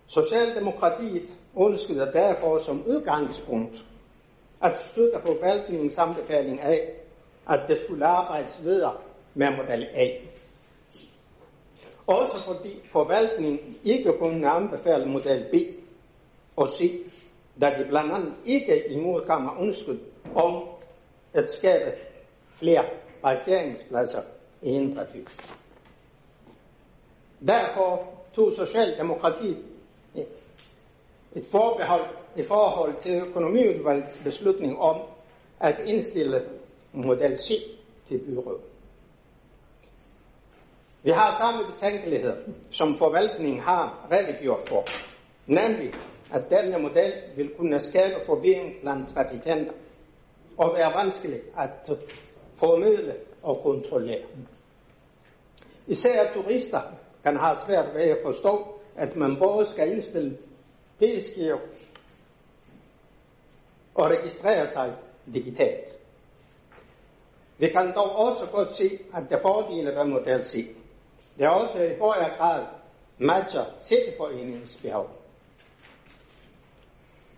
Socialdemokratiet 0.07 1.37
ønskede 1.57 2.11
derfor 2.13 2.57
som 2.57 2.83
udgangspunkt 2.87 3.85
at 4.63 4.79
støtte 4.79 5.21
forvaltningens 5.21 5.97
anbefaling 5.97 6.59
af, 6.59 6.89
at 7.49 7.59
det 7.67 7.77
skulle 7.77 8.05
arbejdes 8.05 8.63
videre 8.63 8.93
med 9.33 9.49
model 9.57 9.87
A. 9.93 10.07
Også 12.07 12.43
fordi 12.47 12.79
forvaltningen 12.91 13.77
ikke 13.83 14.13
kunne 14.19 14.49
anbefale 14.49 15.05
model 15.05 15.45
B 15.51 15.55
og 16.55 16.67
C, 16.67 16.91
da 17.61 17.65
de 17.79 17.85
blandt 17.89 18.11
andet 18.11 18.33
ikke 18.45 18.87
imodkommer 18.89 19.61
ønsket 19.61 19.99
om 20.35 20.63
at 21.33 21.49
skabe 21.49 21.91
flere 22.55 22.85
parkeringspladser 23.21 24.21
i 24.61 24.69
Indre 24.69 25.05
By. 25.13 25.25
Derfor 27.47 28.13
tog 28.35 28.51
Socialdemokratiet 28.53 29.65
et 31.35 31.45
forbehold 31.51 32.05
i 32.35 32.43
forhold 32.43 33.01
til 33.03 33.11
økonomiudvalgets 33.21 34.21
beslutning 34.23 34.79
om 34.79 35.01
at 35.59 35.75
indstille 35.85 36.45
model 36.93 37.37
C 37.37 37.51
til 38.07 38.19
byrådet. 38.19 38.61
Vi 41.03 41.09
har 41.09 41.35
samme 41.37 41.71
betænkelighed, 41.71 42.35
som 42.71 42.95
forvaltningen 42.97 43.59
har 43.59 44.07
redegjort 44.11 44.69
for, 44.69 44.85
nemlig 45.47 45.93
at 46.33 46.49
denne 46.49 46.77
model 46.79 47.13
vil 47.35 47.49
kunne 47.57 47.79
skabe 47.79 48.15
forvirring 48.25 48.73
blandt 48.81 49.09
trafikanter 49.09 49.73
og 50.57 50.73
være 50.77 50.93
vanskelig 51.03 51.41
at 51.57 51.91
formidle 52.55 53.15
og 53.43 53.61
kontrollere. 53.63 54.25
Især 55.87 56.33
turister 56.33 56.81
kan 57.23 57.37
have 57.37 57.57
svært 57.65 57.93
ved 57.93 58.01
at 58.01 58.17
forstå, 58.25 58.79
at 58.95 59.15
man 59.15 59.37
både 59.39 59.69
skal 59.69 59.91
indstille 59.91 60.37
p 60.99 61.03
og 63.95 64.05
registrere 64.05 64.67
sig 64.67 64.93
digitalt. 65.33 65.85
Vi 67.57 67.67
kan 67.67 67.93
dog 67.95 68.15
også 68.15 68.45
godt 68.51 68.71
se, 68.71 68.99
at 69.13 69.23
der 69.29 69.39
fordele 69.41 69.95
ved 69.95 70.05
model 70.05 70.45
C. 70.45 70.75
Det 71.37 71.45
er 71.45 71.49
også 71.49 71.83
i 71.83 71.99
højere 71.99 72.37
grad 72.37 72.65
matcher 73.17 73.65
selvforeningens 73.79 74.75
behov. 74.81 75.20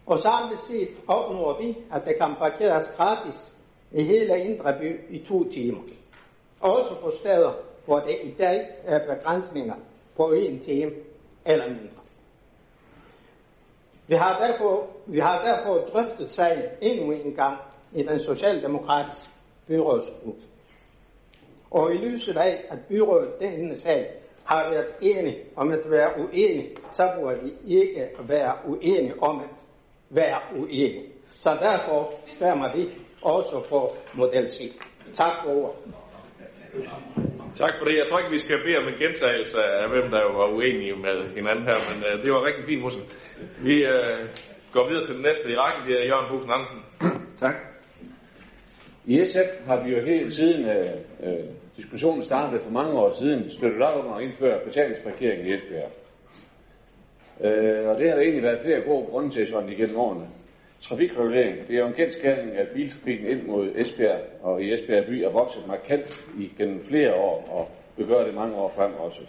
Og 0.05 0.19
samlet 0.19 0.59
set 0.59 0.89
opnår 1.07 1.61
vi, 1.61 1.77
at 1.91 2.05
det 2.05 2.17
kan 2.21 2.35
parkeres 2.39 2.93
gratis 2.97 3.53
i 3.91 4.03
hele 4.03 4.39
Indre 4.39 4.77
By 4.79 4.99
i 5.09 5.25
to 5.27 5.51
timer. 5.51 5.81
Også 6.59 6.95
på 7.01 7.11
steder, 7.11 7.53
hvor 7.85 7.99
det 7.99 8.17
i 8.23 8.31
dag 8.31 8.67
er 8.83 9.15
begrænsninger 9.15 9.75
på 10.17 10.31
en 10.31 10.59
time 10.59 10.91
eller 11.45 11.67
mindre. 11.67 12.03
Vi 14.07 14.15
har 14.15 14.47
derfor, 14.47 14.87
vi 15.05 15.19
har 15.19 15.45
derfor 15.45 15.87
drøftet 15.87 16.29
sagen 16.29 16.63
endnu 16.81 17.11
en 17.11 17.33
gang 17.35 17.57
i 17.93 18.03
den 18.03 18.19
socialdemokratiske 18.19 19.29
byrådsgruppe. 19.67 20.41
Og 21.71 21.93
i 21.93 21.97
lyset 21.97 22.37
af, 22.37 22.65
at 22.69 22.79
byrådet 22.89 23.39
denne 23.39 23.75
sag 23.75 24.11
har 24.43 24.69
været 24.69 24.95
enige 25.01 25.37
om 25.55 25.71
at 25.71 25.91
være 25.91 26.19
uenige, 26.19 26.77
så 26.91 27.11
burde 27.19 27.39
vi 27.43 27.75
ikke 27.75 28.09
være 28.19 28.55
uenige 28.65 29.23
om 29.23 29.39
at 29.39 29.49
være 30.13 30.39
uenige. 30.55 31.01
Så 31.27 31.49
derfor 31.61 32.13
stemmer 32.25 32.75
vi 32.75 32.89
også 33.21 33.63
for 33.69 33.95
model 34.13 34.49
C. 34.49 34.71
Tak 35.13 35.31
for 35.43 35.49
ordet. 35.49 35.93
Tak 37.53 37.71
for 37.79 37.85
det. 37.85 37.97
Jeg 37.97 38.07
tror 38.07 38.19
ikke, 38.19 38.31
vi 38.31 38.37
skal 38.37 38.57
bede 38.65 38.77
om 38.77 38.87
en 38.87 38.99
gentagelse 38.99 39.63
af, 39.63 39.89
hvem 39.89 40.11
der 40.11 40.23
var 40.39 40.47
uenige 40.55 40.95
med 40.95 41.17
hinanden 41.35 41.65
her, 41.65 41.77
men 41.89 42.03
uh, 42.03 42.23
det 42.23 42.33
var 42.33 42.45
rigtig 42.45 42.63
fint, 42.63 42.81
Musse. 42.81 42.99
Vi 43.61 43.83
uh, 43.83 44.19
går 44.71 44.87
videre 44.89 45.05
til 45.05 45.15
den 45.15 45.23
næste 45.23 45.51
i 45.51 45.55
rækken, 45.55 45.87
det 45.87 46.01
er 46.01 46.05
Jørgen 46.05 46.27
Busen 46.31 46.51
Andersen. 46.51 46.79
Tak. 47.39 47.55
I 49.05 49.25
SF 49.25 49.65
har 49.67 49.83
vi 49.83 49.91
jo 49.95 50.05
hele 50.05 50.31
tiden, 50.31 50.69
øh, 50.69 50.85
øh, 51.23 51.45
diskussionen 51.77 52.23
startede 52.23 52.61
for 52.63 52.71
mange 52.71 52.91
år 52.91 53.11
siden, 53.11 53.51
støttet 53.51 53.81
op 53.81 54.05
om 54.05 54.13
at 54.13 54.23
indføre 54.23 54.59
betalingsparkering 54.65 55.47
i 55.47 55.53
Esbjerg. 55.53 55.91
Øh, 57.41 57.87
og 57.89 57.97
det 57.97 58.09
har 58.09 58.15
der 58.15 58.21
egentlig 58.21 58.43
været 58.43 58.61
flere 58.61 58.81
gode 58.81 59.05
grunde 59.05 59.29
til 59.29 59.47
sådan 59.47 59.69
igennem 59.69 59.97
årene. 59.97 60.27
Trafikregulering, 60.81 61.67
det 61.67 61.75
er 61.75 61.79
jo 61.79 61.87
en 61.87 61.93
kendt 61.93 62.13
skæring, 62.13 62.51
at 62.51 62.67
biltrafikken 62.67 63.27
ind 63.27 63.43
mod 63.43 63.71
Esbjerg 63.75 64.21
og 64.41 64.63
i 64.63 64.73
Esbjerg 64.73 65.05
by 65.05 65.23
er 65.23 65.29
vokset 65.29 65.67
markant 65.67 66.23
gennem 66.57 66.83
flere 66.83 67.13
år, 67.13 67.49
og 67.51 67.69
vil 67.97 68.07
gøre 68.07 68.27
det 68.27 68.35
mange 68.35 68.55
år 68.55 68.69
frem 68.69 68.93
også. 68.93 69.19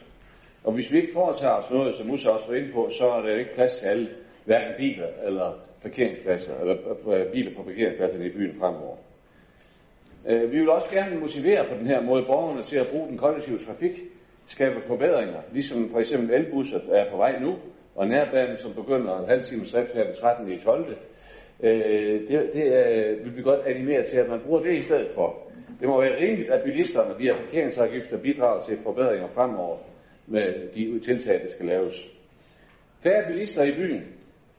Og 0.64 0.72
hvis 0.72 0.92
vi 0.92 0.96
ikke 0.96 1.12
foretager 1.12 1.52
os 1.52 1.70
noget, 1.70 1.94
som 1.94 2.06
Musa 2.06 2.28
også 2.28 2.48
var 2.48 2.54
inde 2.54 2.72
på, 2.72 2.90
så 2.90 3.10
er 3.10 3.22
der 3.22 3.36
ikke 3.36 3.54
plads 3.54 3.76
til 3.76 3.86
alle, 3.86 4.08
hverken 4.44 4.74
biler 4.78 5.06
eller 5.24 5.52
parkeringspladser, 5.82 6.60
eller 6.60 6.76
øh, 7.14 7.32
biler 7.32 7.50
på 7.56 7.62
parkeringspladserne 7.62 8.26
i 8.26 8.30
byen 8.30 8.54
fremover. 8.54 8.96
Øh, 10.28 10.52
vi 10.52 10.58
vil 10.58 10.68
også 10.68 10.90
gerne 10.90 11.20
motivere 11.20 11.64
på 11.68 11.74
den 11.78 11.86
her 11.86 12.02
måde 12.02 12.24
borgerne 12.26 12.62
til 12.62 12.76
at 12.76 12.86
bruge 12.92 13.08
den 13.08 13.18
kollektive 13.18 13.58
trafik, 13.58 14.00
skabe 14.46 14.80
forbedringer, 14.80 15.40
ligesom 15.52 15.90
for 15.90 15.98
eksempel 15.98 16.34
elbusser 16.34 16.80
er 16.92 17.10
på 17.10 17.16
vej 17.16 17.40
nu, 17.40 17.56
og 17.94 18.08
nærbanen, 18.08 18.56
som 18.56 18.74
begynder 18.74 19.18
en 19.18 19.28
halv 19.28 19.42
times 19.42 19.72
drift 19.72 19.94
her 19.94 20.04
den 20.04 20.14
13. 20.14 20.52
i 20.52 20.58
12. 20.58 20.96
Øh, 21.62 21.70
det, 22.28 22.50
det 22.52 22.64
øh, 22.64 23.24
vil 23.24 23.36
vi 23.36 23.42
godt 23.42 23.66
animere 23.66 24.06
til, 24.06 24.16
at 24.16 24.28
man 24.28 24.40
bruger 24.40 24.62
det 24.62 24.74
i 24.78 24.82
stedet 24.82 25.10
for. 25.14 25.42
Det 25.80 25.88
må 25.88 26.00
være 26.00 26.20
rimeligt, 26.20 26.50
at 26.50 26.62
bilisterne 26.64 27.18
via 27.18 27.32
parkeringsafgifter 27.36 28.18
bidrager 28.18 28.64
til 28.64 28.78
forbedringer 28.82 29.28
fremover 29.28 29.78
med 30.26 30.74
de 30.74 31.00
tiltag, 31.00 31.40
der 31.42 31.48
skal 31.48 31.66
laves. 31.66 31.94
Færre 33.02 33.26
bilister 33.26 33.62
i 33.62 33.72
byen 33.72 34.02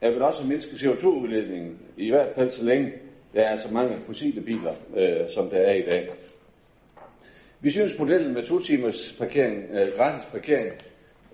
er 0.02 0.10
vel 0.12 0.22
også 0.22 0.48
mindske 0.48 0.76
CO2-udledningen, 0.76 1.78
i 1.98 2.10
hvert 2.10 2.34
fald 2.36 2.50
så 2.50 2.64
længe 2.64 2.94
der 3.34 3.42
er 3.42 3.58
så 3.58 3.74
mange 3.74 4.02
fossile 4.02 4.42
biler, 4.42 4.74
øh, 4.98 5.30
som 5.30 5.50
der 5.50 5.58
er 5.58 5.74
i 5.74 5.82
dag. 5.82 6.10
Vi 7.60 7.70
synes, 7.70 8.00
modellen 8.00 8.34
med 8.34 8.44
to 8.44 8.60
timers 8.60 9.16
parkering, 9.20 9.64
øh, 9.72 9.88
gratis 9.98 10.26
parkering 10.26 10.74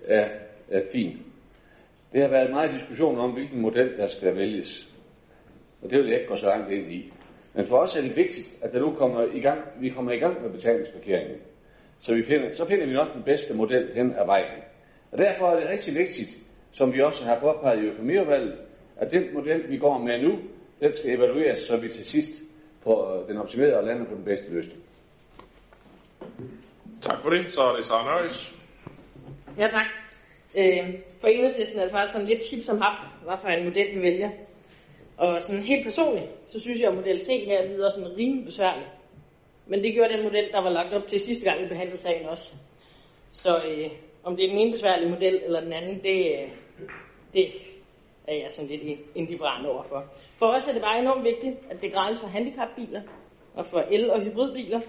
er, 0.04 0.28
er 0.70 0.82
fin. 0.92 1.31
Det 2.12 2.22
har 2.22 2.28
været 2.28 2.50
meget 2.50 2.74
diskussion 2.74 3.18
om, 3.18 3.30
hvilken 3.30 3.60
model 3.60 3.96
der 3.96 4.06
skal 4.06 4.36
vælges. 4.36 4.88
Og 5.82 5.90
det 5.90 5.98
vil 5.98 6.06
jeg 6.06 6.16
ikke 6.16 6.28
gå 6.28 6.36
så 6.36 6.46
langt 6.46 6.70
ind 6.70 6.92
i. 6.92 7.12
Men 7.54 7.66
for 7.66 7.78
os 7.78 7.96
er 7.96 8.02
det 8.02 8.16
vigtigt, 8.16 8.46
at 8.62 8.72
der 8.72 8.80
nu 8.80 8.94
kommer 8.94 9.22
i 9.22 9.40
gang, 9.40 9.60
vi 9.80 9.88
kommer 9.88 10.12
i 10.12 10.18
gang 10.18 10.42
med 10.42 10.50
betalingsparkeringen. 10.50 11.38
Så, 12.00 12.14
vi 12.14 12.24
finder, 12.24 12.54
så 12.54 12.66
finder 12.66 12.86
vi 12.86 12.92
nok 12.92 13.14
den 13.14 13.22
bedste 13.22 13.54
model 13.54 13.90
hen 13.94 14.14
ad 14.16 14.26
vejen. 14.26 14.62
Og 15.12 15.18
derfor 15.18 15.46
er 15.46 15.60
det 15.60 15.68
rigtig 15.68 15.94
vigtigt, 15.94 16.38
som 16.72 16.92
vi 16.92 17.00
også 17.00 17.24
har 17.24 17.40
påpeget 17.40 17.82
i 17.82 17.86
økonomiudvalget, 17.86 18.58
at 18.96 19.10
den 19.10 19.34
model, 19.34 19.70
vi 19.70 19.78
går 19.78 19.98
med 19.98 20.22
nu, 20.22 20.38
den 20.80 20.92
skal 20.92 21.10
evalueres, 21.10 21.58
så 21.58 21.76
vi 21.76 21.88
til 21.88 22.04
sidst 22.04 22.42
får 22.82 23.24
den 23.28 23.36
optimerede 23.36 23.78
og 23.78 23.84
lander 23.84 24.04
på 24.04 24.14
den 24.14 24.24
bedste 24.24 24.52
løsning. 24.52 24.82
Tak 27.00 27.22
for 27.22 27.30
det. 27.30 27.52
Så 27.52 27.60
er 27.62 27.76
det 27.76 27.84
Sara 27.84 28.04
Nøjes. 28.04 28.56
Ja, 29.58 29.68
tak. 29.68 30.01
Øh, 30.54 30.94
for 31.20 31.28
enhedslisten 31.28 31.78
er 31.78 31.82
det 31.82 31.92
faktisk 31.92 32.12
sådan 32.12 32.28
lidt 32.28 32.50
hip 32.50 32.64
som 32.64 32.80
hap, 32.80 32.98
hvad 33.24 33.36
for 33.40 33.48
en 33.48 33.64
model 33.64 33.94
vi 33.94 34.02
vælger. 34.02 34.30
Og 35.16 35.42
sådan 35.42 35.62
helt 35.62 35.84
personligt, 35.84 36.30
så 36.44 36.60
synes 36.60 36.80
jeg, 36.80 36.88
at 36.88 36.94
model 36.94 37.20
C 37.20 37.28
her 37.46 37.68
lyder 37.68 37.88
sådan 37.88 38.16
rimelig 38.16 38.44
besværlig. 38.44 38.86
Men 39.66 39.82
det 39.82 39.94
gjorde 39.94 40.12
den 40.14 40.22
model, 40.22 40.52
der 40.52 40.62
var 40.62 40.70
lagt 40.70 40.94
op 40.94 41.06
til 41.08 41.20
sidste 41.20 41.44
gang, 41.44 41.62
vi 41.62 41.68
behandlede 41.68 42.00
sagen 42.00 42.28
også. 42.28 42.54
Så 43.30 43.56
øh, 43.68 43.90
om 44.24 44.36
det 44.36 44.44
er 44.44 44.48
den 44.48 44.58
ene 44.58 44.72
besværlige 44.72 45.10
model 45.10 45.42
eller 45.44 45.60
den 45.60 45.72
anden, 45.72 46.02
det, 46.02 46.26
øh, 46.26 46.50
det 47.32 47.46
er 48.28 48.34
jeg 48.34 48.46
sådan 48.50 48.70
lidt 48.70 49.00
indifferent 49.14 49.66
overfor. 49.66 50.04
For 50.38 50.46
os 50.46 50.68
er 50.68 50.72
det 50.72 50.82
bare 50.82 50.98
enormt 50.98 51.24
vigtigt, 51.24 51.56
at 51.70 51.82
det 51.82 51.88
er 51.88 51.94
gratis 51.94 52.20
for 52.20 52.28
handicapbiler 52.28 53.02
og 53.54 53.66
for 53.66 53.80
el- 53.90 54.10
og 54.10 54.24
hybridbiler. 54.24 54.80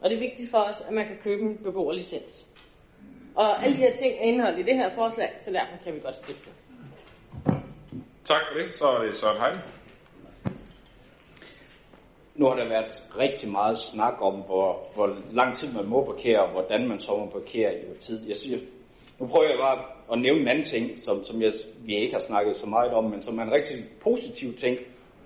Og 0.00 0.10
det 0.10 0.16
er 0.16 0.20
vigtigt 0.20 0.50
for 0.50 0.58
os, 0.58 0.80
at 0.80 0.94
man 0.94 1.06
kan 1.06 1.16
købe 1.22 1.42
en 1.42 1.56
beboerlicens. 1.56 2.53
Og 3.34 3.64
alle 3.64 3.76
de 3.76 3.80
her 3.80 3.94
ting 3.94 4.12
er 4.12 4.22
indeholdt 4.22 4.58
i 4.58 4.62
det 4.62 4.74
her 4.74 4.90
forslag, 4.90 5.30
så 5.40 5.50
derfor 5.50 5.84
kan 5.84 5.94
vi 5.94 6.00
godt 6.00 6.16
støtte 6.16 6.40
det. 6.44 6.52
Tak 8.24 8.40
for 8.52 8.60
det. 8.60 8.74
Så 8.74 8.86
er 8.86 9.02
det 9.02 9.16
Søren 9.16 9.40
Heim. 9.40 9.58
Nu 12.34 12.46
har 12.46 12.54
der 12.54 12.68
været 12.68 12.92
rigtig 13.18 13.50
meget 13.50 13.78
snak 13.78 14.14
om, 14.22 14.34
hvor, 14.34 14.90
hvor 14.94 15.16
lang 15.32 15.54
tid 15.54 15.72
man 15.74 15.86
må 15.86 16.04
parkere, 16.04 16.42
og 16.42 16.52
hvordan 16.52 16.88
man 16.88 16.98
så 16.98 17.16
må 17.16 17.26
parkere 17.26 17.74
i 17.78 17.98
tid. 18.00 18.28
Jeg 18.28 18.36
siger, 18.36 18.58
nu 19.18 19.26
prøver 19.26 19.48
jeg 19.48 19.58
bare 19.60 19.84
at 20.12 20.18
nævne 20.18 20.40
en 20.40 20.48
anden 20.48 20.64
ting, 20.64 20.98
som, 20.98 21.24
som 21.24 21.42
jeg, 21.42 21.52
vi 21.78 21.96
ikke 21.96 22.14
har 22.14 22.20
snakket 22.20 22.56
så 22.56 22.66
meget 22.66 22.92
om, 22.92 23.04
men 23.04 23.22
som 23.22 23.38
er 23.38 23.42
en 23.42 23.52
rigtig 23.52 23.76
positiv 24.00 24.54
ting, 24.54 24.78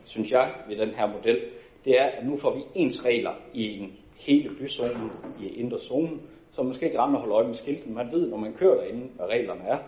synes 0.05 0.31
jeg, 0.31 0.55
ved 0.69 0.77
den 0.77 0.95
her 0.95 1.07
model. 1.07 1.39
Det 1.85 1.93
er, 2.01 2.07
at 2.07 2.27
nu 2.27 2.37
får 2.37 2.55
vi 2.55 2.63
ens 2.75 3.05
regler 3.05 3.35
i 3.55 3.79
en 3.79 3.93
hele 4.17 4.51
byzonen, 4.61 5.11
i 5.41 5.47
indre 5.47 5.79
zone, 5.79 6.19
så 6.59 6.65
man 6.65 6.75
skal 6.75 6.87
ikke 6.87 7.01
rende 7.01 7.17
og 7.17 7.21
holde 7.21 7.35
øje 7.35 7.47
med 7.47 7.55
skilten. 7.55 7.95
Man 7.95 8.13
ved, 8.13 8.31
når 8.31 8.37
man 8.37 8.53
kører 8.53 8.75
derinde, 8.75 9.09
hvad 9.17 9.27
reglerne 9.27 9.65
er. 9.65 9.79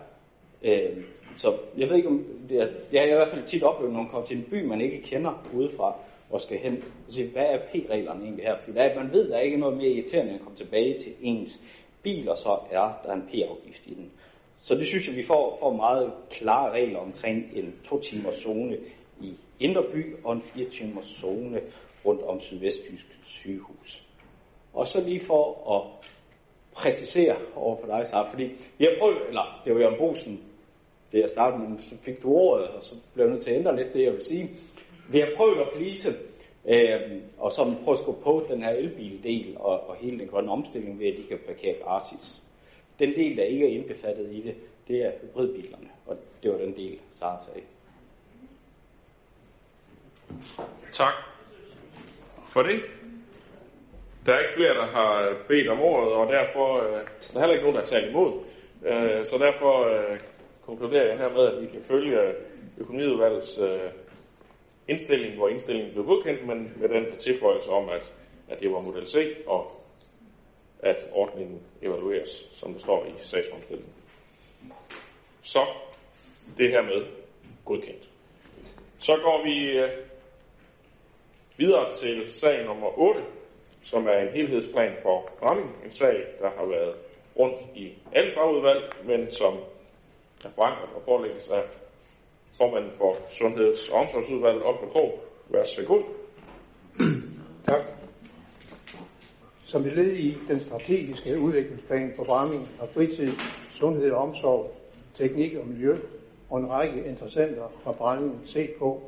Øh, 0.63 1.03
så 1.35 1.57
jeg 1.77 1.89
ved 1.89 1.95
ikke, 1.95 2.09
om 2.09 2.25
det 2.49 2.57
er, 2.61 2.67
jeg 2.91 3.01
har 3.01 3.07
i 3.07 3.11
hvert 3.13 3.27
fald 3.27 3.43
tit 3.43 3.63
oplevet, 3.63 3.93
når 3.93 4.01
man 4.01 4.09
kommer 4.09 4.27
til 4.27 4.37
en 4.37 4.43
by, 4.43 4.65
man 4.65 4.81
ikke 4.81 5.01
kender 5.01 5.47
udefra, 5.53 5.95
og 6.29 6.41
skal 6.41 6.57
hen 6.57 6.83
og 7.07 7.11
sige, 7.11 7.31
hvad 7.31 7.43
er 7.43 7.57
P-reglerne 7.57 8.23
egentlig 8.23 8.45
her? 8.45 8.57
Fordi 8.57 8.77
der, 8.77 8.95
man 8.95 9.11
ved, 9.11 9.29
der 9.29 9.37
er 9.37 9.41
ikke 9.41 9.57
noget 9.57 9.77
mere 9.77 9.87
irriterende, 9.89 10.31
end 10.31 10.39
at 10.39 10.43
komme 10.43 10.57
tilbage 10.57 10.99
til 10.99 11.13
ens 11.21 11.61
bil, 12.03 12.29
og 12.29 12.37
så 12.37 12.59
er 12.71 13.01
der 13.05 13.13
en 13.13 13.21
P-afgift 13.21 13.87
i 13.87 13.93
den. 13.93 14.11
Så 14.61 14.75
det 14.75 14.87
synes 14.87 15.07
jeg, 15.07 15.15
vi 15.15 15.23
får, 15.23 15.57
får 15.59 15.73
meget 15.73 16.13
klare 16.29 16.71
regler 16.71 16.99
omkring 16.99 17.49
en 17.53 17.75
to 17.85 17.99
timers 17.99 18.35
zone 18.35 18.77
i 19.21 19.37
Indre 19.59 19.83
By 19.93 20.15
og 20.23 20.33
en 20.33 20.41
fire 20.41 20.69
timers 20.69 21.05
zone 21.05 21.61
rundt 22.05 22.21
om 22.21 22.39
Sydvestjysk 22.39 23.19
sygehus. 23.23 24.03
Og 24.73 24.87
så 24.87 25.03
lige 25.07 25.19
for 25.19 25.75
at 25.75 26.07
præcisere 26.75 27.35
over 27.55 27.77
for 27.77 27.87
dig, 27.87 28.05
Sara, 28.07 28.29
fordi 28.29 28.43
vi 28.77 28.85
har 28.85 28.95
prøvet, 28.99 29.27
eller 29.27 29.61
det 29.65 29.73
var 29.73 29.79
Jørgen 29.79 29.97
Bosen, 29.97 30.41
det 31.11 31.19
jeg 31.19 31.29
startede 31.29 31.69
med, 31.69 31.79
så 31.79 31.97
fik 32.01 32.23
du 32.23 32.33
ordet, 32.33 32.67
og 32.67 32.83
så 32.83 32.95
blev 33.13 33.25
jeg 33.25 33.31
nødt 33.31 33.43
til 33.43 33.51
at 33.51 33.57
ændre 33.57 33.75
lidt 33.75 33.93
det, 33.93 34.03
jeg 34.03 34.13
vil 34.13 34.21
sige. 34.21 34.49
Vi 35.09 35.19
har 35.19 35.29
prøvet 35.35 35.59
at 35.59 35.67
plise, 35.75 36.09
øh, 36.65 37.21
og 37.37 37.51
så 37.51 37.75
prøve 37.83 37.95
at 37.95 37.99
skubbe 37.99 38.23
på 38.23 38.45
den 38.49 38.63
her 38.63 38.69
elbildel 38.69 39.57
og, 39.57 39.89
og 39.89 39.95
hele 39.95 40.19
den 40.19 40.27
grønne 40.27 40.51
omstilling 40.51 40.99
ved, 40.99 41.07
at 41.07 41.17
de 41.17 41.23
kan 41.23 41.39
parkere 41.47 41.75
gratis. 41.83 42.41
Den 42.99 43.15
del, 43.15 43.37
der 43.37 43.43
ikke 43.43 43.65
er 43.65 43.79
indbefattet 43.79 44.31
i 44.31 44.41
det, 44.41 44.55
det 44.87 45.05
er 45.05 45.11
hybridbilerne, 45.21 45.89
og 46.05 46.17
det 46.43 46.51
var 46.51 46.57
den 46.57 46.75
del, 46.75 46.99
Sara 47.11 47.43
sagde. 47.45 47.61
Tak 50.91 51.13
for 52.45 52.61
det. 52.61 52.81
Der 54.25 54.33
er 54.33 54.39
ikke 54.39 54.55
flere, 54.55 54.73
der 54.73 54.85
har 54.85 55.29
øh, 55.29 55.35
bedt 55.47 55.69
om 55.69 55.81
ordet, 55.81 56.13
og 56.13 56.33
derfor 56.33 56.77
øh, 56.77 57.01
der 57.33 57.35
er 57.35 57.39
heller 57.39 57.53
ikke 57.53 57.65
nogen, 57.65 57.75
der 57.75 57.81
har 57.81 57.93
talt 57.93 58.09
imod. 58.09 58.31
Øh, 58.85 59.25
så 59.25 59.37
derfor 59.37 59.73
øh, 59.87 60.19
konkluderer 60.65 61.07
jeg 61.07 61.17
hermed, 61.17 61.45
at 61.47 61.61
vi 61.61 61.67
kan 61.67 61.83
følge 61.83 62.21
øh, 62.21 62.33
økonomiudvalgets 62.77 63.59
øh, 63.59 63.91
indstilling, 64.87 65.35
hvor 65.35 65.49
indstillingen 65.49 65.93
blev 65.93 66.05
godkendt, 66.05 66.47
men 66.47 66.73
med 66.75 66.89
den 66.89 67.17
tilføjelse 67.17 67.69
om, 67.69 67.89
at, 67.89 68.13
at 68.49 68.59
det 68.59 68.71
var 68.71 68.79
model 68.79 69.07
C, 69.07 69.15
og 69.47 69.71
at 70.79 71.07
ordningen 71.11 71.61
evalueres, 71.81 72.49
som 72.53 72.73
det 72.73 72.81
står 72.81 73.05
i 73.05 73.11
sagsfremstillingen. 73.17 73.93
Så 75.41 75.59
det 76.57 76.69
her 76.69 76.81
med 76.81 77.05
godkendt. 77.65 78.09
Så 78.99 79.19
går 79.23 79.43
vi 79.43 79.79
øh, 79.79 79.89
videre 81.57 81.91
til 81.91 82.31
sag 82.31 82.65
nummer 82.65 82.99
8, 82.99 83.21
som 83.83 84.07
er 84.07 84.17
en 84.17 84.33
helhedsplan 84.33 84.91
for 85.03 85.29
Bramming. 85.39 85.69
En 85.85 85.91
sag, 85.91 86.15
der 86.41 86.49
har 86.57 86.65
været 86.65 86.95
rundt 87.39 87.57
i 87.75 87.93
alle 88.13 88.31
fagudvalg, 88.33 88.93
men 89.05 89.31
som 89.31 89.53
er 90.45 90.49
forankret 90.55 90.89
og 90.95 91.01
forelægges 91.05 91.49
af 91.49 91.63
formanden 92.57 92.91
for 92.97 93.17
Sundheds- 93.29 93.89
og 93.89 93.99
Omsorgsudvalget, 93.99 94.65
Otto 94.65 94.85
Krog. 94.85 95.23
Vær 95.49 95.63
så 95.63 95.83
god. 95.85 96.03
Tak. 97.63 97.81
Som 99.65 99.85
et 99.85 99.93
led 99.93 100.13
i 100.13 100.37
den 100.47 100.61
strategiske 100.61 101.39
udviklingsplan 101.39 102.13
for 102.15 102.23
Bramming 102.23 102.69
har 102.79 102.85
fritid, 102.85 103.31
sundhed 103.73 104.11
og 104.11 104.21
omsorg, 104.21 104.75
teknik 105.15 105.55
og 105.55 105.67
miljø 105.67 105.97
og 106.49 106.59
en 106.59 106.69
række 106.69 107.05
interessenter 107.05 107.71
fra 107.83 107.91
Bramming 107.91 108.41
set 108.45 108.69
på, 108.79 109.01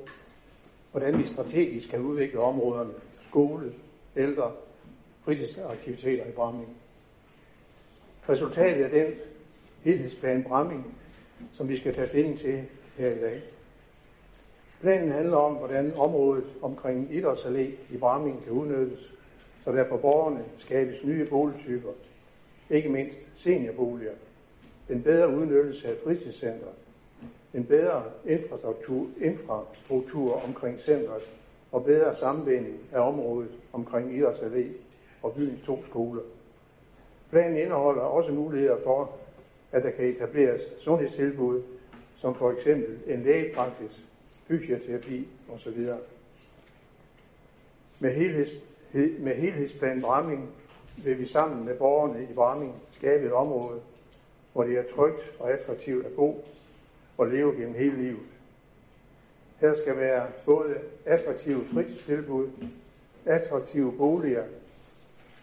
hvordan 0.91 1.17
vi 1.17 1.27
strategisk 1.27 1.89
kan 1.89 1.99
udvikle 1.99 2.39
områderne 2.39 2.93
skole, 3.29 3.73
ældre, 4.17 4.51
fritidsaktiviteter 5.23 6.25
i 6.25 6.31
Bramming. 6.31 6.77
Resultatet 8.29 8.83
af 8.83 8.89
den 8.89 9.13
helhedsplan 9.83 10.43
Bramming, 10.43 10.97
som 11.53 11.69
vi 11.69 11.77
skal 11.77 11.95
tage 11.95 12.07
stilling 12.07 12.39
til 12.39 12.63
her 12.97 13.11
i 13.11 13.19
dag. 13.19 13.41
Planen 14.81 15.11
handler 15.11 15.37
om, 15.37 15.53
hvordan 15.53 15.93
området 15.95 16.45
omkring 16.61 17.11
Idrætsallé 17.11 17.93
i 17.93 17.97
Bramming 17.99 18.43
kan 18.43 18.51
udnyttes, 18.53 19.13
så 19.63 19.71
der 19.71 19.89
for 19.89 19.97
borgerne 19.97 20.43
skabes 20.59 21.03
nye 21.03 21.25
boligtyper, 21.25 21.91
ikke 22.69 22.89
mindst 22.89 23.19
seniorboliger, 23.37 24.11
en 24.89 25.03
bedre 25.03 25.29
udnyttelse 25.29 25.87
af 25.87 25.95
fritidscenter, 26.03 26.67
en 27.53 27.65
bedre 27.65 28.03
infrastruktur, 28.25 29.07
infrastruktur 29.21 30.41
omkring 30.43 30.79
centret 30.79 31.23
og 31.73 31.85
bedre 31.85 32.15
sammenbinding 32.15 32.79
af 32.91 32.99
området 32.99 33.51
omkring 33.73 34.19
Idrætsallé 34.19 34.65
og 35.23 35.33
byens 35.33 35.65
to 35.65 35.85
skoler. 35.85 36.21
Planen 37.29 37.57
indeholder 37.57 38.01
også 38.01 38.31
muligheder 38.31 38.77
for, 38.83 39.11
at 39.71 39.83
der 39.83 39.89
kan 39.89 40.05
etableres 40.05 40.61
sundhedstilbud, 40.79 41.61
som 42.17 42.35
for 42.35 42.51
eksempel 42.51 42.97
en 43.07 43.23
lægepraksis, 43.23 44.03
fysioterapi 44.47 45.27
osv. 45.53 45.89
Med, 47.99 48.11
helheds, 48.11 48.49
med 49.19 49.35
helhedsplan 49.35 50.01
Bramming 50.01 50.49
vil 51.03 51.19
vi 51.19 51.25
sammen 51.25 51.65
med 51.65 51.75
borgerne 51.77 52.23
i 52.23 52.33
Bramming 52.33 52.73
skabe 52.91 53.25
et 53.25 53.33
område, 53.33 53.79
hvor 54.53 54.63
det 54.63 54.77
er 54.77 54.83
trygt 54.95 55.35
og 55.39 55.51
attraktivt 55.51 56.05
at 56.05 56.11
bo 56.11 56.45
og 57.17 57.27
leve 57.27 57.51
gennem 57.55 57.73
hele 57.73 57.97
livet. 57.97 58.32
Der 59.63 59.77
skal 59.77 59.97
være 59.97 60.27
både 60.45 60.75
attraktive 61.05 61.65
fritidstilbud, 61.65 62.47
attraktive 63.25 63.93
boliger, 63.97 64.43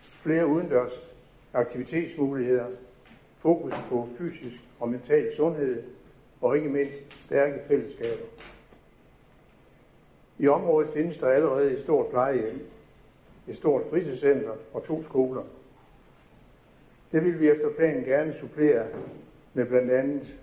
flere 0.00 0.46
udendørs 0.46 0.92
aktivitetsmuligheder, 1.54 2.66
fokus 3.38 3.72
på 3.88 4.08
fysisk 4.18 4.56
og 4.80 4.88
mental 4.88 5.34
sundhed 5.36 5.82
og 6.40 6.56
ikke 6.56 6.68
mindst 6.68 7.24
stærke 7.24 7.60
fællesskaber. 7.68 8.24
I 10.38 10.48
området 10.48 10.90
findes 10.90 11.18
der 11.18 11.28
allerede 11.28 11.72
et 11.72 11.80
stort 11.80 12.06
plejehjem, 12.06 12.66
et 13.48 13.56
stort 13.56 13.82
fritidscenter 13.90 14.52
og 14.72 14.84
to 14.84 15.04
skoler. 15.04 15.42
Det 17.12 17.24
vil 17.24 17.40
vi 17.40 17.48
efter 17.48 17.70
planen 17.70 18.04
gerne 18.04 18.34
supplere 18.40 18.86
med 19.54 19.66
blandt 19.66 19.90
andet 19.90 20.34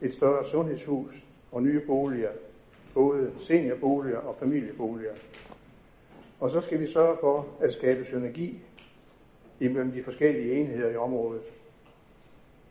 et 0.00 0.12
større 0.12 0.44
sundhedshus 0.44 1.24
og 1.52 1.62
nye 1.62 1.80
boliger, 1.86 2.30
både 2.94 3.30
seniorboliger 3.38 4.18
og 4.18 4.36
familieboliger. 4.38 5.12
Og 6.40 6.50
så 6.50 6.60
skal 6.60 6.80
vi 6.80 6.86
sørge 6.86 7.16
for 7.20 7.46
at 7.60 7.72
skabe 7.72 8.04
synergi 8.04 8.58
imellem 9.60 9.92
de 9.92 10.02
forskellige 10.02 10.54
enheder 10.54 10.90
i 10.90 10.96
området. 10.96 11.42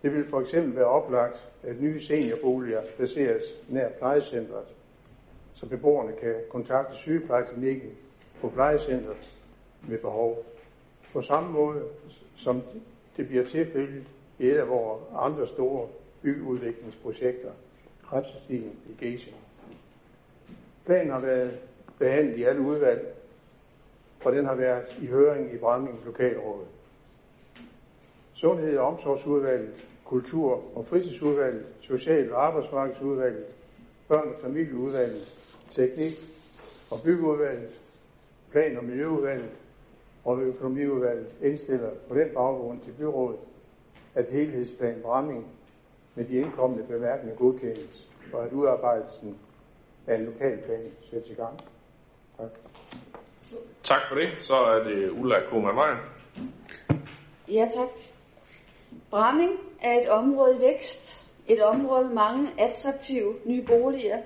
Det 0.02 0.14
vil 0.14 0.30
for 0.30 0.42
eksempel 0.42 0.76
være 0.76 0.86
oplagt, 0.86 1.50
at 1.64 1.82
nye 1.82 2.00
seniorboliger 2.00 2.82
placeres 2.98 3.44
nær 3.70 3.90
plejecentret, 3.90 4.66
så 5.54 5.66
beboerne 5.66 6.12
kan 6.22 6.36
kontakte 6.50 6.96
sygeplejeklinikken 6.96 7.90
på 8.42 8.50
plejecentret 8.50 9.32
med 9.88 9.98
behov. 9.98 10.46
På 11.14 11.22
samme 11.22 11.52
måde 11.52 11.84
som 12.36 12.62
det 13.18 13.28
bliver 13.28 13.46
tilfældet 13.46 14.04
i 14.40 14.46
et 14.46 14.58
af 14.58 14.70
vores 14.70 15.04
andre 15.16 15.48
store 15.48 15.88
byudviklingsprojekter, 16.22 17.52
Krebsstien 18.04 18.72
i 18.90 18.94
Gæsing. 19.00 19.36
Planen 20.86 21.12
har 21.12 21.20
været 21.20 21.60
behandlet 22.00 22.38
i 22.38 22.44
alle 22.44 22.62
udvalg, 22.62 23.16
og 24.26 24.32
den 24.32 24.46
har 24.46 24.56
været 24.56 24.98
i 25.02 25.06
høring 25.06 25.54
i 25.54 25.58
Bramming 25.58 26.02
Lokalråd. 26.06 26.66
Sundhed- 28.34 28.78
og 28.78 28.88
omsorgsudvalget, 28.88 29.86
kultur- 30.06 30.64
og 30.76 30.86
fritidsudvalget, 30.86 31.66
social- 31.82 32.34
og 32.34 32.46
arbejdsmarkedsudvalget, 32.46 33.46
børn- 34.08 34.28
og 34.28 34.42
familieudvalget, 34.42 35.36
teknik- 35.72 36.26
og 36.92 37.00
byggeudvalget, 37.04 37.70
plan- 38.52 38.78
og 38.78 38.84
miljøudvalget 38.84 39.50
og 40.26 40.42
økonomiudvalget 40.42 41.28
indstiller 41.42 41.90
på 42.08 42.16
den 42.16 42.30
baggrund 42.34 42.80
til 42.82 42.92
byrådet, 42.92 43.40
at 44.16 44.26
helhedsplan 44.26 45.00
Bramming 45.02 45.48
med 46.16 46.26
de 46.26 46.34
indkommende 46.38 46.84
bemærkninger 46.84 47.38
godkendes, 47.38 48.10
og 48.34 48.46
at 48.46 48.52
udarbejdelsen 48.52 49.38
af 50.10 50.16
en 50.16 50.26
lokalplan 50.26 50.86
sættes 51.10 51.30
i 51.30 51.34
gang. 51.34 51.60
Tak. 52.38 52.50
Tak 53.84 54.02
for 54.10 54.16
det. 54.16 54.30
Så 54.40 54.54
er 54.54 54.84
det 54.84 55.10
Ulla 55.10 55.36
Kuhlmann 55.50 55.76
Meyer. 55.76 55.98
Ja, 57.48 57.68
tak. 57.76 57.90
Bramming 59.10 59.52
er 59.82 60.02
et 60.02 60.10
område 60.10 60.56
i 60.56 60.62
vækst. 60.62 61.30
Et 61.48 61.64
område 61.64 62.06
med 62.06 62.14
mange 62.14 62.50
attraktive 62.58 63.36
nye 63.46 63.66
boliger. 63.66 64.22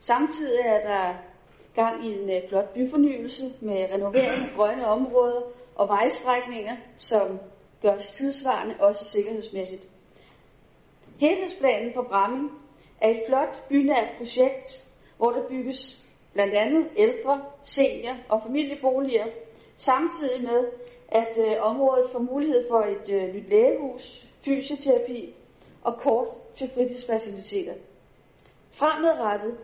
Samtidig 0.00 0.60
er 0.60 0.80
der 0.80 1.14
gang 1.74 2.06
i 2.06 2.12
en 2.12 2.42
uh, 2.42 2.48
flot 2.48 2.74
byfornyelse 2.74 3.44
med 3.60 3.86
renovering 3.94 4.50
af 4.50 4.56
grønne 4.56 4.86
områder 4.86 5.42
og 5.74 5.88
vejstrækninger, 5.88 6.76
som 6.96 7.38
gøres 7.82 8.08
tidsvarende, 8.08 8.74
også 8.80 9.04
sikkerhedsmæssigt. 9.04 9.88
Helhedsplanen 11.20 11.94
for 11.94 12.02
Bramming 12.02 12.50
er 13.00 13.10
et 13.10 13.22
flot 13.28 13.68
bynært 13.68 14.08
projekt, 14.18 14.84
hvor 15.20 15.30
der 15.30 15.48
bygges 15.48 16.04
blandt 16.32 16.54
andet 16.54 16.88
ældre, 16.96 17.42
senior 17.62 18.16
og 18.28 18.42
familieboliger, 18.42 19.26
samtidig 19.76 20.42
med, 20.42 20.64
at 21.08 21.38
øh, 21.38 21.56
området 21.60 22.10
får 22.12 22.18
mulighed 22.18 22.64
for 22.70 22.80
et 22.80 23.14
øh, 23.14 23.34
nyt 23.34 23.48
lægehus, 23.48 24.26
fysioterapi 24.44 25.34
og 25.82 26.00
kort 26.00 26.28
til 26.54 26.70
fritidsfaciliteter. 26.74 27.74
Fremadrettet 28.70 29.58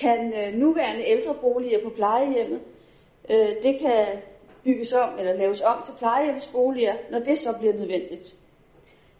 kan 0.00 0.32
øh, 0.34 0.54
nuværende 0.54 1.04
ældreboliger 1.08 1.84
på 1.84 1.90
plejehjemmet, 1.90 2.60
øh, 3.30 3.62
det 3.62 3.80
kan 3.80 4.06
bygges 4.64 4.92
om 4.92 5.18
eller 5.18 5.32
laves 5.32 5.62
om 5.62 5.82
til 5.86 5.94
plejehjemsboliger, 5.98 6.94
når 7.10 7.18
det 7.18 7.38
så 7.38 7.58
bliver 7.58 7.74
nødvendigt. 7.74 8.34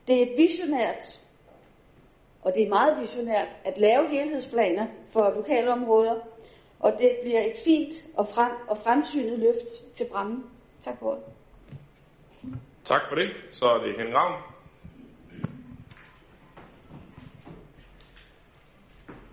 Det 0.06 0.18
er 0.18 0.22
et 0.22 0.38
visionært, 0.38 1.21
og 2.42 2.52
det 2.54 2.62
er 2.62 2.68
meget 2.68 3.00
visionært, 3.00 3.48
at 3.64 3.78
lave 3.78 4.08
helhedsplaner 4.08 4.86
for 5.06 5.30
lokalområder, 5.34 6.14
og 6.80 6.92
det 6.98 7.18
bliver 7.22 7.40
et 7.40 7.56
fint 7.64 7.94
og, 8.16 8.28
frem, 8.28 8.52
og 8.68 8.78
fremsynet 8.78 9.38
løft 9.38 9.94
til 9.94 10.06
Bramme. 10.12 10.42
Tak 10.84 10.98
for 10.98 11.06
ordet. 11.06 11.22
Tak 12.84 13.00
for 13.08 13.14
det. 13.14 13.30
Så 13.50 13.64
er 13.64 13.78
det 13.78 13.96
Henrik 13.96 14.14
Ravn. 14.14 14.42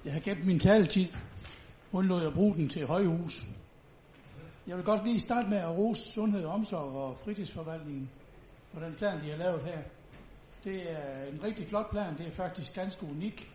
Jeg 0.05 0.13
har 0.13 0.19
gemt 0.19 0.45
min 0.45 0.59
taletid. 0.59 1.07
Undlod 1.93 2.27
at 2.27 2.33
bruge 2.33 2.55
den 2.55 2.69
til 2.69 2.85
højhus. 2.85 3.43
Jeg 4.67 4.77
vil 4.77 4.85
godt 4.85 5.05
lige 5.05 5.19
starte 5.19 5.49
med 5.49 5.57
at 5.57 5.77
rose 5.77 6.11
sundhed, 6.11 6.45
omsorg 6.45 6.95
og 6.95 7.17
fritidsforvaltningen 7.17 8.09
på 8.73 8.79
den 8.79 8.93
plan, 8.93 9.19
de 9.23 9.29
har 9.29 9.37
lavet 9.37 9.61
her. 9.61 9.79
Det 10.63 10.91
er 10.91 11.23
en 11.23 11.43
rigtig 11.43 11.67
flot 11.67 11.89
plan. 11.89 12.17
Det 12.17 12.27
er 12.27 12.31
faktisk 12.31 12.73
ganske 12.75 13.03
unik. 13.05 13.51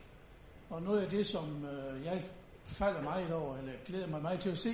Og 0.70 0.82
noget 0.82 1.00
af 1.00 1.10
det, 1.10 1.26
som 1.26 1.64
øh, 1.64 2.04
jeg 2.04 2.24
falder 2.64 3.02
meget 3.02 3.32
over, 3.32 3.56
eller 3.56 3.72
glæder 3.86 4.06
mig 4.06 4.22
meget 4.22 4.40
til 4.40 4.50
at 4.50 4.58
se, 4.58 4.72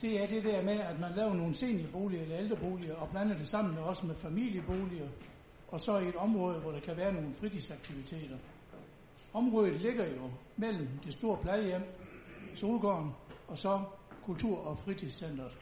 det 0.00 0.22
er 0.22 0.26
det 0.26 0.44
der 0.44 0.62
med, 0.62 0.80
at 0.80 1.00
man 1.00 1.12
laver 1.16 1.34
nogle 1.34 1.54
seniorboliger 1.54 2.22
eller 2.22 2.38
ældreboliger, 2.38 2.94
og 2.94 3.08
blander 3.10 3.36
det 3.36 3.48
sammen 3.48 3.74
med, 3.74 3.82
også 3.82 4.06
med 4.06 4.14
familieboliger, 4.14 5.08
og 5.68 5.80
så 5.80 5.98
i 5.98 6.08
et 6.08 6.16
område, 6.16 6.60
hvor 6.60 6.70
der 6.70 6.80
kan 6.80 6.96
være 6.96 7.12
nogle 7.12 7.34
fritidsaktiviteter. 7.34 8.38
Området 9.32 9.80
ligger 9.80 10.06
jo 10.16 10.30
mellem 10.56 10.88
det 11.04 11.12
store 11.12 11.38
plejehjem, 11.42 11.82
Solgården, 12.54 13.10
og 13.48 13.58
så 13.58 13.84
kultur- 14.22 14.58
og 14.66 14.78
fritidscentret. 14.78 15.52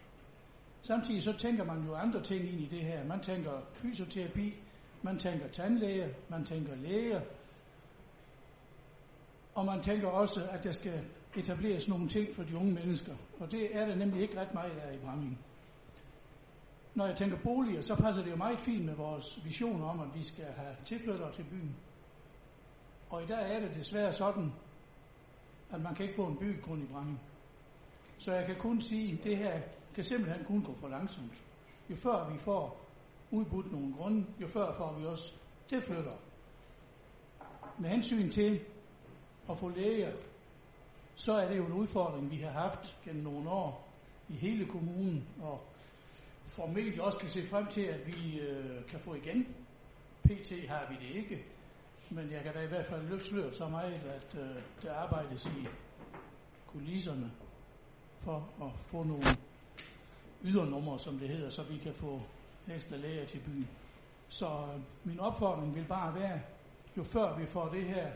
Samtidig 0.82 1.22
så 1.22 1.32
tænker 1.32 1.64
man 1.64 1.84
jo 1.86 1.94
andre 1.94 2.22
ting 2.22 2.48
ind 2.48 2.60
i 2.60 2.66
det 2.66 2.80
her. 2.80 3.04
Man 3.04 3.20
tænker 3.20 3.50
fysioterapi, 3.74 4.54
man 5.02 5.18
tænker 5.18 5.48
tandlæge, 5.48 6.14
man 6.30 6.44
tænker 6.44 6.74
læger, 6.76 7.20
og 9.54 9.64
man 9.64 9.82
tænker 9.82 10.08
også, 10.08 10.48
at 10.50 10.64
der 10.64 10.72
skal 10.72 11.04
etableres 11.36 11.88
nogle 11.88 12.08
ting 12.08 12.34
for 12.34 12.42
de 12.42 12.56
unge 12.56 12.72
mennesker. 12.72 13.14
Og 13.40 13.50
det 13.50 13.76
er 13.76 13.86
der 13.86 13.94
nemlig 13.94 14.22
ikke 14.22 14.40
ret 14.40 14.54
meget 14.54 14.70
af 14.70 14.94
i 14.94 14.98
Bramming. 14.98 15.38
Når 16.94 17.06
jeg 17.06 17.16
tænker 17.16 17.38
boliger, 17.44 17.80
så 17.80 17.96
passer 17.96 18.22
det 18.22 18.30
jo 18.30 18.36
meget 18.36 18.60
fint 18.60 18.84
med 18.84 18.94
vores 18.94 19.44
vision 19.44 19.82
om, 19.82 20.00
at 20.00 20.08
vi 20.14 20.22
skal 20.22 20.44
have 20.44 20.76
tilflyttere 20.84 21.32
til 21.32 21.44
byen. 21.44 21.76
Og 23.10 23.22
i 23.22 23.26
dag 23.26 23.54
er 23.54 23.60
det 23.60 23.74
desværre 23.74 24.12
sådan, 24.12 24.52
at 25.70 25.80
man 25.80 25.94
kan 25.94 26.04
ikke 26.04 26.16
få 26.16 26.26
en 26.26 26.38
byggegrund 26.38 26.82
i 26.82 26.86
Bramming. 26.86 27.20
Så 28.18 28.32
jeg 28.32 28.46
kan 28.46 28.56
kun 28.56 28.80
sige, 28.80 29.18
at 29.18 29.24
det 29.24 29.36
her 29.36 29.60
kan 29.94 30.04
simpelthen 30.04 30.44
kun 30.44 30.62
gå 30.62 30.74
for 30.74 30.88
langsomt. 30.88 31.44
Jo 31.90 31.96
før 31.96 32.30
vi 32.32 32.38
får 32.38 32.87
udbudt 33.30 33.72
nogle 33.72 33.94
grunde, 33.94 34.26
jo 34.40 34.48
før 34.48 34.74
får 34.74 34.98
vi 34.98 35.06
også 35.06 35.32
tilflytter. 35.68 36.12
Med 37.78 37.90
hensyn 37.90 38.30
til 38.30 38.60
at 39.50 39.58
få 39.58 39.68
læger, 39.68 40.12
så 41.14 41.32
er 41.32 41.48
det 41.48 41.58
jo 41.58 41.66
en 41.66 41.72
udfordring, 41.72 42.30
vi 42.30 42.36
har 42.36 42.50
haft 42.50 42.96
gennem 43.04 43.22
nogle 43.22 43.50
år 43.50 43.88
i 44.28 44.32
hele 44.32 44.66
kommunen, 44.66 45.28
og 45.40 45.60
formentlig 46.46 47.02
også 47.02 47.18
kan 47.18 47.28
se 47.28 47.46
frem 47.46 47.66
til, 47.66 47.80
at 47.80 48.06
vi 48.06 48.40
øh, 48.40 48.86
kan 48.88 49.00
få 49.00 49.14
igen. 49.14 49.46
PT 50.24 50.68
har 50.68 50.86
vi 50.90 51.06
det 51.06 51.14
ikke, 51.14 51.44
men 52.10 52.30
jeg 52.30 52.42
kan 52.42 52.54
da 52.54 52.60
i 52.62 52.66
hvert 52.66 52.86
fald 52.86 53.08
løfte 53.08 53.28
sløret 53.28 53.54
så 53.54 53.68
meget, 53.68 53.92
at 53.92 54.36
øh, 54.40 54.62
der 54.82 54.94
arbejdes 54.94 55.46
i 55.46 55.66
kulisserne 56.66 57.32
for 58.20 58.48
at 58.62 58.70
få 58.86 59.02
nogle 59.02 59.36
ydernumre, 60.44 60.98
som 60.98 61.18
det 61.18 61.28
hedder, 61.28 61.50
så 61.50 61.62
vi 61.62 61.78
kan 61.78 61.94
få 61.94 62.20
ekstra 62.74 62.96
læger 62.96 63.24
til 63.24 63.38
byen. 63.38 63.68
Så 64.28 64.46
min 65.04 65.20
opfordring 65.20 65.74
vil 65.74 65.84
bare 65.88 66.14
være, 66.20 66.40
jo 66.96 67.02
før 67.02 67.36
vi 67.38 67.46
får 67.46 67.68
det 67.72 67.82
her 67.82 68.06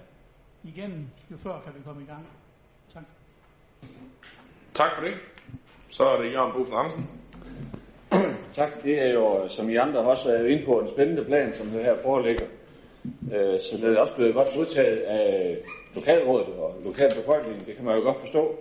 igennem, 0.65 1.07
jo 1.31 1.37
før 1.37 1.61
kan 1.65 1.73
vi 1.74 1.81
komme 1.85 2.03
i 2.03 2.07
gang. 2.07 2.27
Tak. 2.95 3.05
Tak 4.74 4.91
for 4.97 5.05
det. 5.05 5.15
Så 5.89 6.05
er 6.05 6.23
det 6.23 6.33
Jørgen 6.33 6.53
Bosen 6.53 6.74
Andersen. 6.74 7.07
Tak. 8.53 8.83
Det 8.83 9.03
er 9.03 9.12
jo, 9.12 9.49
som 9.49 9.70
I 9.70 9.77
andre 9.77 10.01
også 10.01 10.33
er 10.33 10.47
inde 10.47 10.65
på, 10.65 10.81
en 10.81 10.89
spændende 10.89 11.24
plan, 11.24 11.55
som 11.55 11.66
det 11.66 11.85
her 11.85 12.03
foreligger. 12.03 12.47
Øh, 13.05 13.61
så 13.61 13.77
det 13.77 13.85
er 13.85 14.01
også 14.01 14.15
blevet 14.16 14.35
godt 14.35 14.49
modtaget 14.57 14.99
af 14.99 15.59
lokalrådet 15.95 16.47
og 16.47 16.74
lokalbefolkningen. 16.85 17.66
Det 17.66 17.77
kan 17.77 17.85
man 17.85 17.97
jo 17.97 18.03
godt 18.03 18.20
forstå. 18.20 18.59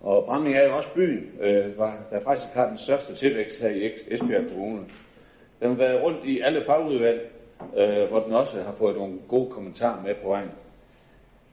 Og 0.00 0.24
Bramming 0.24 0.56
er 0.56 0.68
jo 0.68 0.76
også 0.76 0.88
byen, 0.94 1.30
øh, 1.40 1.76
der 2.10 2.20
faktisk 2.24 2.52
har 2.54 2.68
den 2.68 2.78
største 2.78 3.14
tilvækst 3.14 3.60
her 3.60 3.68
i 3.68 3.92
Esbjerg 4.10 4.50
Kommune. 4.50 4.84
Den 5.60 5.68
har 5.68 5.76
været 5.76 6.02
rundt 6.02 6.24
i 6.24 6.40
alle 6.40 6.64
fagudvalg, 6.64 7.30
øh, 7.76 8.08
hvor 8.08 8.18
den 8.20 8.32
også 8.32 8.62
har 8.62 8.72
fået 8.72 8.96
nogle 8.96 9.18
gode 9.28 9.50
kommentarer 9.50 10.02
med 10.02 10.14
på 10.22 10.28
vejen. 10.28 10.50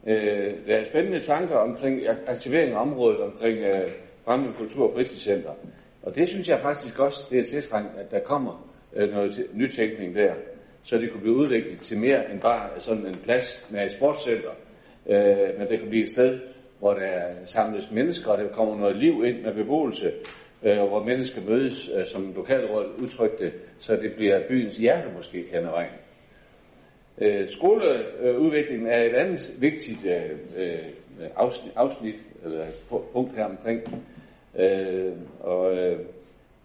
Øh, 0.08 0.54
der 0.68 0.76
er 0.78 0.84
spændende 0.84 1.20
tanker 1.20 1.56
omkring 1.56 2.02
aktivering 2.28 2.74
af 2.74 2.82
området 2.82 3.22
omkring 3.22 3.58
øh, 3.58 3.92
fremme 4.26 4.54
Kultur- 4.58 4.88
og 4.88 4.94
Fritidscenter. 4.94 5.52
Og 6.04 6.16
det 6.16 6.30
synes 6.30 6.50
jeg 6.50 6.60
faktisk 6.62 7.00
også, 7.00 7.28
det 7.30 7.40
er 7.40 7.44
tiltrængt, 7.44 7.92
at 7.98 8.12
der 8.12 8.20
kommer 8.20 8.70
øh, 8.94 9.12
noget 9.12 9.48
nytænkning 9.54 10.16
der, 10.16 10.34
så 10.84 10.98
det 10.98 11.12
kunne 11.12 11.22
blive 11.22 11.36
udviklet 11.36 11.80
til 11.80 11.98
mere 12.00 12.32
end 12.32 12.42
bare 12.42 12.70
sådan 12.80 13.06
en 13.06 13.20
plads 13.24 13.68
med 13.72 13.86
et 13.86 13.92
sportscenter, 13.92 14.52
øh, 15.10 15.60
men 15.60 15.68
det 15.68 15.80
kan 15.80 15.90
blive 15.90 16.04
et 16.04 16.10
sted, 16.10 16.40
hvor 16.80 16.94
der 16.94 17.32
samles 17.46 17.92
mennesker, 17.92 18.32
og 18.32 18.38
der 18.38 18.48
kommer 18.48 18.78
noget 18.78 18.96
liv 18.96 19.24
ind 19.26 19.42
med 19.42 19.54
beboelse, 19.54 20.12
øh, 20.64 20.78
hvor 20.78 21.04
mennesker 21.04 21.42
mødes, 21.42 21.90
øh, 21.98 22.06
som 22.06 22.34
lokalrådet 22.36 22.92
udtrykte, 22.98 23.52
så 23.80 23.96
det 23.96 24.14
bliver 24.16 24.48
byens 24.48 24.78
hjerte 24.78 25.08
måske 25.16 25.46
hen 25.52 25.66
ad 25.66 25.72
vejen. 25.72 25.92
Øh, 27.18 27.50
skoleudviklingen 27.50 28.88
er 28.88 29.04
et 29.04 29.14
andet 29.14 29.52
vigtigt 29.60 30.06
øh, 30.06 30.32
øh 30.58 30.80
afsnit, 31.36 31.74
afsnit 31.76 32.16
eller 32.44 32.66
punkt 33.14 33.36
her 33.36 33.46
omkring. 33.46 34.04
Øh, 34.60 35.12
og 35.40 35.78
øh, 35.78 36.00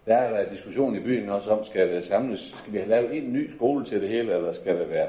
der 0.06 0.16
er 0.16 0.30
der 0.30 0.50
diskussion 0.50 0.96
i 0.96 1.00
byen 1.00 1.28
også 1.28 1.50
om, 1.50 1.64
skal 1.64 1.88
det 1.88 2.04
samles, 2.04 2.40
skal 2.40 2.72
vi 2.72 2.78
have 2.78 2.90
lavet 2.90 3.16
en 3.16 3.32
ny 3.32 3.50
skole 3.50 3.84
til 3.84 4.00
det 4.00 4.08
hele, 4.08 4.34
eller 4.34 4.52
skal 4.52 4.78
det 4.78 4.90
være 4.90 5.08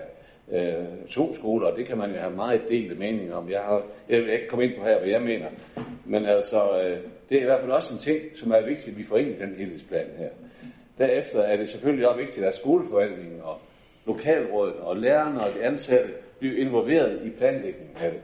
øh, 0.52 1.08
to 1.10 1.36
skoler, 1.36 1.68
og 1.68 1.78
det 1.78 1.86
kan 1.86 1.98
man 1.98 2.12
jo 2.12 2.18
have 2.18 2.36
meget 2.36 2.62
delte 2.70 2.96
meninger 2.96 3.36
om. 3.36 3.50
Jeg, 3.50 3.60
har, 3.60 3.84
jeg 4.10 4.22
vil 4.22 4.34
ikke 4.34 4.48
komme 4.48 4.66
ind 4.66 4.80
på 4.80 4.86
her, 4.86 5.00
hvad 5.00 5.10
jeg 5.10 5.22
mener, 5.22 5.48
men 6.06 6.26
altså, 6.26 6.82
øh, 6.82 7.00
det 7.30 7.38
er 7.38 7.42
i 7.42 7.46
hvert 7.46 7.60
fald 7.60 7.72
også 7.72 7.94
en 7.94 8.00
ting, 8.00 8.38
som 8.38 8.52
er 8.52 8.62
vigtigt, 8.62 8.88
at 8.88 8.98
vi 8.98 9.06
får 9.06 9.18
ind 9.18 9.30
i 9.30 9.40
den 9.40 9.56
helhedsplan 9.56 10.08
her. 10.18 10.30
Derefter 10.98 11.42
er 11.42 11.58
det 11.58 11.70
selvfølgelig 11.70 12.08
også 12.08 12.22
vigtigt, 12.22 12.46
at 12.46 12.56
skoleforvaltningen 12.56 13.42
og 13.42 13.58
lokalrådet 14.06 14.76
og 14.76 14.98
lærerne 14.98 15.40
og 15.40 15.54
de 15.54 15.64
ansatte 15.64 16.14
bliver 16.40 16.58
involveret 16.58 17.26
i 17.26 17.30
planlægningen 17.30 17.98
af 17.98 18.12
det. 18.12 18.22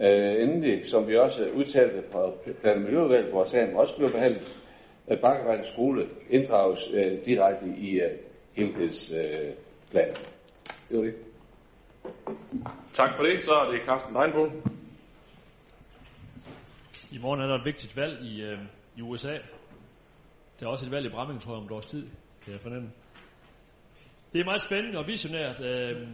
Øh, 0.00 0.42
endelig, 0.42 0.86
som 0.86 1.08
vi 1.08 1.16
også 1.16 1.48
udtalte 1.54 2.02
på 2.12 2.34
plan- 2.60 2.76
og 2.76 2.80
miljøudvalget, 2.80 3.30
hvor 3.30 3.44
sagen 3.44 3.76
også 3.76 3.96
blev 3.96 4.10
behandlet, 4.10 4.58
at 5.06 5.20
Bakkevejens 5.20 5.66
skole 5.66 6.06
inddrages 6.30 6.90
øh, 6.94 7.24
direkte 7.24 7.66
i 7.78 8.00
øh, 8.00 8.10
helhedsplanen. 8.52 9.56
Øh, 9.94 10.88
det 10.88 10.98
var 10.98 11.02
det. 11.02 11.14
Tak 12.94 13.16
for 13.16 13.22
det. 13.22 13.40
Så 13.40 13.52
er 13.52 13.70
det 13.70 13.80
Carsten 13.86 14.14
Deinbo. 14.14 14.46
I 17.12 17.18
morgen 17.18 17.40
er 17.40 17.46
der 17.46 17.54
et 17.54 17.64
vigtigt 17.64 17.96
valg 17.96 18.22
i, 18.22 18.42
øh, 18.42 18.58
i 18.96 19.02
USA. 19.02 19.38
Der 20.60 20.66
er 20.66 20.70
også 20.70 20.86
et 20.86 20.92
valg 20.92 21.06
i 21.06 21.08
Bramming, 21.08 21.40
tror 21.40 21.52
jeg, 21.52 21.58
om 21.58 21.64
et 21.64 21.70
års 21.70 21.86
tid, 21.86 22.08
kan 22.44 22.52
jeg 22.52 22.60
fornemme. 22.60 22.90
Det 24.32 24.40
er 24.40 24.44
meget 24.44 24.62
spændende 24.62 24.98
og 24.98 25.06
visionært. 25.06 25.60
Øh, 25.60 26.08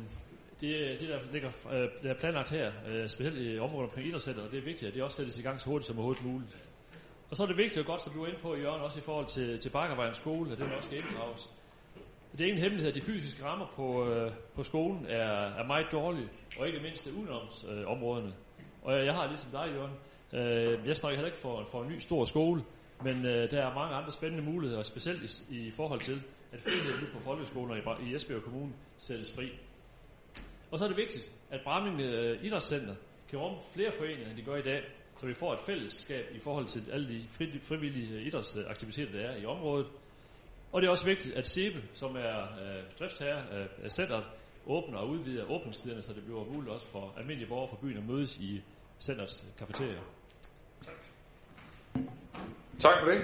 det, 0.61 1.01
det 1.01 1.09
der, 1.09 1.19
ligger, 1.33 1.51
øh, 1.73 1.89
der 2.03 2.11
er 2.11 2.19
planlagt 2.21 2.51
her, 2.51 2.73
øh, 2.89 3.09
specielt 3.09 3.39
i 3.39 3.59
området 3.59 3.89
omkring 3.89 4.09
idrætscenteret, 4.09 4.47
og 4.47 4.53
det 4.53 4.59
er 4.59 4.65
vigtigt, 4.65 4.89
at 4.89 4.95
det 4.95 5.03
også 5.03 5.17
sættes 5.17 5.39
i 5.39 5.43
gang 5.43 5.61
så 5.61 5.67
hurtigt 5.71 5.87
som 5.87 5.97
overhovedet 5.97 6.25
muligt. 6.25 6.57
Og 7.31 7.37
så 7.37 7.43
er 7.43 7.47
det 7.47 7.57
vigtigt 7.57 7.79
og 7.79 7.87
godt, 7.87 8.01
som 8.01 8.13
du 8.13 8.23
er 8.23 8.27
inde 8.27 8.41
på, 8.43 8.57
Jørgen, 8.57 8.83
også 8.83 8.99
i 8.99 9.03
forhold 9.03 9.27
til, 9.27 9.59
til 9.59 9.71
Bakkervejens 9.71 10.17
skole, 10.17 10.53
at 10.53 10.59
den 10.59 10.73
også 10.73 10.87
skal 10.89 10.99
inddrages. 10.99 11.53
Det 12.33 12.41
er 12.41 12.45
ingen 12.45 12.63
hemmelighed, 12.63 12.89
at 12.89 12.95
de 12.95 13.07
fysiske 13.13 13.45
rammer 13.45 13.67
på, 13.77 14.09
øh, 14.09 14.33
på 14.55 14.63
skolen 14.63 15.07
er, 15.09 15.31
er 15.61 15.67
meget 15.67 15.87
dårlige, 15.93 16.29
og 16.59 16.67
ikke 16.67 16.81
mindst 16.81 17.07
udenomsområderne. 17.07 18.29
Øh, 18.29 18.35
og 18.83 18.99
jeg, 18.99 19.07
jeg 19.07 19.15
har 19.15 19.27
ligesom 19.27 19.51
dig, 19.51 19.67
Jørgen, 19.75 19.95
øh, 20.33 20.87
jeg 20.87 20.97
snakker 20.97 21.17
heller 21.17 21.27
ikke 21.27 21.39
for, 21.39 21.65
for 21.65 21.83
en 21.83 21.89
ny 21.89 21.99
stor 21.99 22.25
skole, 22.25 22.65
men 23.05 23.27
øh, 23.27 23.51
der 23.51 23.63
er 23.63 23.75
mange 23.75 23.95
andre 23.95 24.13
spændende 24.13 24.45
muligheder, 24.45 24.83
specielt 24.83 25.45
i, 25.51 25.67
i 25.67 25.71
forhold 25.71 26.01
til, 26.01 26.23
at 26.53 26.61
friheden 26.61 27.01
nu 27.01 27.07
på 27.13 27.21
folkeskoler 27.21 27.75
i, 27.77 28.11
i 28.11 28.15
Esbjerg 28.15 28.43
Kommune 28.43 28.73
sættes 28.97 29.33
fri. 29.33 29.51
Og 30.71 30.79
så 30.79 30.85
er 30.85 30.89
det 30.89 30.97
vigtigt, 30.97 31.33
at 31.51 31.61
Bramming 31.65 32.01
øh, 32.01 32.45
Idrætscenter 32.45 32.95
kan 33.29 33.39
rumme 33.39 33.59
flere 33.75 33.93
foreninger, 33.93 34.29
end 34.29 34.37
de 34.37 34.43
gør 34.43 34.57
i 34.57 34.63
dag, 34.63 34.83
så 35.17 35.27
vi 35.27 35.35
får 35.35 35.53
et 35.53 35.61
fællesskab 35.61 36.25
i 36.35 36.39
forhold 36.39 36.67
til 36.67 36.91
alle 36.91 37.09
de 37.09 37.29
fri, 37.29 37.59
frivillige 37.63 38.15
øh, 38.15 38.27
idrætsaktiviteter, 38.27 39.13
der 39.13 39.21
er 39.21 39.37
i 39.37 39.45
området. 39.45 39.87
Og 40.73 40.83
det 40.83 40.87
er 40.87 40.91
også 40.91 41.05
vigtigt, 41.05 41.35
at 41.35 41.47
SEBE, 41.47 41.83
som 41.93 42.17
er 42.17 42.41
øh, 42.43 42.83
driftsherre 42.99 43.43
øh, 43.53 43.67
af 43.83 43.91
centret, 43.91 44.25
åbner 44.67 44.99
og 44.99 45.09
udvider 45.09 45.51
åbningstiderne, 45.51 46.03
så 46.03 46.13
det 46.13 46.25
bliver 46.25 46.45
muligt 46.45 46.73
også 46.73 46.87
for 46.87 47.15
almindelige 47.17 47.49
borgere 47.49 47.69
fra 47.69 47.77
byen 47.83 47.97
at 47.97 48.07
mødes 48.07 48.39
i 48.39 48.63
centrets 49.01 49.47
kafeterier. 49.59 50.18
Tak. 52.81 52.93
For 53.05 53.11
det. 53.11 53.23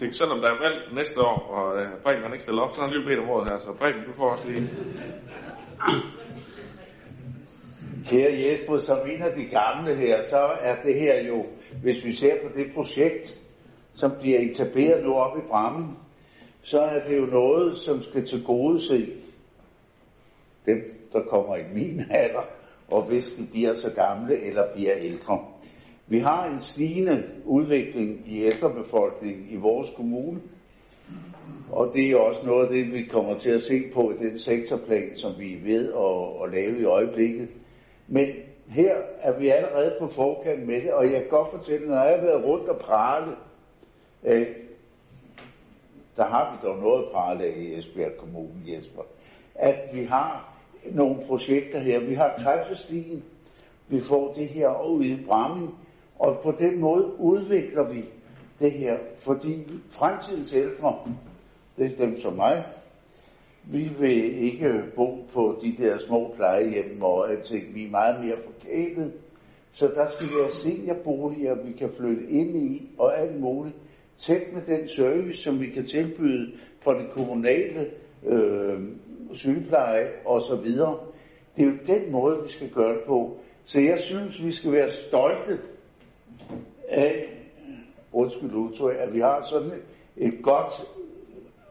Det, 0.00 0.14
selvom 0.14 0.40
der 0.40 0.48
er 0.48 0.58
valg 0.62 0.94
næste 0.94 1.20
år, 1.20 1.38
og 1.50 1.80
øh, 1.80 1.88
Preben 2.04 2.22
han 2.22 2.32
ikke 2.32 2.42
stiller 2.42 2.62
op, 2.62 2.72
så 2.72 2.80
har 2.80 2.88
han 2.88 2.96
lige 2.96 3.06
bedt 3.06 3.18
om 3.18 3.46
her, 3.48 3.58
så 3.58 3.72
Preben, 3.72 4.04
du 4.04 4.12
får 4.12 4.30
også 4.30 4.48
lige... 4.48 4.70
Kære 8.10 8.32
Jesper, 8.32 8.78
som 8.78 8.98
en 9.10 9.22
af 9.22 9.36
de 9.36 9.44
gamle 9.44 9.96
her, 9.96 10.22
så 10.30 10.38
er 10.60 10.82
det 10.82 10.94
her 11.00 11.22
jo, 11.28 11.46
hvis 11.82 12.04
vi 12.04 12.12
ser 12.12 12.34
på 12.42 12.58
det 12.58 12.74
projekt, 12.74 13.38
som 13.94 14.12
bliver 14.20 14.38
etableret 14.40 15.04
nu 15.04 15.14
oppe 15.14 15.38
i 15.38 15.48
Brammen, 15.48 15.98
så 16.62 16.80
er 16.80 17.04
det 17.08 17.16
jo 17.18 17.26
noget, 17.26 17.78
som 17.78 18.02
skal 18.02 18.26
til 18.26 18.44
gode 18.44 18.80
se 18.80 19.12
dem, 20.66 21.08
der 21.12 21.22
kommer 21.22 21.56
i 21.56 21.62
min 21.74 22.00
alder, 22.10 22.44
og 22.88 23.02
hvis 23.02 23.32
de 23.32 23.46
bliver 23.50 23.74
så 23.74 23.90
gamle 23.90 24.46
eller 24.46 24.74
bliver 24.74 24.96
ældre. 24.96 25.44
Vi 26.06 26.18
har 26.18 26.46
en 26.46 26.60
stigende 26.60 27.24
udvikling 27.44 28.22
i 28.26 28.44
ældrebefolkningen 28.44 29.46
i 29.50 29.56
vores 29.56 29.90
kommune, 29.96 30.40
og 31.70 31.90
det 31.94 32.10
er 32.10 32.16
også 32.16 32.40
noget 32.46 32.66
af 32.66 32.72
det, 32.72 32.92
vi 32.92 33.02
kommer 33.02 33.38
til 33.38 33.50
at 33.50 33.62
se 33.62 33.82
på 33.94 34.10
i 34.10 34.16
den 34.16 34.38
sektorplan, 34.38 35.16
som 35.16 35.32
vi 35.38 35.54
er 35.54 35.62
ved 35.62 35.92
at, 35.92 36.44
at 36.44 36.54
lave 36.54 36.80
i 36.80 36.84
øjeblikket. 36.84 37.48
Men 38.08 38.26
her 38.68 38.94
er 39.20 39.38
vi 39.38 39.48
allerede 39.48 39.96
på 40.00 40.06
forkant 40.06 40.66
med 40.66 40.82
det, 40.82 40.92
og 40.92 41.04
jeg 41.04 41.20
kan 41.20 41.30
godt 41.30 41.50
fortælle, 41.50 41.88
når 41.88 42.02
jeg 42.02 42.18
har 42.18 42.26
været 42.26 42.44
rundt 42.44 42.68
og 42.68 42.78
prale, 42.78 43.32
øh, 44.24 44.46
der 46.16 46.24
har 46.24 46.52
vi 46.52 46.68
dog 46.68 46.78
noget 46.78 47.02
at 47.02 47.10
prale 47.12 47.44
af 47.44 47.54
i 47.56 47.78
Esbjerg 47.78 48.16
Kommune, 48.18 48.60
Jesper, 48.66 49.02
at 49.54 49.90
vi 49.94 50.04
har 50.04 50.54
nogle 50.92 51.16
projekter 51.26 51.78
her. 51.78 52.00
Vi 52.00 52.14
har 52.14 52.34
kræftestien, 52.38 53.24
vi 53.88 54.00
får 54.00 54.32
det 54.32 54.48
her 54.48 54.86
ude 54.86 55.06
i 55.06 55.24
Bramming, 55.26 55.74
og 56.18 56.40
på 56.42 56.52
den 56.58 56.80
måde 56.80 57.20
udvikler 57.20 57.92
vi 57.92 58.04
det 58.58 58.72
her, 58.72 58.98
fordi 59.16 59.62
fremtidens 59.90 60.52
ældre, 60.52 60.98
det 61.76 61.86
er 61.86 62.06
dem 62.06 62.20
som 62.20 62.32
mig, 62.32 62.64
vi 63.66 63.90
vil 63.98 64.42
ikke 64.44 64.82
bo 64.96 65.26
på 65.32 65.58
de 65.62 65.74
der 65.78 65.98
små 65.98 66.32
plejehjem 66.36 67.02
og 67.02 67.30
alting. 67.30 67.74
Vi 67.74 67.84
er 67.84 67.90
meget 67.90 68.24
mere 68.24 68.36
forkælet. 68.44 69.12
Så 69.72 69.86
der 69.86 70.10
skal 70.10 70.26
være 70.38 70.50
seniorboliger, 70.50 71.54
vi 71.64 71.72
kan 71.72 71.90
flytte 71.96 72.30
ind 72.30 72.56
i 72.56 72.90
og 72.98 73.18
alt 73.18 73.40
muligt. 73.40 73.76
Tæt 74.18 74.42
med 74.52 74.62
den 74.62 74.88
service, 74.88 75.42
som 75.42 75.60
vi 75.60 75.66
kan 75.66 75.84
tilbyde 75.84 76.52
fra 76.80 76.98
det 76.98 77.10
kommunale 77.10 77.86
øh, 78.26 78.80
sygepleje 79.32 80.08
og 80.24 80.42
så 80.42 80.56
videre. 80.56 80.98
Det 81.56 81.62
er 81.62 81.66
jo 81.66 81.76
den 81.86 82.12
måde, 82.12 82.42
vi 82.42 82.50
skal 82.50 82.70
gøre 82.70 82.94
det 82.94 83.02
på. 83.06 83.36
Så 83.64 83.80
jeg 83.80 83.98
synes, 83.98 84.44
vi 84.44 84.52
skal 84.52 84.72
være 84.72 84.90
stolte 84.90 85.58
af, 86.88 87.24
undskyld 88.12 88.52
udtryk, 88.52 88.96
at 88.98 89.14
vi 89.14 89.20
har 89.20 89.42
sådan 89.42 89.72
et 90.16 90.34
godt 90.42 90.72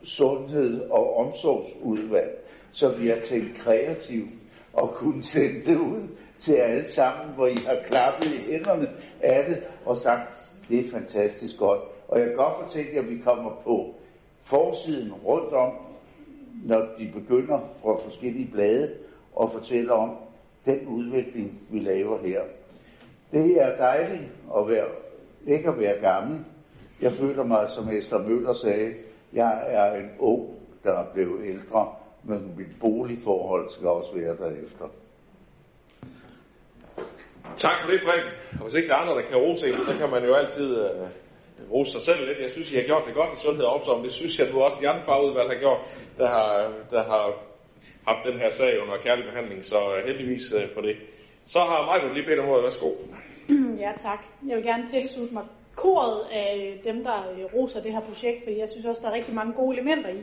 sundhed- 0.04 0.82
og 0.90 1.18
omsorgsudvalg, 1.18 2.44
så 2.72 2.90
vi 2.90 3.08
har 3.08 3.20
tænkt 3.20 3.58
kreativt 3.58 4.30
og 4.74 4.94
kunne 4.96 5.24
sende 5.24 5.62
det 5.66 5.78
ud 5.78 6.08
til 6.38 6.54
alle 6.54 6.90
sammen, 6.90 7.36
hvor 7.36 7.48
I 7.48 7.58
har 7.68 7.78
klappet 7.88 8.26
i 8.26 8.52
hænderne 8.52 8.88
af 9.22 9.46
det 9.50 9.64
og 9.86 9.98
sagt, 9.98 10.34
det 10.70 10.86
er 10.86 10.92
fantastisk 10.92 11.58
godt. 11.58 11.82
Og 12.08 12.20
jeg 12.20 12.28
kan 12.28 12.36
godt 12.36 12.64
fortælle 12.64 13.00
at 13.00 13.10
vi 13.10 13.18
kommer 13.24 13.52
på 13.64 13.96
forsiden 14.42 15.14
rundt 15.14 15.54
om, 15.54 15.72
når 16.64 16.80
de 16.98 17.12
begynder 17.14 17.60
fra 17.82 18.00
forskellige 18.04 18.52
blade 18.52 18.92
og 19.36 19.52
fortæller 19.52 19.94
om 19.94 20.10
den 20.66 20.88
udvikling, 20.88 21.60
vi 21.72 21.80
laver 21.80 22.18
her. 22.26 22.42
Det 23.34 23.62
er 23.62 23.78
dejligt 23.78 24.32
at 24.58 24.68
være, 24.68 24.88
ikke 25.48 25.70
at 25.70 25.80
være 25.80 26.00
gammel. 26.00 26.46
Jeg 27.02 27.14
føler 27.14 27.44
mig, 27.44 27.70
som 27.70 27.90
Esther 27.90 28.18
Møller 28.18 28.54
sagde, 28.54 28.94
jeg 29.34 29.64
er 29.68 29.94
en 29.94 30.10
ung, 30.20 30.50
der 30.84 30.94
er 31.00 31.14
blevet 31.14 31.46
ældre, 31.46 31.96
men 32.24 32.54
mit 32.58 32.80
boligforhold 32.80 33.70
skal 33.70 33.88
også 33.88 34.14
være 34.16 34.38
derefter. 34.38 34.86
Tak 37.58 37.78
for 37.82 37.92
det, 37.92 38.02
Brink. 38.06 38.26
Og 38.60 38.64
hvis 38.64 38.76
ikke 38.76 38.88
der 38.88 38.96
er 38.96 39.00
andre, 39.00 39.16
der 39.16 39.28
kan 39.30 39.38
rose 39.38 39.68
en, 39.68 39.74
så 39.74 39.98
kan 40.00 40.10
man 40.10 40.24
jo 40.26 40.34
altid 40.34 40.70
øh, 40.86 41.08
rose 41.72 41.92
sig 41.92 42.02
selv 42.02 42.26
lidt. 42.28 42.40
Jeg 42.42 42.52
synes, 42.52 42.72
I 42.72 42.76
har 42.76 42.84
gjort 42.84 43.04
det 43.08 43.16
godt 43.16 43.34
i 43.34 43.42
sundhed 43.42 43.66
og 43.66 43.74
omsorg. 43.74 44.04
Det 44.04 44.12
synes 44.12 44.40
jeg 44.40 44.48
nu 44.54 44.62
også, 44.62 44.78
de 44.82 44.90
andre 44.90 45.04
fagudvalg 45.04 45.50
har 45.54 45.60
gjort, 45.60 45.82
der 46.18 46.28
har, 46.28 46.74
der 46.92 47.04
har 47.04 47.24
haft 48.08 48.28
den 48.28 48.40
her 48.40 48.50
sag 48.50 48.82
under 48.82 48.98
kærlig 48.98 49.26
behandling. 49.26 49.66
Så 49.66 49.78
øh, 49.96 50.06
heldigvis 50.08 50.54
øh, 50.58 50.74
for 50.74 50.82
det. 50.82 50.96
Så 51.46 51.60
har 51.60 51.94
Michael 51.94 52.14
lige 52.14 52.26
bedt 52.26 52.40
om 52.40 52.50
ordet. 52.50 52.64
Værsgo. 52.64 52.90
Ja, 53.84 53.92
tak. 53.98 54.26
Jeg 54.48 54.58
vil 54.58 54.66
gerne 54.66 54.88
tilslutte 54.88 55.34
mig 55.34 55.44
koret 55.76 56.28
af 56.32 56.80
dem, 56.84 57.04
der 57.04 57.32
øh, 57.32 57.54
roser 57.54 57.82
det 57.82 57.92
her 57.92 58.02
projekt, 58.02 58.44
for 58.44 58.52
jeg 58.52 58.70
synes 58.70 58.86
også, 58.86 59.02
der 59.04 59.10
er 59.10 59.14
rigtig 59.14 59.36
mange 59.36 59.54
gode 59.54 59.78
elementer 59.78 60.10
i. 60.10 60.20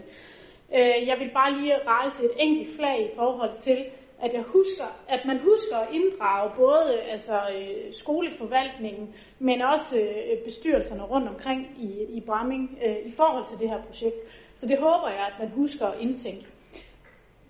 Øh, 0.78 1.09
jeg 1.09 1.16
vil 1.18 1.30
bare 1.34 1.60
lige 1.60 1.74
rejse 1.86 2.24
et 2.24 2.30
enkelt 2.38 2.76
flag 2.76 3.10
i 3.12 3.14
forhold 3.16 3.56
til, 3.56 3.84
at 4.22 4.32
jeg 4.32 4.42
husker, 4.42 4.84
at 5.09 5.20
man 5.26 5.38
husker 5.38 5.76
at 5.76 5.88
inddrage 5.92 6.51
både 6.56 6.94
øh, 6.97 7.12
altså, 7.12 7.36
øh, 7.56 7.92
skoleforvaltningen, 7.92 9.14
men 9.38 9.62
også 9.62 10.01
øh, 10.01 10.44
bestyrelserne 10.44 11.02
rundt 11.02 11.28
omkring 11.28 11.66
i, 11.78 12.16
i 12.16 12.20
Bramming 12.26 12.78
øh, 12.86 12.97
i 13.05 13.12
forhold 13.16 13.44
til 13.47 13.59
det 13.59 13.68
her 13.68 13.82
projekt. 13.82 14.16
Så 14.56 14.66
det 14.66 14.78
håber 14.78 15.09
jeg, 15.09 15.26
at 15.26 15.34
man 15.38 15.48
husker 15.48 15.86
at 15.86 16.01
indtænke. 16.01 16.47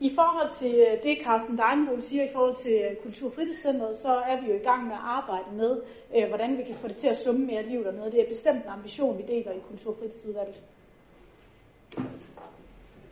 I 0.01 0.11
forhold 0.15 0.51
til 0.59 0.75
øh, 0.75 1.03
det, 1.03 1.19
Carsten 1.25 1.59
Deinbol 1.59 2.03
siger 2.03 2.25
i 2.25 2.33
forhold 2.33 2.57
til 2.57 2.73
øh, 2.73 2.97
Kultur- 2.97 3.93
så 3.93 4.23
er 4.29 4.41
vi 4.41 4.47
jo 4.53 4.57
i 4.57 4.63
gang 4.63 4.85
med 4.87 4.93
at 4.93 5.01
arbejde 5.03 5.51
med, 5.53 5.83
øh, 6.17 6.29
hvordan 6.29 6.59
vi 6.59 6.63
kan 6.63 6.75
få 6.75 6.89
det 6.89 6.97
til 6.97 7.09
at 7.09 7.17
summe 7.17 7.47
mere 7.47 7.63
liv 7.63 7.85
dernede. 7.85 8.13
Det 8.13 8.21
er 8.21 8.29
bestemt 8.29 8.65
en 8.65 8.71
ambition, 8.71 9.19
vi 9.19 9.23
deler 9.23 9.53
i 9.53 9.59
Kultur- 9.71 9.97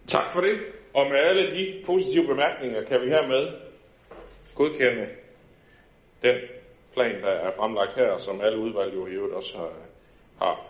Tak 0.06 0.32
for 0.32 0.40
det. 0.40 0.58
Og 0.94 1.06
med 1.10 1.18
alle 1.18 1.42
de 1.56 1.82
positive 1.86 2.26
bemærkninger 2.26 2.84
kan 2.84 3.00
vi 3.00 3.08
hermed 3.08 3.48
godkende 4.54 5.06
den 6.22 6.34
plan, 6.94 7.22
der 7.22 7.30
er 7.30 7.50
fremlagt 7.56 7.94
her, 7.94 8.18
som 8.18 8.40
alle 8.40 8.58
udvalg 8.58 8.94
jo 8.94 9.06
i 9.06 9.10
øvrigt 9.10 9.34
også 9.34 9.56
har, 9.56 9.72
har 10.42 10.66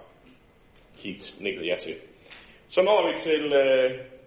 kigget 0.99 1.36
nikket 1.40 1.66
ja 1.66 1.77
til. 1.81 1.95
Så 2.69 2.82
når 2.82 3.11
vi 3.11 3.16
til 3.16 3.53
øh, 3.53 4.18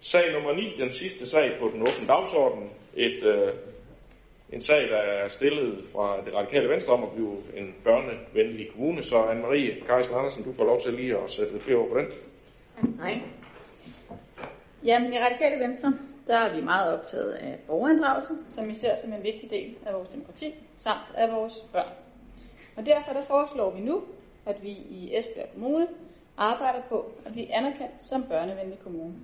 sag 0.00 0.32
nummer 0.32 0.52
9, 0.52 0.76
den 0.78 0.90
sidste 0.90 1.28
sag 1.28 1.56
på 1.60 1.68
den 1.68 1.80
åbne 1.80 2.06
dagsorden. 2.08 2.70
Et, 2.94 3.24
øh, 3.24 3.52
en 4.52 4.60
sag, 4.60 4.88
der 4.90 4.96
er 4.96 5.28
stillet 5.28 5.84
fra 5.92 6.20
det 6.24 6.34
radikale 6.34 6.68
venstre 6.68 6.94
om 6.94 7.02
at 7.02 7.12
blive 7.12 7.36
en 7.54 7.74
børnevenlig 7.84 8.72
kommune. 8.72 9.02
Så 9.02 9.16
Anne-Marie 9.22 9.86
Kajsen 9.86 10.14
Andersen, 10.14 10.44
du 10.44 10.52
får 10.52 10.64
lov 10.64 10.80
til 10.80 10.92
lige 10.94 11.16
at 11.16 11.30
sætte 11.30 11.52
lidt 11.52 11.64
flere 11.64 11.78
ord 11.78 11.88
på 11.88 11.98
den. 11.98 12.06
Nej. 12.96 13.20
Jamen, 14.84 15.12
i 15.12 15.18
Radikale 15.18 15.64
Venstre, 15.64 15.92
der 16.26 16.36
er 16.36 16.56
vi 16.56 16.62
meget 16.62 16.98
optaget 16.98 17.32
af 17.32 17.58
borgerinddragelse, 17.66 18.34
som 18.50 18.68
vi 18.68 18.74
ser 18.74 18.96
som 18.96 19.12
en 19.12 19.22
vigtig 19.22 19.50
del 19.50 19.76
af 19.86 19.94
vores 19.94 20.08
demokrati, 20.08 20.54
samt 20.78 21.14
af 21.14 21.32
vores 21.32 21.54
børn. 21.72 21.92
Og 22.76 22.86
derfor 22.86 23.12
der 23.12 23.24
foreslår 23.24 23.70
vi 23.70 23.80
nu, 23.80 24.02
at 24.46 24.62
vi 24.62 24.70
i 24.70 25.16
Esbjerg 25.16 25.48
Kommune 25.52 25.88
arbejder 26.36 26.80
på 26.88 27.12
at 27.26 27.32
blive 27.32 27.54
anerkendt 27.54 28.02
som 28.02 28.24
børnevenlig 28.28 28.78
kommune. 28.78 29.14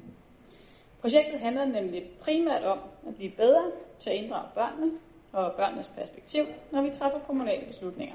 Projektet 1.05 1.41
handler 1.41 1.65
nemlig 1.65 2.05
primært 2.21 2.65
om 2.65 2.79
at 3.09 3.15
blive 3.17 3.31
bedre 3.31 3.63
til 4.01 4.11
at 4.11 4.17
inddrage 4.17 4.49
børnene 4.55 4.93
og 5.33 5.53
børnenes 5.53 5.91
perspektiv, 5.97 6.47
når 6.71 6.83
vi 6.83 6.91
træffer 6.91 7.19
kommunale 7.19 7.67
beslutninger. 7.67 8.15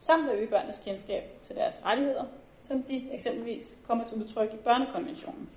Samt 0.00 0.30
at 0.30 0.36
øge 0.36 0.46
børnenes 0.46 0.78
kendskab 0.84 1.24
til 1.42 1.56
deres 1.56 1.80
rettigheder, 1.84 2.24
som 2.58 2.82
de 2.82 3.02
eksempelvis 3.12 3.78
kommer 3.86 4.04
til 4.04 4.16
udtryk 4.16 4.52
i 4.54 4.56
børnekonventionen. 4.56 5.48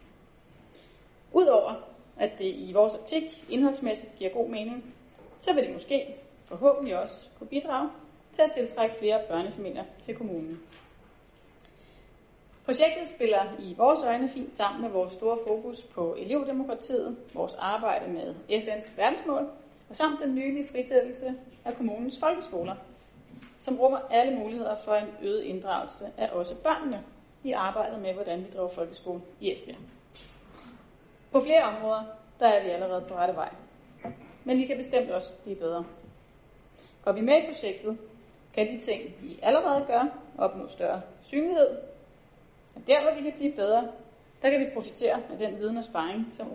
Udover 1.32 1.74
at 2.18 2.38
det 2.38 2.56
i 2.56 2.72
vores 2.74 2.94
optik 2.96 3.46
indholdsmæssigt 3.50 4.16
giver 4.16 4.30
god 4.30 4.48
mening, 4.48 4.94
så 5.40 5.54
vil 5.54 5.64
det 5.64 5.74
måske 5.74 6.16
forhåbentlig 6.44 6.96
også 6.96 7.28
kunne 7.38 7.48
bidrage 7.48 7.90
til 8.34 8.42
at 8.42 8.52
tiltrække 8.52 8.96
flere 8.96 9.20
børnefamilier 9.28 9.84
til 10.02 10.16
kommunen. 10.16 10.60
Projektet 12.66 13.08
spiller 13.08 13.44
i 13.60 13.74
vores 13.78 14.04
øjne 14.04 14.30
fint 14.30 14.58
sammen 14.58 14.82
med 14.82 14.90
vores 14.90 15.14
store 15.14 15.38
fokus 15.48 15.84
på 15.84 16.16
elevdemokratiet, 16.20 17.18
vores 17.34 17.56
arbejde 17.56 18.12
med 18.12 18.36
FN's 18.50 18.98
verdensmål, 18.98 19.48
og 19.90 19.96
samt 19.96 20.20
den 20.22 20.36
nylige 20.36 20.68
frisættelse 20.68 21.34
af 21.66 21.76
kommunens 21.76 22.20
folkeskoler, 22.20 22.76
som 23.60 23.80
rummer 23.80 24.00
alle 24.10 24.36
muligheder 24.36 24.76
for 24.76 24.96
en 24.96 25.08
øget 25.22 25.44
inddragelse 25.44 26.12
af 26.18 26.30
også 26.32 26.56
børnene 26.56 27.04
i 27.44 27.52
arbejdet 27.52 28.00
med, 28.00 28.14
hvordan 28.14 28.40
vi 28.40 28.50
driver 28.54 28.70
folkeskole 28.70 29.22
i 29.40 29.52
Esbjerg. 29.52 29.78
På 31.32 31.42
flere 31.42 31.64
områder, 31.64 32.04
der 32.40 32.48
er 32.48 32.64
vi 32.64 32.70
allerede 32.70 33.06
på 33.08 33.16
rette 33.16 33.36
vej. 33.36 33.50
Men 34.44 34.58
vi 34.58 34.66
kan 34.66 34.78
bestemt 34.78 35.12
også 35.12 35.34
blive 35.44 35.56
bedre. 35.56 35.86
Går 37.04 37.12
vi 37.12 37.22
med 37.22 37.44
i 37.44 37.48
projektet, 37.48 37.98
kan 38.54 38.68
de 38.68 38.80
ting, 38.80 39.02
vi 39.22 39.40
allerede 39.42 39.86
gør, 39.88 40.04
opnå 40.38 40.68
større 40.68 41.02
synlighed. 41.24 41.78
Og 42.76 42.82
der, 42.88 43.02
hvor 43.02 43.12
vi 43.12 43.22
kan 43.22 43.34
blive 43.38 43.52
bedre, 43.52 43.88
der 44.42 44.50
kan 44.50 44.60
vi 44.60 44.66
profitere 44.74 45.14
af 45.14 45.38
den 45.40 45.60
viden 45.60 45.78
og 45.78 45.84
sparring, 45.84 46.28
som 46.32 46.54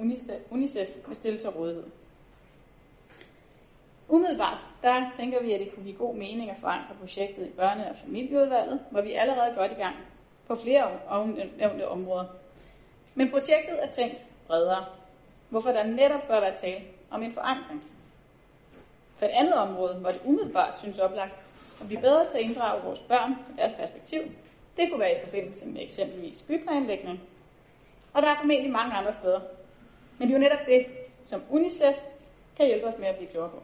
UNICEF 0.51 0.89
vil 1.09 1.17
stille 1.17 1.39
til 1.39 1.51
rådighed. 1.51 1.85
Umiddelbart, 4.09 4.59
der 4.83 5.11
tænker 5.17 5.43
vi, 5.43 5.53
at 5.53 5.61
det 5.61 5.75
kunne 5.75 5.85
give 5.85 5.97
god 5.97 6.15
mening 6.15 6.51
at 6.51 6.57
forankre 6.57 6.95
projektet 6.95 7.47
i 7.47 7.51
børne- 7.61 7.91
og 7.91 7.97
familieudvalget, 7.97 8.81
hvor 8.91 9.01
vi 9.01 9.13
er 9.15 9.21
allerede 9.21 9.55
godt 9.55 9.73
i 9.73 9.75
gang 9.75 9.97
på 10.47 10.55
flere 10.57 10.91
nævnte 11.59 11.89
områder. 11.89 12.25
Men 13.15 13.31
projektet 13.31 13.83
er 13.85 13.89
tænkt 13.89 14.27
bredere, 14.47 14.85
hvorfor 15.49 15.73
der 15.73 15.83
netop 15.83 16.21
bør 16.29 16.41
være 16.41 16.57
tale 16.57 16.85
om 17.11 17.23
en 17.23 17.33
forankring. 17.33 17.83
For 19.17 19.27
et 19.27 19.31
andet 19.31 19.55
område, 19.55 19.95
hvor 19.95 20.11
det 20.11 20.21
umiddelbart 20.25 20.75
synes 20.79 20.99
oplagt 20.99 21.39
at 21.81 21.87
blive 21.87 22.01
bedre 22.01 22.27
til 22.31 22.39
at 22.39 22.45
inddrage 22.45 22.83
vores 22.83 23.01
børn 23.01 23.31
og 23.33 23.57
deres 23.57 23.73
perspektiv, 23.73 24.23
det 24.77 24.91
kunne 24.91 25.01
være 25.01 25.17
i 25.17 25.25
forbindelse 25.25 25.69
med 25.69 25.83
eksempelvis 25.83 26.43
byplanlægning. 26.43 27.21
Og 28.13 28.23
der 28.23 28.29
er 28.29 28.37
formentlig 28.37 28.73
mange 28.73 28.95
andre 28.95 29.13
steder. 29.13 29.41
Men 30.19 30.29
det 30.29 30.35
er 30.35 30.39
jo 30.39 30.43
netop 30.43 30.67
det, 30.67 30.87
som 31.25 31.43
UNICEF 31.51 31.97
kan 32.57 32.67
hjælpe 32.67 32.87
os 32.87 32.99
med 32.99 33.07
at 33.07 33.17
blive 33.17 33.31
klogere 33.31 33.51
på. 33.51 33.63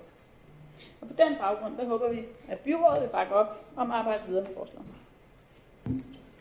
Og 1.00 1.08
på 1.08 1.14
den 1.18 1.36
baggrund, 1.40 1.76
der 1.76 1.86
håber 1.86 2.12
vi, 2.12 2.20
at 2.48 2.58
byrådet 2.58 3.02
vil 3.02 3.08
bakke 3.08 3.34
op 3.34 3.64
om 3.76 3.90
at 3.90 3.96
arbejde 3.96 4.22
videre 4.28 4.44
med 4.44 4.54
forslaget. 4.56 4.86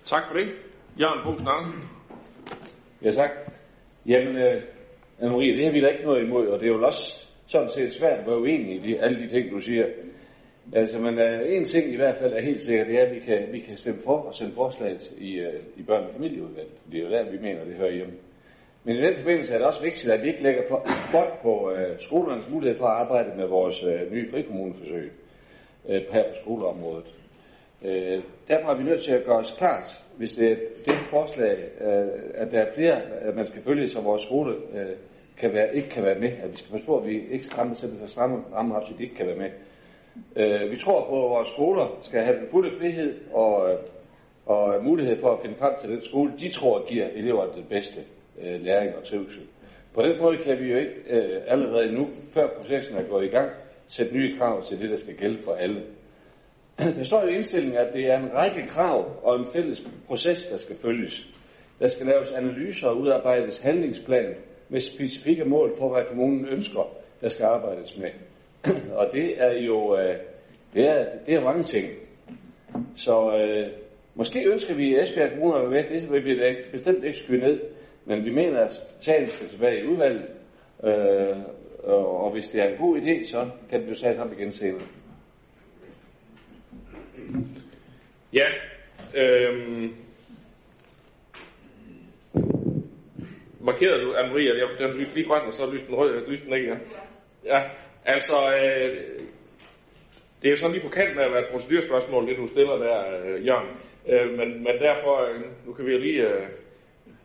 Tak 0.06 0.28
for 0.28 0.34
det. 0.34 0.48
Jørgen 1.00 1.24
Bosen 1.24 1.48
Andersen. 1.48 1.90
Ja, 3.02 3.12
tak. 3.12 3.30
Jamen, 4.06 4.36
øh, 4.36 4.62
Anne-Marie, 5.20 5.58
det 5.58 5.66
har 5.66 5.72
vi 5.72 5.82
da 5.82 5.88
ikke 5.88 6.04
noget 6.04 6.24
imod, 6.24 6.48
og 6.48 6.60
det 6.60 6.66
er 6.66 6.74
jo 6.74 6.86
også 6.86 7.30
sådan 7.48 7.70
set 7.70 7.94
svært 7.94 8.20
at 8.20 8.28
være 8.28 8.40
uenig 8.40 8.76
i 8.76 8.80
de, 8.80 9.00
alle 9.00 9.20
de 9.24 9.28
ting, 9.28 9.52
du 9.52 9.60
siger. 9.60 9.86
Altså, 10.74 11.00
men 11.00 11.18
uh, 11.18 11.56
en 11.56 11.66
ting 11.66 11.94
i 11.94 11.96
hvert 11.96 12.18
fald 12.18 12.34
er 12.34 12.42
helt 12.42 12.62
sikkert, 12.62 12.88
det 12.88 13.00
er, 13.00 13.06
at 13.06 13.16
vi 13.16 13.20
kan, 13.20 13.48
vi 13.52 13.60
kan 13.60 13.78
stemme 13.78 14.02
for 14.04 14.18
og 14.18 14.34
sende 14.34 14.52
forslaget 14.56 15.12
i, 15.18 15.40
uh, 15.42 15.54
i 15.78 15.82
børne- 15.82 16.08
og 16.08 16.14
familieudvalget, 16.14 16.92
det 16.92 17.00
er 17.00 17.04
jo 17.04 17.12
der, 17.12 17.32
vi 17.32 17.38
mener, 17.42 17.66
det 17.66 17.74
hører 17.74 17.92
hjemme. 17.92 18.14
Men 18.84 18.96
i 18.96 19.02
den 19.02 19.16
forbindelse 19.16 19.54
er 19.54 19.58
det 19.58 19.68
også 19.68 19.82
vigtigt, 19.82 20.14
at 20.14 20.22
vi 20.22 20.28
ikke 20.28 20.44
lægger 20.44 20.62
for 20.70 21.12
godt 21.12 21.42
på 21.42 21.72
uh, 21.72 22.00
skolernes 22.00 22.50
mulighed 22.50 22.78
for 22.78 22.86
at 22.86 23.02
arbejde 23.02 23.38
med 23.38 23.48
vores 23.48 23.84
uh, 23.84 24.12
nye 24.12 24.30
frikommuneforsøg 24.30 25.12
uh, 25.84 25.96
her 25.96 26.24
på 26.24 26.36
skoleområdet. 26.42 27.16
Uh, 27.82 28.24
derfor 28.48 28.70
er 28.70 28.78
vi 28.78 28.84
nødt 28.84 29.04
til 29.04 29.12
at 29.12 29.26
gøre 29.26 29.38
os 29.38 29.56
klart, 29.58 30.04
hvis 30.18 30.34
det 30.34 30.52
er 30.52 30.56
det 30.86 30.96
forslag, 31.10 31.58
uh, 31.82 32.08
at 32.34 32.52
der 32.52 32.62
er 32.62 32.74
flere, 32.76 33.02
at 33.02 33.36
man 33.36 33.48
skal 33.48 33.62
følge, 33.62 33.90
så 33.90 34.02
vores 34.02 34.22
skole 34.22 34.56
uh, 34.58 34.80
kan 35.38 35.54
være, 35.54 35.76
ikke 35.76 35.90
kan 35.90 36.04
være 36.04 36.20
med. 36.20 36.32
At 36.44 36.52
vi 36.52 36.58
skal 36.58 36.72
passe 36.72 36.86
på, 36.86 36.98
at 36.98 37.08
vi 37.08 37.24
ikke 37.32 37.46
strammer 37.46 37.76
til 37.76 37.90
for 38.00 38.08
stramme 38.08 38.38
rammer, 38.54 38.86
så 38.86 38.94
de 38.98 39.04
ikke 39.04 39.16
kan 39.16 39.28
være 39.28 39.38
med. 39.38 39.50
Øh, 40.36 40.72
vi 40.72 40.78
tror 40.78 41.10
på, 41.10 41.26
at 41.26 41.30
vores 41.30 41.48
skoler 41.48 42.00
skal 42.04 42.24
have 42.24 42.40
den 42.40 42.48
fulde 42.52 42.78
frihed 42.80 43.16
og, 43.34 43.72
øh, 43.72 43.78
og 44.46 44.84
mulighed 44.84 45.20
for 45.20 45.32
at 45.32 45.42
finde 45.42 45.56
frem 45.56 45.74
til 45.82 45.90
den 45.90 46.04
skole, 46.04 46.34
de 46.40 46.50
tror 46.50 46.88
giver 46.88 47.08
eleverne 47.14 47.52
det 47.56 47.68
bedste 47.70 48.00
øh, 48.42 48.62
læring 48.62 48.96
og 48.96 49.04
trivsel. 49.04 49.42
På 49.94 50.02
den 50.02 50.22
måde 50.22 50.38
kan 50.38 50.60
vi 50.60 50.72
jo 50.72 50.78
ikke 50.78 50.94
øh, 51.10 51.42
allerede 51.48 51.92
nu, 51.92 52.08
før 52.32 52.48
processen 52.58 52.98
er 52.98 53.04
gået 53.04 53.26
i 53.26 53.30
gang, 53.30 53.50
sætte 53.88 54.14
nye 54.14 54.38
krav 54.38 54.66
til 54.66 54.80
det, 54.80 54.90
der 54.90 54.98
skal 54.98 55.16
gælde 55.16 55.42
for 55.44 55.54
alle. 55.54 55.84
Der 56.98 57.04
står 57.04 57.22
jo 57.22 57.28
i 57.28 57.36
indstillingen, 57.36 57.78
at 57.78 57.94
det 57.94 58.12
er 58.12 58.18
en 58.18 58.34
række 58.34 58.68
krav 58.68 59.24
og 59.24 59.40
en 59.40 59.48
fælles 59.48 59.88
proces, 60.08 60.46
der 60.46 60.58
skal 60.58 60.76
følges. 60.76 61.28
Der 61.80 61.88
skal 61.88 62.06
laves 62.06 62.32
analyser 62.32 62.88
og 62.88 62.98
udarbejdes 62.98 63.62
handlingsplan 63.62 64.36
med 64.70 64.80
specifikke 64.80 65.46
mål 65.46 65.78
for, 65.78 65.94
hvad 65.94 66.04
kommunen 66.10 66.48
ønsker, 66.48 66.90
der 67.22 67.30
skal 67.30 67.46
arbejdes 67.46 67.98
med. 67.98 68.10
og 69.00 69.10
det 69.14 69.42
er 69.44 69.52
jo 69.52 69.98
øh, 69.98 70.16
det 70.76 70.90
er, 70.90 71.06
det 71.26 71.34
er 71.34 71.42
mange 71.42 71.64
ting. 71.64 71.92
Så 72.96 73.38
øh, 73.38 73.72
måske 74.16 74.44
ønsker 74.44 74.76
vi 74.76 75.00
Esbjerg 75.00 75.30
Kommune 75.32 75.56
at 75.56 75.62
være 75.62 75.70
med, 75.70 76.02
det 76.02 76.12
vil 76.12 76.26
vi 76.26 76.40
da 76.40 76.48
ikke, 76.48 76.72
bestemt 76.72 77.04
ikke 77.04 77.18
skyde 77.18 77.40
ned, 77.40 77.60
men 78.06 78.26
vi 78.26 78.32
mener, 78.32 78.60
at 78.60 78.72
sagen 79.02 79.28
skal 79.28 79.48
tilbage 79.48 79.84
i 79.84 79.88
udvalget, 79.88 80.26
øh, 80.84 81.38
og, 81.84 82.24
og 82.24 82.32
hvis 82.32 82.48
det 82.48 82.62
er 82.62 82.68
en 82.68 82.78
god 82.78 82.98
idé, 82.98 83.26
så 83.26 83.50
kan 83.70 83.80
det 83.80 83.88
blive 83.88 83.98
sat 83.98 84.18
ham 84.18 84.32
igen 84.38 84.52
senere. 84.52 84.82
Ja, 88.34 88.46
øhm, 89.16 89.96
markerede 93.60 94.02
du, 94.02 94.14
Anne-Marie, 94.14 94.52
at 94.52 94.58
jeg, 94.58 94.90
den 94.90 94.98
lyste 94.98 95.16
lige 95.16 95.28
grøn, 95.28 95.42
og 95.48 95.54
så 95.54 95.72
lyste 95.72 95.88
den 95.88 95.96
rød, 95.96 96.28
lyste 96.28 96.46
den 96.46 96.56
ikke 96.56 96.68
ja? 96.68 96.78
Ja, 97.46 97.70
altså, 98.06 98.56
øh, 98.56 98.98
det 100.41 100.48
er 100.48 100.52
jo 100.52 100.57
sådan 100.57 100.72
lige 100.72 100.84
på 100.84 100.90
kanten 100.90 101.15
med 101.15 101.23
at 101.23 101.32
være 101.32 101.41
et 101.41 101.52
procedurspørgsmål, 101.52 102.27
det 102.27 102.38
du 102.38 102.48
stiller 102.48 102.77
der, 102.77 102.99
øh, 103.26 103.48
Jørgen. 103.48 103.68
Øh, 104.07 104.38
men, 104.38 104.64
men 104.64 104.80
derfor, 104.82 105.22
øh, 105.22 105.41
nu 105.65 105.73
kan 105.73 105.86
vi 105.86 105.91
jo 105.91 105.99
lige 105.99 106.27
øh, 106.27 106.48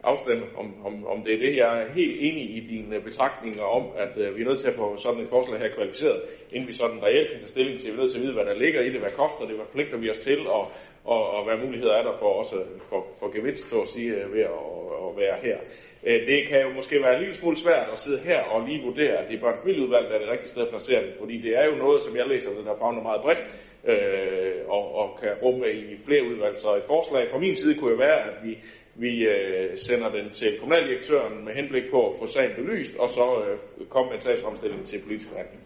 afstemme, 0.03 0.45
om, 0.57 0.87
om, 0.87 1.07
om 1.07 1.23
det 1.25 1.35
er 1.35 1.39
det. 1.39 1.57
Jeg 1.57 1.83
er 1.83 1.93
helt 1.93 2.17
enig 2.21 2.57
i 2.57 2.61
dine 2.61 3.01
betragtninger 3.01 3.63
om, 3.63 3.85
at 3.97 4.19
øh, 4.19 4.37
vi 4.37 4.43
er 4.43 4.47
nødt 4.47 4.61
til 4.61 4.69
at 4.69 4.75
få 4.75 4.97
sådan 4.97 5.21
et 5.21 5.29
forslag 5.29 5.61
her 5.61 5.75
kvalificeret, 5.75 6.21
inden 6.53 6.69
vi 6.69 6.73
sådan 6.73 7.03
reelt 7.03 7.31
kan 7.31 7.39
tage 7.39 7.49
stilling 7.49 7.81
til. 7.81 7.91
Vi 7.91 7.97
er 7.97 8.01
nødt 8.01 8.11
til 8.11 8.19
at 8.19 8.25
vide, 8.25 8.35
hvad 8.35 8.45
der 8.45 8.55
ligger 8.55 8.81
i 8.81 8.91
det, 8.93 9.01
hvad 9.01 9.11
koster 9.11 9.47
det, 9.47 9.57
hvad 9.57 9.67
pligter 9.73 9.97
vi 9.99 10.11
os 10.11 10.19
til, 10.19 10.47
og, 10.47 10.71
og, 11.05 11.31
og 11.31 11.45
hvad 11.45 11.67
muligheder 11.67 11.95
er 11.95 12.03
der 12.03 12.17
for 12.19 12.27
også 12.27 12.57
øh, 12.57 12.81
for, 12.89 13.07
for 13.19 13.29
gevinst, 13.37 13.69
så 13.69 13.81
at 13.81 13.89
sige, 13.89 14.11
øh, 14.15 14.35
ved 14.35 14.41
at, 14.41 14.63
at 15.07 15.17
være 15.17 15.37
her. 15.43 15.59
Øh, 16.07 16.27
det 16.27 16.49
kan 16.49 16.61
jo 16.63 16.71
måske 16.79 17.03
være 17.03 17.15
en 17.15 17.21
lille 17.21 17.35
smule 17.35 17.57
svært 17.57 17.89
at 17.93 17.99
sidde 17.99 18.19
her 18.19 18.41
og 18.41 18.69
lige 18.69 18.83
vurdere, 18.83 19.17
at 19.21 19.29
det 19.29 19.37
er 19.37 19.41
børnefamilieudvalget, 19.41 20.11
der 20.11 20.17
er 20.17 20.23
det 20.25 20.31
rigtige 20.31 20.49
sted 20.49 20.63
at 20.63 20.69
placere 20.69 21.03
det, 21.07 21.13
fordi 21.19 21.37
det 21.39 21.53
er 21.59 21.65
jo 21.71 21.77
noget, 21.77 22.03
som 22.03 22.17
jeg 22.17 22.27
læser, 22.27 22.51
der 22.51 22.81
fagner 22.81 23.03
meget 23.03 23.23
bredt, 23.23 23.43
øh, 23.85 24.69
og, 24.69 24.95
og 24.95 25.19
kan 25.21 25.33
rumme 25.43 25.73
i 25.73 25.97
flere 26.07 26.25
udvalg. 26.25 26.57
Så 26.57 26.77
et 26.77 26.83
forslag 26.87 27.31
fra 27.31 27.39
min 27.39 27.55
side 27.55 27.75
kunne 27.79 27.91
jo 27.91 27.97
være, 27.97 28.21
at 28.31 28.37
vi, 28.45 28.59
vi 29.01 29.25
øh, 29.25 29.79
sender 29.79 30.11
den 30.11 30.31
til 30.31 30.59
kommunaldirektøren 30.59 31.45
med 31.45 31.55
henblik 31.55 31.91
på 31.91 32.11
at 32.11 32.17
få 32.19 32.27
sagen 32.27 32.55
belyst, 32.57 32.97
og 32.97 33.11
så 33.11 33.45
øh, 33.45 33.87
komme 33.89 34.09
med 34.09 34.17
en 34.17 34.23
sagsfremstilling 34.23 34.87
til 34.87 35.03
politisk 35.03 35.29
forhandling. 35.29 35.63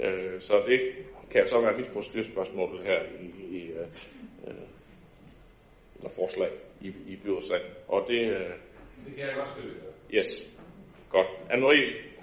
Øh, 0.00 0.40
så 0.40 0.62
det 0.66 0.80
kan 1.30 1.48
så 1.48 1.60
være 1.60 1.76
mit 1.76 1.92
procedurspørgsmål 1.92 2.80
her 2.84 3.02
i, 3.20 3.56
i 3.56 3.70
øh, 3.70 3.86
øh 4.48 4.54
eller 5.96 6.10
forslag 6.10 6.50
i, 6.80 6.88
i 7.06 7.16
byrådssagen. 7.24 7.66
Og 7.88 8.04
det, 8.08 8.20
øh, 8.20 8.50
det 9.06 9.16
kan 9.16 9.26
jeg 9.26 9.34
godt 9.36 9.50
støtte. 9.50 9.70
Yes. 10.14 10.50
Godt. 11.10 11.26
Anne-Marie? 11.50 12.13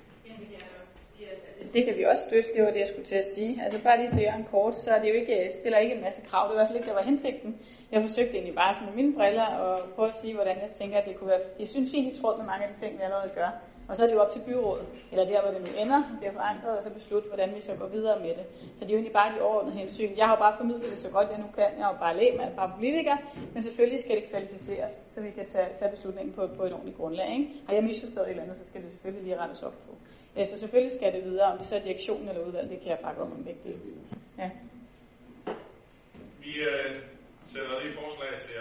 Det 1.74 1.86
kan 1.86 1.98
vi 1.98 2.04
også 2.04 2.24
støtte, 2.28 2.50
det 2.56 2.64
var 2.64 2.72
det, 2.72 2.80
jeg 2.80 2.88
skulle 2.88 3.06
til 3.06 3.16
at 3.16 3.28
sige. 3.28 3.62
Altså 3.64 3.84
bare 3.84 3.98
lige 3.98 4.12
til 4.12 4.22
Jørgen 4.22 4.44
kort, 4.52 4.80
så 4.80 4.92
er 4.92 5.00
det 5.02 5.10
jo 5.10 5.14
ikke, 5.14 5.52
stiller 5.60 5.78
ikke 5.78 5.96
en 5.96 6.02
masse 6.02 6.22
krav. 6.22 6.48
Det 6.48 6.56
var 6.56 6.56
i 6.56 6.60
hvert 6.60 6.68
fald 6.68 6.78
ikke, 6.78 6.90
der 6.90 6.94
var 6.96 7.02
hensigten. 7.02 7.58
Jeg 7.92 8.02
forsøgte 8.02 8.34
egentlig 8.34 8.56
bare 8.56 8.74
sådan 8.74 8.88
med 8.88 8.96
mine 9.04 9.14
briller 9.14 9.46
og 9.46 9.80
prøve 9.96 10.08
at 10.08 10.16
sige, 10.16 10.34
hvordan 10.34 10.58
jeg 10.62 10.70
tænker, 10.70 10.98
at 10.98 11.06
det 11.06 11.16
kunne 11.16 11.30
være. 11.30 11.40
Jeg 11.60 11.68
synes 11.68 11.92
fint 11.92 12.18
i 12.18 12.22
tråd 12.22 12.38
med 12.38 12.46
mange 12.46 12.66
af 12.66 12.74
de 12.74 12.80
ting, 12.80 12.98
vi 12.98 13.04
allerede 13.04 13.32
gør. 13.36 13.50
Og 13.90 13.98
så 13.98 14.04
er 14.04 14.08
det 14.08 14.16
jo 14.16 14.22
op 14.22 14.32
til 14.32 14.42
byrådet, 14.48 14.86
eller 15.12 15.26
der, 15.26 15.42
hvor 15.42 15.52
det 15.52 15.62
nu 15.62 15.82
ender, 15.82 16.18
bliver 16.20 16.34
forankret, 16.34 16.78
og 16.78 16.84
så 16.84 16.90
beslutte, 16.90 17.28
hvordan 17.28 17.56
vi 17.56 17.62
så 17.62 17.74
går 17.80 17.88
videre 17.88 18.20
med 18.20 18.30
det. 18.30 18.46
Så 18.76 18.82
det 18.86 18.90
er 18.90 18.94
jo 18.96 18.96
egentlig 18.96 19.14
bare 19.14 19.36
de 19.36 19.42
overordnede 19.42 19.76
hensyn. 19.78 20.12
Jeg 20.18 20.26
har 20.26 20.36
jo 20.36 20.40
bare 20.40 20.58
formidlet 20.58 20.90
det 20.90 20.98
så 20.98 21.10
godt, 21.10 21.30
jeg 21.30 21.38
nu 21.38 21.46
kan. 21.56 21.70
Jeg 21.78 21.86
har 21.86 21.92
jo 21.94 22.00
bare 22.00 22.18
lægt 22.18 22.36
mig, 22.36 22.52
bare 22.56 22.72
politiker, 22.76 23.18
men 23.54 23.64
selvfølgelig 23.64 24.00
skal 24.00 24.16
det 24.16 24.26
kvalificeres, 24.30 25.02
så 25.08 25.22
vi 25.22 25.30
kan 25.32 25.46
tage, 25.46 25.68
tage 25.80 25.92
beslutningen 25.92 26.34
på, 26.34 26.48
på 26.48 26.64
et 26.64 26.74
ordentligt 26.74 26.98
grundlag. 26.98 27.30
Ikke? 27.34 27.48
Har 27.68 27.74
jeg 27.74 27.84
misforstået 27.84 28.26
et 28.26 28.30
eller 28.30 28.44
andet, 28.44 28.58
så 28.58 28.66
skal 28.66 28.82
det 28.82 28.92
selvfølgelig 28.92 29.24
lige 29.24 29.38
rettes 29.42 29.64
op 29.64 29.74
på. 29.88 29.92
Ja, 30.36 30.46
så 30.46 30.60
selvfølgelig 30.60 30.92
skal 30.92 31.14
det 31.14 31.24
videre, 31.24 31.52
om 31.52 31.58
det 31.58 31.68
så 31.68 31.76
er 31.76 31.84
direktion 31.84 32.30
eller 32.30 32.46
udvalg, 32.46 32.70
det 32.70 32.80
kan 32.80 32.90
jeg 32.90 33.00
bakke 33.04 33.22
op 33.22 33.32
om 33.32 33.44
begge. 33.44 33.80
Ja. 34.38 34.50
Vi 36.40 36.54
øh, 36.60 37.02
sætter 37.54 37.80
det 37.80 37.94
forslag 37.94 38.30
til. 38.42 38.54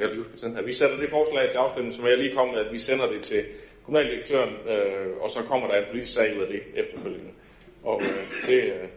Jeg 0.00 0.08
lige 0.08 0.18
huske 0.18 0.48
her. 0.48 0.62
Vi 0.62 0.72
sætter 0.72 0.96
det 0.96 1.10
forslag 1.10 1.50
til 1.50 1.58
afstemning, 1.58 1.94
som 1.94 2.06
jeg 2.06 2.18
lige 2.18 2.34
kom 2.34 2.48
med, 2.48 2.58
at 2.58 2.72
vi 2.72 2.78
sender 2.78 3.06
det 3.06 3.22
til 3.22 3.44
kommunaldirektøren, 3.84 4.54
øh, 4.68 5.16
og 5.20 5.30
så 5.30 5.42
kommer 5.42 5.68
der 5.68 5.74
en 5.74 5.84
politisk 5.90 6.14
sag 6.14 6.36
ud 6.36 6.42
af 6.42 6.48
det 6.48 6.62
efterfølgende. 6.74 7.30
Og 7.84 8.02
øh, 8.02 8.46
det 8.46 8.64
øh, 8.64 8.88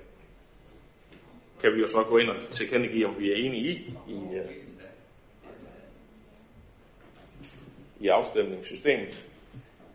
kan 1.62 1.74
vi 1.76 1.80
jo 1.80 1.88
så 1.88 2.04
gå 2.10 2.18
ind 2.18 2.30
og 2.30 2.36
tilkendegive, 2.52 3.08
om 3.08 3.20
vi 3.20 3.32
er 3.32 3.36
enige 3.36 3.70
i, 3.70 3.94
i, 4.08 4.38
øh, 4.38 4.52
i 8.00 8.08
afstemningssystemet. 8.08 9.26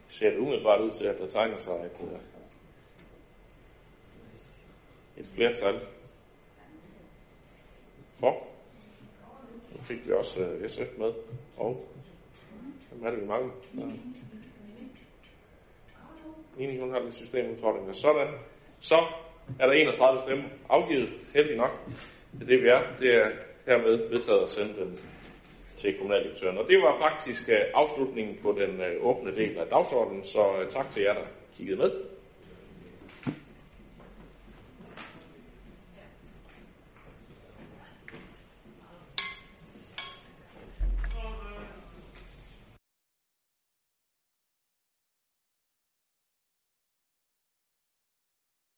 Ser 0.08 0.30
det 0.30 0.38
umiddelbart 0.38 0.80
ud 0.80 0.90
til, 0.90 1.04
at 1.04 1.18
der 1.18 1.28
tegner 1.28 1.58
sig 1.58 1.72
et, 1.72 2.06
øh, 2.06 2.18
et 5.16 5.26
flertal 5.26 5.80
for. 8.20 8.46
Nu 9.72 9.82
fik 9.82 10.06
vi 10.06 10.12
også 10.12 10.40
øh, 10.40 10.70
SF 10.70 10.98
med, 10.98 11.12
og 11.56 11.86
hvem 12.90 13.06
er 13.06 13.10
det, 13.10 13.20
vi 13.20 13.26
mangler? 13.26 13.52
Ja. 13.74 13.82
Enig, 16.58 16.80
hun 16.80 16.90
har 16.90 17.00
lidt 17.00 17.14
systemudfordringer. 17.14 17.92
Sådan. 17.92 18.34
Så 18.80 18.96
er 19.58 19.66
der 19.66 19.72
31 19.72 20.20
stemmer 20.20 20.48
afgivet, 20.68 21.08
heldig 21.34 21.56
nok. 21.56 21.70
Det 22.32 22.42
er 22.42 22.46
det, 22.46 22.62
vi 22.62 22.68
er. 22.68 22.82
Det 23.00 23.14
er 23.14 23.30
hermed 23.66 24.08
vedtaget 24.08 24.42
at 24.42 24.48
sende 24.48 24.74
den 24.74 24.98
til 25.78 25.98
kommunaldirektøren. 25.98 26.58
Og 26.58 26.64
det 26.68 26.78
var 26.82 26.96
faktisk 26.98 27.48
øh, 27.48 27.60
afslutningen 27.74 28.38
på 28.42 28.56
den 28.60 28.80
øh, 28.80 29.06
åbne 29.06 29.36
del 29.36 29.58
af 29.58 29.66
dagsordenen, 29.66 30.24
så 30.24 30.42
øh, 30.60 30.70
tak 30.70 30.90
til 30.90 31.02
jer, 31.02 31.14
der 31.14 31.26
kiggede 31.56 31.78
med. 31.78 32.17